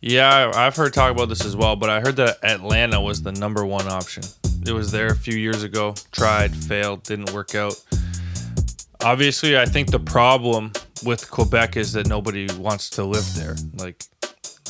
yeah, 0.00 0.52
I've 0.54 0.76
heard 0.76 0.94
talk 0.94 1.10
about 1.10 1.28
this 1.28 1.44
as 1.44 1.56
well, 1.56 1.76
but 1.76 1.90
I 1.90 2.00
heard 2.00 2.16
that 2.16 2.38
Atlanta 2.42 3.00
was 3.00 3.22
the 3.22 3.32
number 3.32 3.66
one 3.66 3.88
option. 3.88 4.22
It 4.68 4.72
was 4.72 4.90
there 4.90 5.08
a 5.08 5.16
few 5.16 5.36
years 5.36 5.62
ago, 5.62 5.94
tried, 6.10 6.54
failed, 6.54 7.02
didn't 7.04 7.32
work 7.32 7.54
out. 7.54 7.74
Obviously, 9.04 9.56
I 9.56 9.66
think 9.66 9.90
the 9.90 10.00
problem 10.00 10.72
with 11.04 11.30
Quebec 11.30 11.76
is 11.76 11.92
that 11.92 12.08
nobody 12.08 12.48
wants 12.58 12.90
to 12.90 13.04
live 13.04 13.34
there. 13.34 13.54
Like, 13.74 14.02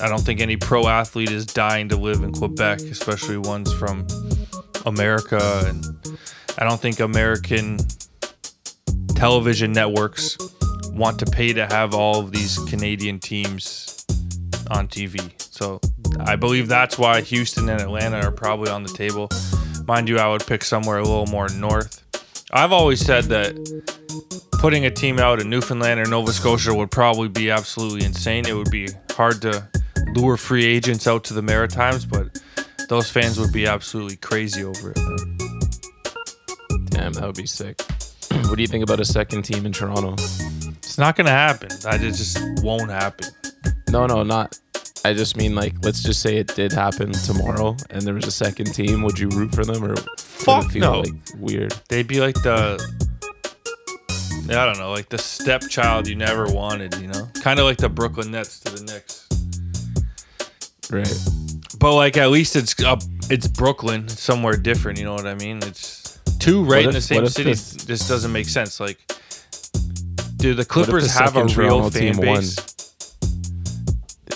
I 0.01 0.09
don't 0.09 0.21
think 0.21 0.41
any 0.41 0.57
pro 0.57 0.87
athlete 0.89 1.31
is 1.31 1.47
dying 1.47 1.89
to 1.89 1.97
live 1.97 2.23
in 2.23 2.33
Quebec, 2.33 2.81
especially 2.81 3.39
ones 3.39 3.73
from 3.73 4.07
America. 4.85 5.63
And 5.67 5.85
I 6.59 6.65
don't 6.65 6.81
think 6.81 7.01
American 7.01 7.79
television 9.15 9.73
networks 9.73 10.37
want 10.93 11.19
to 11.21 11.27
pay 11.27 11.55
to 11.55 11.67
have 11.67 11.95
all 11.95 12.21
of 12.21 12.33
these 12.33 12.59
Canadian 12.69 13.19
teams 13.19 14.05
on 14.71 14.89
TV. 14.89 15.33
So 15.41 15.81
I 16.21 16.37
believe 16.37 16.69
that's 16.69 16.99
why 16.99 17.23
Houston 17.23 17.69
and 17.71 17.81
Atlanta 17.81 18.19
are 18.19 18.33
probably 18.33 18.71
on 18.71 18.83
the 18.83 18.91
table. 18.91 19.31
Mind 19.87 20.09
you, 20.09 20.19
I 20.19 20.29
would 20.29 20.45
pick 20.47 20.65
somewhere 20.65 20.99
a 20.99 21.03
little 21.03 21.27
more 21.27 21.49
north. 21.49 22.03
I've 22.51 22.73
always 22.73 23.01
said 23.01 23.25
that 23.25 23.55
putting 24.59 24.85
a 24.85 24.91
team 24.91 25.19
out 25.21 25.41
in 25.41 25.49
Newfoundland 25.49 26.01
or 26.01 26.07
Nova 26.07 26.33
Scotia 26.33 26.75
would 26.75 26.91
probably 26.91 27.29
be 27.29 27.51
absolutely 27.51 28.05
insane. 28.05 28.47
It 28.49 28.55
would 28.55 28.71
be 28.71 28.89
hard 29.11 29.43
to 29.43 29.69
lure 30.15 30.37
free 30.37 30.65
agents 30.65 31.07
out 31.07 31.23
to 31.25 31.35
the 31.35 31.43
Maritimes, 31.43 32.05
but 32.05 32.43
those 32.89 33.11
fans 33.11 33.39
would 33.39 33.53
be 33.53 33.67
absolutely 33.67 34.17
crazy 34.17 34.65
over 34.65 34.91
it. 34.91 34.99
Damn, 36.87 37.13
that 37.13 37.23
would 37.25 37.37
be 37.37 37.47
sick. 37.47 37.81
what 38.31 38.57
do 38.57 38.63
you 38.63 38.69
think 38.69 38.83
about 38.83 38.99
a 38.99 39.05
second 39.05 39.43
team 39.43 39.67
in 39.67 39.73
Toronto? 39.73 40.15
It's 40.79 40.99
not 40.99 41.15
going 41.15 41.27
to 41.27 41.33
happen. 41.33 41.69
It 41.71 41.99
just 42.15 42.39
won't 42.63 42.91
happen. 42.91 43.29
No, 43.91 44.07
no, 44.07 44.25
not. 44.25 44.59
I 45.07 45.15
just 45.15 45.37
mean 45.37 45.55
like, 45.55 45.75
let's 45.85 46.03
just 46.03 46.21
say 46.21 46.37
it 46.37 46.49
did 46.57 46.73
happen 46.73 47.13
tomorrow, 47.13 47.77
and 47.91 48.03
there 48.03 48.15
was 48.15 48.27
a 48.27 48.33
second 48.33 48.75
team. 48.75 49.03
Would 49.03 49.19
you 49.19 49.29
root 49.29 49.55
for 49.55 49.65
them, 49.65 49.85
or 49.85 49.95
Fuck 50.19 50.73
feel 50.73 50.81
no. 50.81 51.01
like 51.01 51.13
weird? 51.39 51.73
They'd 51.89 52.09
be 52.09 52.21
like 52.21 52.35
the 52.43 52.83
I 54.49 54.65
don't 54.65 54.79
know, 54.79 54.91
like 54.91 55.09
the 55.09 55.19
stepchild 55.19 56.07
you 56.09 56.15
never 56.15 56.47
wanted, 56.47 56.95
you 56.97 57.09
know? 57.09 57.29
Kind 57.41 57.59
of 57.59 57.67
like 57.67 57.79
the 57.79 57.89
Brooklyn 57.89 58.31
Nets 58.31 58.61
to 58.61 58.73
the 58.73 58.85
Knicks. 58.85 59.27
Right. 60.91 61.79
But 61.81 61.95
like 61.95 62.17
at 62.17 62.31
least 62.31 62.55
it's 62.57 62.81
up 62.83 63.03
it's 63.29 63.49
Brooklyn, 63.49 64.05
it's 64.05 64.21
somewhere 64.21 64.57
different, 64.57 64.99
you 64.99 65.05
know 65.05 65.15
what 65.15 65.27
I 65.27 65.35
mean? 65.35 65.59
It's 65.59 66.21
two 66.39 66.63
right 66.63 66.85
What 66.85 66.87
in 66.87 66.93
the 66.95 67.01
same 67.01 67.27
city 67.29 67.51
this- 67.51 67.75
just 67.75 68.09
doesn't 68.09 68.33
make 68.33 68.47
sense. 68.47 68.79
Like 68.81 68.99
do 70.37 70.55
the 70.55 70.65
Clippers 70.65 71.13
the 71.13 71.21
have 71.21 71.37
a 71.37 71.45
real 71.45 71.91
fan 71.91 72.15
team 72.15 72.27
won? 72.27 72.45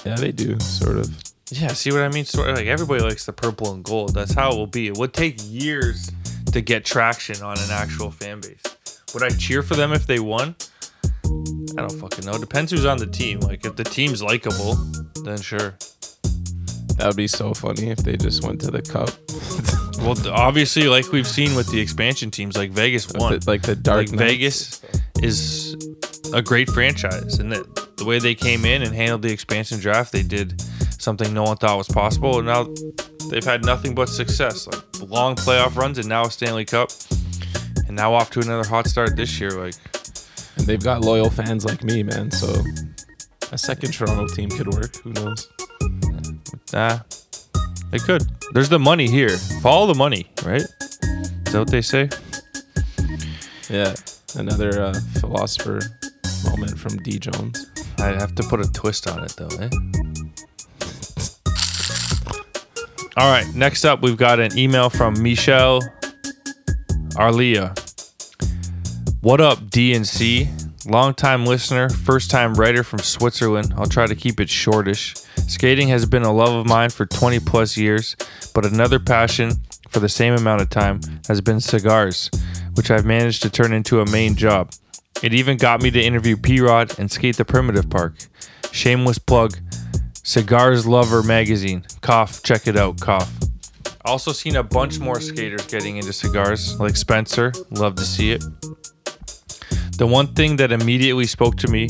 Yeah, 0.05 0.17
they 0.17 0.33
do, 0.33 0.59
sort 0.61 0.97
of. 0.97 1.11
Yeah, 1.51 1.69
see 1.69 1.91
what 1.91 2.03
I 2.03 2.09
mean? 2.09 2.25
Sort 2.25 2.49
of 2.49 2.57
like 2.57 2.67
everybody 2.67 3.03
likes 3.03 3.27
the 3.27 3.33
purple 3.33 3.75
and 3.75 3.85
gold. 3.85 4.15
That's 4.15 4.33
how 4.33 4.53
it 4.53 4.57
will 4.57 4.67
be. 4.67 4.87
It 4.87 4.97
would 4.97 5.13
take 5.13 5.37
years 5.45 6.11
to 6.53 6.61
get 6.61 6.85
traction 6.85 7.43
on 7.43 7.59
an 7.59 7.71
actual 7.71 8.11
fan 8.11 8.41
base. 8.41 8.63
Would 9.15 9.23
I 9.23 9.31
cheer 9.31 9.63
for 9.63 9.75
them 9.75 9.93
if 9.93 10.07
they 10.07 10.21
won? 10.21 10.55
I 11.25 11.83
don't 11.83 11.99
fucking 11.99 12.25
know. 12.25 12.39
Depends 12.39 12.71
who's 12.71 12.87
on 12.87 12.99
the 12.99 13.07
team. 13.07 13.41
Like 13.41 13.65
if 13.65 13.77
the 13.77 13.85
team's 13.85 14.23
likable, 14.23 14.75
then 15.25 15.39
sure. 15.39 15.77
That 16.97 17.07
would 17.07 17.17
be 17.17 17.29
so 17.29 17.55
funny 17.55 17.91
if 17.91 17.99
they 17.99 18.17
just 18.17 18.45
went 18.45 18.61
to 18.63 18.71
the 18.71 18.83
cup. 18.83 19.11
Well, 20.01 20.17
obviously, 20.31 20.85
like 20.85 21.13
we've 21.13 21.27
seen 21.27 21.55
with 21.55 21.71
the 21.71 21.79
expansion 21.79 22.31
teams, 22.31 22.57
like 22.57 22.71
Vegas 22.71 23.07
won. 23.13 23.39
like 23.47 23.61
the 23.61 23.77
Dark 23.77 24.09
like 24.09 24.19
Vegas 24.19 24.81
is 25.21 25.77
a 26.33 26.43
great 26.43 26.69
franchise, 26.71 27.39
and 27.39 27.53
that 27.53 27.97
the 27.97 28.05
way 28.05 28.19
they 28.19 28.35
came 28.35 28.65
in 28.65 28.83
and 28.83 28.95
handled 28.95 29.23
the 29.23 29.33
expansion 29.33 29.79
draft, 29.79 30.13
they 30.13 30.23
did 30.23 30.63
something 30.99 31.33
no 31.33 31.45
one 31.45 31.57
thought 31.57 31.77
was 31.79 31.89
possible, 31.89 32.39
and 32.39 32.47
now 32.47 32.69
they've 33.31 33.45
had 33.45 33.65
nothing 33.65 33.95
but 33.95 34.09
success. 34.09 34.67
Like 34.67 34.83
long 35.01 35.37
playoff 35.37 35.77
runs, 35.77 35.99
and 35.99 36.09
now 36.09 36.25
a 36.25 36.31
Stanley 36.31 36.65
Cup, 36.65 36.91
and 37.87 37.97
now 37.97 38.15
off 38.15 38.31
to 38.31 38.41
another 38.41 38.69
hot 38.69 38.87
start 38.87 39.17
this 39.17 39.41
year. 39.41 39.51
Like 39.51 39.75
And 40.57 40.67
they've 40.67 40.83
got 40.83 41.03
loyal 41.03 41.31
fans 41.31 41.65
like 41.65 41.83
me, 41.85 42.03
man. 42.03 42.31
So 42.31 42.55
a 43.53 43.59
second 43.59 43.93
Toronto 43.93 44.27
team 44.35 44.51
could 44.51 44.73
work. 44.73 44.97
Who 44.97 45.13
knows? 45.13 45.49
Nah, 46.73 47.01
they 47.91 47.99
could. 47.99 48.23
There's 48.53 48.69
the 48.69 48.79
money 48.79 49.09
here. 49.09 49.37
Follow 49.63 49.87
the 49.87 49.99
money, 49.99 50.31
right? 50.45 50.63
Is 50.63 51.53
that 51.53 51.59
what 51.59 51.71
they 51.71 51.83
say? 51.83 52.09
Yeah. 53.69 53.95
Another 54.37 54.81
uh, 54.81 54.95
philosopher 55.19 55.81
moment 56.45 56.79
from 56.79 56.97
D 56.99 57.19
Jones. 57.19 57.67
I'd 57.99 58.17
have 58.17 58.35
to 58.37 58.43
put 58.43 58.61
a 58.61 58.71
twist 58.73 59.09
on 59.09 59.23
it, 59.25 59.35
though, 59.37 59.49
eh? 59.59 59.69
All 63.17 63.31
right, 63.31 63.47
next 63.55 63.85
up, 63.85 64.03
we've 64.03 64.17
got 64.17 64.41
an 64.41 64.57
email 64.57 64.89
from 64.89 65.21
Michelle 65.23 65.81
Arlia. 67.17 67.75
What 69.21 69.41
up, 69.41 69.59
DNC? 69.59 70.87
Longtime 70.87 71.45
listener, 71.45 71.91
first 71.91 72.31
time 72.31 72.55
writer 72.55 72.83
from 72.83 73.01
Switzerland. 73.01 73.75
I'll 73.77 73.87
try 73.87 74.07
to 74.07 74.15
keep 74.15 74.41
it 74.41 74.49
shortish. 74.49 75.15
Skating 75.47 75.89
has 75.89 76.07
been 76.07 76.23
a 76.23 76.33
love 76.33 76.55
of 76.55 76.67
mine 76.67 76.89
for 76.89 77.05
20 77.05 77.41
plus 77.41 77.77
years, 77.77 78.17
but 78.55 78.65
another 78.65 78.99
passion 78.99 79.53
for 79.91 80.01
the 80.01 80.09
same 80.09 80.35
amount 80.35 80.63
of 80.63 80.71
time 80.71 81.01
has 81.29 81.41
been 81.41 81.61
cigars, 81.61 82.31
which 82.75 82.91
I've 82.91 83.05
managed 83.05 83.43
to 83.43 83.51
turn 83.51 83.73
into 83.73 84.01
a 84.01 84.11
main 84.11 84.37
job. 84.37 84.73
It 85.23 85.35
even 85.35 85.59
got 85.59 85.83
me 85.83 85.91
to 85.91 86.01
interview 86.01 86.37
P 86.37 86.61
Rod 86.61 86.99
and 86.99 87.11
skate 87.11 87.37
the 87.37 87.45
Primitive 87.45 87.91
Park. 87.91 88.15
Shameless 88.73 89.19
plug 89.19 89.59
Cigars 90.23 90.87
Lover 90.87 91.23
magazine. 91.23 91.85
Cough, 92.01 92.43
check 92.43 92.67
it 92.67 92.77
out, 92.77 93.01
cough. 93.01 93.31
Also 94.05 94.33
seen 94.33 94.57
a 94.57 94.63
bunch 94.63 94.99
more 94.99 95.21
skaters 95.21 95.67
getting 95.67 95.99
into 95.99 96.13
cigars, 96.13 96.79
like 96.81 96.97
Spencer. 96.97 97.53
Love 97.71 97.97
to 97.97 98.03
see 98.03 98.33
it. 98.33 98.43
The 99.99 100.07
one 100.07 100.29
thing 100.29 100.57
that 100.57 100.73
immediately 100.73 101.27
spoke 101.27 101.57
to 101.57 101.69
me, 101.69 101.89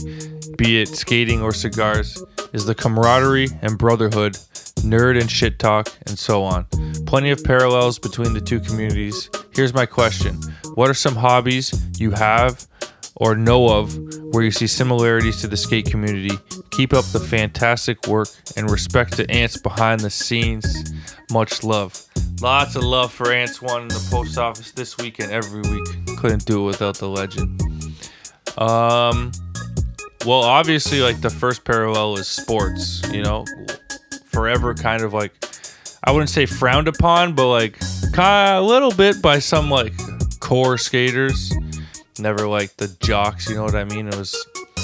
be 0.59 0.83
it 0.83 0.89
skating 0.89 1.41
or 1.41 1.53
cigars, 1.53 2.21
is 2.53 2.67
the 2.67 2.75
camaraderie 2.75 3.49
and 3.63 3.79
brotherhood, 3.79 4.35
nerd 4.83 5.21
and 5.21 5.31
shit 5.31 5.61
talk, 5.61 5.89
and 6.07 6.19
so 6.19 6.43
on. 6.43 6.65
Plenty 7.07 7.31
of 7.31 7.45
parallels 7.45 8.01
between 8.01 8.33
the 8.33 8.41
two 8.41 8.59
communities. 8.59 9.31
Here's 9.53 9.73
my 9.73 9.87
question 9.87 10.41
What 10.75 10.91
are 10.91 10.95
some 10.95 11.15
hobbies 11.15 11.73
you 12.01 12.11
have 12.11 12.67
or 13.21 13.37
know 13.37 13.69
of 13.69 13.97
where 14.33 14.43
you 14.43 14.51
see 14.51 14.67
similarities 14.67 15.41
to 15.43 15.47
the 15.47 15.57
skate 15.57 15.87
community? 15.87 16.37
Keep 16.71 16.93
up 16.93 17.05
the 17.07 17.21
fantastic 17.21 18.07
work 18.09 18.29
and 18.57 18.69
respect 18.71 19.13
to 19.19 19.31
Ants 19.31 19.57
behind 19.57 20.01
the 20.01 20.11
scenes. 20.11 20.93
Much 21.31 21.63
love. 21.63 22.05
Lots 22.41 22.75
of 22.75 22.83
love 22.83 23.13
for 23.13 23.33
Ants 23.33 23.63
One 23.63 23.83
in 23.83 23.89
the 23.89 24.09
post 24.11 24.39
office 24.39 24.73
this 24.73 24.97
week 24.99 25.21
and 25.21 25.31
every 25.31 25.61
week. 25.61 26.17
Couldn't 26.19 26.47
do 26.47 26.63
it 26.63 26.67
without 26.67 26.97
the 26.97 27.09
legend. 27.09 27.61
Um, 28.59 29.31
well, 30.27 30.43
obviously, 30.43 31.01
like 31.01 31.21
the 31.21 31.31
first 31.31 31.65
parallel 31.65 32.17
is 32.17 32.27
sports. 32.27 33.03
You 33.13 33.23
know, 33.23 33.45
forever 34.25 34.75
kind 34.75 35.03
of 35.03 35.13
like 35.13 35.33
I 36.03 36.13
wouldn't 36.13 36.31
say 36.31 36.47
frowned 36.47 36.89
upon, 36.89 37.35
but 37.35 37.49
like 37.49 37.79
a 38.17 38.61
little 38.61 38.91
bit 38.91 39.23
by 39.23 39.39
some 39.39 39.71
like 39.71 39.93
core 40.41 40.79
skaters. 40.79 41.53
Never 42.21 42.47
like 42.47 42.77
the 42.77 42.89
jocks. 43.01 43.49
You 43.49 43.57
know 43.57 43.65
what 43.65 43.75
I 43.75 43.85
mean? 43.85 44.07
It 44.07 44.15
was 44.15 44.37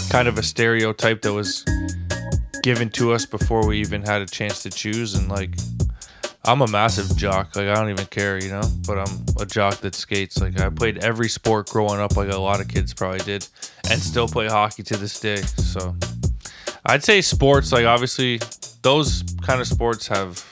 kind 0.09 0.27
of 0.27 0.39
a 0.39 0.43
stereotype 0.43 1.21
that 1.23 1.33
was 1.33 1.65
given 2.63 2.89
to 2.91 3.13
us 3.13 3.27
before 3.27 3.67
we 3.67 3.79
even 3.79 4.03
had 4.03 4.23
a 4.23 4.27
chance 4.27 4.63
to 4.63 4.71
choose. 4.71 5.15
And 5.15 5.29
like, 5.29 5.51
I'm 6.45 6.63
a 6.63 6.67
massive 6.67 7.15
jock. 7.17 7.55
Like 7.55 7.69
I 7.69 7.75
don't 7.75 7.91
even 7.91 8.07
care, 8.07 8.43
you 8.43 8.49
know. 8.49 8.63
But 8.87 8.99
I'm 8.99 9.27
a 9.39 9.45
jock 9.45 9.77
that 9.79 9.95
skates. 9.95 10.41
Like 10.41 10.59
I 10.59 10.71
played 10.71 11.05
every 11.05 11.29
sport 11.29 11.69
growing 11.69 12.01
up, 12.01 12.17
like 12.17 12.33
a 12.33 12.39
lot 12.39 12.61
of 12.61 12.69
kids 12.69 12.95
probably 12.95 13.19
did, 13.19 13.47
and 13.91 14.01
still 14.01 14.29
play 14.29 14.49
hockey 14.49 14.83
to 14.85 14.97
this 14.97 15.21
day. 15.21 15.37
So 15.37 15.95
I'd 16.87 17.05
say 17.05 17.21
sports. 17.21 17.71
Like 17.71 17.85
obviously, 17.85 18.41
those 18.83 19.23
kind 19.43 19.61
of 19.61 19.67
sports 19.67 20.09
have 20.09 20.43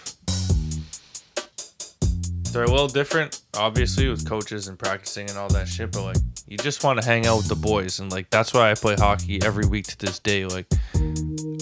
they're 2.54 2.64
a 2.64 2.70
little 2.70 2.88
different, 2.88 3.42
obviously, 3.56 4.08
with 4.08 4.26
coaches 4.26 4.68
and 4.68 4.78
practicing 4.78 5.28
and 5.28 5.36
all 5.36 5.48
that 5.48 5.66
shit. 5.66 5.90
But 5.90 6.04
like, 6.04 6.16
you 6.46 6.56
just 6.56 6.84
want 6.84 7.00
to 7.00 7.06
hang 7.06 7.26
out 7.26 7.38
with 7.38 7.48
the 7.48 7.56
boys, 7.56 7.98
and 7.98 8.10
like 8.12 8.30
that's 8.30 8.54
why 8.54 8.70
I 8.70 8.74
play 8.74 8.94
hockey 8.94 9.42
every 9.42 9.66
week 9.66 9.86
to 9.88 9.98
this 9.98 10.20
day. 10.20 10.46
Like, 10.46 10.66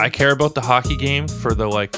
I 0.01 0.10
care 0.10 0.32
about 0.32 0.55
the 0.55 0.60
hockey 0.60 0.97
game 0.97 1.27
for 1.27 1.55
the 1.55 1.66
like 1.66 1.97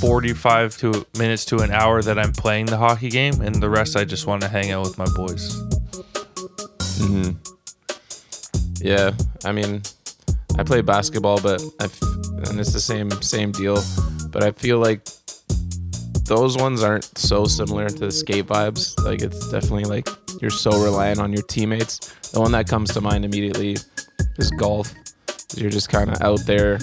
45 0.00 0.76
to 0.78 1.06
minutes 1.16 1.44
to 1.46 1.58
an 1.58 1.70
hour 1.70 2.02
that 2.02 2.18
I'm 2.18 2.32
playing 2.32 2.66
the 2.66 2.76
hockey 2.76 3.08
game, 3.08 3.40
and 3.40 3.54
the 3.54 3.70
rest 3.70 3.96
I 3.96 4.04
just 4.04 4.26
want 4.26 4.42
to 4.42 4.48
hang 4.48 4.72
out 4.72 4.82
with 4.82 4.98
my 4.98 5.06
boys. 5.14 5.54
hmm 6.98 7.30
Yeah, 8.80 9.12
I 9.44 9.52
mean, 9.52 9.82
I 10.58 10.64
play 10.64 10.80
basketball, 10.80 11.40
but 11.40 11.62
I've, 11.80 11.96
and 12.48 12.58
it's 12.58 12.72
the 12.72 12.80
same 12.80 13.10
same 13.22 13.52
deal. 13.52 13.80
But 14.30 14.42
I 14.42 14.50
feel 14.50 14.78
like 14.78 15.06
those 16.28 16.56
ones 16.56 16.82
aren't 16.82 17.16
so 17.18 17.44
similar 17.46 17.88
to 17.88 17.98
the 17.98 18.12
skate 18.12 18.46
vibes. 18.46 18.96
Like 19.04 19.22
it's 19.22 19.50
definitely 19.50 19.84
like 19.84 20.08
you're 20.40 20.50
so 20.50 20.70
reliant 20.82 21.18
on 21.18 21.32
your 21.32 21.42
teammates. 21.42 21.98
The 22.30 22.40
one 22.40 22.52
that 22.52 22.68
comes 22.68 22.92
to 22.94 23.00
mind 23.00 23.24
immediately 23.24 23.76
is 24.36 24.50
golf. 24.52 24.92
You're 25.56 25.70
just 25.70 25.88
kind 25.88 26.10
of 26.10 26.20
out 26.22 26.40
there, 26.44 26.78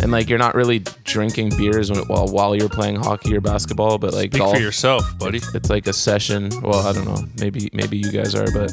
and 0.00 0.12
like 0.12 0.28
you're 0.28 0.38
not 0.38 0.54
really 0.54 0.78
drinking 1.04 1.50
beers 1.56 1.90
when, 1.90 2.00
while 2.06 2.28
while 2.28 2.54
you're 2.54 2.68
playing 2.68 2.96
hockey 2.96 3.36
or 3.36 3.40
basketball. 3.40 3.98
But 3.98 4.14
like 4.14 4.30
Speak 4.30 4.40
golf, 4.40 4.54
for 4.54 4.62
yourself, 4.62 5.18
buddy. 5.18 5.40
it's 5.54 5.68
like 5.68 5.86
a 5.88 5.92
session. 5.92 6.50
Well, 6.62 6.86
I 6.86 6.92
don't 6.92 7.04
know. 7.04 7.22
Maybe 7.40 7.68
maybe 7.72 7.98
you 7.98 8.12
guys 8.12 8.34
are, 8.34 8.50
but 8.52 8.72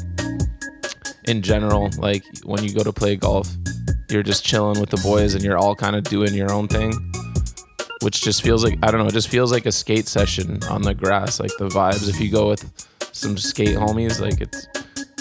in 1.24 1.42
general, 1.42 1.90
like 1.98 2.22
when 2.44 2.62
you 2.62 2.72
go 2.72 2.84
to 2.84 2.92
play 2.92 3.16
golf, 3.16 3.48
you're 4.08 4.22
just 4.22 4.44
chilling 4.44 4.80
with 4.80 4.90
the 4.90 4.98
boys 4.98 5.34
and 5.34 5.42
you're 5.42 5.58
all 5.58 5.74
kind 5.74 5.96
of 5.96 6.04
doing 6.04 6.32
your 6.32 6.52
own 6.52 6.68
thing, 6.68 6.92
which 8.02 8.22
just 8.22 8.42
feels 8.42 8.64
like 8.64 8.78
I 8.82 8.90
don't 8.90 9.00
know. 9.00 9.06
It 9.06 9.12
just 9.12 9.28
feels 9.28 9.52
like 9.52 9.66
a 9.66 9.72
skate 9.72 10.08
session 10.08 10.62
on 10.64 10.82
the 10.82 10.94
grass. 10.94 11.40
Like 11.40 11.52
the 11.58 11.68
vibes. 11.68 12.08
If 12.08 12.20
you 12.20 12.30
go 12.30 12.48
with 12.48 12.86
some 13.12 13.36
skate 13.38 13.76
homies, 13.76 14.20
like 14.20 14.40
it's 14.40 14.66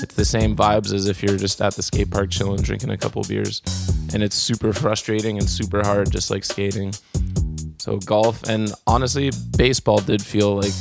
it's 0.02 0.16
the 0.16 0.26
same 0.26 0.56
vibes 0.56 0.94
as 0.94 1.08
if 1.08 1.24
you're 1.24 1.38
just 1.38 1.62
at 1.62 1.74
the 1.76 1.84
skate 1.84 2.12
park 2.12 2.30
chilling, 2.30 2.62
drinking 2.62 2.90
a 2.90 2.98
couple 2.98 3.24
beers, 3.24 3.62
and 4.14 4.22
it's 4.22 4.36
super 4.36 4.74
frustrating 4.74 5.38
and 5.38 5.50
super 5.50 5.82
hard, 5.84 6.12
just 6.12 6.30
like 6.30 6.44
skating. 6.44 6.94
So 7.78 7.98
golf 7.98 8.44
and 8.50 8.74
honestly, 8.88 9.32
baseball 9.58 10.00
did 10.00 10.22
feel 10.22 10.56
like 10.56 10.74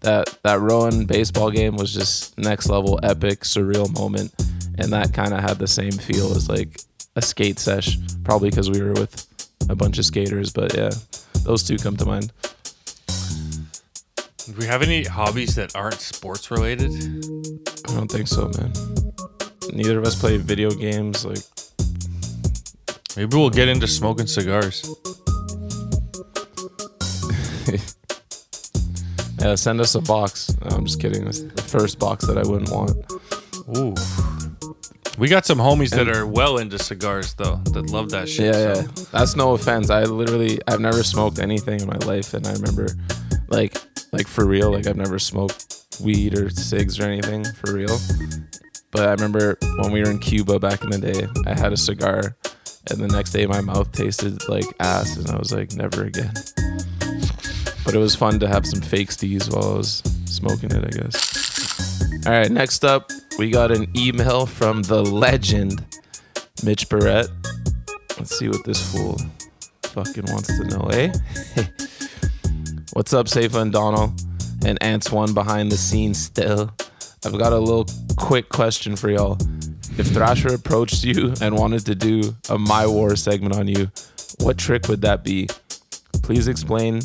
that 0.00 0.38
that 0.42 0.60
Rowan 0.60 1.04
baseball 1.04 1.50
game 1.50 1.76
was 1.76 1.92
just 1.92 2.36
next 2.38 2.68
level 2.68 2.98
epic 3.02 3.40
surreal 3.40 3.92
moment 3.98 4.32
and 4.78 4.92
that 4.92 5.12
kind 5.12 5.32
of 5.34 5.40
had 5.40 5.58
the 5.58 5.66
same 5.66 5.92
feel 5.92 6.34
as 6.34 6.48
like 6.48 6.80
a 7.16 7.22
skate 7.22 7.58
sesh 7.58 7.98
probably 8.24 8.50
because 8.50 8.70
we 8.70 8.80
were 8.80 8.92
with 8.94 9.26
a 9.68 9.74
bunch 9.76 9.98
of 9.98 10.04
skaters 10.04 10.52
but 10.52 10.74
yeah 10.76 10.90
those 11.42 11.62
two 11.62 11.76
come 11.76 11.96
to 11.96 12.04
mind 12.04 12.32
Do 14.46 14.52
we 14.58 14.66
have 14.66 14.82
any 14.82 15.04
hobbies 15.04 15.54
that 15.54 15.74
aren't 15.76 16.00
sports 16.00 16.50
related? 16.50 16.90
i 17.88 17.94
don't 17.94 18.10
think 18.10 18.28
so 18.28 18.48
man 18.58 18.72
neither 19.72 19.98
of 19.98 20.04
us 20.04 20.18
play 20.18 20.36
video 20.36 20.70
games 20.70 21.24
like 21.24 21.38
Maybe 23.16 23.36
we'll 23.36 23.50
get 23.50 23.66
into 23.66 23.88
smoking 23.88 24.28
cigars. 24.28 24.88
yeah 29.40 29.54
send 29.56 29.80
us 29.80 29.94
a 29.94 30.00
box 30.00 30.54
no, 30.64 30.76
i'm 30.76 30.84
just 30.86 31.00
kidding 31.00 31.26
it's 31.26 31.40
the 31.42 31.62
first 31.62 31.98
box 31.98 32.24
that 32.26 32.38
i 32.38 32.42
wouldn't 32.42 32.70
want 32.70 32.92
Ooh. 33.76 33.94
We 35.20 35.28
got 35.28 35.44
some 35.44 35.58
homies 35.58 35.90
that 35.90 36.08
are 36.08 36.26
well 36.26 36.56
into 36.56 36.78
cigars 36.78 37.34
though, 37.34 37.56
that 37.72 37.90
love 37.90 38.08
that 38.08 38.26
shit. 38.26 38.54
Yeah, 38.54 38.72
so. 38.72 38.80
yeah. 38.80 39.04
That's 39.12 39.36
no 39.36 39.52
offense. 39.52 39.90
I 39.90 40.04
literally 40.04 40.58
I've 40.66 40.80
never 40.80 41.02
smoked 41.02 41.38
anything 41.38 41.82
in 41.82 41.86
my 41.86 41.98
life 42.06 42.32
and 42.32 42.46
I 42.46 42.54
remember 42.54 42.88
like 43.48 43.76
like 44.12 44.26
for 44.26 44.46
real, 44.46 44.72
like 44.72 44.86
I've 44.86 44.96
never 44.96 45.18
smoked 45.18 45.84
weed 46.00 46.38
or 46.38 46.48
cigs 46.48 46.98
or 46.98 47.02
anything 47.02 47.44
for 47.44 47.74
real. 47.74 47.98
But 48.92 49.08
I 49.08 49.12
remember 49.12 49.58
when 49.80 49.92
we 49.92 50.02
were 50.02 50.10
in 50.10 50.20
Cuba 50.20 50.58
back 50.58 50.82
in 50.82 50.88
the 50.88 50.98
day, 50.98 51.28
I 51.46 51.52
had 51.52 51.74
a 51.74 51.76
cigar 51.76 52.34
and 52.90 52.98
the 52.98 53.08
next 53.08 53.32
day 53.32 53.44
my 53.44 53.60
mouth 53.60 53.92
tasted 53.92 54.48
like 54.48 54.64
ass 54.80 55.18
and 55.18 55.28
I 55.28 55.36
was 55.36 55.52
like 55.52 55.74
never 55.74 56.04
again. 56.04 56.32
But 57.84 57.94
it 57.94 57.98
was 57.98 58.16
fun 58.16 58.40
to 58.40 58.48
have 58.48 58.64
some 58.64 58.80
fake 58.80 59.10
steez 59.10 59.54
while 59.54 59.74
I 59.74 59.76
was 59.76 60.02
smoking 60.24 60.70
it, 60.70 60.82
I 60.82 60.98
guess. 60.98 62.26
All 62.26 62.32
right, 62.32 62.50
next 62.50 62.86
up, 62.86 63.10
we 63.40 63.48
got 63.48 63.70
an 63.70 63.90
email 63.96 64.44
from 64.44 64.82
the 64.82 65.02
legend, 65.02 65.82
Mitch 66.62 66.86
Barrett. 66.90 67.30
Let's 68.18 68.38
see 68.38 68.50
what 68.50 68.66
this 68.66 68.92
fool 68.92 69.18
fucking 69.82 70.26
wants 70.26 70.48
to 70.58 70.64
know, 70.64 70.82
eh? 70.90 71.10
What's 72.92 73.14
up, 73.14 73.28
Safa 73.28 73.60
and 73.60 73.72
Donald? 73.72 74.20
And 74.66 74.76
Antoine 74.82 75.32
behind 75.32 75.72
the 75.72 75.78
scenes 75.78 76.18
still. 76.18 76.70
I've 77.24 77.38
got 77.38 77.54
a 77.54 77.58
little 77.58 77.86
quick 78.18 78.50
question 78.50 78.94
for 78.94 79.08
y'all. 79.08 79.38
If 79.96 80.08
Thrasher 80.08 80.52
approached 80.52 81.02
you 81.02 81.32
and 81.40 81.56
wanted 81.56 81.86
to 81.86 81.94
do 81.94 82.36
a 82.50 82.58
My 82.58 82.86
War 82.86 83.16
segment 83.16 83.56
on 83.56 83.68
you, 83.68 83.90
what 84.40 84.58
trick 84.58 84.86
would 84.88 85.00
that 85.00 85.24
be? 85.24 85.48
Please 86.22 86.46
explain 86.46 87.00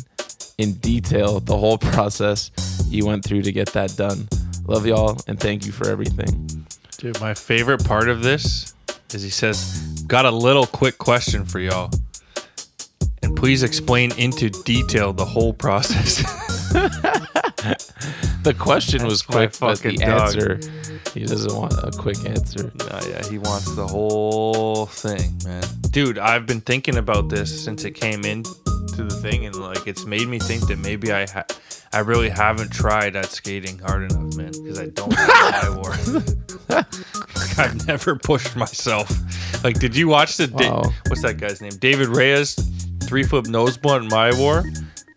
in 0.58 0.74
detail 0.74 1.40
the 1.40 1.56
whole 1.56 1.78
process 1.94 2.50
you 2.90 3.06
went 3.06 3.24
through 3.24 3.40
to 3.40 3.52
get 3.52 3.72
that 3.72 3.96
done. 3.96 4.28
Love 4.66 4.86
y'all 4.86 5.16
and 5.26 5.38
thank 5.38 5.64
you 5.64 5.72
for 5.72 5.88
everything. 5.88 6.66
Dude, 6.98 7.20
my 7.20 7.34
favorite 7.34 7.84
part 7.84 8.08
of 8.08 8.22
this 8.22 8.74
is 9.12 9.22
he 9.22 9.30
says, 9.30 10.02
Got 10.06 10.24
a 10.24 10.30
little 10.30 10.66
quick 10.66 10.98
question 10.98 11.44
for 11.44 11.60
y'all. 11.60 11.90
And 13.22 13.36
please 13.36 13.62
explain 13.62 14.12
into 14.18 14.50
detail 14.50 15.12
the 15.12 15.24
whole 15.24 15.52
process. 15.52 16.24
The 18.46 18.54
question 18.54 19.04
was 19.04 19.28
my 19.28 19.34
quick, 19.34 19.58
but 19.58 19.76
fucking 19.76 19.98
the 19.98 20.06
dog. 20.06 20.36
answer, 20.36 20.60
he 21.12 21.26
doesn't 21.26 21.52
want 21.52 21.72
a 21.82 21.90
quick 21.90 22.24
answer. 22.24 22.70
Nah, 22.76 23.00
yeah, 23.04 23.26
he 23.28 23.38
wants 23.38 23.74
the 23.74 23.84
whole 23.84 24.86
thing, 24.86 25.36
man. 25.44 25.64
Dude, 25.90 26.16
I've 26.16 26.46
been 26.46 26.60
thinking 26.60 26.96
about 26.96 27.28
this 27.28 27.64
since 27.64 27.84
it 27.84 27.96
came 27.96 28.24
in 28.24 28.44
to 28.96 29.04
the 29.04 29.14
thing, 29.16 29.46
and 29.46 29.54
like 29.56 29.86
it's 29.86 30.04
made 30.04 30.28
me 30.28 30.38
think 30.38 30.66
that 30.68 30.78
maybe 30.78 31.12
I 31.12 31.26
ha- 31.26 31.44
I 31.92 32.00
really 32.00 32.28
haven't 32.28 32.70
tried 32.72 33.16
at 33.16 33.26
skating 33.26 33.78
hard 33.78 34.10
enough, 34.10 34.36
man, 34.36 34.50
because 34.52 34.78
I 34.78 34.86
don't 34.86 35.10
know 35.10 35.16
I 35.18 35.68
war. 35.76 35.92
I've 37.58 37.86
never 37.86 38.16
pushed 38.16 38.56
myself. 38.56 39.10
Like, 39.64 39.78
did 39.78 39.96
you 39.96 40.08
watch 40.08 40.36
the? 40.36 40.46
Da- 40.48 40.70
Wow. 40.82 40.92
what's 41.08 41.22
that 41.22 41.38
guy's 41.38 41.60
name? 41.60 41.72
David 41.78 42.08
Reyes, 42.08 42.54
three 43.04 43.22
flip 43.22 43.46
nose 43.46 43.76
blunt 43.76 44.04
in 44.04 44.08
my 44.10 44.36
war. 44.38 44.64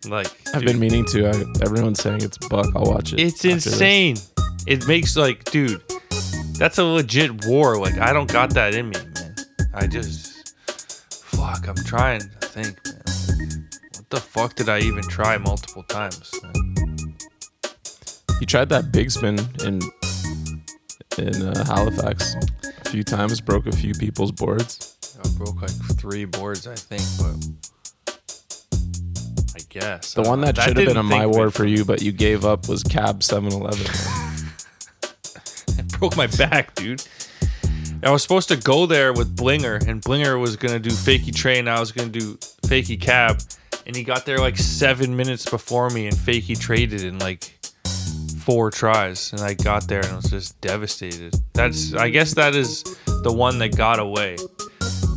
Like, 0.06 0.28
I've 0.54 0.60
dude, 0.60 0.66
been 0.66 0.78
meaning 0.80 1.04
to. 1.06 1.28
I, 1.28 1.44
everyone's 1.64 2.00
saying 2.00 2.22
it's 2.22 2.38
buck. 2.48 2.66
I'll 2.74 2.84
watch 2.84 3.12
it. 3.12 3.20
it's 3.20 3.36
after 3.44 3.48
this. 3.54 3.66
insane. 3.66 4.16
It 4.66 4.86
makes 4.86 5.16
like, 5.16 5.44
dude, 5.44 5.82
that's 6.58 6.78
a 6.78 6.84
legit 6.84 7.44
war. 7.46 7.78
Like, 7.78 7.98
I 7.98 8.12
don't 8.12 8.30
got 8.30 8.50
that 8.54 8.74
in 8.74 8.90
me, 8.90 8.96
man. 9.14 9.34
I 9.74 9.86
just, 9.86 10.54
fuck, 11.12 11.66
I'm 11.68 11.76
trying 11.76 12.20
to 12.20 12.26
think, 12.46 12.78
man. 12.86 13.68
What 14.10 14.22
the 14.24 14.28
fuck 14.28 14.54
did 14.56 14.68
I 14.68 14.80
even 14.80 15.04
try 15.04 15.38
multiple 15.38 15.84
times? 15.84 16.32
You 18.40 18.46
tried 18.46 18.68
that 18.70 18.90
big 18.90 19.08
spin 19.12 19.38
in 19.64 19.80
in 21.16 21.46
uh, 21.46 21.64
Halifax 21.64 22.34
a 22.34 22.90
few 22.90 23.04
times, 23.04 23.40
broke 23.40 23.68
a 23.68 23.72
few 23.72 23.94
people's 23.94 24.32
boards. 24.32 24.96
I 25.24 25.28
broke 25.38 25.62
like 25.62 25.70
three 25.96 26.24
boards, 26.24 26.66
I 26.66 26.74
think, 26.74 27.02
but 27.20 28.16
I 29.54 29.60
guess 29.68 30.14
The 30.14 30.22
I 30.22 30.28
one 30.28 30.40
don't 30.40 30.56
that 30.56 30.60
should 30.64 30.76
have 30.76 30.86
been 30.88 30.96
a 30.96 31.04
my 31.04 31.20
think 31.20 31.34
war 31.36 31.46
me- 31.46 31.52
for 31.52 31.64
you, 31.66 31.84
but 31.84 32.02
you 32.02 32.10
gave 32.10 32.44
up 32.44 32.68
was 32.68 32.82
Cab 32.82 33.22
711. 33.22 33.86
broke 36.00 36.16
my 36.16 36.26
back, 36.26 36.74
dude. 36.74 37.06
I 38.02 38.10
was 38.10 38.22
supposed 38.24 38.48
to 38.48 38.56
go 38.56 38.86
there 38.86 39.12
with 39.12 39.36
Blinger, 39.36 39.86
and 39.86 40.02
Blinger 40.02 40.40
was 40.40 40.56
gonna 40.56 40.80
do 40.80 40.90
fakie 40.90 41.32
train. 41.32 41.68
I 41.68 41.78
was 41.78 41.92
gonna 41.92 42.08
do 42.08 42.34
fakie 42.66 43.00
cab, 43.00 43.40
and 43.90 43.96
he 43.96 44.04
got 44.04 44.24
there 44.24 44.38
like 44.38 44.56
seven 44.56 45.16
minutes 45.16 45.50
before 45.50 45.90
me, 45.90 46.06
and 46.06 46.16
fakie 46.16 46.56
traded 46.56 47.02
in 47.02 47.18
like 47.18 47.58
four 48.38 48.70
tries, 48.70 49.32
and 49.32 49.42
I 49.42 49.54
got 49.54 49.88
there 49.88 49.98
and 49.98 50.10
I 50.10 50.14
was 50.14 50.30
just 50.30 50.60
devastated. 50.60 51.34
That's, 51.54 51.92
I 51.94 52.08
guess, 52.08 52.34
that 52.34 52.54
is 52.54 52.84
the 53.24 53.32
one 53.32 53.58
that 53.58 53.76
got 53.76 53.98
away. 53.98 54.36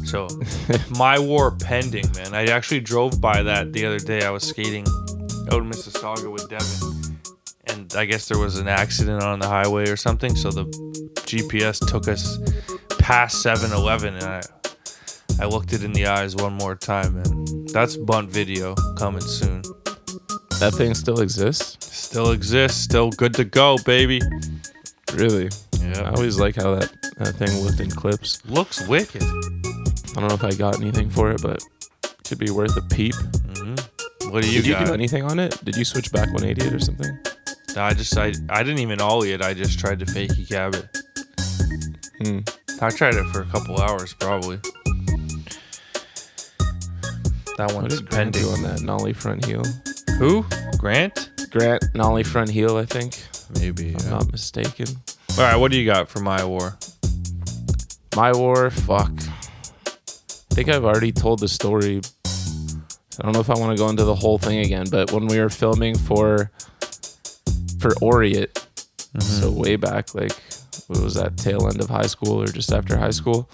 So, 0.06 0.28
my 0.98 1.20
war 1.20 1.52
pending, 1.52 2.12
man. 2.16 2.34
I 2.34 2.46
actually 2.46 2.80
drove 2.80 3.22
by 3.22 3.44
that 3.44 3.74
the 3.74 3.86
other 3.86 4.00
day. 4.00 4.26
I 4.26 4.32
was 4.32 4.42
skating 4.42 4.88
out 5.52 5.62
in 5.62 5.70
Mississauga 5.70 6.32
with 6.32 6.50
Devin, 6.50 7.20
and 7.66 7.94
I 7.96 8.06
guess 8.06 8.28
there 8.28 8.40
was 8.40 8.58
an 8.58 8.68
accident 8.68 9.22
on 9.22 9.38
the 9.38 9.48
highway 9.48 9.88
or 9.88 9.98
something. 9.98 10.36
So 10.36 10.50
the 10.50 10.66
GPS 11.28 11.78
took 11.88 12.08
us 12.08 12.40
past 12.98 13.46
7-Eleven, 13.46 14.16
and 14.16 14.24
I, 14.24 14.42
I 15.40 15.46
looked 15.46 15.74
it 15.74 15.84
in 15.84 15.94
the 15.94 16.08
eyes 16.08 16.36
one 16.36 16.54
more 16.54 16.74
time, 16.74 17.18
and 17.18 17.63
that's 17.74 17.98
bunt 17.98 18.30
video 18.30 18.76
coming 18.98 19.22
soon. 19.22 19.62
that 20.60 20.74
thing 20.76 20.94
still 20.94 21.20
exists? 21.22 21.86
Still 21.94 22.32
exists, 22.32 22.80
still 22.80 23.10
good 23.12 23.34
to 23.36 23.44
go, 23.44 23.78
baby. 23.86 24.22
Really? 25.14 25.50
Yeah. 25.80 26.02
I 26.04 26.12
always 26.12 26.40
like 26.40 26.56
how 26.56 26.76
that, 26.76 26.92
that 27.18 27.36
thing 27.36 27.50
looked 27.64 27.80
in 27.80 27.90
clips. 27.90 28.46
looks 28.46 28.88
wicked. 28.88 29.24
I 29.24 30.20
don't 30.20 30.28
know 30.30 30.36
if 30.36 30.44
I 30.44 30.52
got 30.54 30.80
anything 30.80 31.10
for 31.10 31.32
it, 31.32 31.42
but 31.42 31.62
could 32.28 32.38
be 32.40 32.52
worth 32.52 32.78
a 32.78 32.82
peep. 32.96 33.16
What 34.30 34.42
do 34.44 34.50
you 34.50 34.62
Did 34.62 34.68
you 34.68 34.74
got? 34.74 34.88
do 34.88 34.94
anything 34.94 35.24
on 35.24 35.38
it? 35.40 35.64
Did 35.64 35.76
you 35.76 35.86
switch 35.86 36.12
back 36.12 36.32
188 36.34 36.74
or 36.74 36.80
something? 36.80 37.18
I 37.76 37.94
just 37.94 38.18
I 38.18 38.34
I 38.50 38.64
didn't 38.64 38.80
even 38.80 39.02
ollie 39.02 39.32
it. 39.32 39.42
I 39.42 39.54
just 39.54 39.78
tried 39.80 40.00
to 40.00 40.06
fakey 40.06 40.48
cab 40.48 40.74
it. 40.76 40.86
Hmm. 42.24 42.40
I 42.82 42.90
tried 42.90 43.16
it 43.16 43.26
for 43.32 43.42
a 43.42 43.46
couple 43.46 43.80
hours 43.80 44.14
probably. 44.14 44.60
That 47.58 47.72
What 47.74 47.84
one's 47.84 48.00
did 48.00 48.10
Grant 48.10 48.34
pending. 48.34 48.52
on 48.52 48.64
that 48.64 48.82
nollie 48.82 49.14
front 49.14 49.46
heel? 49.46 49.64
Who? 50.18 50.46
Grant? 50.78 51.30
Grant 51.52 51.84
nollie 51.94 52.24
front 52.24 52.50
heel, 52.50 52.78
I 52.78 52.86
think. 52.86 53.22
Maybe. 53.60 53.90
If 53.90 54.06
I'm 54.06 54.10
not 54.10 54.32
mistaken. 54.32 54.88
All 55.38 55.44
right, 55.44 55.56
what 55.56 55.72
do 55.72 55.78
you 55.78 55.86
got 55.86 56.10
for 56.10 56.20
my 56.20 56.44
war? 56.44 56.78
My 58.16 58.32
war, 58.32 58.70
fuck. 58.70 59.12
I 59.88 60.56
think 60.56 60.70
I've 60.70 60.86
already 60.86 61.12
told 61.12 61.40
the 61.40 61.48
story. 61.48 62.02
I 63.20 63.24
don't 63.24 63.34
know 63.34 63.40
if 63.40 63.50
I 63.50 63.58
want 63.58 63.76
to 63.78 63.84
go 63.84 63.90
into 63.90 64.04
the 64.04 64.16
whole 64.16 64.38
thing 64.38 64.60
again, 64.60 64.88
but 64.90 65.12
when 65.12 65.28
we 65.28 65.40
were 65.40 65.50
filming 65.50 65.98
for 65.98 66.52
for 67.80 67.92
Oriet, 68.02 68.54
mm-hmm. 68.54 69.20
so 69.20 69.52
way 69.52 69.76
back, 69.76 70.16
like 70.16 70.34
what 70.88 71.02
was 71.02 71.16
that 71.16 71.38
tail 71.38 71.68
end 71.68 71.82
of 71.82 71.90
high 71.90 72.08
school 72.08 72.42
or 72.42 72.48
just 72.48 72.72
after 72.72 72.98
high 72.98 73.12
school, 73.12 73.50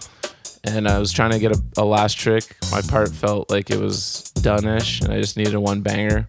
and 0.63 0.87
I 0.87 0.99
was 0.99 1.11
trying 1.11 1.31
to 1.31 1.39
get 1.39 1.51
a, 1.51 1.61
a 1.77 1.85
last 1.85 2.17
trick. 2.17 2.55
My 2.71 2.81
part 2.81 3.09
felt 3.09 3.49
like 3.49 3.69
it 3.69 3.79
was 3.79 4.31
done-ish, 4.41 5.01
and 5.01 5.13
I 5.13 5.19
just 5.19 5.37
needed 5.37 5.53
a 5.53 5.59
one 5.59 5.81
banger. 5.81 6.27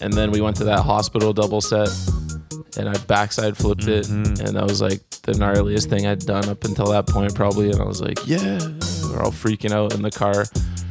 And 0.00 0.12
then 0.12 0.30
we 0.30 0.40
went 0.40 0.56
to 0.58 0.64
that 0.64 0.80
hospital 0.80 1.32
double 1.32 1.60
set, 1.60 1.88
and 2.76 2.88
I 2.88 2.96
backside 3.06 3.56
flipped 3.56 3.88
it, 3.88 4.08
and 4.08 4.36
that 4.36 4.64
was 4.64 4.80
like 4.80 5.00
the 5.22 5.32
gnarliest 5.32 5.88
thing 5.88 6.06
I'd 6.06 6.20
done 6.20 6.48
up 6.48 6.64
until 6.64 6.86
that 6.86 7.06
point, 7.06 7.34
probably. 7.34 7.70
And 7.70 7.80
I 7.80 7.84
was 7.84 8.00
like, 8.00 8.18
yeah, 8.26 8.58
we're 9.10 9.22
all 9.22 9.32
freaking 9.32 9.72
out 9.72 9.94
in 9.94 10.02
the 10.02 10.10
car 10.10 10.44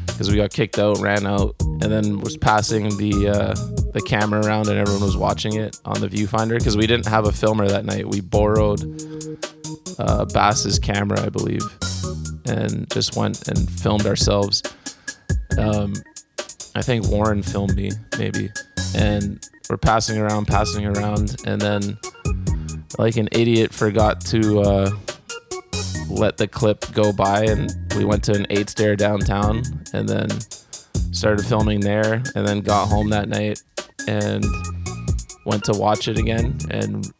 because 0.08 0.30
we 0.30 0.36
got 0.36 0.52
kicked 0.52 0.80
out, 0.80 1.00
ran 1.00 1.26
out, 1.26 1.56
and 1.62 1.84
then 1.84 2.20
was 2.20 2.36
passing 2.38 2.98
the 2.98 3.30
uh, 3.30 3.54
the 3.94 4.02
camera 4.06 4.42
around, 4.46 4.68
and 4.68 4.78
everyone 4.78 5.04
was 5.04 5.16
watching 5.18 5.54
it 5.54 5.80
on 5.86 6.02
the 6.02 6.08
viewfinder 6.08 6.58
because 6.58 6.76
we 6.76 6.86
didn't 6.88 7.06
have 7.08 7.26
a 7.26 7.32
filmer 7.32 7.68
that 7.68 7.86
night. 7.86 8.08
We 8.08 8.22
borrowed 8.22 8.80
uh, 10.00 10.26
Bass's 10.26 10.80
camera, 10.80 11.22
I 11.22 11.30
believe, 11.30 11.64
and 12.46 12.90
just 12.92 13.16
went 13.16 13.48
and 13.48 13.70
filmed 13.70 14.06
ourselves. 14.06 14.64
Um, 15.58 15.94
I 16.76 16.82
think 16.82 17.08
Warren 17.08 17.42
filmed 17.42 17.76
me, 17.76 17.92
maybe. 18.20 18.50
And 18.96 19.44
we're 19.70 19.78
passing 19.78 20.18
around, 20.18 20.46
passing 20.48 20.86
around, 20.86 21.38
and 21.46 21.60
then, 21.60 21.98
like 22.98 23.18
an 23.18 23.28
idiot, 23.32 23.74
forgot 23.74 24.22
to 24.28 24.60
uh, 24.62 24.92
let 26.08 26.38
the 26.38 26.48
clip 26.48 26.86
go 26.94 27.12
by, 27.12 27.46
and 27.46 27.76
we 27.96 28.06
went 28.06 28.24
to 28.26 28.34
an 28.34 28.48
eight 28.50 28.70
stair 28.70 28.96
downtown, 28.96 29.64
and 29.94 30.08
then 30.08 30.30
started 31.12 31.46
filming 31.46 31.80
there, 31.80 32.24
and 32.36 32.48
then 32.48 32.62
got 32.62 32.88
home 32.88 33.10
that 33.10 33.28
night 33.28 33.62
and 34.08 34.46
went 35.46 35.64
to 35.64 35.74
watch 35.74 36.08
it 36.08 36.18
again, 36.18 36.58
and 36.70 37.12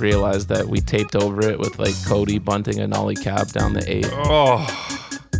realized 0.00 0.48
that 0.48 0.66
we 0.66 0.80
taped 0.80 1.16
over 1.16 1.42
it 1.48 1.58
with 1.58 1.78
like 1.78 1.94
Cody 2.06 2.38
bunting 2.38 2.78
a 2.80 2.86
nollie 2.86 3.16
cab 3.16 3.48
down 3.48 3.72
the 3.72 3.84
eight 3.90 4.08
Oh, 4.12 4.66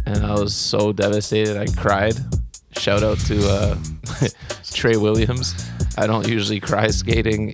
and 0.06 0.24
I 0.24 0.34
was 0.34 0.54
so 0.54 0.92
devastated. 0.92 1.56
I 1.56 1.66
cried. 1.80 2.14
Shout 2.76 3.02
out 3.02 3.18
to 3.20 3.48
uh, 3.48 3.76
Trey 4.72 4.96
Williams. 4.96 5.54
I 5.96 6.06
don't 6.06 6.28
usually 6.28 6.60
cry 6.60 6.88
skating 6.88 7.52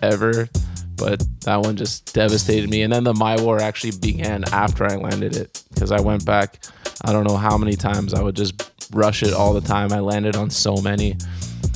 ever, 0.00 0.48
but 0.96 1.22
that 1.40 1.60
one 1.60 1.76
just 1.76 2.14
devastated 2.14 2.70
me. 2.70 2.82
And 2.82 2.92
then 2.92 3.04
the 3.04 3.14
My 3.14 3.40
War 3.40 3.60
actually 3.60 3.98
began 3.98 4.44
after 4.52 4.84
I 4.84 4.96
landed 4.96 5.36
it 5.36 5.64
because 5.74 5.90
I 5.90 6.00
went 6.00 6.24
back. 6.24 6.64
I 7.04 7.12
don't 7.12 7.26
know 7.26 7.36
how 7.36 7.58
many 7.58 7.74
times 7.76 8.14
I 8.14 8.22
would 8.22 8.36
just 8.36 8.70
rush 8.92 9.22
it 9.22 9.32
all 9.32 9.52
the 9.52 9.60
time. 9.60 9.92
I 9.92 10.00
landed 10.00 10.36
on 10.36 10.50
so 10.50 10.76
many. 10.76 11.16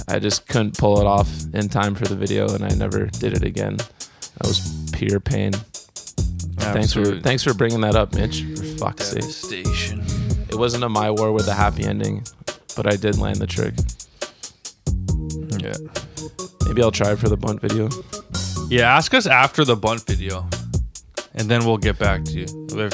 I 0.07 0.19
just 0.19 0.47
couldn't 0.49 0.77
pull 0.79 1.01
it 1.01 1.07
off 1.07 1.29
in 1.53 1.69
time 1.69 1.95
for 1.95 2.05
the 2.05 2.17
video, 2.17 2.49
and 2.55 2.65
I 2.65 2.69
never 2.71 3.07
did 3.07 3.33
it 3.33 3.43
again. 3.43 3.79
That 4.39 4.47
was 4.49 4.91
pure 4.93 5.21
pain. 5.21 5.53
Thanks 6.59 6.93
for 6.93 7.21
thanks 7.21 7.43
for 7.43 7.55
bringing 7.55 7.81
that 7.83 7.95
up, 7.95 8.15
Mitch. 8.15 8.43
For 8.57 8.65
fuck's 8.79 9.07
sake. 9.07 9.25
It 10.49 10.57
wasn't 10.57 10.85
a 10.85 10.89
my 10.89 11.11
war 11.11 11.33
with 11.33 11.49
a 11.49 11.55
happy 11.55 11.85
ending, 11.85 12.25
but 12.77 12.87
I 12.87 12.97
did 12.97 13.19
land 13.19 13.37
the 13.37 13.47
trick. 13.47 13.75
Yeah. 15.63 15.75
Maybe 16.67 16.83
I'll 16.83 16.91
try 16.91 17.15
for 17.17 17.29
the 17.29 17.37
bunt 17.37 17.61
video. 17.61 17.89
Yeah, 18.69 18.97
ask 18.97 19.13
us 19.15 19.27
after 19.27 19.65
the 19.65 19.77
bunt 19.77 20.07
video. 20.07 20.49
and 21.35 21.51
then 21.51 21.65
we'll 21.65 21.79
get 21.79 21.99
back 21.99 22.25
to 22.25 22.33
you. 22.33 22.47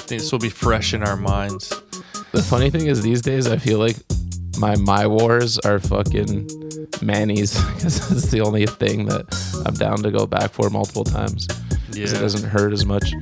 This 0.06 0.32
will 0.32 0.38
be 0.38 0.48
fresh 0.48 0.94
in 0.94 1.02
our 1.02 1.16
minds. 1.16 1.68
The 2.32 2.42
funny 2.42 2.70
thing 2.70 2.86
is, 2.86 3.02
these 3.02 3.22
days 3.22 3.46
I 3.46 3.58
feel 3.58 3.78
like 3.78 3.96
my 4.60 4.76
my 4.76 5.06
wars 5.06 5.58
are 5.58 5.78
fucking 5.80 6.48
Manny's 7.02 7.54
because 7.74 8.12
it's 8.12 8.30
the 8.30 8.40
only 8.42 8.66
thing 8.66 9.06
that 9.06 9.26
I'm 9.66 9.74
down 9.74 9.98
to 10.02 10.10
go 10.10 10.26
back 10.26 10.52
for 10.52 10.70
multiple 10.70 11.04
times. 11.04 11.48
Yeah. 11.92 12.04
It 12.04 12.20
doesn't 12.20 12.48
hurt 12.48 12.72
as 12.72 12.84
much. 12.84 13.12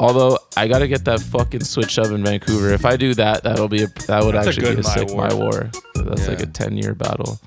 Although 0.00 0.38
I 0.56 0.66
gotta 0.66 0.88
get 0.88 1.04
that 1.04 1.20
fucking 1.20 1.62
switch 1.64 1.98
up 1.98 2.06
in 2.06 2.24
Vancouver. 2.24 2.70
If 2.72 2.86
I 2.86 2.96
do 2.96 3.14
that, 3.14 3.42
that'll 3.44 3.68
be 3.68 3.82
a 3.82 3.86
that 4.08 4.24
would 4.24 4.34
That's 4.34 4.48
actually 4.48 4.74
be 4.74 4.80
a 4.80 4.82
My 4.82 4.94
sick 4.94 5.08
War. 5.10 5.28
my 5.28 5.34
war. 5.34 5.70
That's 5.94 6.26
like 6.26 6.40
a 6.40 6.46
ten 6.46 6.76
year 6.76 6.94
battle 6.94 7.38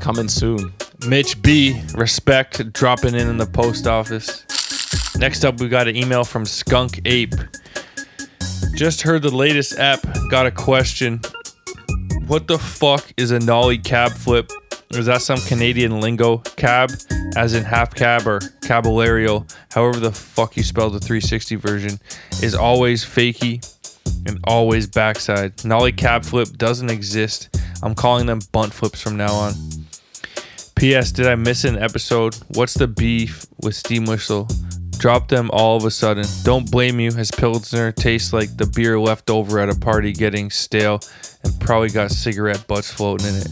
coming 0.00 0.28
soon. 0.28 0.72
Mitch 1.06 1.40
B, 1.40 1.80
respect, 1.94 2.72
dropping 2.72 3.14
in 3.14 3.28
in 3.28 3.36
the 3.36 3.46
post 3.46 3.86
office. 3.86 4.44
Next 5.16 5.44
up, 5.44 5.60
we 5.60 5.68
got 5.68 5.86
an 5.86 5.96
email 5.96 6.24
from 6.24 6.44
Skunk 6.44 7.00
Ape. 7.04 7.34
Just 8.74 9.02
heard 9.02 9.22
the 9.22 9.34
latest 9.34 9.78
app. 9.78 10.00
Got 10.30 10.46
a 10.46 10.50
question. 10.50 11.20
What 12.26 12.46
the 12.46 12.58
fuck 12.58 13.12
is 13.16 13.30
a 13.30 13.38
nollie 13.38 13.78
cab 13.78 14.12
flip? 14.12 14.50
Is 14.90 15.06
that 15.06 15.22
some 15.22 15.38
Canadian 15.40 16.00
lingo? 16.00 16.38
Cab, 16.56 16.90
as 17.36 17.54
in 17.54 17.64
half 17.64 17.94
cab 17.94 18.26
or 18.26 18.40
caballero, 18.62 19.46
however 19.70 20.00
the 20.00 20.12
fuck 20.12 20.56
you 20.56 20.62
spell 20.62 20.88
the 20.88 21.00
360 21.00 21.56
version, 21.56 21.98
is 22.42 22.54
always 22.54 23.04
fakey 23.04 23.66
and 24.26 24.38
always 24.44 24.86
backside. 24.86 25.64
Nollie 25.64 25.92
cab 25.92 26.24
flip 26.24 26.48
doesn't 26.56 26.90
exist. 26.90 27.58
I'm 27.82 27.94
calling 27.94 28.26
them 28.26 28.40
bunt 28.52 28.72
flips 28.72 29.00
from 29.00 29.16
now 29.16 29.32
on. 29.32 29.54
P.S. 30.76 31.12
Did 31.12 31.26
I 31.26 31.34
miss 31.34 31.64
an 31.64 31.78
episode? 31.78 32.36
What's 32.48 32.74
the 32.74 32.88
beef 32.88 33.46
with 33.60 33.74
Steam 33.74 34.04
Whistle? 34.04 34.48
Drop 34.98 35.28
them 35.28 35.50
all 35.52 35.76
of 35.76 35.84
a 35.84 35.90
sudden. 35.90 36.24
Don't 36.42 36.70
blame 36.70 37.00
you, 37.00 37.10
as 37.10 37.30
Pilsner 37.30 37.92
tastes 37.92 38.32
like 38.32 38.56
the 38.56 38.66
beer 38.66 38.98
left 38.98 39.30
over 39.30 39.58
at 39.58 39.68
a 39.68 39.74
party 39.74 40.12
getting 40.12 40.50
stale 40.50 41.00
and 41.42 41.58
probably 41.60 41.90
got 41.90 42.10
cigarette 42.10 42.66
butts 42.66 42.90
floating 42.90 43.28
in 43.28 43.36
it. 43.36 43.48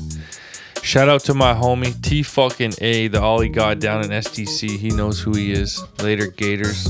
Shout 0.82 1.08
out 1.08 1.22
to 1.24 1.34
my 1.34 1.52
homie 1.52 2.00
T 2.02 2.22
fucking 2.22 2.74
A, 2.80 3.08
the 3.08 3.20
Ollie 3.20 3.48
God 3.48 3.80
down 3.80 4.04
in 4.04 4.10
STC. 4.10 4.78
He 4.78 4.90
knows 4.90 5.20
who 5.20 5.32
he 5.32 5.52
is. 5.52 5.82
Later, 6.02 6.26
Gators. 6.28 6.88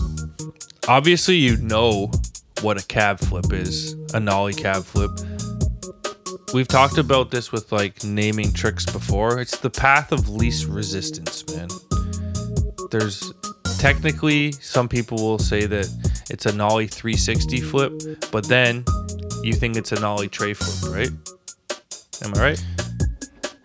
Obviously, 0.86 1.36
you 1.36 1.56
know 1.56 2.10
what 2.62 2.82
a 2.82 2.86
cab 2.86 3.18
flip 3.18 3.52
is 3.52 3.94
a 4.12 4.20
nollie 4.20 4.54
cab 4.54 4.84
flip. 4.84 5.10
We've 6.52 6.68
talked 6.68 6.98
about 6.98 7.30
this 7.30 7.52
with 7.52 7.72
like 7.72 8.02
naming 8.04 8.52
tricks 8.52 8.84
before. 8.84 9.40
It's 9.40 9.58
the 9.58 9.70
path 9.70 10.12
of 10.12 10.28
least 10.28 10.66
resistance, 10.66 11.44
man. 11.54 11.68
There's 12.90 13.32
technically 13.80 14.52
some 14.52 14.88
people 14.88 15.16
will 15.18 15.38
say 15.38 15.64
that 15.66 15.88
it's 16.30 16.46
a 16.46 16.52
nollie 16.52 16.86
360 16.86 17.60
flip, 17.62 17.92
but 18.30 18.46
then 18.46 18.84
you 19.42 19.54
think 19.54 19.76
it's 19.76 19.90
a 19.92 19.98
nollie 20.00 20.28
tray 20.28 20.52
flip, 20.54 20.92
right? 20.94 21.10
Am 22.22 22.34
I 22.36 22.40
right? 22.50 22.64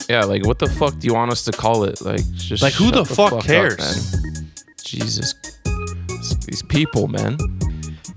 Yeah, 0.10 0.24
like 0.24 0.46
what 0.46 0.60
the 0.60 0.68
fuck 0.70 0.98
do 1.00 1.08
you 1.08 1.14
want 1.14 1.32
us 1.32 1.44
to 1.46 1.52
call 1.52 1.84
it? 1.84 2.02
Like 2.02 2.22
just 2.34 2.64
Like, 2.64 2.74
who 2.74 2.86
shut 2.86 2.94
the 3.08 3.16
fuck 3.16 3.34
up, 3.34 3.44
cares? 3.44 3.78
man. 3.78 4.52
Jesus, 4.84 5.34
These 6.46 6.64
people, 6.70 7.08
man. 7.08 7.38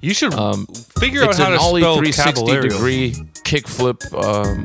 You 0.01 0.15
should 0.15 0.35
Um, 0.35 0.67
figure 1.01 1.25
out 1.25 1.37
how 1.37 1.49
to 1.51 1.57
spell 1.59 1.97
360 1.97 2.23
caballero. 2.33 2.63
degree 2.69 3.13
kickflip. 3.45 4.01
Um, 4.15 4.65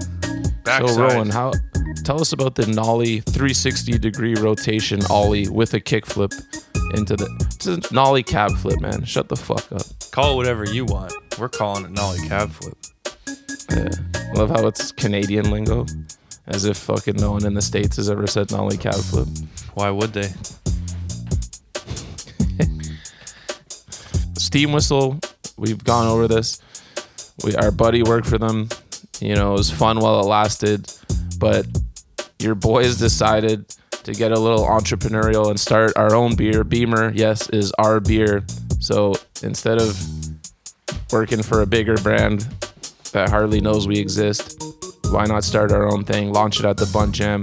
Backside. 0.63 0.89
so 0.89 1.01
Rowan, 1.01 1.29
how? 1.29 1.51
Tell 2.03 2.19
us 2.19 2.33
about 2.33 2.55
the 2.55 2.67
nollie 2.67 3.21
360 3.21 3.97
degree 3.97 4.35
rotation 4.35 5.01
ollie 5.09 5.47
with 5.47 5.73
a 5.73 5.79
kickflip 5.79 6.33
into 6.93 7.15
the. 7.15 7.29
It's 7.55 7.67
a 7.67 7.93
nollie 7.93 8.23
cab 8.23 8.51
flip, 8.57 8.79
man. 8.81 9.03
Shut 9.05 9.29
the 9.29 9.35
fuck 9.35 9.71
up. 9.71 9.83
Call 10.11 10.33
it 10.33 10.35
whatever 10.35 10.65
you 10.65 10.85
want. 10.85 11.13
We're 11.39 11.49
calling 11.49 11.85
it 11.85 11.91
nollie 11.91 12.27
cab 12.27 12.51
flip. 12.51 12.77
Yeah. 13.71 13.89
Love 14.33 14.49
how 14.49 14.67
it's 14.67 14.91
Canadian 14.91 15.49
lingo, 15.51 15.85
as 16.47 16.65
if 16.65 16.77
fucking 16.77 17.15
no 17.15 17.31
one 17.31 17.45
in 17.45 17.53
the 17.53 17.61
states 17.61 17.95
has 17.97 18.09
ever 18.09 18.27
said 18.27 18.51
nollie 18.51 18.77
cab 18.77 18.95
flip. 18.95 19.27
Why 19.73 19.89
would 19.89 20.13
they? 20.13 20.29
Steam 24.37 24.73
Whistle, 24.73 25.19
we've 25.57 25.83
gone 25.83 26.07
over 26.07 26.27
this. 26.27 26.61
We 27.43 27.55
our 27.55 27.71
buddy 27.71 28.03
worked 28.03 28.27
for 28.27 28.37
them. 28.37 28.69
You 29.19 29.35
know, 29.35 29.53
it 29.53 29.57
was 29.57 29.71
fun 29.71 29.99
while 29.99 30.19
it 30.19 30.25
lasted, 30.25 30.91
but 31.43 31.67
your 32.39 32.55
boys 32.55 32.95
decided 32.95 33.67
to 33.91 34.13
get 34.13 34.31
a 34.31 34.39
little 34.39 34.65
entrepreneurial 34.65 35.49
and 35.49 35.59
start 35.59 35.91
our 35.97 36.15
own 36.15 36.37
beer. 36.37 36.63
Beamer, 36.63 37.11
yes, 37.13 37.49
is 37.49 37.73
our 37.77 37.99
beer. 37.99 38.45
So 38.79 39.15
instead 39.41 39.81
of 39.81 40.01
working 41.11 41.43
for 41.43 41.61
a 41.61 41.65
bigger 41.65 41.97
brand 41.97 42.47
that 43.11 43.27
hardly 43.27 43.59
knows 43.59 43.89
we 43.89 43.99
exist, 43.99 44.63
why 45.09 45.25
not 45.25 45.43
start 45.43 45.73
our 45.73 45.91
own 45.91 46.05
thing, 46.05 46.31
launch 46.31 46.61
it 46.61 46.65
at 46.65 46.77
the 46.77 46.85
Bunt 46.93 47.11
Jam, 47.11 47.41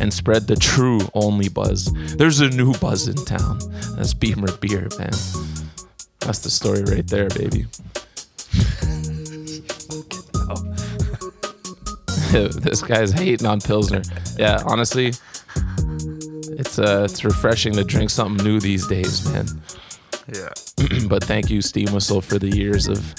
and 0.00 0.12
spread 0.12 0.48
the 0.48 0.56
true 0.56 0.98
only 1.14 1.48
buzz. 1.48 1.88
There's 2.16 2.40
a 2.40 2.50
new 2.50 2.74
buzz 2.80 3.06
in 3.06 3.14
town. 3.14 3.60
That's 3.94 4.12
Beamer 4.12 4.56
beer, 4.56 4.88
man. 4.98 5.14
That's 6.18 6.40
the 6.40 6.50
story 6.50 6.82
right 6.82 7.06
there, 7.06 7.28
baby. 7.28 7.66
this 12.62 12.80
guy's 12.80 13.12
hating 13.12 13.46
on 13.46 13.60
Pilsner. 13.60 14.00
Yeah, 14.38 14.62
honestly, 14.64 15.12
it's 16.58 16.78
uh, 16.78 17.02
it's 17.04 17.24
refreshing 17.24 17.74
to 17.74 17.84
drink 17.84 18.08
something 18.08 18.42
new 18.42 18.58
these 18.58 18.86
days, 18.86 19.30
man. 19.30 19.46
Yeah. 20.34 20.48
but 21.08 21.24
thank 21.24 21.50
you, 21.50 21.60
Steam 21.60 21.92
Whistle, 21.92 22.22
for 22.22 22.38
the 22.38 22.48
years 22.48 22.88
of 22.88 23.14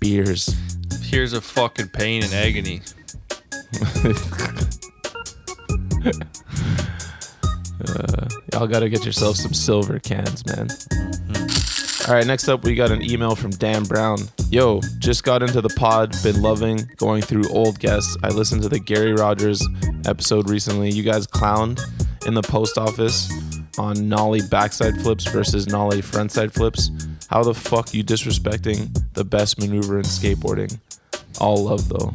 beers. 0.00 0.54
Here's 1.02 1.32
a 1.32 1.40
fucking 1.40 1.88
pain 1.88 2.22
and 2.22 2.32
agony. 2.32 2.82
Uh, 7.86 8.28
y'all 8.52 8.66
gotta 8.66 8.88
get 8.88 9.04
yourself 9.04 9.36
some 9.36 9.52
silver 9.52 9.98
cans, 9.98 10.46
man. 10.46 10.68
All 12.06 12.12
right, 12.12 12.26
next 12.26 12.48
up, 12.48 12.64
we 12.64 12.74
got 12.74 12.90
an 12.90 13.00
email 13.00 13.34
from 13.34 13.50
Dan 13.52 13.84
Brown. 13.84 14.18
Yo, 14.50 14.82
just 14.98 15.24
got 15.24 15.42
into 15.42 15.62
the 15.62 15.70
pod, 15.70 16.14
been 16.22 16.42
loving 16.42 16.86
going 16.98 17.22
through 17.22 17.48
old 17.48 17.78
guests. 17.78 18.14
I 18.22 18.28
listened 18.28 18.62
to 18.64 18.68
the 18.68 18.78
Gary 18.78 19.14
Rogers 19.14 19.66
episode 20.06 20.50
recently. 20.50 20.90
You 20.90 21.02
guys 21.02 21.26
clowned 21.26 21.80
in 22.26 22.34
the 22.34 22.42
post 22.42 22.76
office 22.76 23.32
on 23.78 24.06
nollie 24.06 24.42
backside 24.50 25.00
flips 25.00 25.26
versus 25.28 25.66
nollie 25.66 26.02
frontside 26.02 26.52
flips. 26.52 26.90
How 27.30 27.42
the 27.42 27.54
fuck 27.54 27.94
you 27.94 28.04
disrespecting 28.04 28.94
the 29.14 29.24
best 29.24 29.58
maneuver 29.58 29.96
in 29.96 30.04
skateboarding? 30.04 30.78
All 31.40 31.64
love 31.64 31.88
though. 31.88 32.12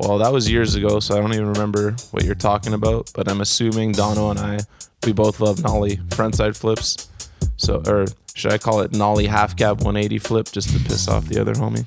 Well, 0.00 0.18
that 0.18 0.32
was 0.32 0.50
years 0.50 0.74
ago, 0.74 0.98
so 0.98 1.16
I 1.16 1.20
don't 1.20 1.34
even 1.34 1.52
remember 1.52 1.94
what 2.10 2.24
you're 2.24 2.34
talking 2.34 2.72
about. 2.72 3.12
But 3.14 3.28
I'm 3.28 3.42
assuming 3.42 3.92
Dono 3.92 4.30
and 4.30 4.40
I, 4.40 4.58
we 5.06 5.12
both 5.12 5.38
love 5.38 5.62
nollie 5.62 5.98
frontside 6.08 6.56
flips. 6.56 7.08
So, 7.56 7.82
or 7.86 8.06
should 8.38 8.52
I 8.52 8.58
call 8.58 8.80
it 8.80 8.92
nollie 8.92 9.26
half 9.26 9.56
cab 9.56 9.78
180 9.78 10.18
flip 10.18 10.46
just 10.46 10.70
to 10.70 10.78
piss 10.84 11.08
off 11.08 11.26
the 11.26 11.40
other 11.40 11.54
homie? 11.54 11.86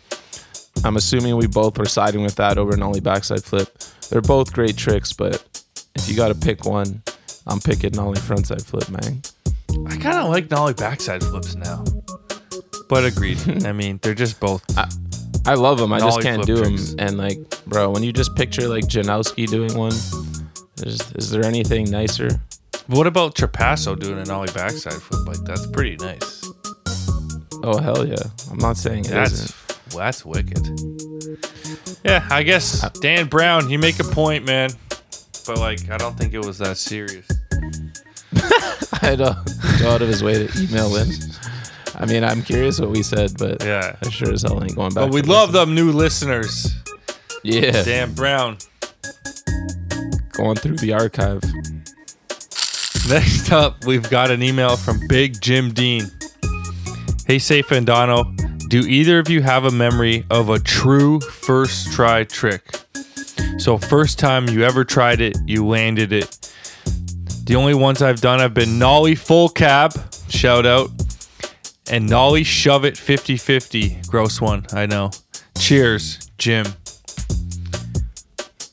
I'm 0.83 0.97
assuming 0.97 1.37
we 1.37 1.47
both 1.47 1.77
were 1.77 1.85
siding 1.85 2.23
with 2.23 2.35
that 2.35 2.57
over 2.57 2.75
nollie 2.75 2.99
backside 2.99 3.43
flip. 3.43 3.77
They're 4.09 4.21
both 4.21 4.51
great 4.51 4.75
tricks, 4.75 5.13
but 5.13 5.43
if 5.95 6.09
you 6.09 6.15
got 6.15 6.27
to 6.27 6.35
pick 6.35 6.65
one, 6.65 7.03
I'm 7.47 7.59
picking 7.59 7.91
nollie 7.93 8.19
frontside 8.19 8.65
flip, 8.65 8.89
man. 8.89 9.21
I 9.87 9.95
kind 9.95 10.17
of 10.17 10.29
like 10.29 10.51
nollie 10.51 10.73
backside 10.73 11.23
flips 11.23 11.55
now. 11.55 11.85
But 12.89 13.05
agreed. 13.05 13.39
I 13.65 13.71
mean, 13.71 13.99
they're 14.01 14.13
just 14.13 14.39
both. 14.39 14.63
I 15.45 15.53
love 15.53 15.79
them. 15.79 15.93
I 15.93 15.99
just 15.99 16.21
can't 16.21 16.45
do 16.45 16.57
tricks. 16.57 16.89
them. 16.93 17.07
And 17.07 17.17
like, 17.17 17.37
bro, 17.65 17.89
when 17.89 18.03
you 18.03 18.11
just 18.11 18.35
picture 18.35 18.67
like 18.67 18.85
Janoski 18.85 19.47
doing 19.47 19.73
one, 19.77 19.93
is, 20.85 21.11
is 21.15 21.31
there 21.31 21.45
anything 21.45 21.89
nicer? 21.89 22.41
What 22.87 23.07
about 23.07 23.35
Trapasso 23.35 23.97
doing 23.97 24.19
a 24.19 24.25
nollie 24.25 24.51
backside 24.53 24.93
flip? 24.93 25.25
Like 25.25 25.45
that's 25.45 25.65
pretty 25.67 25.95
nice. 25.97 26.40
Oh 27.63 27.79
hell 27.79 28.07
yeah! 28.07 28.15
I'm 28.49 28.57
not 28.57 28.77
saying 28.77 29.05
it 29.05 29.09
That's 29.11 29.41
not 29.69 29.77
well, 29.93 30.05
that's 30.05 30.25
wicked. 30.25 30.67
Yeah, 32.03 32.25
I 32.31 32.43
guess 32.43 32.87
Dan 32.99 33.27
Brown, 33.27 33.69
you 33.69 33.77
make 33.77 33.99
a 33.99 34.03
point, 34.03 34.45
man. 34.45 34.69
But 35.45 35.57
like, 35.57 35.89
I 35.89 35.97
don't 35.97 36.17
think 36.17 36.33
it 36.33 36.43
was 36.45 36.57
that 36.59 36.77
serious. 36.77 37.27
I 39.03 39.15
don't 39.15 39.37
go 39.79 39.89
out 39.91 40.01
of 40.01 40.07
his 40.07 40.23
way 40.23 40.45
to 40.47 40.61
email 40.63 40.95
in. 40.95 41.09
I 41.95 42.05
mean, 42.05 42.23
I'm 42.23 42.41
curious 42.41 42.79
what 42.79 42.89
we 42.89 43.03
said, 43.03 43.37
but 43.37 43.63
Yeah. 43.63 43.95
I 44.03 44.09
sure 44.09 44.31
as 44.31 44.43
hell 44.43 44.63
ain't 44.63 44.75
going 44.75 44.93
back. 44.93 45.05
But 45.05 45.13
we 45.13 45.21
love 45.21 45.51
listen. 45.51 45.67
them 45.67 45.75
new 45.75 45.91
listeners. 45.91 46.73
Yeah, 47.43 47.83
Dan 47.83 48.13
Brown. 48.13 48.57
going 50.31 50.55
through 50.55 50.77
the 50.77 50.93
archive. 50.93 51.41
Next 53.09 53.51
up, 53.51 53.83
we've 53.85 54.09
got 54.09 54.31
an 54.31 54.41
email 54.43 54.77
from 54.77 54.99
Big 55.07 55.41
Jim 55.41 55.73
Dean. 55.73 56.03
Hey, 57.31 57.39
Safe 57.39 57.71
and 57.71 57.85
Dono, 57.85 58.25
do 58.67 58.81
either 58.81 59.17
of 59.17 59.29
you 59.29 59.41
have 59.41 59.63
a 59.63 59.71
memory 59.71 60.25
of 60.29 60.49
a 60.49 60.59
true 60.59 61.21
first 61.21 61.93
try 61.93 62.25
trick? 62.25 62.61
So, 63.57 63.77
first 63.77 64.19
time 64.19 64.49
you 64.49 64.65
ever 64.65 64.83
tried 64.83 65.21
it, 65.21 65.37
you 65.45 65.65
landed 65.65 66.11
it. 66.11 66.51
The 67.45 67.55
only 67.55 67.73
ones 67.73 68.01
I've 68.01 68.19
done 68.19 68.39
have 68.39 68.53
been 68.53 68.77
Nolly 68.77 69.15
Full 69.15 69.47
Cab, 69.47 69.93
shout 70.27 70.65
out, 70.65 70.89
and 71.89 72.05
Nolly 72.05 72.43
shove 72.43 72.83
it 72.83 72.97
50 72.97 73.37
50. 73.37 74.01
Gross 74.09 74.41
one, 74.41 74.65
I 74.73 74.85
know. 74.85 75.11
Cheers, 75.57 76.29
Jim. 76.37 76.65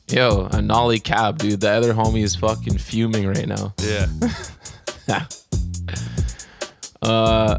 Yo, 0.09 0.49
a 0.51 0.61
nolly 0.61 0.99
cab, 0.99 1.39
dude. 1.39 1.61
The 1.61 1.71
other 1.71 1.95
homie 1.95 2.25
is 2.25 2.35
fucking 2.35 2.79
fuming 2.79 3.25
right 3.25 3.47
now. 3.47 3.73
Yeah. 3.79 4.09
Uh, 7.01 7.57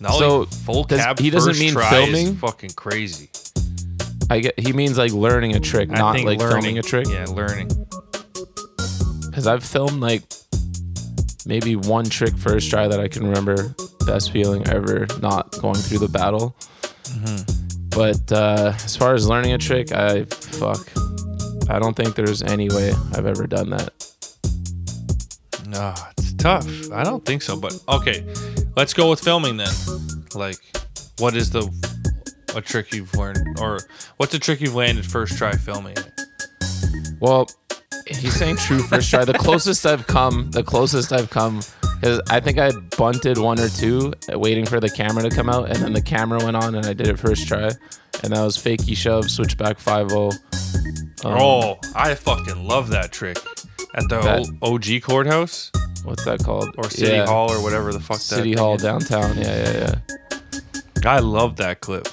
Nolly 0.00 0.18
So, 0.18 0.44
full 0.46 0.84
does- 0.84 1.00
cab. 1.00 1.18
he 1.18 1.30
doesn't 1.30 1.58
mean 1.58 1.72
try 1.72 1.88
filming? 1.90 2.26
Is 2.28 2.38
fucking 2.38 2.70
crazy. 2.70 3.30
I 4.28 4.40
get 4.40 4.58
he 4.58 4.72
means 4.72 4.98
like 4.98 5.12
learning 5.12 5.54
a 5.54 5.60
trick, 5.60 5.88
I 5.90 5.98
not 5.98 6.20
like 6.24 6.38
learning. 6.38 6.62
filming 6.62 6.78
a 6.78 6.82
trick. 6.82 7.06
Yeah, 7.08 7.26
learning. 7.26 7.68
Because 9.26 9.46
I've 9.46 9.62
filmed 9.64 10.00
like 10.00 10.22
maybe 11.46 11.76
one 11.76 12.06
trick 12.06 12.36
first 12.36 12.68
try 12.70 12.88
that 12.88 12.98
I 12.98 13.06
can 13.08 13.24
remember. 13.26 13.74
Best 14.06 14.32
feeling 14.32 14.66
ever, 14.68 15.06
not 15.20 15.50
going 15.60 15.76
through 15.76 15.98
the 15.98 16.08
battle. 16.08 16.56
Mm-hmm. 17.04 17.88
But 17.90 18.32
uh, 18.32 18.72
as 18.84 18.96
far 18.96 19.14
as 19.14 19.28
learning 19.28 19.52
a 19.52 19.58
trick, 19.58 19.92
I 19.92 20.24
fuck. 20.24 20.86
I 21.70 21.78
don't 21.78 21.94
think 21.96 22.14
there's 22.14 22.42
any 22.42 22.68
way 22.68 22.92
I've 23.14 23.26
ever 23.26 23.46
done 23.46 23.70
that. 23.70 23.92
No, 25.68 25.94
it's 26.18 26.32
tough. 26.34 26.66
I 26.92 27.02
don't 27.04 27.24
think 27.24 27.42
so, 27.42 27.56
but 27.58 27.78
okay. 27.88 28.24
Let's 28.76 28.92
go 28.92 29.08
with 29.10 29.20
filming 29.20 29.56
then. 29.56 29.72
Like, 30.34 30.58
what 31.18 31.34
is 31.34 31.50
the 31.50 31.62
a 32.54 32.60
trick 32.60 32.92
you've 32.92 33.14
learned, 33.14 33.58
or 33.60 33.80
what's 34.18 34.34
a 34.34 34.38
trick 34.38 34.60
you've 34.60 34.74
landed 34.74 35.04
first 35.06 35.36
try 35.38 35.52
filming? 35.52 35.96
it? 35.96 36.20
Well, 37.20 37.48
he's 38.06 38.34
saying 38.34 38.56
true 38.56 38.82
first 38.82 39.08
try. 39.10 39.24
The 39.24 39.32
closest 39.34 39.86
I've 39.86 40.06
come, 40.06 40.50
the 40.50 40.62
closest 40.62 41.12
I've 41.12 41.30
come, 41.30 41.62
because 42.00 42.20
I 42.28 42.40
think 42.40 42.58
I 42.58 42.70
bunted 42.98 43.38
one 43.38 43.58
or 43.58 43.68
two, 43.70 44.12
waiting 44.28 44.66
for 44.66 44.78
the 44.80 44.90
camera 44.90 45.22
to 45.28 45.34
come 45.34 45.48
out, 45.48 45.70
and 45.70 45.76
then 45.76 45.92
the 45.94 46.02
camera 46.02 46.42
went 46.44 46.56
on, 46.56 46.74
and 46.74 46.84
I 46.86 46.92
did 46.92 47.08
it 47.08 47.18
first 47.18 47.48
try, 47.48 47.70
and 48.22 48.32
that 48.32 48.42
was 48.42 48.56
fakey 48.58 48.94
shove, 48.96 49.30
switchback 49.30 49.78
five 49.78 50.10
zero. 50.10 50.30
oh, 51.24 51.78
I 51.94 52.14
fucking 52.14 52.66
love 52.66 52.88
that 52.88 53.10
trick 53.12 53.38
at 53.94 54.08
the 54.10 54.20
That- 54.20 54.46
O- 54.62 54.74
OG 54.74 55.00
courthouse 55.02 55.72
what's 56.06 56.24
that 56.24 56.42
called? 56.42 56.74
or 56.78 56.88
City 56.90 57.12
Yeah, 57.16 57.26
Hall 57.26 57.50
or 57.52 57.62
whatever 57.62 57.92
the 57.92 58.00
fuck 58.00 58.16
that. 58.18 58.22
City 58.22 58.54
Hall 58.54 58.76
is. 58.76 58.82
downtown. 58.82 59.36
Yeah, 59.36 59.62
yeah, 59.72 59.94
yeah. 60.04 60.80
I 61.04 61.18
love 61.20 61.56
that 61.56 61.80
clip. 61.80 62.08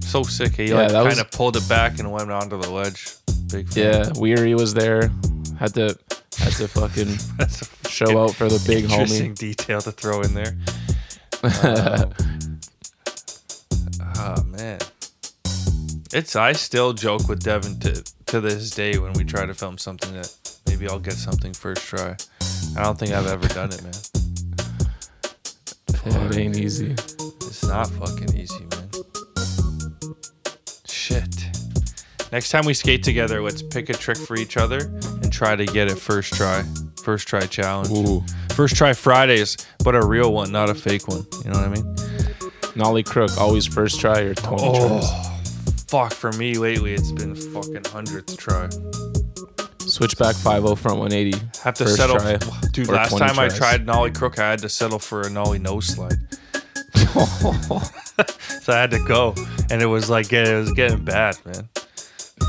So 0.00 0.22
sick. 0.22 0.54
He 0.56 0.66
Yeah, 0.66 0.86
like 0.86 0.92
kind 1.08 1.18
of 1.20 1.30
pulled 1.32 1.56
it 1.56 1.68
back 1.68 1.98
and 1.98 2.10
went 2.12 2.30
onto 2.30 2.60
the 2.60 2.70
ledge. 2.70 3.08
Big 3.50 3.68
fan. 3.68 3.84
Yeah, 3.84 4.12
Weary 4.16 4.54
was 4.54 4.72
there. 4.74 5.10
Had 5.58 5.74
to 5.74 5.96
had 6.38 6.52
to 6.54 6.68
fucking 6.68 7.16
show 7.90 8.22
out 8.24 8.34
for 8.34 8.48
the 8.48 8.62
big 8.66 8.84
interesting 8.84 9.32
homie. 9.32 9.38
detail 9.38 9.80
to 9.80 9.90
throw 9.92 10.20
in 10.22 10.34
there. 10.34 10.56
Um, 11.42 12.12
oh 14.16 14.42
man, 14.44 14.78
it's 16.12 16.36
I 16.36 16.52
still 16.52 16.92
joke 16.92 17.28
with 17.28 17.42
Devin 17.42 17.78
to 17.80 18.02
to 18.26 18.40
this 18.40 18.70
day 18.70 18.98
when 18.98 19.12
we 19.14 19.24
try 19.24 19.46
to 19.46 19.54
film 19.54 19.78
something 19.78 20.12
that 20.14 20.32
maybe 20.66 20.88
I'll 20.88 20.98
get 21.00 21.14
something 21.14 21.52
first 21.52 21.82
try. 21.82 22.16
I 22.76 22.82
don't 22.82 22.98
think 22.98 23.12
I've 23.12 23.26
ever 23.26 23.48
done 23.48 23.70
it, 23.72 23.82
man. 23.82 23.92
It 26.30 26.36
ain't 26.36 26.56
easy. 26.56 26.92
It's 26.92 27.64
not 27.64 27.88
fucking 27.90 28.36
easy, 28.36 28.64
man. 28.66 28.90
Shit. 30.86 31.46
Next 32.32 32.50
time 32.50 32.64
we 32.66 32.74
skate 32.74 33.02
together, 33.02 33.40
let's 33.40 33.62
pick 33.62 33.88
a 33.88 33.92
trick 33.94 34.18
for 34.18 34.36
each 34.36 34.56
other 34.56 34.78
and 35.22 35.32
try 35.32 35.56
to 35.56 35.64
get 35.64 35.88
it 35.90 35.98
first 35.98 36.34
try. 36.34 36.64
First 37.02 37.28
try 37.28 37.40
challenge. 37.46 37.90
Ooh, 37.90 38.24
First 38.56 38.76
try 38.76 38.92
Fridays, 38.94 39.56
but 39.84 39.94
a 39.94 40.04
real 40.04 40.32
one, 40.32 40.50
not 40.50 40.70
a 40.70 40.74
fake 40.74 41.08
one. 41.08 41.26
You 41.44 41.50
know 41.50 41.58
what 41.60 41.68
I 41.68 41.68
mean? 41.68 41.96
Nolly 42.74 43.02
Crook 43.02 43.36
always 43.38 43.66
first 43.66 44.00
try 44.00 44.20
or 44.20 44.34
twenty 44.34 44.78
tries. 44.78 45.04
Oh, 45.04 45.40
fuck. 45.88 46.12
For 46.14 46.32
me 46.32 46.54
lately, 46.54 46.94
it's 46.94 47.12
been 47.12 47.34
fucking 47.34 47.84
hundredth 47.84 48.36
try. 48.38 48.68
Switchback 49.96 50.36
five 50.36 50.62
zero 50.62 50.74
front 50.74 50.98
one 50.98 51.10
eighty. 51.10 51.38
Have 51.64 51.72
to 51.76 51.84
first 51.84 51.96
settle. 51.96 52.18
try, 52.18 52.36
Dude, 52.70 52.88
last 52.88 53.16
20 53.16 53.26
time 53.26 53.38
I 53.38 53.48
tried 53.48 53.86
Nolly 53.86 54.10
Crook, 54.10 54.38
I 54.38 54.50
had 54.50 54.58
to 54.58 54.68
settle 54.68 54.98
for 54.98 55.22
a 55.22 55.30
Nolly 55.30 55.58
nose 55.58 55.86
slide. 55.86 56.18
so 56.94 58.72
I 58.74 58.76
had 58.76 58.90
to 58.90 59.02
go, 59.08 59.34
and 59.70 59.80
it 59.80 59.86
was 59.86 60.10
like 60.10 60.30
it 60.34 60.54
was 60.54 60.70
getting 60.74 61.02
bad, 61.02 61.38
man. 61.46 61.70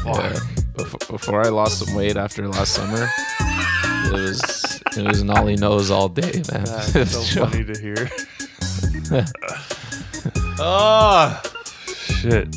Yeah. 0.06 0.40
Before, 0.76 1.00
before 1.18 1.46
I 1.46 1.48
lost 1.48 1.80
some 1.80 1.96
weight 1.96 2.18
after 2.18 2.46
last 2.50 2.74
summer, 2.74 3.08
it 3.40 4.12
was 4.12 4.82
it 4.98 5.08
was 5.08 5.24
Nolly 5.24 5.56
nose 5.56 5.90
all 5.90 6.10
day, 6.10 6.44
man. 6.52 6.66
That's 6.66 7.12
so 7.34 7.46
funny 7.46 7.64
to 7.64 7.80
hear. 7.80 8.10
oh 10.60 11.42
shit, 11.86 12.54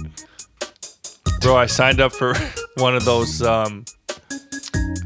bro! 1.42 1.54
I 1.54 1.66
signed 1.66 2.00
up 2.00 2.10
for 2.10 2.34
one 2.78 2.96
of 2.96 3.04
those. 3.04 3.40
Um, 3.40 3.84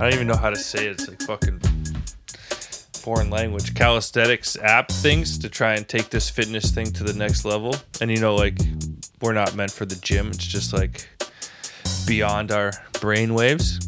I 0.00 0.04
don't 0.04 0.14
even 0.14 0.26
know 0.26 0.36
how 0.36 0.50
to 0.50 0.56
say 0.56 0.86
it. 0.86 0.92
It's 0.92 1.08
like 1.08 1.22
fucking 1.22 1.60
foreign 2.94 3.28
language 3.30 3.74
calisthenics 3.74 4.56
app 4.62 4.90
things 4.90 5.38
to 5.38 5.48
try 5.48 5.74
and 5.74 5.86
take 5.86 6.08
this 6.08 6.30
fitness 6.30 6.70
thing 6.70 6.86
to 6.92 7.04
the 7.04 7.12
next 7.12 7.44
level. 7.44 7.76
And 8.00 8.10
you 8.10 8.18
know, 8.18 8.34
like 8.34 8.58
we're 9.20 9.34
not 9.34 9.54
meant 9.54 9.70
for 9.70 9.84
the 9.84 9.96
gym. 9.96 10.28
It's 10.28 10.38
just 10.38 10.72
like 10.72 11.08
beyond 12.06 12.50
our 12.50 12.72
brain 13.00 13.34
waves. 13.34 13.78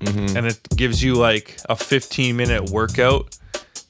Mm-hmm. 0.00 0.36
And 0.36 0.46
it 0.46 0.60
gives 0.76 1.02
you 1.02 1.14
like 1.14 1.58
a 1.68 1.76
15 1.76 2.36
minute 2.36 2.70
workout 2.70 3.38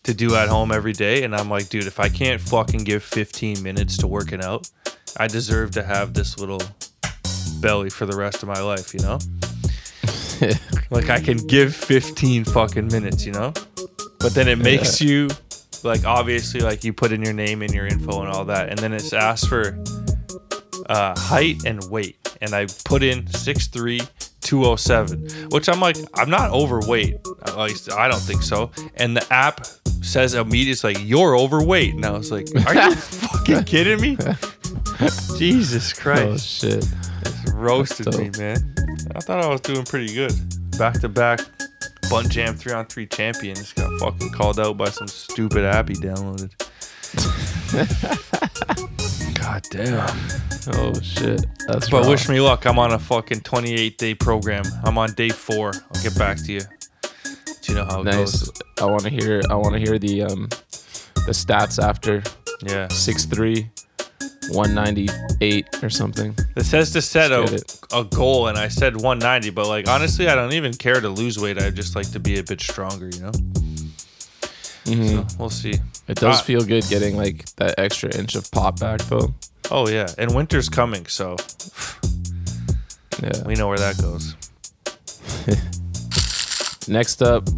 to 0.03 0.15
do 0.15 0.35
at 0.37 0.49
home 0.49 0.71
every 0.71 0.93
day. 0.93 1.25
And 1.25 1.35
I'm 1.35 1.49
like, 1.49 1.69
dude, 1.69 1.87
if 1.87 1.99
I 1.99 2.09
can't 2.09 2.41
fucking 2.41 2.85
give 2.85 3.03
15 3.03 3.63
minutes 3.63 3.97
to 3.99 4.07
working 4.07 4.43
out, 4.43 4.71
I 5.17 5.29
deserve 5.29 5.73
to 5.73 5.83
have 5.83 6.15
this 6.15 6.39
little 6.39 6.61
belly 7.61 7.91
for 7.91 8.07
the 8.07 8.17
rest 8.17 8.43
of 8.43 8.49
my 8.49 8.61
life, 8.61 8.93
you 8.93 9.01
know? 9.01 9.19
like 10.91 11.11
I 11.11 11.21
can 11.21 11.39
give 11.47 11.75
15 11.75 12.45
fucking 12.45 12.89
minutes, 12.89 13.25
you 13.27 13.33
know? 13.33 13.53
But 14.19 14.35
then 14.35 14.49
it 14.49 14.59
makes 14.59 15.01
you 15.01 15.29
like 15.85 16.05
obviously 16.05 16.61
like 16.61 16.85
you 16.85 16.93
put 16.93 17.13
in 17.13 17.23
your 17.23 17.33
name 17.33 17.63
and 17.63 17.73
your 17.73 17.87
info 17.87 18.23
and 18.23 18.31
all 18.31 18.45
that. 18.47 18.69
And 18.69 18.79
then 18.79 18.93
it's 18.93 19.13
asked 19.13 19.49
for 19.49 19.83
uh, 20.89 21.19
height 21.19 21.65
and 21.65 21.83
weight. 21.91 22.17
And 22.41 22.55
I 22.55 22.67
put 22.85 23.03
in 23.03 23.25
6'3, 23.25 24.09
207, 24.41 25.51
which 25.51 25.69
I'm 25.69 25.81
like, 25.81 25.97
I'm 26.15 26.31
not 26.31 26.51
overweight. 26.51 27.17
At 27.47 27.59
least 27.59 27.93
I 27.93 28.09
don't 28.09 28.21
think 28.21 28.43
so. 28.43 28.71
And 28.97 29.17
the 29.17 29.33
app 29.33 29.67
says 30.03 30.35
immediately, 30.35 30.71
it's 30.73 30.85
like, 30.85 30.99
you're 31.01 31.37
overweight. 31.39 31.95
And 31.95 32.05
I 32.05 32.11
was 32.11 32.31
like, 32.31 32.49
are 32.67 32.75
you 32.75 32.95
fucking 32.97 33.65
kidding 33.65 34.01
me? 34.01 34.17
Jesus 35.39 35.93
Christ. 35.93 36.65
Oh 36.65 36.71
Christ. 36.71 37.12
Roasted 37.55 38.15
me, 38.19 38.31
man. 38.39 38.75
I 39.15 39.21
thought 39.21 39.45
I 39.45 39.49
was 39.49 39.61
doing 39.61 39.85
pretty 39.85 40.13
good. 40.15 40.33
Back 40.79 41.01
to 41.01 41.09
back 41.09 41.41
Bunt 42.11 42.31
Jam 42.31 42.55
3 42.57 42.73
on 42.73 42.87
3 42.87 43.07
champions 43.07 43.73
got 43.75 43.91
fucking 44.01 44.31
called 44.33 44.59
out 44.59 44.77
by 44.77 44.89
some 44.91 45.07
stupid 45.07 45.65
app 45.65 45.89
he 45.89 45.95
downloaded. 45.95 46.51
God 49.35 49.63
damn. 49.71 50.09
Oh 50.75 50.93
shit! 51.01 51.45
That's 51.67 51.91
But 51.91 52.05
raw. 52.05 52.09
wish 52.11 52.29
me 52.29 52.41
luck. 52.41 52.65
I'm 52.67 52.79
on 52.79 52.93
a 52.93 52.99
fucking 52.99 53.41
28 53.41 53.99
day 53.99 54.15
program. 54.15 54.65
I'm 54.85 54.97
on 54.99 55.13
day 55.15 55.29
four. 55.31 55.73
I'll 55.95 56.03
get 56.03 56.17
back 56.17 56.39
to 56.45 56.53
you. 56.53 56.61
Do 56.61 57.73
you 57.73 57.75
know 57.75 57.85
how 57.85 58.01
it 58.01 58.05
nice. 58.05 58.45
goes? 58.45 58.53
I 58.81 58.85
want 58.87 59.03
to 59.03 59.11
hear. 59.11 59.43
I 59.51 59.55
want 59.55 59.75
to 59.75 59.81
hear 59.81 59.99
the 59.99 60.23
um 60.23 60.49
the 61.27 61.33
stats 61.33 61.83
after 61.83 62.23
Yeah. 62.63 62.89
six 62.89 63.25
three. 63.25 63.71
198 64.51 65.83
or 65.83 65.91
something. 65.91 66.37
It 66.57 66.65
says 66.65 66.91
to 66.93 67.03
set 67.03 67.31
a, 67.33 67.65
a 67.97 68.05
goal, 68.05 68.49
and 68.49 68.59
I 68.59 68.69
said 68.69 68.95
190, 68.97 69.51
but 69.51 69.67
like 69.69 69.89
honestly, 69.89 70.29
I 70.29 70.35
don't 70.35 70.53
even 70.53 70.75
care 70.75 71.01
to 71.01 71.09
lose 71.09 71.39
weight. 71.39 71.59
I 71.61 71.71
just 71.71 71.95
like 71.97 72.11
to 72.13 72.21
be 72.21 72.39
a 72.39 72.43
bit 72.43 72.61
stronger, 72.61 73.09
you 73.09 73.21
know? 73.21 73.33
Mhm. 74.85 75.31
So 75.31 75.37
we'll 75.39 75.51
see. 75.51 75.75
It 76.09 76.17
does 76.19 76.41
Ah. 76.41 76.43
feel 76.43 76.63
good 76.65 76.85
getting 76.89 77.17
like 77.17 77.45
that 77.57 77.75
extra 77.79 78.15
inch 78.17 78.35
of 78.35 78.51
pop 78.51 78.81
back 78.81 79.01
though. 79.03 79.33
Oh, 79.71 79.89
yeah. 79.89 80.09
And 80.19 80.35
winter's 80.35 80.69
coming, 80.69 81.07
so 81.07 81.37
Yeah. 83.23 83.43
we 83.47 83.55
know 83.55 83.69
where 83.69 83.79
that 83.79 83.97
goes. 83.99 84.35
Next 86.89 87.23
up, 87.23 87.49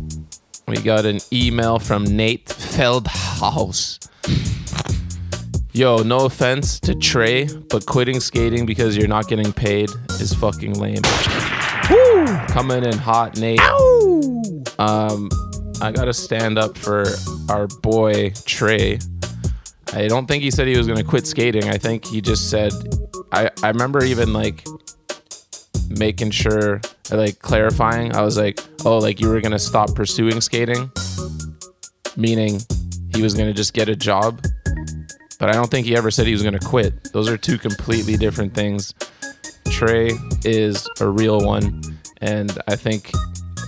we 0.69 0.77
got 0.77 1.07
an 1.07 1.21
email 1.33 1.79
from 1.79 2.05
Nate 2.05 2.45
Feldhaus. 2.47 3.99
Yo, 5.77 5.97
no 6.05 6.27
offense 6.27 6.79
to 6.79 6.95
Trey, 6.95 7.49
but 7.69 7.85
quitting 7.85 8.21
skating 8.21 8.65
because 8.65 8.97
you're 8.97 9.09
not 9.09 9.27
getting 9.27 9.53
paid 9.53 9.91
is 10.21 10.33
fucking 10.33 10.75
lame. 10.75 11.03
Woo! 11.91 12.27
Coming 12.47 12.85
in 12.85 12.97
hot, 12.97 13.37
Nate. 13.39 13.61
Um, 14.79 15.29
I 15.81 15.91
gotta 15.93 16.13
stand 16.13 16.59
up 16.59 16.79
for 16.79 17.07
our 17.49 17.67
boy 17.83 18.31
Trey. 18.45 19.01
I 19.93 20.07
don't 20.07 20.27
think 20.27 20.45
he 20.45 20.53
said 20.53 20.69
he 20.69 20.79
was 20.79 20.87
gonna 20.87 21.03
quit 21.03 21.27
skating. 21.27 21.65
I 21.65 21.77
think 21.77 22.05
he 22.05 22.21
just 22.21 22.51
said. 22.51 22.73
I 23.33 23.51
I 23.65 23.69
remember 23.71 24.05
even 24.05 24.33
like 24.33 24.65
making 25.91 26.31
sure 26.31 26.81
like 27.11 27.39
clarifying 27.41 28.15
i 28.17 28.23
was 28.23 28.37
like 28.37 28.59
oh 28.85 28.99
like 28.99 29.21
you 29.21 29.29
were 29.29 29.41
gonna 29.41 29.59
stop 29.59 29.95
pursuing 29.95 30.41
skating 30.41 30.91
meaning 32.17 32.61
he 33.15 33.23
was 33.23 33.35
gonna 33.35 33.53
just 33.53 33.75
get 33.75 33.89
a 33.89 33.97
job 33.97 34.41
but 35.39 35.49
I 35.49 35.53
don't 35.53 35.71
think 35.71 35.87
he 35.87 35.97
ever 35.97 36.11
said 36.11 36.27
he 36.27 36.33
was 36.33 36.43
going 36.43 36.59
to 36.59 36.67
quit. 36.67 37.13
Those 37.13 37.29
are 37.29 37.37
two 37.37 37.59
completely 37.59 38.17
different 38.17 38.55
things. 38.55 38.95
Trey 39.71 40.11
is 40.45 40.89
a 41.01 41.09
real 41.09 41.41
one, 41.41 41.83
and 42.21 42.57
I 42.69 42.77
think 42.77 43.11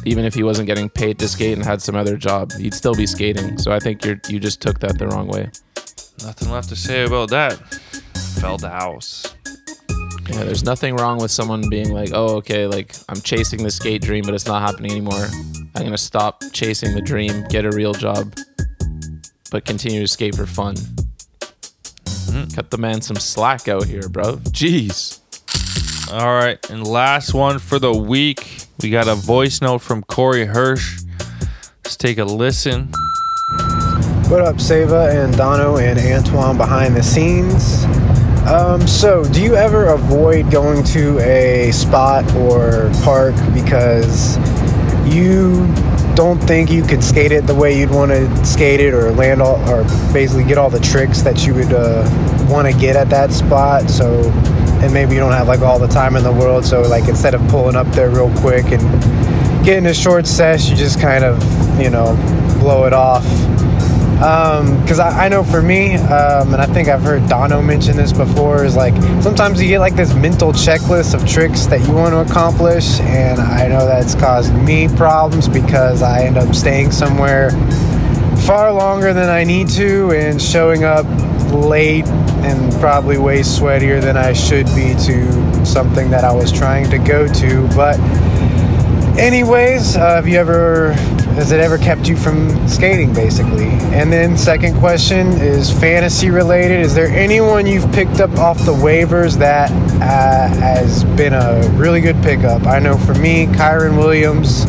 even 0.05 0.25
if 0.25 0.35
he 0.35 0.43
wasn't 0.43 0.67
getting 0.67 0.89
paid 0.89 1.19
to 1.19 1.29
skate 1.29 1.57
and 1.57 1.65
had 1.65 1.83
some 1.83 1.97
other 1.97 2.17
job, 2.17 2.53
he'd 2.53 2.75
still 2.75 2.95
be 2.95 3.07
skating. 3.07 3.59
So 3.59 3.73
I 3.73 3.81
think 3.81 4.05
you 4.05 4.21
you 4.29 4.39
just 4.39 4.63
took 4.63 4.79
that 4.81 4.99
the 4.99 5.09
wrong 5.09 5.27
way. 5.29 5.51
Nothing 6.23 6.51
left 6.51 6.69
to 6.71 6.77
say 6.77 7.05
about 7.05 7.31
that. 7.31 7.59
Feldhaus. 8.39 9.35
Yeah, 10.31 10.45
there's 10.45 10.65
nothing 10.65 10.97
wrong 10.97 11.19
with 11.19 11.31
someone 11.31 11.69
being 11.69 11.93
like, 11.93 12.11
oh, 12.13 12.37
okay, 12.37 12.67
like 12.67 12.97
I'm 13.09 13.21
chasing 13.21 13.63
the 13.63 13.71
skate 13.71 14.03
dream, 14.03 14.25
but 14.25 14.35
it's 14.35 14.47
not 14.47 14.63
happening 14.63 14.93
anymore. 14.93 15.27
I'm 15.75 15.85
gonna 15.85 15.99
stop 15.99 16.43
chasing 16.53 16.95
the 16.95 17.01
dream, 17.01 17.45
get 17.49 17.65
a 17.65 17.71
real 17.71 17.93
job, 17.93 18.35
but 19.51 19.65
continue 19.65 20.01
to 20.01 20.09
skate 20.09 20.35
for 20.35 20.47
fun. 20.47 20.75
Cut 22.55 22.71
the 22.71 22.79
man 22.79 23.01
some 23.01 23.17
slack 23.17 23.69
out 23.69 23.85
here, 23.85 24.09
bro. 24.09 24.37
Jeez. 24.37 25.21
All 26.13 26.35
right, 26.35 26.59
and 26.71 26.87
last 26.87 27.35
one 27.35 27.59
for 27.59 27.79
the 27.79 27.93
week. 27.93 28.67
We 28.83 28.91
got 28.91 29.09
a 29.09 29.15
voice 29.15 29.61
note 29.61 29.79
from 29.79 30.03
Corey 30.05 30.45
Hirsch. 30.45 31.03
Let's 31.85 31.97
take 31.97 32.19
a 32.19 32.25
listen. 32.25 32.93
What 34.29 34.43
up, 34.43 34.57
Seva 34.57 35.25
and 35.25 35.37
Dono 35.37 35.79
and 35.79 35.99
Antoine 35.99 36.57
behind 36.57 36.95
the 36.95 37.03
scenes? 37.03 37.85
Um, 38.47 38.87
so, 38.87 39.25
do 39.25 39.43
you 39.43 39.57
ever 39.57 39.87
avoid 39.87 40.51
going 40.51 40.85
to 40.85 41.19
a 41.19 41.73
spot 41.73 42.33
or 42.35 42.91
park 43.03 43.35
because 43.53 44.37
you 45.07 45.67
don't 46.17 46.39
think 46.39 46.71
you 46.71 46.83
could 46.83 47.05
skate 47.05 47.31
it 47.31 47.47
the 47.47 47.55
way 47.55 47.79
you'd 47.79 47.91
want 47.91 48.11
to 48.11 48.45
skate 48.45 48.81
it 48.81 48.95
or 48.95 49.13
land 49.13 49.43
all, 49.43 49.57
or 49.71 49.85
basically 50.13 50.45
get 50.45 50.59
all 50.59 50.71
the 50.71 50.81
tricks 50.81 51.21
that 51.23 51.47
you 51.47 51.55
would 51.55 51.73
uh, 51.73 52.03
want 52.51 52.67
to 52.67 52.77
get 52.77 52.97
at 52.97 53.11
that 53.11 53.31
spot? 53.31 53.89
So, 53.91 54.23
and 54.83 54.93
maybe 54.93 55.13
you 55.13 55.21
don't 55.21 55.33
have 55.33 55.47
like 55.47 55.61
all 55.61 55.79
the 55.79 55.87
time 55.87 56.17
in 56.17 56.25
the 56.25 56.33
world. 56.33 56.65
So, 56.65 56.81
like, 56.83 57.07
instead 57.07 57.35
of 57.35 57.47
pulling 57.49 57.77
up 57.77 57.87
there 57.89 58.09
real 58.09 58.35
quick 58.39 58.73
and 58.73 58.83
getting 59.65 59.87
a 59.87 59.95
short 59.95 60.27
sesh, 60.27 60.69
you 60.71 60.75
just 60.75 60.99
kind 60.99 61.23
of, 61.23 61.39
you 61.81 61.91
know, 61.91 62.17
blow 62.59 62.87
it 62.87 62.95
off 62.95 63.25
because 64.17 64.99
I, 64.99 65.27
I 65.27 65.29
know 65.29 65.45
for 65.45 65.61
me, 65.61 65.95
um, 65.97 66.55
and 66.55 66.63
I 66.63 66.67
think 66.67 66.89
I've 66.89 67.03
heard 67.03 67.29
Dono 67.29 67.61
mention 67.61 67.97
this 67.97 68.13
before, 68.13 68.65
is 68.65 68.75
like 68.75 68.95
sometimes 69.23 69.61
you 69.61 69.69
get 69.69 69.81
like 69.81 69.95
this 69.95 70.15
mental 70.15 70.53
checklist 70.53 71.15
of 71.15 71.29
tricks 71.29 71.67
that 71.67 71.87
you 71.87 71.93
want 71.93 72.13
to 72.15 72.21
accomplish, 72.33 72.99
and 73.01 73.39
I 73.39 73.69
know 73.69 73.87
that's 73.87 74.15
caused 74.15 74.55
me 74.55 74.89
problems 74.89 75.49
because 75.49 76.03
I 76.03 76.23
end 76.23 76.39
up 76.39 76.55
staying 76.55 76.93
somewhere 76.93 77.51
far 78.47 78.73
longer 78.73 79.13
than 79.13 79.29
I 79.29 79.45
need 79.45 79.69
to 79.71 80.13
and 80.13 80.41
showing 80.41 80.85
up 80.85 81.05
late 81.53 82.07
and 82.07 82.73
probably 82.81 83.19
way 83.19 83.41
sweatier 83.41 84.01
than 84.01 84.17
I 84.17 84.33
should 84.33 84.67
be 84.67 84.95
to 85.05 85.67
something 85.67 86.11
that 86.11 86.25
I 86.25 86.33
was 86.33 86.53
trying 86.53 86.89
to 86.91 86.99
go 86.99 87.27
to. 87.27 87.69
But, 87.75 87.97
anyways, 89.19 89.97
uh, 89.97 90.17
have 90.17 90.29
you 90.29 90.39
ever 90.39 90.93
has 91.37 91.53
it 91.53 91.61
ever 91.61 91.77
kept 91.77 92.09
you 92.09 92.17
from 92.17 92.67
skating 92.69 93.13
basically? 93.13 93.69
And 93.69 94.13
then 94.13 94.39
second 94.39 94.79
question 94.79 95.29
is 95.33 95.71
fantasy 95.71 96.31
related. 96.31 96.81
Is 96.81 96.95
there 96.95 97.09
anyone 97.09 97.67
you've 97.67 97.91
picked 97.93 98.21
up 98.21 98.31
off 98.39 98.59
the 98.65 98.73
waivers 98.73 99.37
that 99.39 99.71
uh, 100.01 100.49
has 100.61 101.05
been 101.05 101.35
a 101.35 101.69
really 101.75 102.01
good 102.01 102.21
pickup? 102.23 102.67
I 102.67 102.79
know 102.79 102.97
for 102.97 103.15
me 103.15 103.47
Kyren 103.47 103.99
Williams 103.99 104.65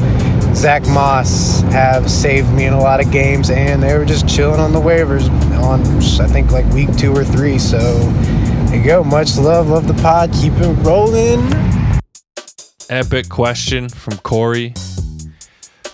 zach 0.57 0.85
moss 0.87 1.61
have 1.71 2.09
saved 2.09 2.51
me 2.53 2.65
in 2.65 2.73
a 2.73 2.79
lot 2.79 2.99
of 2.99 3.11
games 3.11 3.49
and 3.49 3.81
they 3.81 3.95
were 3.97 4.05
just 4.05 4.27
chilling 4.27 4.59
on 4.59 4.73
the 4.73 4.79
waivers 4.79 5.29
on 5.61 5.81
i 6.19 6.27
think 6.27 6.51
like 6.51 6.65
week 6.73 6.93
two 6.97 7.13
or 7.13 7.23
three. 7.23 7.59
So 7.59 7.77
there 7.79 8.77
you 8.77 8.83
go. 8.83 9.03
Much 9.03 9.37
love. 9.37 9.69
Love 9.69 9.87
the 9.87 10.01
pod. 10.01 10.33
Keep 10.33 10.53
it 10.53 10.73
rolling 10.83 11.66
Epic 12.89 13.27
question 13.27 13.89
from 13.89 14.17
Corey. 14.19 14.73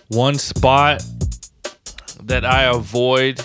One 0.09 0.35
spot 0.35 1.03
that 2.23 2.45
I 2.45 2.65
avoid. 2.65 3.43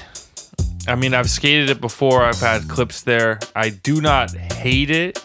I 0.87 0.95
mean, 0.95 1.15
I've 1.15 1.31
skated 1.31 1.71
it 1.71 1.81
before. 1.81 2.25
I've 2.25 2.41
had 2.41 2.69
clips 2.69 3.03
there. 3.03 3.39
I 3.57 3.71
do 3.71 4.03
not 4.03 4.35
hate 4.35 4.91
it, 4.91 5.25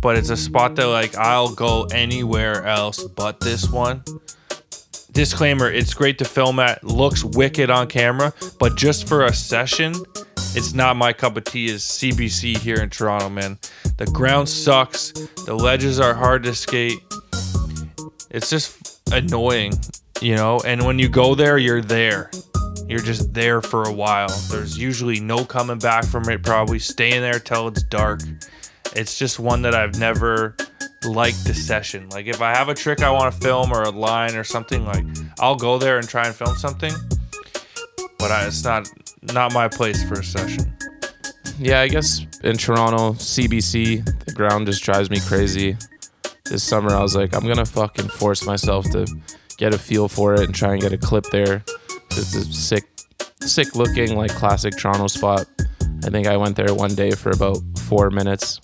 but 0.00 0.16
it's 0.16 0.30
a 0.30 0.38
spot 0.38 0.76
that 0.76 0.86
like 0.86 1.16
I'll 1.16 1.54
go 1.54 1.84
anywhere 1.92 2.64
else 2.64 3.04
but 3.04 3.40
this 3.40 3.70
one. 3.70 4.04
Disclaimer: 5.12 5.70
It's 5.70 5.92
great 5.92 6.16
to 6.18 6.24
film 6.24 6.60
at. 6.60 6.82
Looks 6.82 7.24
wicked 7.24 7.68
on 7.68 7.88
camera, 7.88 8.32
but 8.58 8.74
just 8.74 9.06
for 9.06 9.26
a 9.26 9.34
session, 9.34 9.94
it's 10.54 10.72
not 10.72 10.96
my 10.96 11.12
cup 11.12 11.36
of 11.36 11.44
tea. 11.44 11.66
Is 11.66 11.82
CBC 11.82 12.56
here 12.56 12.76
in 12.76 12.88
Toronto, 12.88 13.28
man? 13.28 13.58
The 13.98 14.06
ground 14.06 14.48
sucks. 14.48 15.12
The 15.44 15.54
ledges 15.54 16.00
are 16.00 16.14
hard 16.14 16.42
to 16.44 16.54
skate. 16.54 17.00
It's 18.30 18.48
just 18.48 19.00
annoying, 19.12 19.72
you 20.20 20.36
know. 20.36 20.60
And 20.64 20.84
when 20.84 20.98
you 20.98 21.08
go 21.08 21.34
there, 21.34 21.58
you're 21.58 21.82
there. 21.82 22.30
You're 22.86 23.00
just 23.00 23.32
there 23.34 23.60
for 23.60 23.84
a 23.84 23.92
while. 23.92 24.28
There's 24.50 24.78
usually 24.78 25.20
no 25.20 25.44
coming 25.44 25.78
back 25.78 26.04
from 26.04 26.28
it. 26.28 26.42
Probably 26.42 26.78
staying 26.78 27.20
there 27.20 27.38
till 27.38 27.68
it's 27.68 27.82
dark. 27.84 28.20
It's 28.96 29.18
just 29.18 29.38
one 29.38 29.62
that 29.62 29.74
I've 29.74 29.98
never 29.98 30.56
liked 31.04 31.44
the 31.44 31.54
session. 31.54 32.08
Like 32.10 32.26
if 32.26 32.40
I 32.40 32.54
have 32.54 32.68
a 32.68 32.74
trick 32.74 33.02
I 33.02 33.10
want 33.10 33.32
to 33.34 33.40
film 33.40 33.72
or 33.72 33.82
a 33.82 33.90
line 33.90 34.36
or 34.36 34.44
something, 34.44 34.84
like 34.84 35.04
I'll 35.38 35.56
go 35.56 35.78
there 35.78 35.98
and 35.98 36.08
try 36.08 36.26
and 36.26 36.34
film 36.34 36.56
something. 36.56 36.92
But 38.18 38.30
I, 38.30 38.46
it's 38.46 38.64
not 38.64 38.90
not 39.32 39.52
my 39.52 39.68
place 39.68 40.02
for 40.08 40.20
a 40.20 40.24
session. 40.24 40.76
Yeah, 41.58 41.80
I 41.80 41.88
guess 41.88 42.26
in 42.42 42.56
Toronto, 42.56 43.12
CBC, 43.12 44.24
the 44.24 44.32
ground 44.32 44.66
just 44.66 44.82
drives 44.82 45.10
me 45.10 45.20
crazy. 45.20 45.76
This 46.50 46.64
summer, 46.64 46.90
I 46.90 47.00
was 47.00 47.14
like, 47.14 47.32
I'm 47.32 47.46
gonna 47.46 47.64
fucking 47.64 48.08
force 48.08 48.44
myself 48.44 48.84
to 48.90 49.06
get 49.56 49.72
a 49.72 49.78
feel 49.78 50.08
for 50.08 50.34
it 50.34 50.40
and 50.40 50.52
try 50.52 50.72
and 50.72 50.82
get 50.82 50.92
a 50.92 50.98
clip 50.98 51.24
there. 51.30 51.62
It's 52.10 52.34
a 52.34 52.44
sick, 52.52 52.88
sick 53.40 53.76
looking 53.76 54.16
like 54.16 54.32
classic 54.32 54.76
Toronto 54.76 55.06
spot. 55.06 55.46
I 56.04 56.10
think 56.10 56.26
I 56.26 56.36
went 56.36 56.56
there 56.56 56.74
one 56.74 56.96
day 56.96 57.12
for 57.12 57.30
about 57.30 57.58
four 57.86 58.10
minutes 58.10 58.58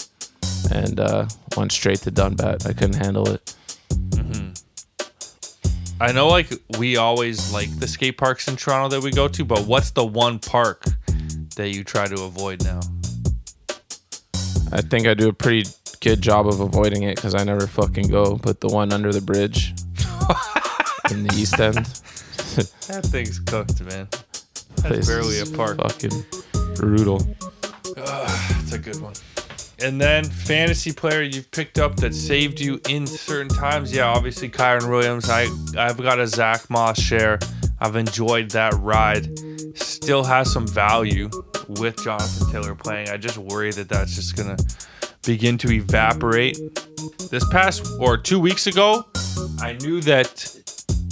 and 0.73 0.99
uh, 0.99 1.29
went 1.57 1.71
straight 1.71 2.01
to 2.01 2.11
Dunbat. 2.11 2.67
I 2.67 2.73
couldn't 2.73 2.97
handle 2.97 3.29
it. 3.29 3.55
I 6.01 6.11
know 6.11 6.27
like 6.27 6.49
we 6.79 6.97
always 6.97 7.53
like 7.53 7.71
the 7.79 7.87
skate 7.87 8.19
parks 8.19 8.49
in 8.49 8.57
Toronto 8.57 8.97
that 8.97 9.05
we 9.05 9.13
go 9.13 9.29
to, 9.29 9.45
but 9.45 9.65
what's 9.65 9.93
the 9.93 10.05
one 10.05 10.41
park 10.41 10.85
that 11.55 11.73
you 11.73 11.85
try 11.85 12.09
to 12.09 12.25
avoid 12.25 12.65
now? 12.65 12.81
I 14.73 14.83
think 14.83 15.07
I 15.07 15.15
do 15.15 15.29
a 15.29 15.33
pretty 15.33 15.69
good 16.01 16.21
job 16.21 16.47
of 16.47 16.61
avoiding 16.61 17.03
it 17.05 17.17
because 17.17 17.35
I 17.35 17.45
never 17.45 17.67
fucking 17.67 18.09
go. 18.09 18.37
But 18.37 18.61
the 18.61 18.69
one 18.69 18.93
under 18.93 19.13
the 19.13 19.21
bridge 19.21 19.71
in 21.11 21.23
the 21.23 21.35
East 21.35 21.59
End, 21.61 21.77
That 21.77 23.05
thing's 23.07 23.39
cooked, 23.39 23.81
man. 23.83 24.09
That's 24.77 24.83
place 24.83 25.07
barely 25.07 25.41
a 25.41 25.47
park. 25.47 25.79
Fucking 25.79 26.25
brutal. 26.75 27.19
That's 27.97 28.73
a 28.73 28.79
good 28.79 29.01
one. 29.01 29.15
And 29.83 30.01
then 30.01 30.25
fantasy 30.25 30.93
player 30.93 31.23
you've 31.23 31.51
picked 31.51 31.79
up 31.79 31.97
that 31.97 32.15
saved 32.15 32.61
you 32.61 32.81
in 32.89 33.07
certain 33.07 33.49
times. 33.49 33.95
Yeah, 33.95 34.07
obviously 34.07 34.49
Kyren 34.49 34.89
Williams. 34.89 35.29
I 35.29 35.49
I've 35.77 35.99
got 35.99 36.19
a 36.19 36.27
Zach 36.27 36.69
Moss 36.71 36.99
share. 36.99 37.39
I've 37.79 37.97
enjoyed 37.97 38.51
that 38.53 38.73
ride. 38.79 39.29
Still 39.79 40.25
has 40.25 40.51
some 40.51 40.67
value 40.67 41.29
with 41.69 42.03
Jonathan 42.03 42.51
Taylor 42.51 42.75
playing. 42.75 43.09
I 43.09 43.17
just 43.17 43.39
worry 43.39 43.71
that 43.73 43.89
that's 43.89 44.15
just 44.15 44.37
gonna 44.37 44.57
begin 45.25 45.59
to 45.59 45.73
evaporate. 45.73 46.59
This 47.31 47.47
past 47.51 47.87
or 48.01 48.17
two 48.17 48.39
weeks 48.39 48.67
ago, 48.67 49.05
I 49.61 49.73
knew 49.81 50.01
that 50.03 50.57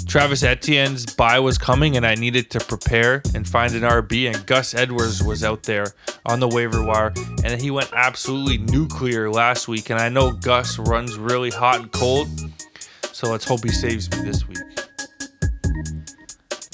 Travis 0.06 0.44
Etienne's 0.44 1.06
bye 1.06 1.40
was 1.40 1.58
coming 1.58 1.96
and 1.96 2.06
I 2.06 2.14
needed 2.14 2.48
to 2.50 2.60
prepare 2.60 3.20
and 3.34 3.48
find 3.48 3.74
an 3.74 3.82
RB 3.82 4.32
and 4.32 4.46
Gus 4.46 4.72
Edwards 4.72 5.22
was 5.24 5.42
out 5.42 5.64
there 5.64 5.86
on 6.26 6.38
the 6.38 6.46
waiver 6.46 6.84
wire 6.84 7.12
and 7.42 7.60
he 7.60 7.72
went 7.72 7.90
absolutely 7.92 8.58
nuclear 8.58 9.28
last 9.28 9.66
week 9.66 9.90
and 9.90 9.98
I 9.98 10.08
know 10.08 10.30
Gus 10.30 10.78
runs 10.78 11.16
really 11.16 11.50
hot 11.50 11.80
and 11.80 11.90
cold 11.90 12.28
so 13.12 13.28
let's 13.30 13.44
hope 13.44 13.64
he 13.64 13.70
saves 13.70 14.10
me 14.10 14.18
this 14.24 14.46
week. 14.46 14.58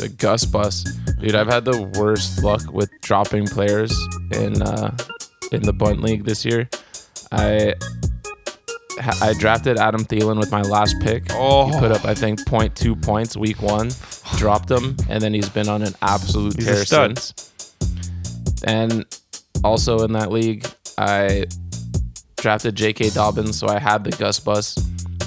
The 0.00 0.08
Gus 0.08 0.46
bus, 0.46 0.84
dude. 1.20 1.34
I've 1.34 1.46
had 1.46 1.66
the 1.66 1.82
worst 1.98 2.42
luck 2.42 2.72
with 2.72 2.90
dropping 3.02 3.46
players 3.46 3.92
in 4.32 4.62
uh, 4.62 4.96
in 5.52 5.60
the 5.60 5.74
bunt 5.74 6.00
league 6.00 6.24
this 6.24 6.42
year. 6.42 6.70
I 7.30 7.74
I 9.20 9.34
drafted 9.38 9.76
Adam 9.76 10.06
Thielen 10.06 10.38
with 10.38 10.50
my 10.50 10.62
last 10.62 10.96
pick. 11.02 11.24
Oh. 11.32 11.66
He 11.66 11.78
put 11.78 11.92
up 11.92 12.06
I 12.06 12.14
think 12.14 12.40
0.2 12.40 13.02
points 13.02 13.36
week 13.36 13.60
one, 13.60 13.90
dropped 14.38 14.70
him, 14.70 14.96
and 15.10 15.22
then 15.22 15.34
he's 15.34 15.50
been 15.50 15.68
on 15.68 15.82
an 15.82 15.94
absolute 16.00 16.56
He's 16.56 16.64
tear 16.64 16.84
since. 16.86 17.52
And 18.64 19.04
also 19.62 19.98
in 19.98 20.12
that 20.14 20.32
league, 20.32 20.66
I 20.96 21.44
drafted 22.38 22.74
J.K. 22.74 23.10
Dobbins, 23.10 23.58
so 23.58 23.68
I 23.68 23.78
had 23.78 24.04
the 24.04 24.12
Gus 24.12 24.40
bus. 24.40 24.76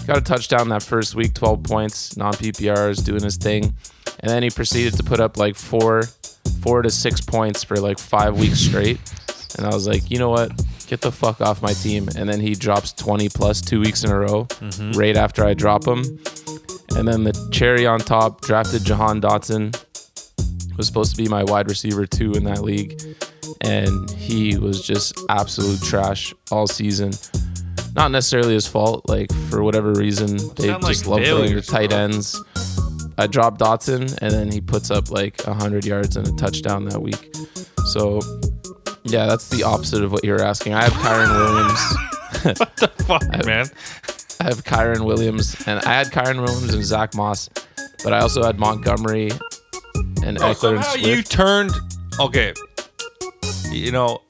Got 0.08 0.18
a 0.18 0.22
touchdown 0.22 0.70
that 0.70 0.82
first 0.82 1.14
week, 1.14 1.36
12 1.36 1.62
points, 1.62 2.18
non 2.18 2.34
PPRs, 2.34 3.06
doing 3.06 3.22
his 3.22 3.38
thing. 3.38 3.76
And 4.24 4.32
then 4.32 4.42
he 4.42 4.50
proceeded 4.50 4.96
to 4.96 5.04
put 5.04 5.20
up 5.20 5.38
like 5.38 5.56
four, 5.56 6.04
four 6.62 6.82
to 6.82 6.90
six 6.90 7.22
points 7.22 7.64
for 7.64 7.76
like 7.78 8.00
five 8.00 8.40
weeks 8.40 8.60
straight. 8.60 8.98
and 9.58 9.68
I 9.68 9.70
was 9.76 9.86
like, 9.88 10.10
you 10.10 10.18
know 10.18 10.30
what, 10.32 10.50
get 10.88 11.02
the 11.02 11.12
fuck 11.12 11.40
off 11.40 11.62
my 11.62 11.74
team. 11.74 12.10
And 12.18 12.28
then 12.28 12.40
he 12.40 12.56
drops 12.56 12.92
20 12.94 13.30
plus 13.30 13.62
two 13.62 13.80
weeks 13.80 14.04
in 14.04 14.10
a 14.10 14.18
row, 14.18 14.46
Mhm. 14.46 14.96
right 14.98 15.16
after 15.16 15.46
I 15.46 15.54
drop 15.54 15.86
him. 15.86 16.00
And 16.96 17.08
then 17.08 17.24
the 17.24 17.34
cherry 17.52 17.86
on 17.86 18.00
top 18.00 18.42
drafted 18.42 18.84
Jahan 18.84 19.22
Dotson, 19.22 19.76
was 20.78 20.88
supposed 20.88 21.12
to 21.16 21.18
be 21.22 21.28
my 21.30 21.44
wide 21.44 21.68
receiver 21.70 22.08
two 22.08 22.32
in 22.32 22.46
that 22.46 22.64
league, 22.64 23.00
and 23.62 24.10
he 24.12 24.58
was 24.58 24.82
just 24.82 25.14
absolute 25.30 25.82
trash 25.84 26.34
all 26.52 26.66
season. 26.66 27.12
Not 27.96 28.10
necessarily 28.10 28.56
his 28.56 28.66
fault. 28.66 29.08
Like 29.08 29.32
for 29.52 29.62
whatever 29.64 29.92
reason, 29.94 30.38
they 30.56 30.70
Sound 30.70 30.82
like 30.84 30.94
just 30.94 31.06
love 31.06 31.24
throwing 31.24 31.54
the 31.56 31.62
tight 31.62 31.94
ends. 31.94 32.42
I 33.18 33.28
dropped 33.28 33.60
Dotson, 33.60 34.18
and 34.22 34.32
then 34.32 34.52
he 34.52 34.62
puts 34.62 34.90
up 34.92 35.12
like 35.12 35.42
hundred 35.44 35.86
yards 35.86 36.18
and 36.18 36.28
a 36.28 36.32
touchdown 36.34 36.86
that 36.86 37.02
week. 37.02 37.34
So, 37.86 38.22
yeah, 39.04 39.26
that's 39.26 39.50
the 39.50 39.64
opposite 39.64 40.04
of 40.04 40.12
what 40.12 40.24
you're 40.24 40.42
asking. 40.42 40.74
I 40.74 40.84
have 40.84 40.94
Kyren 40.94 41.30
Williams. 42.44 42.60
what 42.60 42.78
the 42.78 42.88
fuck, 43.06 43.24
I 43.32 43.38
have, 43.38 43.46
man? 43.46 43.68
I 44.40 44.46
have 44.46 44.64
Kyren 44.64 45.06
Williams, 45.06 45.56
and 45.68 45.80
I 45.86 45.94
had 45.94 46.08
Kyren 46.08 46.42
Williams 46.42 46.74
and 46.74 46.84
Zach 46.84 47.16
Moss, 47.16 47.50
but 48.04 48.14
I 48.14 48.20
also 48.20 48.44
had 48.44 48.60
Montgomery 48.60 49.32
and 50.24 50.38
Bro, 50.38 50.54
Ekeler 50.54 50.76
and 50.78 50.86
Swift. 50.86 51.06
you 51.08 51.22
turned. 51.22 51.72
Okay, 52.20 52.54
you 53.70 53.92
know, 53.92 54.22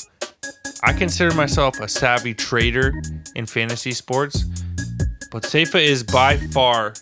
I 0.83 0.93
consider 0.93 1.33
myself 1.33 1.79
a 1.79 1.87
savvy 1.87 2.33
trader 2.33 2.93
in 3.35 3.45
fantasy 3.45 3.91
sports, 3.91 4.43
but 5.31 5.43
Seifa 5.43 5.81
is 5.81 6.03
by 6.03 6.37
far 6.37 6.93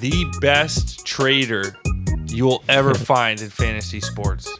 the 0.00 0.24
best 0.40 1.06
trader 1.06 1.76
you 2.26 2.44
will 2.44 2.64
ever 2.68 2.94
find 3.12 3.40
in 3.40 3.50
fantasy 3.50 4.00
sports. 4.00 4.50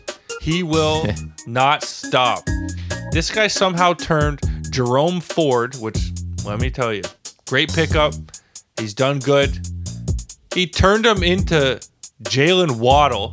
He 0.40 0.62
will 0.62 1.06
not 1.46 1.82
stop. 1.84 2.44
This 3.12 3.30
guy 3.30 3.46
somehow 3.46 3.94
turned 3.94 4.40
Jerome 4.70 5.20
Ford, 5.20 5.74
which 5.76 5.98
let 6.44 6.60
me 6.60 6.70
tell 6.70 6.92
you, 6.92 7.02
great 7.46 7.72
pickup. 7.72 8.14
He's 8.78 8.94
done 8.94 9.18
good. 9.18 9.66
He 10.54 10.66
turned 10.66 11.06
him 11.06 11.22
into 11.22 11.80
Jaylen 12.24 12.78
Waddle 12.78 13.32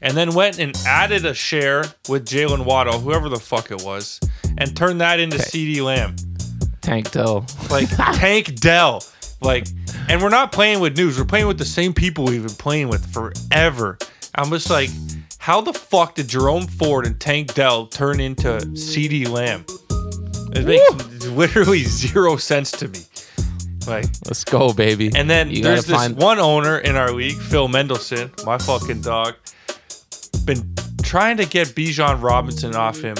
and 0.00 0.16
then 0.16 0.34
went 0.34 0.58
and 0.58 0.76
added 0.86 1.24
a 1.24 1.32
share 1.32 1.84
with 2.08 2.26
Jaylen 2.26 2.64
Waddle, 2.64 2.98
whoever 2.98 3.28
the 3.28 3.38
fuck 3.38 3.70
it 3.70 3.82
was, 3.82 4.20
and 4.58 4.76
turned 4.76 5.00
that 5.00 5.20
into 5.20 5.38
CeeDee 5.38 5.82
Lamb. 5.82 6.16
Tank 6.80 7.12
Dell. 7.12 7.46
Like 7.70 7.88
Tank 7.96 8.56
Dell. 8.56 9.02
Like, 9.42 9.66
and 10.08 10.22
we're 10.22 10.28
not 10.28 10.52
playing 10.52 10.80
with 10.80 10.96
news. 10.96 11.18
We're 11.18 11.24
playing 11.24 11.46
with 11.48 11.58
the 11.58 11.64
same 11.64 11.92
people 11.92 12.24
we've 12.24 12.46
been 12.46 12.54
playing 12.54 12.88
with 12.88 13.04
forever. 13.12 13.98
I'm 14.34 14.50
just 14.50 14.70
like, 14.70 14.88
how 15.38 15.60
the 15.60 15.72
fuck 15.72 16.14
did 16.14 16.28
Jerome 16.28 16.66
Ford 16.66 17.06
and 17.06 17.18
Tank 17.20 17.54
Dell 17.54 17.86
turn 17.86 18.20
into 18.20 18.48
CeeDee 18.74 19.28
Lamb? 19.28 19.64
It 20.54 20.64
makes 20.66 21.26
literally 21.26 21.82
zero 21.84 22.36
sense 22.36 22.70
to 22.72 22.88
me. 22.88 23.00
Like, 23.86 24.04
Let's 24.26 24.44
go, 24.44 24.72
baby. 24.72 25.10
and 25.14 25.28
then 25.28 25.50
You 25.50 25.62
there's 25.64 25.86
this 25.86 25.96
find- 25.96 26.16
one 26.16 26.38
owner 26.38 26.78
in 26.78 26.94
our 26.94 27.10
league, 27.12 27.36
Phil 27.36 27.68
Mendelson, 27.68 28.30
my 28.46 28.56
fucking 28.58 29.00
dog, 29.00 29.34
been 30.44 30.74
trying 31.02 31.36
to 31.38 31.46
get 31.46 31.68
Bijan 31.68 32.22
Robinson 32.22 32.76
off 32.76 33.00
him 33.00 33.16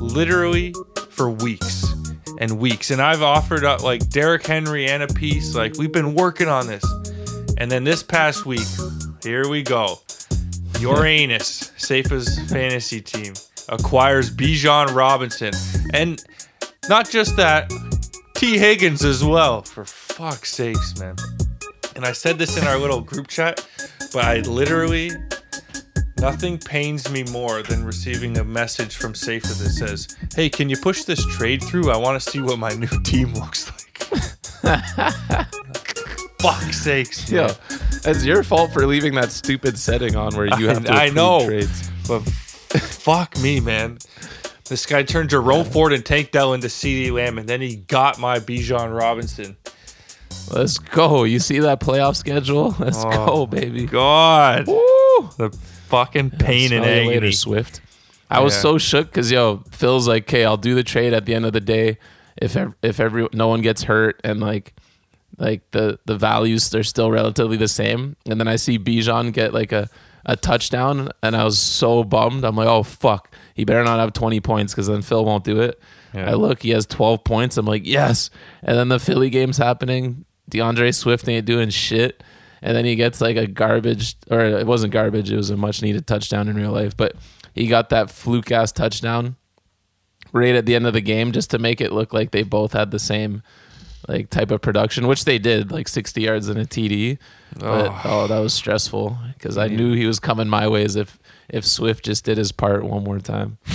literally 0.00 0.74
for 1.10 1.30
weeks 1.30 1.87
and 2.38 2.58
weeks. 2.58 2.90
And 2.90 3.02
I've 3.02 3.22
offered 3.22 3.64
up 3.64 3.82
like 3.82 4.08
Derrick 4.08 4.46
Henry 4.46 4.88
and 4.88 5.02
a 5.02 5.08
piece. 5.08 5.54
Like 5.54 5.76
we've 5.76 5.92
been 5.92 6.14
working 6.14 6.48
on 6.48 6.66
this. 6.66 6.84
And 7.58 7.70
then 7.70 7.84
this 7.84 8.02
past 8.02 8.46
week, 8.46 8.66
here 9.22 9.48
we 9.48 9.62
go. 9.62 10.00
Uranus, 10.80 11.72
Safe's 11.76 12.38
fantasy 12.50 13.00
team, 13.00 13.34
acquires 13.68 14.34
Bijan 14.34 14.94
Robinson. 14.94 15.52
And 15.92 16.24
not 16.88 17.10
just 17.10 17.36
that, 17.36 17.70
Tee 18.34 18.56
Higgins 18.56 19.04
as 19.04 19.24
well. 19.24 19.62
For 19.62 19.84
fuck's 19.84 20.52
sakes, 20.52 20.98
man. 21.00 21.16
And 21.96 22.04
I 22.04 22.12
said 22.12 22.38
this 22.38 22.56
in 22.56 22.64
our 22.68 22.78
little 22.78 23.00
group 23.00 23.26
chat, 23.26 23.66
but 24.12 24.24
I 24.24 24.38
literally 24.42 25.10
nothing 26.20 26.58
pains 26.58 27.10
me 27.10 27.22
more 27.24 27.62
than 27.62 27.84
receiving 27.84 28.38
a 28.38 28.44
message 28.44 28.96
from 28.96 29.14
Safer 29.14 29.48
that 29.54 29.70
says, 29.70 30.08
"Hey, 30.34 30.48
can 30.48 30.68
you 30.68 30.76
push 30.76 31.04
this 31.04 31.24
trade 31.26 31.62
through? 31.62 31.90
I 31.90 31.96
want 31.96 32.20
to 32.20 32.30
see 32.30 32.40
what 32.40 32.58
my 32.58 32.70
new 32.74 32.86
team 33.04 33.32
looks 33.34 33.70
like." 33.70 33.76
fuck's 36.40 36.80
sakes, 36.82 37.30
Yo, 37.30 37.48
it's 38.04 38.24
your 38.24 38.42
fault 38.42 38.72
for 38.72 38.86
leaving 38.86 39.14
that 39.14 39.30
stupid 39.32 39.78
setting 39.78 40.14
on 40.16 40.34
where 40.36 40.46
you 40.58 40.68
have 40.68 40.84
to 40.84 40.92
I 40.92 41.08
know, 41.10 41.44
trades. 41.46 41.90
but 42.06 42.20
fuck 42.20 43.36
me, 43.40 43.60
man. 43.60 43.98
This 44.68 44.84
guy 44.86 45.02
turned 45.02 45.30
Jerome 45.30 45.64
Ford 45.64 45.92
and 45.92 46.04
Tank 46.04 46.30
Dell 46.30 46.52
into 46.52 46.66
CeeDee 46.68 47.10
Lamb, 47.10 47.38
and 47.38 47.48
then 47.48 47.60
he 47.60 47.76
got 47.76 48.18
my 48.18 48.38
Bijan 48.38 48.96
Robinson. 48.96 49.56
Let's 50.50 50.78
go. 50.78 51.24
You 51.24 51.38
see 51.40 51.58
that 51.60 51.80
playoff 51.80 52.16
schedule? 52.16 52.74
Let's 52.78 53.02
Oh, 53.04 53.10
go, 53.10 53.46
baby. 53.46 53.86
God, 53.86 54.66
Woo! 54.66 54.76
the 55.38 55.56
fucking 55.88 56.30
pain 56.30 56.72
and 56.72 56.84
agony. 56.84 57.08
later, 57.08 57.32
Swift. 57.32 57.80
I 58.30 58.40
was 58.40 58.54
Yeah. 58.56 58.60
so 58.62 58.78
shook 58.78 59.06
because 59.10 59.30
yo, 59.32 59.62
Phil's 59.70 60.06
like, 60.06 60.24
"Okay, 60.24 60.44
I'll 60.44 60.56
do 60.58 60.74
the 60.74 60.82
trade 60.84 61.12
at 61.14 61.24
the 61.26 61.34
end 61.34 61.46
of 61.46 61.52
the 61.52 61.60
day 61.60 61.98
if 62.40 62.56
if 62.82 63.00
every 63.00 63.26
no 63.32 63.48
one 63.48 63.62
gets 63.62 63.84
hurt 63.84 64.20
and 64.22 64.40
like 64.40 64.74
like 65.38 65.62
the 65.70 65.98
the 66.04 66.16
values 66.16 66.68
they're 66.70 66.82
still 66.82 67.10
relatively 67.10 67.56
the 67.56 67.68
same." 67.68 68.16
And 68.28 68.38
then 68.38 68.48
I 68.48 68.56
see 68.56 68.78
Bijan 68.78 69.32
get 69.32 69.54
like 69.54 69.72
a 69.72 69.88
a 70.26 70.36
touchdown, 70.36 71.08
and 71.22 71.34
I 71.34 71.44
was 71.44 71.58
so 71.58 72.04
bummed. 72.04 72.44
I'm 72.44 72.54
like, 72.56 72.68
"Oh 72.68 72.82
fuck, 72.82 73.32
he 73.54 73.64
better 73.64 73.82
not 73.82 73.98
have 73.98 74.12
20 74.12 74.40
points 74.40 74.74
because 74.74 74.88
then 74.88 75.00
Phil 75.00 75.24
won't 75.24 75.44
do 75.44 75.60
it." 75.60 75.80
Yeah. 76.14 76.30
I 76.30 76.34
look, 76.34 76.62
he 76.62 76.70
has 76.70 76.84
12 76.86 77.24
points. 77.24 77.56
I'm 77.56 77.64
like, 77.66 77.86
"Yes!" 77.86 78.28
And 78.62 78.76
then 78.76 78.88
the 78.88 78.98
Philly 78.98 79.30
game's 79.30 79.56
happening. 79.58 80.24
DeAndre 80.50 80.94
Swift 80.94 81.26
ain't 81.28 81.46
doing 81.46 81.70
shit. 81.70 82.22
And 82.62 82.76
then 82.76 82.84
he 82.84 82.96
gets 82.96 83.20
like 83.20 83.36
a 83.36 83.46
garbage, 83.46 84.16
or 84.30 84.40
it 84.40 84.66
wasn't 84.66 84.92
garbage, 84.92 85.30
it 85.30 85.36
was 85.36 85.50
a 85.50 85.56
much 85.56 85.82
needed 85.82 86.06
touchdown 86.06 86.48
in 86.48 86.56
real 86.56 86.72
life. 86.72 86.96
But 86.96 87.14
he 87.54 87.66
got 87.66 87.90
that 87.90 88.10
fluke 88.10 88.50
ass 88.52 88.72
touchdown 88.72 89.36
right 90.32 90.54
at 90.54 90.66
the 90.66 90.74
end 90.74 90.86
of 90.86 90.92
the 90.92 91.00
game 91.00 91.32
just 91.32 91.50
to 91.50 91.58
make 91.58 91.80
it 91.80 91.92
look 91.92 92.12
like 92.12 92.30
they 92.32 92.42
both 92.42 92.72
had 92.72 92.90
the 92.90 92.98
same 92.98 93.42
like 94.06 94.30
type 94.30 94.50
of 94.50 94.60
production, 94.60 95.06
which 95.06 95.24
they 95.24 95.38
did, 95.38 95.70
like 95.70 95.88
60 95.88 96.20
yards 96.20 96.48
and 96.48 96.58
a 96.58 96.64
TD. 96.64 97.18
But 97.58 97.90
Oh. 97.90 98.00
oh, 98.04 98.26
that 98.26 98.38
was 98.38 98.54
stressful 98.54 99.18
because 99.34 99.58
I 99.58 99.68
knew 99.68 99.92
he 99.94 100.06
was 100.06 100.18
coming 100.20 100.48
my 100.48 100.66
ways 100.68 100.96
if 100.96 101.18
if 101.48 101.64
Swift 101.66 102.04
just 102.04 102.24
did 102.24 102.38
his 102.38 102.52
part 102.52 102.84
one 102.84 103.04
more 103.04 103.18
time. 103.20 103.58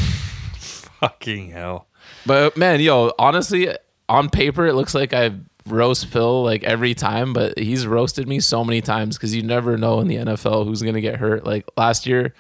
Fucking 1.00 1.50
hell. 1.52 1.88
But 2.26 2.56
man, 2.58 2.80
yo, 2.80 3.12
honestly, 3.20 3.70
on 4.08 4.30
paper 4.30 4.66
it 4.66 4.74
looks 4.74 4.94
like 4.96 5.14
I 5.14 5.32
roast 5.68 6.08
Phil 6.08 6.44
like 6.44 6.64
every 6.64 6.94
time, 6.94 7.34
but 7.34 7.58
he's 7.58 7.88
roasted 7.88 8.28
me 8.28 8.40
so 8.40 8.64
many 8.64 8.82
times 8.82 9.18
because 9.18 9.36
you 9.36 9.44
never 9.44 9.78
know 9.78 10.00
in 10.00 10.08
the 10.08 10.18
NFL 10.18 10.66
who's 10.66 10.82
gonna 10.82 11.02
get 11.02 11.18
hurt. 11.18 11.46
Like 11.46 11.66
last 11.78 12.06
year, 12.06 12.34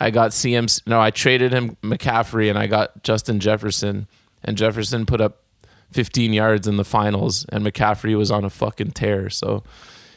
I 0.00 0.10
got 0.10 0.30
CM. 0.32 0.80
No, 0.86 1.00
I 1.00 1.10
traded 1.10 1.52
him 1.52 1.76
McCaffrey 1.82 2.48
and 2.50 2.58
I 2.58 2.66
got 2.66 3.02
Justin 3.02 3.40
Jefferson, 3.40 4.06
and 4.44 4.56
Jefferson 4.56 5.06
put 5.06 5.20
up 5.20 5.42
15 5.92 6.32
yards 6.32 6.66
in 6.66 6.76
the 6.76 6.84
finals, 6.84 7.46
and 7.50 7.64
McCaffrey 7.64 8.16
was 8.16 8.30
on 8.30 8.44
a 8.44 8.50
fucking 8.50 8.90
tear. 8.92 9.30
So 9.30 9.62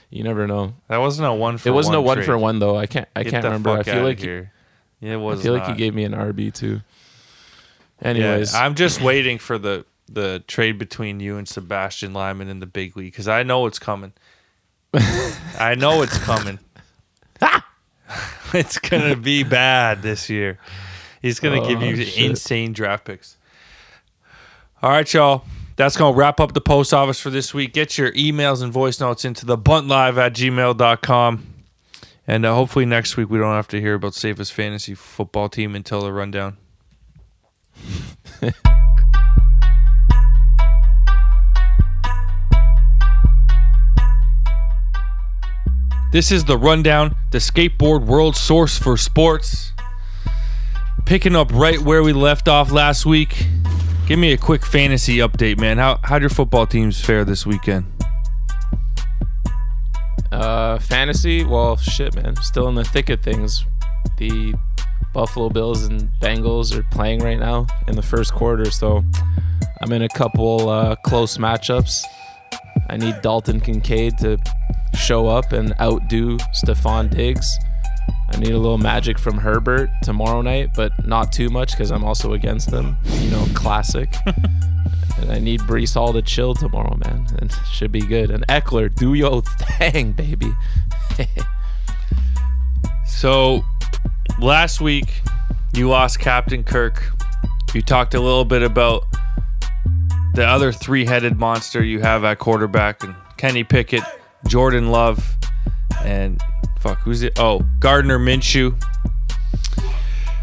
you 0.10 0.24
never 0.24 0.48
know. 0.48 0.74
That 0.88 0.98
wasn't 0.98 1.28
a 1.28 1.34
one 1.34 1.58
for 1.58 1.70
It 1.70 1.72
wasn't 1.72 1.96
one 1.96 2.04
a 2.04 2.08
one 2.08 2.18
trade. 2.18 2.26
for 2.26 2.38
one 2.38 2.60
though. 2.60 2.76
I 2.78 2.86
can't. 2.88 3.08
I 3.16 3.24
Get 3.24 3.32
can't 3.32 3.44
remember. 3.46 3.72
I 3.72 3.84
feel 3.84 4.04
like 4.04 4.20
here. 4.20 4.52
Yeah, 5.02 5.12
it 5.12 5.14
I 5.14 5.18
was. 5.18 5.42
feel 5.44 5.54
like 5.54 5.64
not. 5.64 5.72
he 5.72 5.78
gave 5.78 5.94
me 5.96 6.04
an 6.04 6.14
RB 6.14 6.54
too. 6.54 6.82
Yeah, 8.02 8.08
Anyways, 8.10 8.54
I'm 8.56 8.76
just 8.76 9.02
waiting 9.02 9.38
for 9.40 9.58
the 9.58 9.86
the 10.12 10.44
trade 10.48 10.78
between 10.78 11.20
you 11.20 11.38
and 11.38 11.48
Sebastian 11.48 12.14
Lyman 12.14 12.48
in 12.50 12.60
the 12.60 12.66
big 12.66 12.98
league 12.98 13.12
because 13.12 13.28
I 13.28 13.44
know 13.44 13.66
it's 13.66 13.80
coming. 13.80 14.14
I 14.94 15.76
know 15.78 16.02
it's 16.02 16.18
coming. 16.20 16.60
it's 18.54 18.78
gonna 18.80 19.16
be 19.16 19.44
bad 19.44 20.02
this 20.02 20.30
year. 20.30 20.58
He's 21.22 21.40
gonna 21.40 21.66
give 21.68 21.82
Oh, 21.82 21.86
you 21.86 22.04
shit. 22.04 22.26
insane 22.32 22.74
draft 22.74 23.06
picks. 23.06 23.38
All 24.82 24.90
right, 24.92 25.14
y'all. 25.14 25.44
That's 25.76 25.96
gonna 25.96 26.16
wrap 26.16 26.40
up 26.40 26.54
the 26.54 26.62
post 26.62 26.94
office 26.94 27.20
for 27.22 27.30
this 27.30 27.54
week. 27.54 27.74
Get 27.74 27.98
your 27.98 28.12
emails 28.14 28.62
and 28.64 28.74
voice 28.74 29.00
notes 29.00 29.24
into 29.26 29.46
the 29.46 29.58
buntlive 29.58 30.18
at 30.18 30.34
gmail.com. 30.34 31.46
And 32.28 32.46
uh, 32.46 32.54
hopefully 32.54 32.86
next 32.86 33.16
week 33.18 33.30
we 33.30 33.38
don't 33.38 33.54
have 33.54 33.68
to 33.70 33.80
hear 33.80 33.96
about 33.96 34.14
Safest 34.14 34.54
Fantasy 34.54 34.94
Football 34.94 35.50
Team 35.50 35.76
until 35.76 36.02
the 36.02 36.12
rundown. 36.12 36.58
This 46.12 46.32
is 46.32 46.44
the 46.44 46.58
rundown, 46.58 47.16
the 47.30 47.38
skateboard 47.38 48.04
world 48.04 48.36
source 48.36 48.80
for 48.80 48.98
sports. 48.98 49.74
Picking 51.06 51.36
up 51.36 51.52
right 51.54 51.80
where 51.80 52.02
we 52.02 52.14
left 52.14 52.48
off 52.48 52.72
last 52.72 53.06
week. 53.06 53.46
Give 54.08 54.18
me 54.18 54.32
a 54.34 54.38
quick 54.38 54.66
fantasy 54.66 55.18
update, 55.18 55.60
man. 55.60 55.78
How 55.78 56.00
how'd 56.04 56.22
your 56.22 56.32
football 56.32 56.66
teams 56.66 57.00
fare 57.00 57.24
this 57.24 57.46
weekend? 57.46 57.86
Uh, 60.32 60.80
fantasy. 60.80 61.44
Well, 61.44 61.78
shit, 61.78 62.16
man. 62.16 62.36
Still 62.38 62.68
in 62.70 62.76
the 62.76 62.86
thick 62.86 63.10
of 63.10 63.22
things. 63.22 63.64
The 64.18 64.56
Buffalo 65.14 65.50
Bills 65.50 65.84
and 65.84 66.10
Bengals 66.20 66.76
are 66.76 66.84
playing 66.90 67.20
right 67.20 67.40
now 67.40 67.68
in 67.88 67.96
the 67.96 68.02
first 68.02 68.34
quarter. 68.34 68.72
So 68.72 69.04
I'm 69.82 69.92
in 69.92 70.02
a 70.02 70.10
couple 70.10 70.70
uh, 70.70 70.96
close 70.96 71.38
matchups. 71.38 72.04
I 72.90 72.98
need 72.98 73.22
Dalton 73.22 73.60
Kincaid 73.60 74.18
to 74.20 74.38
show 74.96 75.28
up 75.28 75.54
and 75.54 75.74
outdo 75.80 76.38
Stefon 76.54 77.10
Diggs. 77.10 77.58
I 78.32 78.38
need 78.38 78.52
a 78.52 78.58
little 78.58 78.78
magic 78.78 79.18
from 79.18 79.38
Herbert 79.38 79.90
tomorrow 80.04 80.42
night, 80.42 80.72
but 80.76 80.92
not 81.06 81.32
too 81.32 81.50
much 81.50 81.72
because 81.72 81.92
I'm 81.92 82.04
also 82.04 82.34
against 82.34 82.72
them. 82.72 82.98
You 83.06 83.32
know, 83.32 83.46
classic. 83.54 84.14
and 85.18 85.32
I 85.32 85.40
need 85.40 85.62
Breece 85.62 85.94
Hall 85.94 86.14
to 86.14 86.22
chill 86.22 86.54
tomorrow, 86.54 86.96
man. 87.06 87.28
And 87.40 87.52
should 87.72 87.92
be 87.92 88.02
good. 88.02 88.32
And 88.32 88.46
Ekeler, 88.48 88.94
do 88.94 89.14
your 89.14 89.42
thing, 89.78 90.14
baby. 90.14 90.54
So, 93.20 93.66
last 94.40 94.80
week 94.80 95.22
you 95.74 95.90
lost 95.90 96.20
Captain 96.20 96.64
Kirk. 96.64 97.04
You 97.74 97.82
talked 97.82 98.14
a 98.14 98.20
little 98.22 98.46
bit 98.46 98.64
about 98.64 99.09
the 100.40 100.48
other 100.48 100.72
three-headed 100.72 101.38
monster 101.38 101.84
you 101.84 102.00
have 102.00 102.24
at 102.24 102.40
quarterback, 102.40 103.04
and 103.04 103.14
Kenny 103.36 103.66
Pickett, 103.66 104.04
Jordan 104.48 104.90
Love, 104.90 105.36
and 106.02 106.40
fuck, 106.80 106.98
who's 107.00 107.24
it? 107.24 107.38
Oh, 107.38 107.60
Gardner 107.80 108.18
Minshew. 108.18 108.82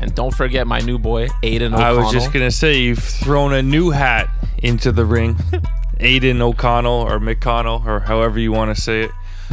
And 0.02 0.14
don't 0.14 0.34
forget 0.34 0.66
my 0.66 0.80
new 0.80 0.98
boy, 0.98 1.28
Aidan 1.42 1.72
O'Connell. 1.72 1.98
I 1.98 2.02
was 2.02 2.12
just 2.12 2.30
gonna 2.30 2.50
say 2.50 2.76
you've 2.76 2.98
thrown 2.98 3.54
a 3.54 3.62
new 3.62 3.88
hat 3.88 4.28
into 4.58 4.92
the 4.92 5.06
ring, 5.06 5.38
Aidan 6.00 6.42
O'Connell 6.42 6.92
or 6.92 7.18
McConnell 7.18 7.82
or 7.86 8.00
however 8.00 8.38
you 8.38 8.52
want 8.52 8.76
to 8.76 8.78
say 8.78 9.04
it. 9.04 9.10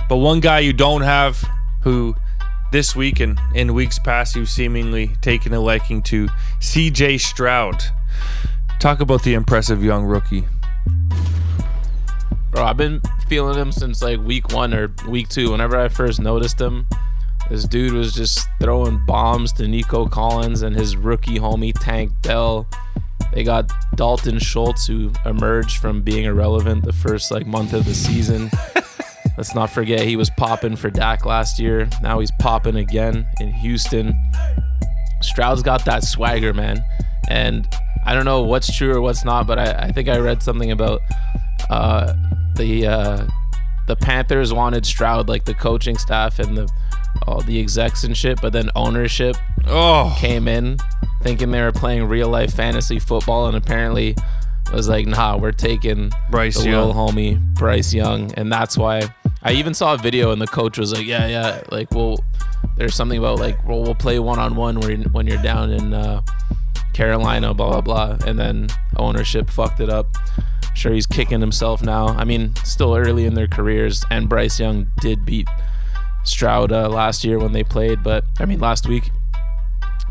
But 0.10 0.18
one 0.18 0.41
guy 0.41 0.60
you 0.60 0.74
don't 0.74 1.03
have, 1.03 1.41
who 1.84 2.18
this 2.74 2.98
week 2.98 3.22
and 3.22 3.40
in 3.56 3.74
weeks 3.74 3.98
past 3.98 4.36
you've 4.36 4.49
seemingly 4.49 5.15
taken 5.22 5.53
a 5.53 5.61
liking 5.61 6.03
to, 6.03 6.28
C.J. 6.60 7.20
Stroud. 7.20 7.82
Talk 8.79 8.99
about 8.99 9.23
the 9.23 9.33
impressive 9.33 9.83
young 9.83 10.03
rookie. 10.03 10.45
Bro, 12.51 12.65
I've 12.65 12.77
been 12.77 13.01
feeling 13.27 13.57
him 13.57 13.71
since 13.71 14.03
like 14.03 14.19
week 14.19 14.51
one 14.51 14.73
or 14.73 14.93
week 15.07 15.29
two. 15.29 15.51
Whenever 15.51 15.77
I 15.77 15.87
first 15.87 16.19
noticed 16.19 16.59
him, 16.61 16.85
this 17.49 17.65
dude 17.65 17.93
was 17.93 18.13
just 18.13 18.47
throwing 18.61 19.03
bombs 19.05 19.51
to 19.53 19.67
Nico 19.67 20.07
Collins 20.07 20.61
and 20.61 20.75
his 20.75 20.95
rookie 20.95 21.39
homie 21.39 21.73
Tank 21.73 22.11
Dell. 22.21 22.67
They 23.33 23.43
got 23.43 23.71
Dalton 23.95 24.37
Schultz, 24.37 24.85
who 24.85 25.11
emerged 25.25 25.77
from 25.77 26.01
being 26.01 26.25
irrelevant 26.25 26.83
the 26.83 26.93
first 26.93 27.31
like 27.31 27.47
month 27.47 27.73
of 27.73 27.85
the 27.85 27.95
season. 27.95 28.51
Let's 29.37 29.55
not 29.55 29.71
forget 29.71 30.01
he 30.01 30.15
was 30.15 30.29
popping 30.29 30.75
for 30.75 30.91
Dak 30.91 31.25
last 31.25 31.59
year. 31.59 31.89
Now 32.03 32.19
he's 32.19 32.31
popping 32.39 32.75
again 32.75 33.25
in 33.39 33.51
Houston. 33.51 34.13
Stroud's 35.21 35.63
got 35.63 35.85
that 35.85 36.03
swagger, 36.03 36.53
man. 36.53 36.83
And 37.29 37.67
I 38.05 38.13
don't 38.13 38.25
know 38.25 38.41
what's 38.43 38.75
true 38.75 38.93
or 38.93 39.01
what's 39.01 39.23
not, 39.23 39.47
but 39.47 39.59
I, 39.59 39.88
I 39.88 39.91
think 39.91 40.09
I 40.09 40.17
read 40.17 40.43
something 40.43 40.71
about 40.71 41.01
uh, 41.69 42.13
the 42.55 42.88
uh, 42.88 43.27
the 43.88 43.95
Panthers 43.95 44.53
wanted 44.53 44.85
Stroud, 44.85 45.30
like 45.30 45.45
the 45.45 45.53
coaching 45.53 45.97
staff 45.97 46.39
and 46.39 46.57
the 46.57 46.69
all 47.27 47.41
the 47.41 47.59
execs 47.59 48.03
and 48.03 48.17
shit, 48.17 48.41
but 48.41 48.53
then 48.53 48.69
ownership 48.75 49.35
oh. 49.67 50.15
came 50.19 50.47
in 50.47 50.77
thinking 51.21 51.51
they 51.51 51.61
were 51.61 51.71
playing 51.71 52.05
real 52.05 52.27
life 52.27 52.53
fantasy 52.53 52.99
football, 52.99 53.47
and 53.47 53.55
apparently 53.55 54.15
was 54.73 54.89
like, 54.89 55.05
nah, 55.05 55.38
we're 55.38 55.51
taking 55.51 56.11
Bryce 56.30 56.57
the 56.57 56.69
Young. 56.69 56.88
little 56.88 56.93
homie 56.93 57.39
Bryce 57.55 57.93
Young, 57.93 58.34
and 58.34 58.51
that's 58.51 58.77
why 58.77 59.01
I 59.43 59.53
even 59.53 59.73
saw 59.73 59.93
a 59.93 59.97
video 59.97 60.31
and 60.31 60.41
the 60.41 60.47
coach 60.47 60.77
was 60.77 60.93
like, 60.93 61.05
yeah, 61.05 61.27
yeah, 61.27 61.61
like 61.71 61.91
well, 61.91 62.19
there's 62.77 62.95
something 62.95 63.17
about 63.17 63.39
like 63.39 63.63
well, 63.67 63.81
we'll 63.84 63.95
play 63.95 64.19
one 64.19 64.39
on 64.39 64.55
one 64.55 64.80
when 64.80 65.03
when 65.13 65.27
you're 65.27 65.41
down 65.41 65.71
in 65.71 65.93
uh, 65.93 66.21
Carolina, 66.94 67.53
blah 67.53 67.70
blah 67.70 67.82
blah, 67.82 68.18
and 68.28 68.38
then 68.40 68.68
ownership 68.98 69.49
fucked 69.49 69.80
it 69.80 69.90
up. 69.90 70.07
Sure, 70.76 70.94
he's 70.94 71.06
kicking 71.06 71.40
himself 71.40 71.84
now. 71.84 72.07
I 72.07 72.24
mean, 72.24 72.56
still 72.64 72.95
early 72.95 73.26
in 73.26 73.36
their 73.36 73.48
careers, 73.48 74.03
and 74.10 74.28
Bryce 74.28 74.60
Young 74.60 74.88
did 75.02 75.26
beat 75.26 75.48
Stroud 76.24 76.72
uh, 76.72 76.90
last 76.90 77.24
year 77.24 77.38
when 77.38 77.52
they 77.52 77.64
played, 77.64 78.02
but 78.03 78.26
I 78.40 78.45
mean 78.45 78.60
last 78.60 78.88
week. 78.88 79.11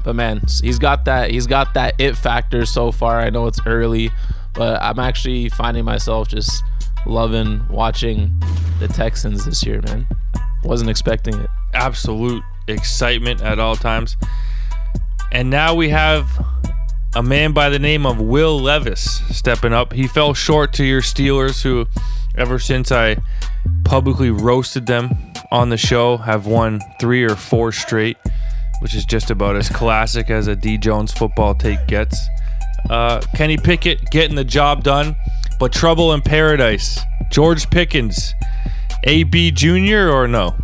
But 0.05 0.15
man, 0.17 0.43
he's 0.63 0.79
got 0.79 1.05
that 1.07 1.31
he's 1.31 1.47
got 1.47 1.75
that 1.75 1.95
it 1.99 2.17
factor 2.17 2.67
so 2.67 2.91
far. 2.93 3.21
I 3.21 3.31
know 3.31 3.47
it's 3.47 3.61
early, 3.67 4.11
but 4.55 4.83
I'm 4.83 4.99
actually 4.99 5.49
finding 5.49 5.85
myself 5.85 6.29
just 6.29 6.63
loving 7.07 7.67
watching 7.69 8.33
the 8.79 8.89
Texans 8.89 9.45
this 9.45 9.65
year, 9.65 9.81
man. 9.83 10.07
Wasn't 10.65 10.91
expecting 10.91 11.35
it. 11.35 11.51
absolute 11.75 12.43
excitement 12.69 13.41
at 13.43 13.59
all 13.59 13.77
times. 13.77 14.17
And 15.33 15.51
now 15.51 15.75
we 15.75 15.89
have 15.89 16.29
a 17.15 17.23
man 17.23 17.53
by 17.53 17.69
the 17.69 17.79
name 17.79 18.07
of 18.07 18.21
Will 18.21 18.59
Levis 18.59 19.23
stepping 19.31 19.73
up. 19.73 19.93
He 19.93 20.07
fell 20.07 20.33
short 20.33 20.73
to 20.75 20.85
your 20.85 21.03
Steelers, 21.03 21.63
who, 21.63 21.87
ever 22.37 22.59
since 22.59 22.91
I 22.91 23.17
publicly 23.85 24.31
roasted 24.31 24.87
them 24.87 25.15
on 25.51 25.69
the 25.69 25.77
show, 25.77 26.17
have 26.17 26.47
won 26.47 26.81
three 26.99 27.25
or 27.25 27.37
four 27.37 27.71
straight, 27.73 28.17
which 28.81 28.95
is 28.95 29.05
just 29.05 29.31
about 29.31 29.57
as 29.57 29.69
classic 29.69 30.31
as 30.31 30.47
a 30.47 30.57
D 30.57 30.79
Jones 30.79 31.13
football 31.13 31.55
take 31.55 31.87
gets. 31.87 32.19
Uh, 32.89 33.21
Kenny 33.35 33.59
Pickett 33.59 34.11
getting 34.11 34.35
the 34.35 34.45
job 34.45 34.83
done, 34.83 35.15
but 35.61 35.73
trouble 35.73 36.15
in 36.15 36.23
paradise. 36.23 36.99
George 37.31 37.69
Pickens, 37.71 38.33
AB 39.05 39.51
Jr. 39.51 40.09
or 40.09 40.27
no? 40.27 40.57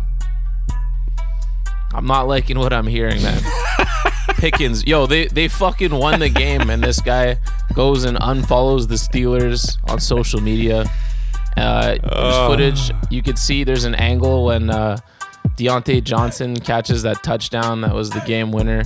I'm 1.93 2.05
not 2.05 2.27
liking 2.27 2.57
what 2.57 2.73
I'm 2.73 2.87
hearing, 2.87 3.21
man. 3.21 3.41
Pickens, 4.39 4.85
yo, 4.87 5.05
they 5.05 5.27
they 5.27 5.47
fucking 5.47 5.93
won 5.93 6.19
the 6.19 6.29
game, 6.29 6.69
and 6.69 6.83
this 6.83 6.99
guy 7.01 7.37
goes 7.73 8.05
and 8.05 8.17
unfollows 8.17 8.87
the 8.87 8.95
Steelers 8.95 9.77
on 9.89 9.99
social 9.99 10.41
media. 10.41 10.85
Uh, 11.57 11.85
there's 11.87 11.99
Oh. 12.05 12.47
footage 12.49 12.91
you 13.09 13.21
could 13.21 13.37
see. 13.37 13.63
There's 13.63 13.83
an 13.83 13.95
angle 13.95 14.45
when 14.45 14.69
uh, 14.69 14.97
Diontae 15.57 16.03
Johnson 16.03 16.55
catches 16.55 17.03
that 17.03 17.21
touchdown 17.23 17.81
that 17.81 17.93
was 17.93 18.09
the 18.11 18.21
game 18.21 18.51
winner, 18.51 18.83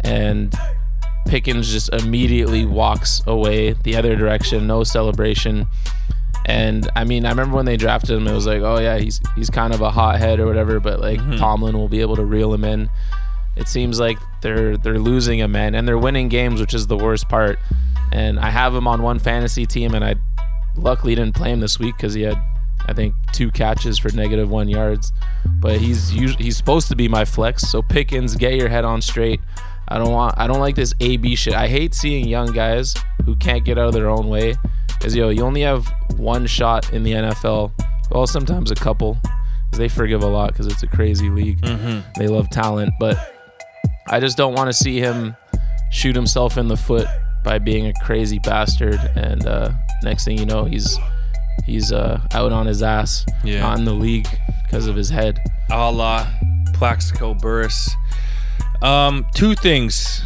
and 0.00 0.54
Pickens 1.26 1.70
just 1.70 1.92
immediately 1.92 2.64
walks 2.64 3.20
away 3.26 3.72
the 3.84 3.94
other 3.96 4.16
direction, 4.16 4.66
no 4.66 4.84
celebration. 4.84 5.66
And 6.46 6.88
I 6.96 7.04
mean, 7.04 7.26
I 7.26 7.30
remember 7.30 7.56
when 7.56 7.66
they 7.66 7.76
drafted 7.76 8.16
him, 8.16 8.26
it 8.26 8.32
was 8.32 8.46
like, 8.46 8.62
oh 8.62 8.78
yeah, 8.80 8.96
he's 8.96 9.20
he's 9.36 9.50
kind 9.50 9.74
of 9.74 9.82
a 9.82 9.90
hothead 9.90 10.40
or 10.40 10.46
whatever, 10.46 10.80
but 10.80 10.98
like 11.00 11.18
Tomlin 11.36 11.76
will 11.76 11.88
be 11.90 12.00
able 12.00 12.16
to 12.16 12.24
reel 12.24 12.54
him 12.54 12.64
in. 12.64 12.88
It 13.58 13.68
seems 13.68 13.98
like 13.98 14.18
they're 14.40 14.76
they're 14.76 14.98
losing 14.98 15.40
him, 15.40 15.52
man, 15.52 15.74
and 15.74 15.86
they're 15.86 15.98
winning 15.98 16.28
games, 16.28 16.60
which 16.60 16.74
is 16.74 16.86
the 16.86 16.96
worst 16.96 17.28
part. 17.28 17.58
And 18.12 18.38
I 18.38 18.50
have 18.50 18.74
him 18.74 18.86
on 18.86 19.02
one 19.02 19.18
fantasy 19.18 19.66
team, 19.66 19.94
and 19.94 20.04
I 20.04 20.14
luckily 20.76 21.14
didn't 21.14 21.34
play 21.34 21.50
him 21.52 21.60
this 21.60 21.78
week 21.78 21.96
because 21.96 22.14
he 22.14 22.22
had, 22.22 22.38
I 22.86 22.92
think, 22.94 23.14
two 23.32 23.50
catches 23.50 23.98
for 23.98 24.10
negative 24.14 24.48
one 24.48 24.68
yards. 24.68 25.12
But 25.60 25.78
he's 25.78 26.14
usually 26.14 26.44
he's 26.44 26.56
supposed 26.56 26.88
to 26.88 26.96
be 26.96 27.08
my 27.08 27.24
flex. 27.24 27.62
So 27.68 27.82
Pickens, 27.82 28.36
get 28.36 28.54
your 28.54 28.68
head 28.68 28.84
on 28.84 29.02
straight. 29.02 29.40
I 29.88 29.98
don't 29.98 30.12
want 30.12 30.34
I 30.38 30.46
don't 30.46 30.60
like 30.60 30.76
this 30.76 30.94
AB 31.00 31.34
shit. 31.34 31.54
I 31.54 31.66
hate 31.66 31.94
seeing 31.94 32.28
young 32.28 32.52
guys 32.52 32.94
who 33.24 33.34
can't 33.36 33.64
get 33.64 33.76
out 33.78 33.88
of 33.88 33.94
their 33.94 34.08
own 34.08 34.28
way. 34.28 34.54
Cause 35.00 35.14
yo, 35.14 35.28
you 35.30 35.42
only 35.42 35.62
have 35.62 35.86
one 36.16 36.46
shot 36.46 36.92
in 36.92 37.02
the 37.04 37.12
NFL. 37.12 37.72
Well, 38.10 38.26
sometimes 38.26 38.70
a 38.70 38.74
couple. 38.74 39.18
'cause 39.70 39.78
they 39.78 39.88
forgive 39.88 40.22
a 40.22 40.26
lot 40.26 40.52
because 40.52 40.66
it's 40.66 40.82
a 40.82 40.86
crazy 40.86 41.28
league. 41.28 41.60
Mm-hmm. 41.60 42.00
They 42.18 42.26
love 42.26 42.48
talent, 42.48 42.94
but 42.98 43.34
I 44.10 44.20
just 44.20 44.36
don't 44.36 44.54
want 44.54 44.68
to 44.68 44.72
see 44.72 44.98
him 45.00 45.36
shoot 45.90 46.14
himself 46.16 46.56
in 46.58 46.68
the 46.68 46.76
foot 46.76 47.06
by 47.44 47.58
being 47.58 47.86
a 47.86 47.92
crazy 48.04 48.38
bastard. 48.40 48.98
And 49.16 49.46
uh, 49.46 49.70
next 50.02 50.24
thing 50.24 50.38
you 50.38 50.46
know, 50.46 50.64
he's 50.64 50.98
he's 51.66 51.92
uh, 51.92 52.20
out 52.32 52.52
on 52.52 52.66
his 52.66 52.82
ass, 52.82 53.24
Yeah. 53.44 53.60
not 53.60 53.78
in 53.78 53.84
the 53.84 53.92
league 53.94 54.28
because 54.64 54.86
of 54.86 54.96
his 54.96 55.08
head. 55.10 55.38
a 55.70 55.90
la 55.90 56.26
Plaxico 56.74 57.34
Burress. 57.34 57.90
Um, 58.82 59.26
two 59.34 59.54
things 59.54 60.22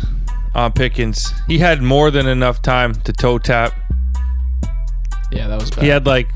on 0.54 0.72
Pickens. 0.72 1.32
He 1.46 1.58
had 1.58 1.80
more 1.82 2.10
than 2.10 2.26
enough 2.26 2.60
time 2.62 2.94
to 2.94 3.12
toe 3.12 3.38
tap. 3.38 3.72
Yeah, 5.30 5.48
that 5.48 5.58
was 5.60 5.70
bad. 5.70 5.82
He 5.82 5.88
had 5.88 6.06
like 6.06 6.28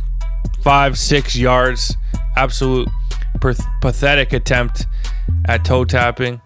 five, 0.62 0.98
six 0.98 1.36
yards. 1.36 1.94
Absolute 2.36 2.89
path- 3.40 3.60
pathetic 3.82 4.32
attempt 4.32 4.86
at 5.47 5.64
toe 5.64 5.85
tapping. 5.85 6.40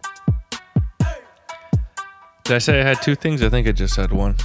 Did 2.44 2.54
I 2.54 2.58
say 2.58 2.80
I 2.80 2.84
had 2.84 3.00
two 3.02 3.14
things? 3.14 3.42
I 3.42 3.48
think 3.48 3.68
I 3.68 3.72
just 3.72 3.96
had 3.96 4.12
one. 4.12 4.36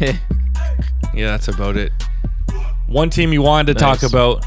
yeah, 0.00 0.16
that's 1.14 1.48
about 1.48 1.76
it. 1.76 1.92
One 2.86 3.10
team 3.10 3.32
you 3.32 3.42
wanted 3.42 3.72
to 3.72 3.78
talk 3.78 4.02
about, 4.02 4.44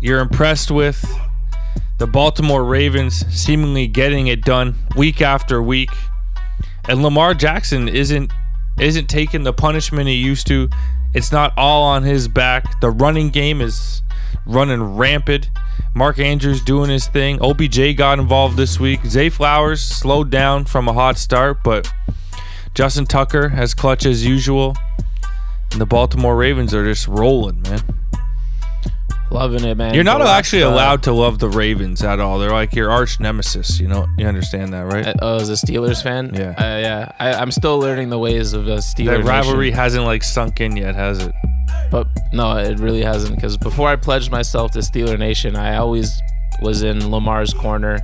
you're 0.00 0.20
impressed 0.20 0.70
with 0.70 1.04
the 1.98 2.06
Baltimore 2.06 2.64
Ravens 2.64 3.24
seemingly 3.28 3.86
getting 3.86 4.26
it 4.26 4.42
done 4.42 4.74
week 4.96 5.22
after 5.22 5.62
week. 5.62 5.90
And 6.88 7.02
Lamar 7.02 7.34
Jackson 7.34 7.88
isn't 7.88 8.32
isn't 8.80 9.06
taking 9.06 9.44
the 9.44 9.52
punishment 9.52 10.08
he 10.08 10.14
used 10.14 10.46
to. 10.48 10.68
It's 11.14 11.30
not 11.30 11.52
all 11.56 11.84
on 11.84 12.02
his 12.02 12.26
back. 12.26 12.80
The 12.80 12.90
running 12.90 13.28
game 13.28 13.60
is 13.60 14.02
running 14.46 14.82
rampant. 14.96 15.50
Mark 15.94 16.18
Andrews 16.18 16.62
doing 16.62 16.90
his 16.90 17.06
thing. 17.06 17.38
OBJ 17.42 17.96
got 17.96 18.18
involved 18.18 18.56
this 18.56 18.80
week. 18.80 19.04
Zay 19.04 19.28
Flowers 19.28 19.80
slowed 19.82 20.30
down 20.30 20.64
from 20.64 20.88
a 20.88 20.92
hot 20.92 21.18
start, 21.18 21.58
but 21.62 21.92
Justin 22.74 23.04
Tucker 23.04 23.52
as 23.54 23.74
clutch 23.74 24.06
as 24.06 24.24
usual. 24.24 24.76
And 25.70 25.80
the 25.80 25.86
Baltimore 25.86 26.36
Ravens 26.36 26.74
are 26.74 26.84
just 26.84 27.08
rolling, 27.08 27.62
man. 27.62 27.80
Loving 29.32 29.64
it, 29.64 29.76
man. 29.76 29.94
You're 29.94 30.04
not 30.04 30.18
The 30.18 30.28
actually 30.28 30.62
uh, 30.62 30.70
allowed 30.70 31.02
to 31.04 31.12
love 31.12 31.38
the 31.38 31.48
Ravens 31.48 32.02
at 32.02 32.20
all. 32.20 32.38
They're 32.38 32.50
like 32.50 32.74
your 32.74 32.90
arch 32.90 33.18
nemesis. 33.18 33.80
You 33.80 33.88
know, 33.88 34.06
you 34.18 34.26
understand 34.26 34.72
that, 34.74 34.82
right? 34.82 35.06
Uh, 35.06 35.14
oh, 35.22 35.36
as 35.36 35.48
a 35.48 35.54
Steelers 35.54 36.02
fan, 36.02 36.34
Yeah. 36.34 36.50
uh, 36.50 36.78
yeah. 36.78 37.12
I, 37.18 37.32
I'm 37.34 37.50
still 37.50 37.78
learning 37.78 38.10
the 38.10 38.18
ways 38.18 38.52
of 38.52 38.68
a 38.68 38.76
Steelers 38.76 39.22
that 39.22 39.24
rivalry 39.24 39.66
nation. 39.66 39.78
hasn't 39.78 40.04
like 40.04 40.22
sunk 40.22 40.60
in 40.60 40.76
yet, 40.76 40.94
has 40.94 41.22
it? 41.22 41.32
but 41.90 42.06
no, 42.32 42.56
it 42.58 42.78
really 42.78 43.02
hasn't. 43.02 43.34
Because 43.34 43.56
before 43.56 43.88
I 43.88 43.96
pledged 43.96 44.30
myself 44.30 44.72
to 44.72 44.80
Steeler 44.80 45.18
Nation, 45.18 45.56
I 45.56 45.76
always 45.76 46.10
was 46.60 46.82
in 46.82 47.10
Lamar's 47.10 47.54
corner. 47.54 47.98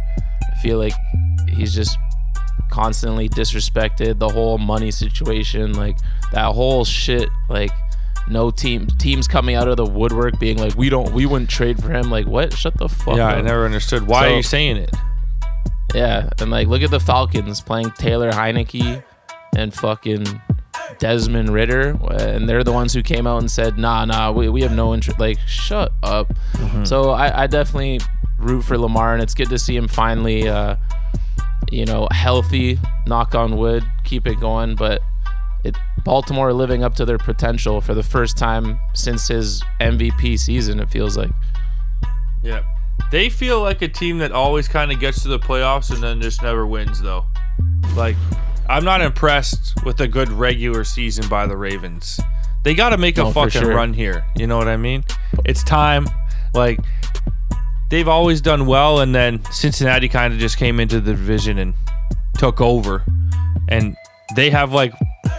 I 0.51 0.61
feel 0.63 0.79
like 0.79 0.95
he's 1.49 1.75
just 1.75 1.97
constantly 2.71 3.29
disrespected. 3.29 4.19
The 4.19 4.29
whole 4.29 4.59
money 4.59 4.91
situation, 4.91 5.75
like 5.75 5.97
that 6.33 6.53
whole 6.55 6.85
shit, 6.85 7.29
like 7.49 7.71
no 8.31 8.51
team 8.51 8.87
teams 8.99 9.27
coming 9.29 9.55
out 9.55 9.69
of 9.69 9.77
the 9.77 9.85
woodwork 9.87 10.39
being 10.39 10.59
like, 10.59 10.75
we 10.77 10.89
don't, 10.89 11.13
we 11.13 11.27
wouldn't 11.27 11.51
trade 11.51 11.83
for 11.83 11.91
him. 11.91 12.11
Like 12.11 12.27
what? 12.27 12.53
Shut 12.53 12.77
the 12.79 12.89
fuck 12.89 13.09
up. 13.09 13.17
yeah, 13.17 13.29
up. 13.29 13.37
I 13.37 13.41
never 13.41 13.65
understood. 13.65 14.07
Why 14.07 14.23
So- 14.23 14.33
are 14.33 14.37
you 14.37 14.43
saying 14.43 14.77
it? 14.79 14.95
Yeah, 15.95 16.29
and 16.41 16.51
like 16.51 16.69
look 16.69 16.83
at 16.83 16.91
the 16.91 17.01
Falcons 17.01 17.61
playing 17.63 17.91
Taylor 17.93 18.31
Heinicke 18.31 19.03
and 19.57 19.73
fucking 19.73 20.27
Desmond 20.99 21.49
Ridder, 21.49 21.99
and 22.11 22.47
they're 22.47 22.63
the 22.63 22.73
ones 22.73 22.93
who 22.93 23.03
came 23.03 23.27
out 23.27 23.39
and 23.39 23.51
said, 23.51 23.79
"Nah, 23.79 24.05
nah, 24.05 24.31
we, 24.31 24.51
we 24.51 24.61
have 24.63 24.73
no 24.73 24.93
interest." 24.93 25.19
Like, 25.19 25.39
shut 25.47 25.93
up. 26.03 26.31
So 26.85 27.11
I, 27.11 27.45
I 27.45 27.47
definitely 27.47 28.01
root 28.39 28.63
for 28.63 28.77
Lamar, 28.77 29.15
and 29.15 29.23
it's 29.23 29.33
good 29.35 29.49
to 29.49 29.59
see 29.59 29.77
him 29.77 29.89
finally, 29.89 30.47
uh, 30.47 30.77
you 31.73 31.87
know, 31.87 32.07
healthy. 32.11 32.79
Knock 33.07 33.35
on 33.35 33.57
wood, 33.57 33.83
keep 34.05 34.27
it 34.27 34.39
going. 34.41 34.75
But 34.75 35.01
it 35.65 35.77
Baltimore 36.05 36.53
living 36.53 36.85
up 36.85 36.95
to 36.97 37.05
their 37.05 37.19
potential 37.19 37.81
for 37.81 37.95
the 37.95 38.03
first 38.03 38.37
time 38.37 38.79
since 38.95 39.29
his 39.29 39.63
MVP 39.81 40.39
season. 40.39 40.81
It 40.81 40.91
feels 40.91 41.17
like. 41.17 41.31
Yeah. 42.43 42.63
They 43.11 43.29
feel 43.29 43.61
like 43.61 43.83
a 43.83 43.89
team 43.89 44.19
that 44.19 44.33
always 44.33 44.69
kind 44.69 44.93
of 44.93 45.01
gets 45.01 45.23
to 45.23 45.29
the 45.29 45.39
playoffs 45.39 45.93
and 45.93 46.03
then 46.03 46.21
just 46.21 46.43
never 46.43 46.67
wins, 46.67 47.01
though. 47.01 47.25
Like, 47.97 48.17
I'm 48.69 48.85
not 48.85 49.01
impressed 49.01 49.83
with 49.85 50.01
a 50.01 50.09
good 50.09 50.29
regular 50.31 50.85
season 50.85 51.27
by 51.29 51.47
the 51.47 51.57
Ravens. 51.57 52.21
They 52.65 52.75
got 52.75 52.91
to 52.91 52.99
make 52.99 53.17
a 53.19 53.33
fucking 53.33 53.63
sure. 53.63 53.75
run 53.75 53.95
here. 53.95 54.25
You 54.37 54.47
know 54.47 54.59
what 54.59 54.69
I 54.69 54.77
mean? 54.77 55.05
It's 55.45 55.63
time. 55.63 56.07
Like, 56.55 56.81
they've 57.89 58.09
always 58.09 58.41
done 58.41 58.67
well, 58.67 59.01
and 59.01 59.15
then 59.15 59.43
Cincinnati 59.53 60.09
kind 60.09 60.35
of 60.35 60.39
just 60.39 60.59
came 60.59 60.81
into 60.81 61.01
the 61.01 61.13
division 61.13 61.59
and 61.59 61.75
took 62.37 62.61
over. 62.61 63.05
And 63.69 63.97
they 64.35 64.51
have, 64.51 64.73
like, 64.73 64.93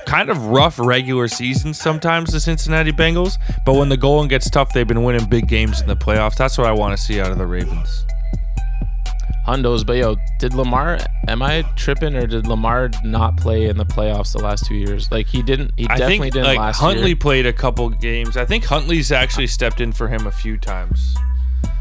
kind 0.06 0.30
of 0.30 0.48
rough 0.48 0.80
regular 0.80 1.28
seasons 1.28 1.80
sometimes, 1.80 2.32
the 2.32 2.40
Cincinnati 2.40 2.92
Bengals. 2.92 3.38
But 3.66 3.74
when 3.74 3.90
the 3.90 3.98
going 3.98 4.28
gets 4.28 4.50
tough, 4.50 4.74
they've 4.74 4.88
been 4.88 5.04
winning 5.04 5.26
big 5.26 5.48
games 5.48 5.82
in 5.82 5.88
the 5.88 5.96
playoffs. 5.96 6.36
That's 6.36 6.58
what 6.58 6.68
I 6.68 6.72
want 6.72 6.98
to 6.98 7.04
see 7.04 7.20
out 7.22 7.32
of 7.32 7.38
the 7.38 7.46
Ravens. 7.46 8.06
Hundos, 9.48 9.84
but 9.84 9.94
yo, 9.94 10.16
did 10.38 10.54
Lamar? 10.54 11.00
Am 11.28 11.42
I 11.42 11.64
tripping, 11.76 12.16
or 12.16 12.28
did 12.28 12.46
Lamar 12.46 12.92
not 13.04 13.36
play 13.38 13.66
in 13.66 13.78
the 13.78 13.86
playoffs 13.86 14.32
the 14.32 14.38
last 14.38 14.66
two 14.66 14.76
years? 14.76 15.12
Like 15.12 15.26
he 15.26 15.42
didn't. 15.42 15.72
He 15.76 15.86
I 15.86 15.98
definitely 15.98 16.18
think 16.20 16.34
didn't 16.34 16.48
like 16.48 16.60
last 16.60 16.78
Huntley 16.78 16.96
year. 16.96 17.02
Huntley 17.02 17.16
played 17.16 17.46
a 17.48 17.54
couple 17.54 17.90
games. 17.90 18.38
I 18.38 18.46
think 18.46 18.64
Huntley's 18.64 19.12
actually 19.12 19.48
stepped 19.48 19.82
in 19.82 19.92
for 19.92 20.08
him 20.08 20.28
a 20.28 20.32
few 20.32 20.58
times. 20.60 21.16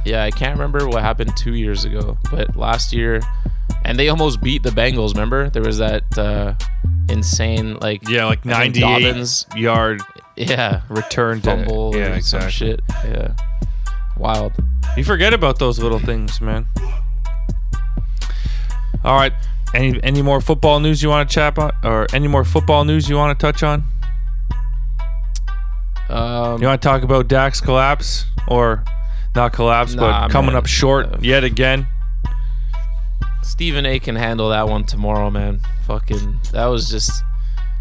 Yeah, 0.06 0.24
I 0.24 0.30
can't 0.30 0.55
remember 0.59 0.89
what 0.89 1.02
happened 1.02 1.36
two 1.36 1.55
years 1.55 1.85
ago, 1.85 2.16
but 2.30 2.56
last 2.56 2.94
year, 2.94 3.20
and 3.85 3.98
they 3.98 4.09
almost 4.09 4.40
beat 4.40 4.62
the 4.62 4.70
Bengals. 4.70 5.12
Remember, 5.12 5.51
there 5.51 5.62
was 5.62 5.76
that 5.76 6.16
uh, 6.16 6.55
insane 7.09 7.76
like 7.80 8.09
Yeah, 8.09 8.26
like 8.26 8.47
I 8.47 8.64
think 8.64 8.76
98 8.76 8.80
Dobbins, 8.80 9.47
yard 9.56 10.02
yeah, 10.36 10.82
return 10.89 11.40
to- 11.43 11.51
fumble, 11.56 11.94
yeah, 11.97 12.01
or 12.16 12.20
some 12.20 12.43
exactly. 12.43 12.51
shit. 12.51 12.80
Yeah, 13.05 13.35
wild. 14.16 14.52
You 14.97 15.05
forget 15.05 15.32
about 15.35 15.59
those 15.59 15.78
little 15.78 15.98
things, 15.98 16.40
man. 16.40 16.66
All 19.05 19.14
right. 19.16 19.32
Any 19.74 20.01
any 20.02 20.22
more 20.22 20.40
football 20.40 20.80
news 20.80 21.02
you 21.02 21.09
want 21.10 21.28
to 21.28 21.35
chat 21.35 21.59
on, 21.59 21.72
or 21.85 22.06
any 22.12 22.26
more 22.28 22.43
football 22.44 22.85
news 22.85 23.09
you 23.09 23.16
want 23.16 23.39
to 23.39 23.47
touch 23.47 23.62
on? 23.62 23.85
Um, 26.09 26.60
You 26.60 26.66
want 26.68 26.80
to 26.80 26.89
talk 26.89 27.02
about 27.02 27.28
Dak's 27.28 27.60
collapse, 27.60 28.24
or 28.48 28.82
not 29.36 29.52
collapse, 29.52 29.94
Nah, 29.94 30.22
but 30.26 30.30
coming 30.32 30.52
man. 30.52 30.56
up 30.56 30.66
short 30.66 31.06
Uh, 31.06 31.16
yet 31.20 31.44
again? 31.44 31.86
Stephen 33.49 33.87
A 33.87 33.99
can 33.99 34.15
handle 34.15 34.51
that 34.51 34.69
one 34.69 34.85
tomorrow, 34.85 35.31
man. 35.31 35.61
Fucking, 35.87 36.39
that 36.53 36.66
was 36.66 36.89
just 36.89 37.11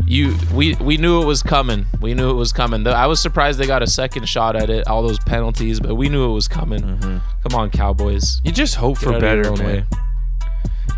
you. 0.06 0.35
We 0.53 0.76
we 0.76 0.98
knew 0.98 1.22
it 1.22 1.26
was 1.26 1.44
coming. 1.44 1.85
We 2.02 2.14
knew 2.14 2.30
it 2.30 2.35
was 2.35 2.53
coming. 2.53 2.85
I 2.88 3.06
was 3.07 3.22
surprised 3.22 3.60
they 3.60 3.68
got 3.68 3.84
a 3.84 3.88
second 3.88 4.27
shot 4.27 4.56
at 4.56 4.69
it. 4.69 4.88
All 4.88 5.03
those 5.03 5.19
penalties, 5.19 5.80
but 5.80 5.95
we 5.95 6.10
knew 6.10 6.30
it 6.30 6.34
was 6.34 6.48
coming. 6.48 6.81
Come 6.99 7.53
on, 7.56 7.69
Cowboys. 7.69 8.41
You 8.44 8.52
just 8.52 8.76
hope 8.76 8.99
Get 8.99 9.03
for 9.03 9.15
out 9.15 9.23
of 9.23 9.23
your 9.23 9.44
better, 9.44 9.64
man. 9.64 9.76
way. 9.76 9.85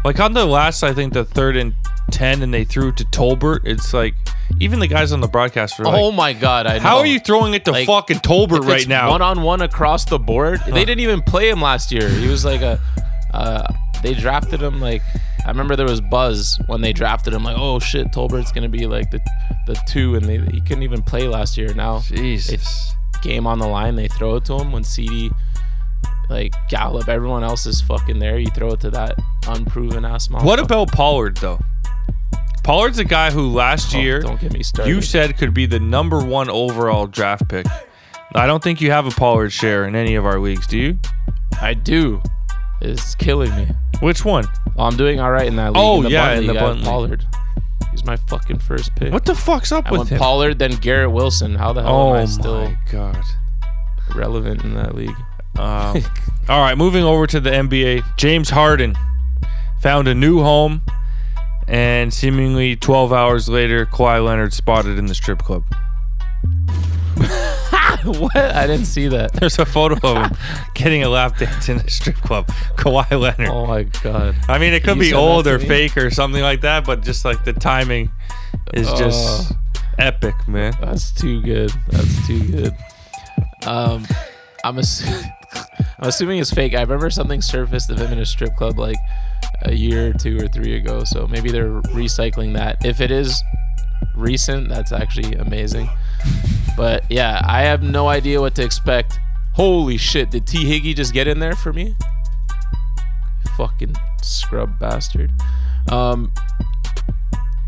Like 0.06 0.20
on 0.20 0.34
the 0.34 0.46
last, 0.46 0.84
I 0.84 0.94
think 0.94 1.14
the 1.14 1.26
third 1.26 1.58
and 1.58 1.74
ten, 2.12 2.42
and 2.42 2.54
they 2.54 2.64
threw 2.64 2.90
it 2.90 2.98
to 2.98 3.06
Tolbert. 3.06 3.62
It's 3.66 3.94
like 3.94 4.16
even 4.60 4.80
the 4.80 4.88
guys 4.88 5.12
on 5.12 5.20
the 5.20 5.28
broadcast 5.28 5.78
were 5.78 5.86
like, 5.86 5.96
oh 5.96 6.12
my 6.12 6.34
god! 6.34 6.68
I 6.68 6.80
"How 6.80 7.00
are 7.00 7.06
you 7.06 7.20
throwing 7.20 7.54
it 7.54 7.66
to 7.66 7.72
Like, 7.72 7.88
fucking 7.88 8.20
Tolbert 8.20 8.66
right 8.66 8.88
now?" 8.88 9.10
One 9.10 9.22
on 9.22 9.42
one 9.42 9.62
across 9.62 10.06
the 10.06 10.20
board. 10.20 10.62
They 10.68 10.86
didn't 10.86 11.02
even 11.02 11.22
play 11.22 11.50
him 11.50 11.62
last 11.62 11.92
year. 11.92 12.08
He 12.08 12.28
was 12.28 12.46
like 12.46 12.62
a. 12.62 12.80
Uh, 13.34 13.64
they 14.04 14.14
drafted 14.14 14.62
him 14.62 14.80
like 14.80 15.02
I 15.46 15.50
remember 15.50 15.76
there 15.76 15.88
was 15.88 16.02
buzz 16.02 16.60
when 16.68 16.82
they 16.82 16.94
drafted 16.94 17.34
him 17.34 17.44
like 17.44 17.58
oh 17.58 17.80
shit 17.80 18.12
Tolbert's 18.14 18.52
gonna 18.52 18.70
be 18.70 18.86
like 18.88 19.10
the 19.12 19.20
the 19.68 19.80
two 19.88 20.16
and 20.16 20.26
they 20.26 20.38
he 20.52 20.62
couldn't 20.62 20.84
even 20.84 21.02
play 21.02 21.28
last 21.28 21.58
year 21.58 21.74
now 21.74 22.00
Jesus. 22.00 22.94
game 23.22 23.48
on 23.48 23.60
the 23.60 23.68
line 23.68 23.96
they 23.96 24.08
throw 24.08 24.36
it 24.36 24.46
to 24.46 24.54
him 24.58 24.72
when 24.72 24.84
CeeDee 24.84 25.32
like 26.30 26.54
Gallup 26.70 27.10
everyone 27.10 27.44
else 27.44 27.66
is 27.66 27.82
fucking 27.82 28.20
there 28.20 28.40
you 28.40 28.48
throw 28.48 28.70
it 28.72 28.80
to 28.82 28.92
that 28.92 29.16
unproven 29.48 30.06
ass 30.06 30.28
motherfucker. 30.28 30.44
What 30.44 30.60
about 30.60 30.92
Pollard 30.92 31.38
though? 31.38 31.60
Pollard's 32.64 33.00
a 33.00 33.04
guy 33.06 33.32
who 33.32 33.50
last 33.52 33.96
Oh, 33.96 34.00
year 34.00 34.20
don't 34.22 34.40
get 34.40 34.54
me 34.54 34.62
started 34.62 34.92
you 34.94 35.02
said 35.02 35.38
could 35.38 35.54
be 35.54 35.66
the 35.66 35.80
number 35.80 36.24
one 36.24 36.50
overall 36.50 37.08
draft 37.08 37.50
pick. 37.50 37.66
I 38.36 38.46
don't 38.46 38.62
think 38.62 38.80
you 38.80 38.92
have 38.92 39.08
a 39.08 39.12
Pollard 39.12 39.50
share 39.50 39.86
in 39.86 39.96
any 39.96 40.14
of 40.14 40.24
our 40.26 40.40
leagues, 40.40 40.68
do 40.68 40.78
you? 40.78 41.00
I 41.60 41.74
do 41.74 42.22
it's 42.82 43.16
killing 43.16 43.54
me 43.56 43.68
Which 44.02 44.24
one? 44.26 44.46
oh, 44.78 44.84
I'm 44.86 44.96
doing 44.98 45.20
all 45.20 45.32
right 45.32 45.48
in 45.48 45.56
that 45.58 45.74
league 45.74 45.82
Oh, 45.84 45.98
in 45.98 46.04
the 46.04 46.10
yeah, 46.12 46.28
Bunt 46.30 46.40
in 46.40 46.48
the 46.48 46.54
league, 46.54 46.62
I 46.62 46.66
have 46.66 46.70
Bunt 46.70 46.80
league. 46.80 46.86
Pollard 46.90 47.26
he's 47.92 48.06
my 48.06 48.16
fucking 48.16 48.60
first 48.60 48.96
pick 48.96 49.12
What 49.12 49.26
the 49.26 49.36
fuck's 49.36 49.72
up 49.72 49.88
I 49.88 49.92
with 49.92 50.00
went 50.00 50.10
him? 50.12 50.20
Pollard 50.20 50.60
then 50.60 50.72
Garrett 50.78 51.12
Wilson 51.12 51.56
how 51.56 51.74
the 51.74 51.82
hell 51.82 51.96
oh 51.96 52.16
am 52.16 52.22
I 52.22 52.26
still 52.26 52.66
my 52.66 52.78
god. 52.92 53.24
relevant 54.16 54.64
in 54.64 54.74
that 54.76 54.96
league 54.96 55.16
Um, 55.58 55.98
all 56.50 56.62
right, 56.62 56.78
moving 56.78 57.04
over 57.04 57.28
to 57.28 57.40
the 57.40 57.50
NBA. 57.50 58.04
James 58.18 58.50
Harden 58.50 58.96
found 59.82 60.08
a 60.08 60.14
new 60.16 60.42
home, 60.42 60.82
and 61.68 62.14
seemingly 62.14 62.76
12 62.78 63.12
hours 63.12 63.50
later, 63.50 63.86
Kawhi 63.86 64.24
Leonard 64.24 64.54
spotted 64.54 64.98
in 64.98 65.08
the 65.08 65.16
strip 65.16 65.40
club. 65.40 65.64
what 68.20 68.36
I 68.38 68.68
didn't 68.68 68.86
see 68.86 69.08
that 69.10 69.34
There's 69.40 69.60
a 69.60 69.66
photo 69.66 69.96
of 70.08 70.26
him 70.32 70.38
getting 70.76 71.04
a 71.04 71.10
lap 71.10 71.38
dance 71.38 71.70
in 71.70 71.78
a 71.78 71.90
strip 71.90 72.16
club. 72.18 72.48
Kawhi 72.78 73.20
Leonard. 73.20 73.50
oh 73.50 73.66
my 73.66 73.84
god 73.84 74.36
I 74.48 74.58
mean, 74.58 74.74
it 74.74 74.84
could 74.84 74.98
You 74.98 75.02
be 75.04 75.14
old 75.14 75.48
or 75.48 75.58
me? 75.60 75.66
fake 75.68 75.98
or 75.98 76.10
something 76.12 76.42
like 76.42 76.62
that, 76.62 76.86
but 76.86 77.02
just 77.04 77.26
like 77.26 77.44
the 77.46 77.54
timing 77.54 78.12
is 78.74 78.88
just 78.94 79.52
epic, 79.98 80.36
man. 80.48 80.74
That's 80.80 81.12
too 81.12 81.42
good. 81.42 81.72
That's 81.90 82.28
too 82.28 82.40
good. 82.48 82.76
Um, 83.66 84.06
I'm 84.64 84.78
assu- 84.78 85.30
I'm 86.00 86.08
assuming 86.10 86.40
it's 86.40 86.54
fake. 86.54 86.74
I 86.76 86.82
remember 86.82 87.10
something 87.10 87.42
surfaced 87.42 87.90
of 87.90 88.00
him 88.00 88.12
in 88.14 88.20
a 88.20 88.26
strip 88.26 88.56
club 88.56 88.80
like 88.80 88.96
a 89.64 89.74
year 89.74 90.10
or 90.10 90.14
two 90.14 90.38
or 90.40 90.48
three 90.48 90.76
ago. 90.78 91.04
So 91.04 91.28
maybe 91.28 91.52
they're 91.52 91.82
recycling 91.82 92.54
that. 92.54 92.86
If 92.86 93.02
it 93.02 93.12
is 93.12 93.44
recent, 94.16 94.70
that's 94.70 94.92
actually 94.94 95.36
amazing. 95.36 95.90
But 96.78 97.10
yeah, 97.10 97.42
I 97.46 97.62
have 97.64 97.84
no 97.84 98.08
idea 98.08 98.40
what 98.40 98.56
to 98.56 98.64
expect. 98.64 99.20
Holy 99.54 99.98
shit! 99.98 100.32
Did 100.32 100.48
T 100.48 100.64
Higgy 100.64 100.96
just 100.96 101.14
get 101.14 101.28
in 101.28 101.40
there 101.40 101.56
for 101.56 101.74
me? 101.74 101.96
Fucking 103.58 103.96
scrub 104.22 104.80
bastard. 104.80 105.32
Um, 105.92 106.32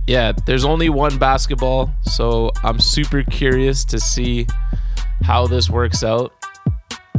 yeah, 0.07 0.31
there's 0.45 0.65
only 0.65 0.89
one 0.89 1.17
basketball, 1.17 1.91
so 2.03 2.51
I'm 2.63 2.79
super 2.79 3.23
curious 3.23 3.83
to 3.85 3.99
see 3.99 4.47
how 5.23 5.47
this 5.47 5.69
works 5.69 6.03
out. 6.03 6.33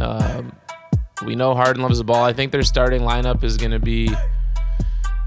Um, 0.00 0.52
we 1.24 1.34
know 1.34 1.54
Harden 1.54 1.82
loves 1.82 1.98
the 1.98 2.04
ball. 2.04 2.24
I 2.24 2.32
think 2.32 2.52
their 2.52 2.62
starting 2.62 3.02
lineup 3.02 3.44
is 3.44 3.56
going 3.56 3.70
to 3.70 3.78
be 3.78 4.10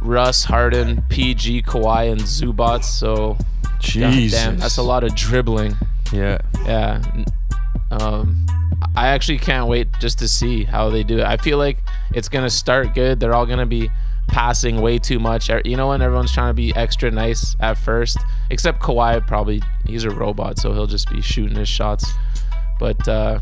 Russ, 0.02 0.44
Harden, 0.44 1.04
PG, 1.10 1.64
Kawhi, 1.64 2.12
and 2.12 2.22
Zubac. 2.22 2.84
So, 2.84 3.38
Jesus. 3.80 4.40
damn, 4.40 4.58
that's 4.58 4.78
a 4.78 4.84
lot 4.84 5.04
of 5.04 5.16
dribbling. 5.16 5.76
Yeah. 6.14 6.40
Yeah. 6.66 7.02
Um, 7.92 8.46
I 8.96 9.08
actually 9.08 9.38
can't 9.38 9.68
wait 9.68 9.88
just 10.00 10.20
to 10.20 10.28
see 10.28 10.64
how 10.64 10.90
they 10.90 11.04
do 11.04 11.20
it. 11.20 11.24
I 11.26 11.38
feel 11.38 11.58
like 11.58 11.78
it's 12.14 12.30
gonna 12.30 12.50
start 12.50 12.94
good. 12.94 13.20
They're 13.20 13.34
all 13.34 13.46
gonna 13.46 13.66
be 13.66 13.90
passing 14.28 14.82
way 14.82 14.98
too 14.98 15.20
much. 15.20 15.50
Er, 15.50 15.62
You 15.66 15.78
know 15.78 15.90
when 15.90 16.02
everyone's 16.02 16.32
trying 16.34 16.50
to 16.50 16.54
be 16.54 16.76
extra 16.76 17.12
nice 17.12 17.56
at 17.60 17.78
first, 17.78 18.18
except 18.50 18.82
Kawhi. 18.82 19.26
Probably 19.26 19.62
he's 19.86 20.04
a 20.04 20.10
robot, 20.10 20.60
so 20.60 20.74
he'll 20.74 20.88
just 20.88 21.10
be 21.10 21.22
shooting 21.22 21.58
his 21.58 21.70
shots. 21.70 22.12
But 22.80 23.08
uh, 23.08 23.40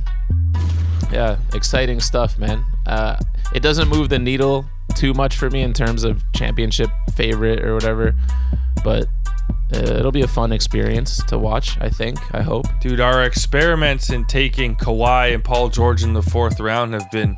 yeah, 1.11 1.37
exciting 1.53 1.99
stuff, 1.99 2.37
man. 2.37 2.63
Uh, 2.85 3.17
it 3.53 3.61
doesn't 3.61 3.87
move 3.87 4.09
the 4.09 4.19
needle 4.19 4.65
too 4.95 5.13
much 5.13 5.37
for 5.37 5.49
me 5.49 5.61
in 5.61 5.73
terms 5.73 6.03
of 6.03 6.21
championship 6.33 6.89
favorite 7.15 7.63
or 7.63 7.73
whatever, 7.73 8.13
but 8.83 9.07
it'll 9.71 10.11
be 10.11 10.21
a 10.21 10.27
fun 10.27 10.51
experience 10.51 11.23
to 11.25 11.37
watch. 11.37 11.77
I 11.81 11.89
think. 11.89 12.19
I 12.33 12.41
hope. 12.41 12.65
Dude, 12.81 12.99
our 12.99 13.23
experiments 13.23 14.09
in 14.09 14.25
taking 14.25 14.75
Kawhi 14.75 15.33
and 15.33 15.43
Paul 15.43 15.69
George 15.69 16.03
in 16.03 16.13
the 16.13 16.21
fourth 16.21 16.59
round 16.59 16.93
have 16.93 17.09
been 17.11 17.37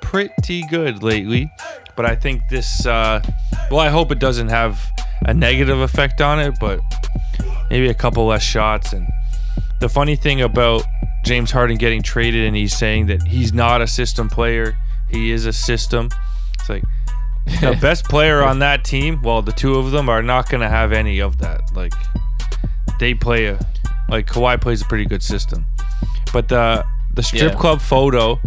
pretty 0.00 0.62
good 0.68 1.02
lately. 1.02 1.50
But 1.96 2.06
I 2.06 2.16
think 2.16 2.42
this, 2.48 2.86
uh, 2.86 3.20
well, 3.70 3.80
I 3.80 3.88
hope 3.88 4.12
it 4.12 4.18
doesn't 4.18 4.48
have 4.48 4.80
a 5.26 5.34
negative 5.34 5.80
effect 5.80 6.20
on 6.20 6.40
it, 6.40 6.54
but 6.60 6.80
maybe 7.70 7.88
a 7.88 7.94
couple 7.94 8.26
less 8.26 8.42
shots. 8.42 8.92
And 8.92 9.06
the 9.80 9.88
funny 9.88 10.16
thing 10.16 10.42
about 10.42 10.84
James 11.24 11.50
Harden 11.50 11.76
getting 11.76 12.02
traded 12.02 12.44
and 12.46 12.56
he's 12.56 12.76
saying 12.76 13.06
that 13.06 13.22
he's 13.22 13.52
not 13.52 13.82
a 13.82 13.86
system 13.86 14.28
player, 14.28 14.76
he 15.10 15.30
is 15.30 15.46
a 15.46 15.52
system. 15.52 16.08
It's 16.58 16.68
like 16.68 16.84
the 17.46 17.76
best 17.80 18.04
player 18.04 18.42
on 18.42 18.58
that 18.60 18.84
team, 18.84 19.20
well, 19.22 19.42
the 19.42 19.52
two 19.52 19.76
of 19.76 19.90
them 19.90 20.08
are 20.08 20.22
not 20.22 20.48
going 20.48 20.60
to 20.60 20.68
have 20.68 20.92
any 20.92 21.20
of 21.20 21.38
that. 21.38 21.60
Like, 21.74 21.92
they 23.00 23.14
play 23.14 23.46
a, 23.46 23.58
like, 24.08 24.26
Kawhi 24.26 24.60
plays 24.60 24.82
a 24.82 24.84
pretty 24.84 25.06
good 25.06 25.22
system. 25.22 25.64
But 26.32 26.48
the, 26.48 26.84
the 27.14 27.22
strip 27.22 27.52
Yeah. 27.52 27.58
club 27.58 27.80
photo, 27.80 28.40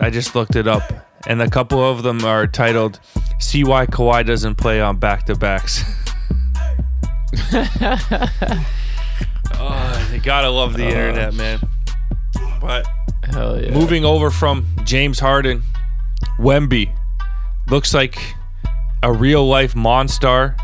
I 0.00 0.10
just 0.10 0.34
looked 0.34 0.56
it 0.56 0.66
up, 0.68 0.82
and 1.26 1.40
a 1.40 1.48
couple 1.48 1.82
of 1.82 2.02
them 2.02 2.24
are 2.24 2.46
titled 2.46 3.00
"See 3.38 3.64
Why 3.64 3.86
Kawhi 3.86 4.26
Doesn't 4.26 4.56
Play 4.56 4.80
on 4.80 4.96
Back 4.98 5.24
to 5.26 5.34
Backs." 5.36 5.84
oh, 9.54 10.10
you 10.12 10.20
gotta 10.20 10.48
love 10.50 10.74
the 10.76 10.84
Oh, 10.84 10.88
internet, 10.88 11.34
man. 11.34 11.60
But 12.60 12.86
Hell 13.24 13.62
yeah. 13.62 13.70
moving 13.72 14.04
over 14.04 14.30
from 14.30 14.66
James 14.84 15.18
Harden, 15.18 15.62
Wemby 16.38 16.94
looks 17.68 17.94
like 17.94 18.18
a 19.02 19.12
real 19.12 19.46
life 19.46 19.74
monster, 19.74 20.56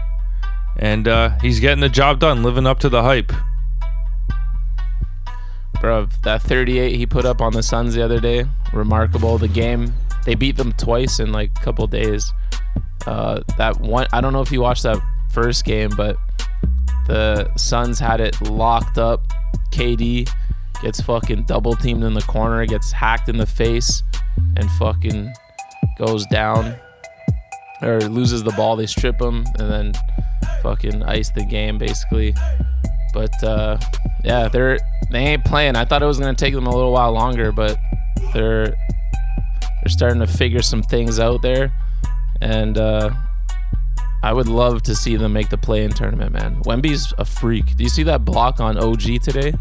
and 0.76 1.06
uh, 1.08 1.30
he's 1.40 1.60
getting 1.60 1.80
the 1.80 1.88
job 1.88 2.20
done, 2.20 2.42
living 2.42 2.66
up 2.66 2.78
to 2.80 2.88
the 2.88 3.02
hype. 3.02 3.32
Bro, 5.80 6.08
that 6.24 6.42
38 6.42 6.96
he 6.96 7.06
put 7.06 7.24
up 7.24 7.40
on 7.40 7.52
the 7.52 7.62
Suns 7.62 7.94
the 7.94 8.02
other 8.02 8.20
day, 8.20 8.44
remarkable. 8.72 9.38
The 9.38 9.48
game, 9.48 9.92
they 10.24 10.34
beat 10.34 10.56
them 10.56 10.72
twice 10.72 11.20
in 11.20 11.32
like 11.32 11.50
a 11.56 11.60
couple 11.60 11.86
days. 11.86 12.32
Uh, 13.06 13.40
that 13.56 13.80
one, 13.80 14.06
I 14.12 14.20
don't 14.20 14.32
know 14.32 14.42
if 14.42 14.52
you 14.52 14.60
watched 14.60 14.82
that 14.82 14.98
first 15.30 15.64
game, 15.64 15.90
but 15.96 16.16
the 17.06 17.50
Suns 17.56 17.98
had 17.98 18.20
it 18.20 18.40
locked 18.42 18.98
up. 18.98 19.26
KD 19.72 20.30
gets 20.82 21.00
fucking 21.00 21.44
double 21.44 21.74
teamed 21.76 22.04
in 22.04 22.12
the 22.14 22.22
corner, 22.22 22.64
gets 22.66 22.92
hacked 22.92 23.28
in 23.28 23.38
the 23.38 23.46
face, 23.46 24.02
and 24.56 24.70
fucking 24.72 25.32
goes 25.98 26.26
down 26.26 26.76
or 27.82 28.00
loses 28.00 28.42
the 28.42 28.52
ball. 28.52 28.76
They 28.76 28.86
strip 28.86 29.20
him 29.20 29.44
and 29.58 29.70
then 29.70 29.92
fucking 30.62 31.02
ice 31.02 31.30
the 31.30 31.44
game 31.44 31.78
basically. 31.78 32.34
But 33.12 33.42
uh, 33.42 33.78
yeah, 34.24 34.48
they're 34.48 34.78
they 35.10 35.18
ain't 35.18 35.44
playing. 35.44 35.76
I 35.76 35.84
thought 35.84 36.02
it 36.02 36.06
was 36.06 36.18
gonna 36.18 36.34
take 36.34 36.54
them 36.54 36.66
a 36.66 36.74
little 36.74 36.92
while 36.92 37.12
longer, 37.12 37.52
but 37.52 37.76
they're 38.32 38.66
they're 38.66 39.88
starting 39.88 40.20
to 40.20 40.26
figure 40.26 40.62
some 40.62 40.82
things 40.82 41.18
out 41.18 41.42
there, 41.42 41.72
and 42.40 42.78
uh, 42.78 43.10
I 44.22 44.32
would 44.32 44.48
love 44.48 44.82
to 44.84 44.94
see 44.94 45.16
them 45.16 45.32
make 45.32 45.48
the 45.48 45.56
play-in 45.56 45.90
tournament, 45.90 46.32
man. 46.32 46.62
Wemby's 46.62 47.12
a 47.18 47.24
freak. 47.24 47.76
Do 47.76 47.82
you 47.82 47.88
see 47.88 48.02
that 48.04 48.24
block 48.24 48.60
on 48.60 48.78
OG 48.78 49.22
today 49.22 49.54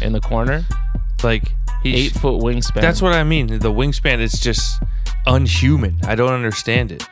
in 0.00 0.12
the 0.12 0.20
corner? 0.20 0.64
Like 1.22 1.52
he 1.82 1.94
Eight 1.94 2.12
foot 2.12 2.42
wingspan. 2.42 2.80
That's 2.80 3.02
what 3.02 3.12
I 3.12 3.22
mean. 3.22 3.46
The 3.46 3.72
wingspan 3.72 4.20
is 4.20 4.32
just 4.32 4.82
unhuman. 5.26 5.98
I 6.04 6.14
don't 6.14 6.32
understand 6.32 6.92
it. 6.92 7.06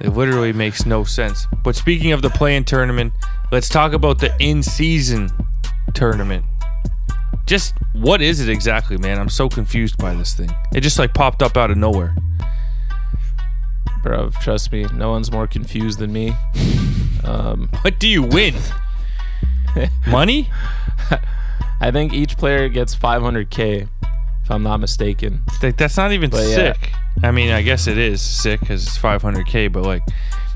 It 0.00 0.14
literally 0.14 0.52
makes 0.52 0.86
no 0.86 1.04
sense. 1.04 1.46
But 1.64 1.76
speaking 1.76 2.12
of 2.12 2.22
the 2.22 2.30
play-in 2.30 2.64
tournament, 2.64 3.12
let's 3.52 3.68
talk 3.68 3.92
about 3.92 4.18
the 4.18 4.34
in-season 4.40 5.30
tournament. 5.94 6.44
Just 7.46 7.74
what 7.92 8.20
is 8.20 8.40
it 8.40 8.48
exactly, 8.48 8.96
man? 8.98 9.18
I'm 9.18 9.28
so 9.28 9.48
confused 9.48 9.96
by 9.98 10.14
this 10.14 10.34
thing. 10.34 10.50
It 10.74 10.80
just 10.80 10.98
like 10.98 11.14
popped 11.14 11.42
up 11.42 11.56
out 11.56 11.70
of 11.70 11.76
nowhere. 11.76 12.14
bro. 14.02 14.30
Trust 14.42 14.72
me, 14.72 14.84
no 14.94 15.10
one's 15.10 15.30
more 15.30 15.46
confused 15.46 15.98
than 16.00 16.12
me. 16.12 16.34
Um, 17.24 17.68
What 17.82 17.98
do 18.00 18.08
you 18.08 18.22
win? 18.22 18.54
Money? 20.08 20.50
I 21.80 21.90
think 21.90 22.12
each 22.12 22.36
player 22.36 22.68
gets 22.68 22.96
500k, 22.96 23.88
if 24.42 24.50
I'm 24.50 24.62
not 24.62 24.80
mistaken. 24.80 25.42
That's 25.60 25.96
not 25.96 26.12
even 26.12 26.30
But 26.30 26.48
yeah. 26.48 26.74
I 27.26 27.32
mean, 27.32 27.50
I 27.50 27.62
guess 27.62 27.88
it 27.88 27.98
is 27.98 28.22
sick 28.22 28.60
because 28.60 28.86
it's 28.86 28.96
500k, 28.98 29.72
but 29.72 29.82
like 29.84 30.02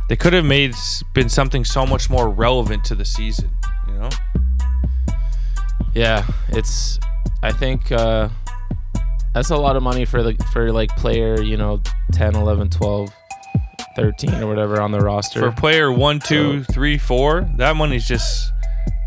they 0.09 0.15
could 0.17 0.33
have 0.33 0.45
made 0.45 0.75
been 1.15 1.29
something 1.29 1.65
so 1.65 1.85
much 1.85 2.09
more 2.09 2.29
relevant 2.29 2.85
to 2.85 2.95
the 2.95 3.05
season. 3.05 3.51
You 3.89 3.95
know? 3.95 4.09
Yeah, 5.95 6.25
it's. 6.51 6.99
I 7.43 7.51
think 7.51 7.91
uh, 7.91 8.29
that's 9.35 9.51
a 9.51 9.57
lot 9.57 9.75
of 9.75 9.83
money 9.83 10.05
for 10.05 10.23
the 10.23 10.35
for 10.53 10.71
like 10.71 10.91
player, 10.91 11.41
you 11.43 11.57
know, 11.57 11.83
10, 12.13 12.37
11, 12.37 12.71
12, 12.71 13.11
13 13.97 14.35
or 14.35 14.47
whatever 14.47 14.81
on 14.81 14.93
the 14.93 15.01
roster. 15.01 15.41
For 15.41 15.51
player 15.51 15.91
one, 15.91 16.21
two, 16.21 16.63
three, 16.65 16.99
four, 16.99 17.49
that 17.57 17.75
money's 17.75 18.07
just 18.07 18.53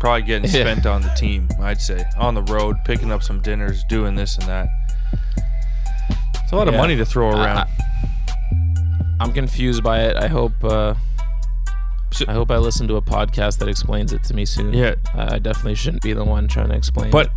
probably 0.00 0.22
getting 0.22 0.50
Yeah. 0.50 0.70
spent 0.70 0.84
on 0.84 1.00
the 1.00 1.14
team. 1.16 1.48
I'd 1.60 1.80
say 1.80 2.04
on 2.18 2.34
the 2.34 2.42
road, 2.42 2.76
picking 2.84 3.10
up 3.10 3.22
some 3.22 3.40
dinners, 3.40 3.84
doing 3.88 4.14
this 4.16 4.36
and 4.36 4.46
that. 4.48 4.68
It's 6.44 6.52
a 6.52 6.56
lot 6.56 6.68
of 6.68 6.74
money 6.74 6.94
to 6.96 7.04
throw 7.04 7.30
I- 7.30 7.44
around. 7.44 7.68
I'm 9.20 9.32
confused 9.32 9.82
by 9.82 10.00
it. 10.04 10.16
I 10.16 10.28
hope. 10.28 10.52
Uh, 10.62 10.94
I 12.28 12.32
hope 12.32 12.50
I 12.52 12.58
listen 12.58 12.86
to 12.88 12.96
a 12.96 13.02
podcast 13.02 13.58
that 13.58 13.68
explains 13.68 14.12
it 14.12 14.22
to 14.24 14.34
me 14.34 14.44
soon. 14.44 14.72
Yeah. 14.72 14.94
I 15.14 15.40
definitely 15.40 15.74
shouldn't 15.74 16.02
be 16.02 16.12
the 16.12 16.24
one 16.24 16.46
trying 16.46 16.68
to 16.68 16.74
explain. 16.76 17.10
But 17.10 17.30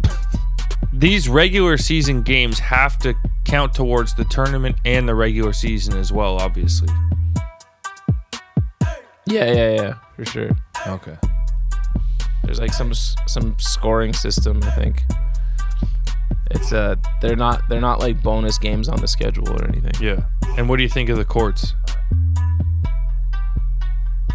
these 0.94 1.28
regular 1.28 1.78
season 1.78 2.22
games 2.22 2.60
have 2.60 3.00
to 3.00 3.16
count 3.44 3.74
towards 3.74 4.14
the 4.14 4.26
tournament 4.26 4.76
and 4.86 5.10
the 5.10 5.16
regular 5.16 5.52
season 5.54 5.98
as 5.98 6.12
well, 6.14 6.38
obviously. 6.38 6.90
yeah, 9.26 9.52
yeah, 9.52 9.70
yeah, 9.74 9.94
for 10.16 10.26
sure. 10.26 10.50
Okay. 10.88 11.18
There's 12.44 12.60
like 12.60 12.74
some 12.74 12.94
some 12.94 13.56
scoring 13.60 14.14
system. 14.14 14.62
I 14.64 14.72
think 14.72 15.04
it's 16.52 16.72
uh 16.74 16.96
they're 17.22 17.36
not 17.36 17.62
they're 17.70 17.82
not 17.82 18.00
like 18.00 18.22
bonus 18.24 18.58
games 18.58 18.88
on 18.90 19.00
the 19.02 19.08
schedule 19.08 19.50
or 19.50 19.64
anything. 19.66 19.94
Yeah. 20.00 20.24
And 20.58 20.68
what 20.70 20.78
do 20.78 20.84
you 20.84 20.90
think 20.90 21.10
of 21.10 21.18
the 21.18 21.26
courts? 21.26 21.74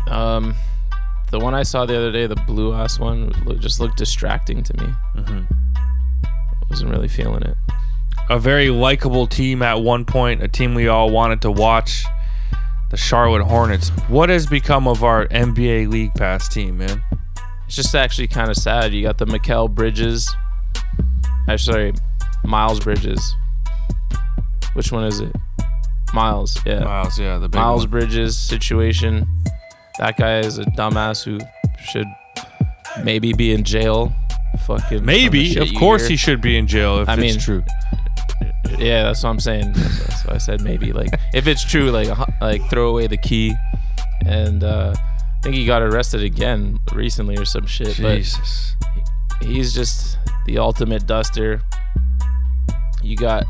Um, 0.08 0.54
the 1.30 1.38
one 1.38 1.54
I 1.54 1.62
saw 1.62 1.86
the 1.86 1.96
other 1.96 2.12
day, 2.12 2.26
the 2.26 2.36
blue 2.46 2.74
ass 2.74 2.98
one, 2.98 3.32
just 3.60 3.80
looked 3.80 3.96
distracting 3.96 4.62
to 4.62 4.76
me. 4.84 4.92
Mhm. 5.16 5.46
Wasn't 6.68 6.90
really 6.90 7.08
feeling 7.08 7.42
it. 7.42 7.56
A 8.28 8.38
very 8.38 8.70
likable 8.70 9.26
team 9.26 9.62
at 9.62 9.80
one 9.82 10.04
point, 10.04 10.42
a 10.42 10.48
team 10.48 10.74
we 10.74 10.88
all 10.88 11.10
wanted 11.10 11.40
to 11.42 11.50
watch, 11.50 12.04
the 12.90 12.96
Charlotte 12.96 13.42
Hornets. 13.44 13.88
What 14.08 14.28
has 14.28 14.46
become 14.46 14.86
of 14.86 15.02
our 15.02 15.26
NBA 15.28 15.86
League 15.90 16.14
Pass 16.14 16.48
team, 16.48 16.78
man? 16.78 17.02
It's 17.66 17.76
just 17.76 17.94
actually 17.94 18.28
kind 18.28 18.50
of 18.50 18.56
sad. 18.56 18.92
You 18.92 19.02
got 19.02 19.18
the 19.18 19.26
Mikal 19.26 19.70
Bridges. 19.70 20.34
I'm 21.48 21.58
sorry, 21.58 21.92
Miles 22.44 22.80
Bridges. 22.80 23.34
Which 24.74 24.90
one 24.92 25.04
is 25.04 25.20
it? 25.20 25.34
Miles, 26.14 26.58
yeah. 26.64 26.80
Miles, 26.84 27.18
yeah, 27.18 27.38
the 27.38 27.48
big 27.48 27.60
Miles 27.60 27.82
one. 27.82 27.90
Bridges 27.90 28.38
situation. 28.38 29.26
That 29.98 30.16
guy 30.16 30.38
is 30.38 30.58
a 30.58 30.64
dumbass 30.64 31.24
who 31.24 31.38
should 31.84 32.06
maybe 33.02 33.32
be 33.32 33.52
in 33.52 33.64
jail. 33.64 34.12
Fucking 34.66 35.04
Maybe, 35.04 35.56
of 35.56 35.72
course, 35.74 36.02
hear. 36.02 36.10
he 36.10 36.16
should 36.16 36.40
be 36.40 36.56
in 36.56 36.66
jail 36.66 37.00
if 37.00 37.08
I 37.08 37.14
it's 37.14 37.20
mean, 37.20 37.38
true. 37.38 37.64
Yeah, 38.78 39.04
that's 39.04 39.22
what 39.22 39.30
I'm 39.30 39.40
saying. 39.40 39.72
Why 40.24 40.34
I 40.34 40.38
said 40.38 40.60
maybe. 40.60 40.92
Like, 40.92 41.08
if 41.32 41.46
it's 41.46 41.64
true, 41.64 41.90
like, 41.90 42.08
like 42.40 42.68
throw 42.68 42.90
away 42.90 43.06
the 43.06 43.16
key. 43.16 43.54
And 44.26 44.62
uh, 44.62 44.94
I 44.94 45.40
think 45.42 45.56
he 45.56 45.66
got 45.66 45.82
arrested 45.82 46.22
again 46.22 46.78
recently 46.92 47.36
or 47.36 47.44
some 47.44 47.66
shit. 47.66 47.94
Jesus. 47.96 48.76
But 49.40 49.48
he's 49.48 49.74
just 49.74 50.18
the 50.46 50.58
ultimate 50.58 51.06
duster. 51.06 51.60
You 53.02 53.16
got 53.16 53.44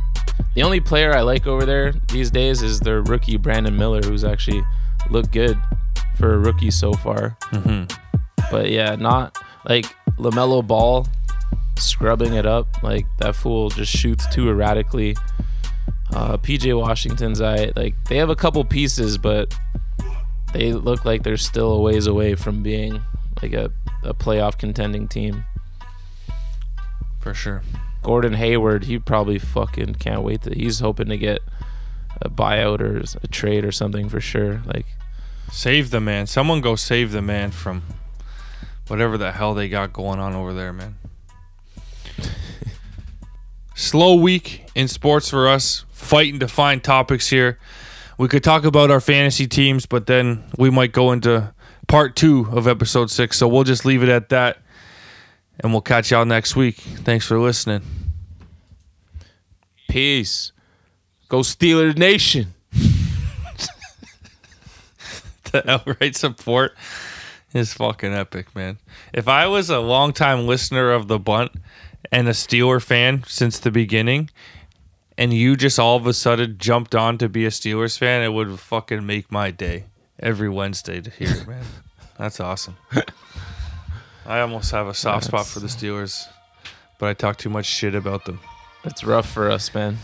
the 0.55 0.63
only 0.63 0.81
player 0.81 1.13
I 1.13 1.21
like 1.23 1.47
over 1.47 1.65
there 1.67 1.93
these 2.09 2.31
days 2.31 2.63
is 2.63 2.81
their 2.81 3.03
rookie 3.03 3.37
Brandon 3.37 3.77
Miller, 3.77 4.01
who's 4.03 4.25
actually 4.25 4.63
looked 5.11 5.33
good 5.33 5.59
for 6.17 6.35
a 6.35 6.39
rookie 6.39 6.71
so 6.71 6.93
far. 6.93 7.37
Mhm. 7.53 7.91
But 8.51 8.71
yeah, 8.71 8.95
not 8.97 9.37
like 9.69 9.87
Lamelo 10.19 10.67
Ball 10.67 11.07
scrubbing 11.79 12.35
it 12.35 12.47
up. 12.47 12.83
Like 12.83 13.07
that 13.19 13.35
fool 13.35 13.71
just 13.71 13.93
shoots 13.95 14.27
too 14.35 14.49
erratically. 14.49 15.17
Uh, 16.15 16.37
PJ 16.37 16.79
Washington's 16.79 17.41
I 17.41 17.73
like 17.77 17.95
they 18.05 18.17
have 18.19 18.29
a 18.31 18.37
couple 18.37 18.63
pieces, 18.65 19.17
but 19.19 19.55
they 20.53 20.73
look 20.73 21.05
like 21.07 21.23
they're 21.23 21.37
still 21.39 21.73
a 21.73 21.81
ways 21.81 22.07
away 22.07 22.35
from 22.35 22.63
being 22.63 23.01
like 23.41 23.55
a, 23.55 23.71
a 24.03 24.13
playoff 24.13 24.59
contending 24.59 25.09
team. 25.09 25.45
For 27.23 27.35
sure. 27.35 27.63
Gordon 28.03 28.35
Hayward, 28.35 28.85
he 28.85 28.99
probably 28.99 29.39
fucking 29.39 29.95
can't 29.95 30.23
wait 30.23 30.43
to. 30.43 30.55
He's 30.55 30.81
hoping 30.81 31.09
to 31.09 31.17
get 31.17 31.41
a 32.21 32.29
buyout 32.29 32.81
or 32.81 33.03
a 33.23 33.27
trade 33.29 33.65
or 33.65 33.73
something 33.73 34.09
for 34.09 34.21
sure. 34.21 34.61
Like 34.67 34.87
Save 35.53 35.91
the 35.91 36.01
man. 36.01 36.27
Someone 36.27 36.63
go 36.63 36.77
save 36.77 37.13
the 37.13 37.21
man 37.21 37.51
from 37.51 37.83
whatever 38.89 39.19
the 39.19 39.33
hell 39.33 39.53
they 39.53 39.69
got 39.69 39.93
going 39.93 40.19
on 40.19 40.35
over 40.35 40.55
there, 40.55 40.73
man. 40.73 40.97
Slow 43.75 44.15
week 44.15 44.65
in 44.75 44.89
sports 44.89 45.29
for 45.29 45.49
us, 45.49 45.85
fighting 45.93 46.41
to 46.41 46.49
find 46.49 46.83
topics 46.83 47.29
here. 47.29 47.59
We 48.17 48.29
could 48.29 48.43
talk 48.43 48.65
about 48.65 48.91
our 48.91 49.01
fantasy 49.01 49.47
teams, 49.47 49.85
but 49.85 50.07
then 50.07 50.43
we 50.57 50.71
might 50.71 50.93
go 50.93 51.13
into 51.13 51.53
part 51.87 52.17
two 52.17 52.49
of 52.51 52.67
episode 52.67 53.11
six. 53.11 53.37
So 53.37 53.47
we'll 53.47 53.65
just 53.65 53.85
leave 53.85 54.03
it 54.03 54.09
at 54.09 54.31
that. 54.31 54.57
And 55.61 55.73
we'll 55.73 55.83
catch 55.83 56.11
y'all 56.11 56.25
next 56.25 56.57
week. 56.57 56.77
Thanks 56.77 57.27
for 57.27 57.39
listening. 57.39 57.83
peace. 59.89 60.53
Go 61.29 61.41
Steelers 61.41 61.97
Nation. 61.97 62.55
the 65.53 65.71
outright 65.71 66.17
support 66.17 66.75
is 67.55 67.73
fucking 67.75 68.13
epic, 68.13 68.55
man. 68.55 68.79
If 69.13 69.29
I 69.29 69.47
was 69.47 69.71
a 69.71 69.79
longtime 69.79 70.47
listener 70.47 70.91
of 70.91 71.09
the 71.09 71.19
bunt 71.19 71.53
and 72.11 72.29
a 72.29 72.33
Steeler 72.33 72.83
fan 72.83 73.25
since 73.27 73.59
the 73.59 73.71
beginning, 73.71 74.31
and 75.19 75.33
you 75.33 75.57
just 75.57 75.79
all 75.79 75.97
of 75.97 76.07
a 76.07 76.15
sudden 76.15 76.57
jumped 76.59 76.95
on 76.95 77.19
to 77.19 77.29
be 77.29 77.45
a 77.45 77.51
Steelers 77.51 77.99
fan, 77.99 78.23
it 78.23 78.33
would 78.33 78.59
fucking 78.59 79.05
make 79.07 79.31
my 79.31 79.51
day 79.51 79.85
every 80.19 80.49
Wednesday 80.49 81.01
to 81.01 81.11
hear 81.11 81.31
it, 81.31 81.47
man. 81.47 81.65
That's 82.19 82.41
awesome. 82.41 82.77
I 84.27 84.41
almost 84.41 84.71
have 84.71 84.87
a 84.87 84.95
soft 84.95 85.27
spot 85.27 85.47
for 85.47 85.61
the 85.61 85.67
Steelers, 85.67 86.29
but 86.99 87.09
I 87.09 87.15
talk 87.15 87.37
too 87.37 87.51
much 87.51 87.67
shit 87.67 87.95
about 87.95 88.25
them. 88.25 88.41
It's 88.85 89.05
rough 89.05 89.29
for 89.29 89.51
us, 89.51 89.75
man. 89.75 89.99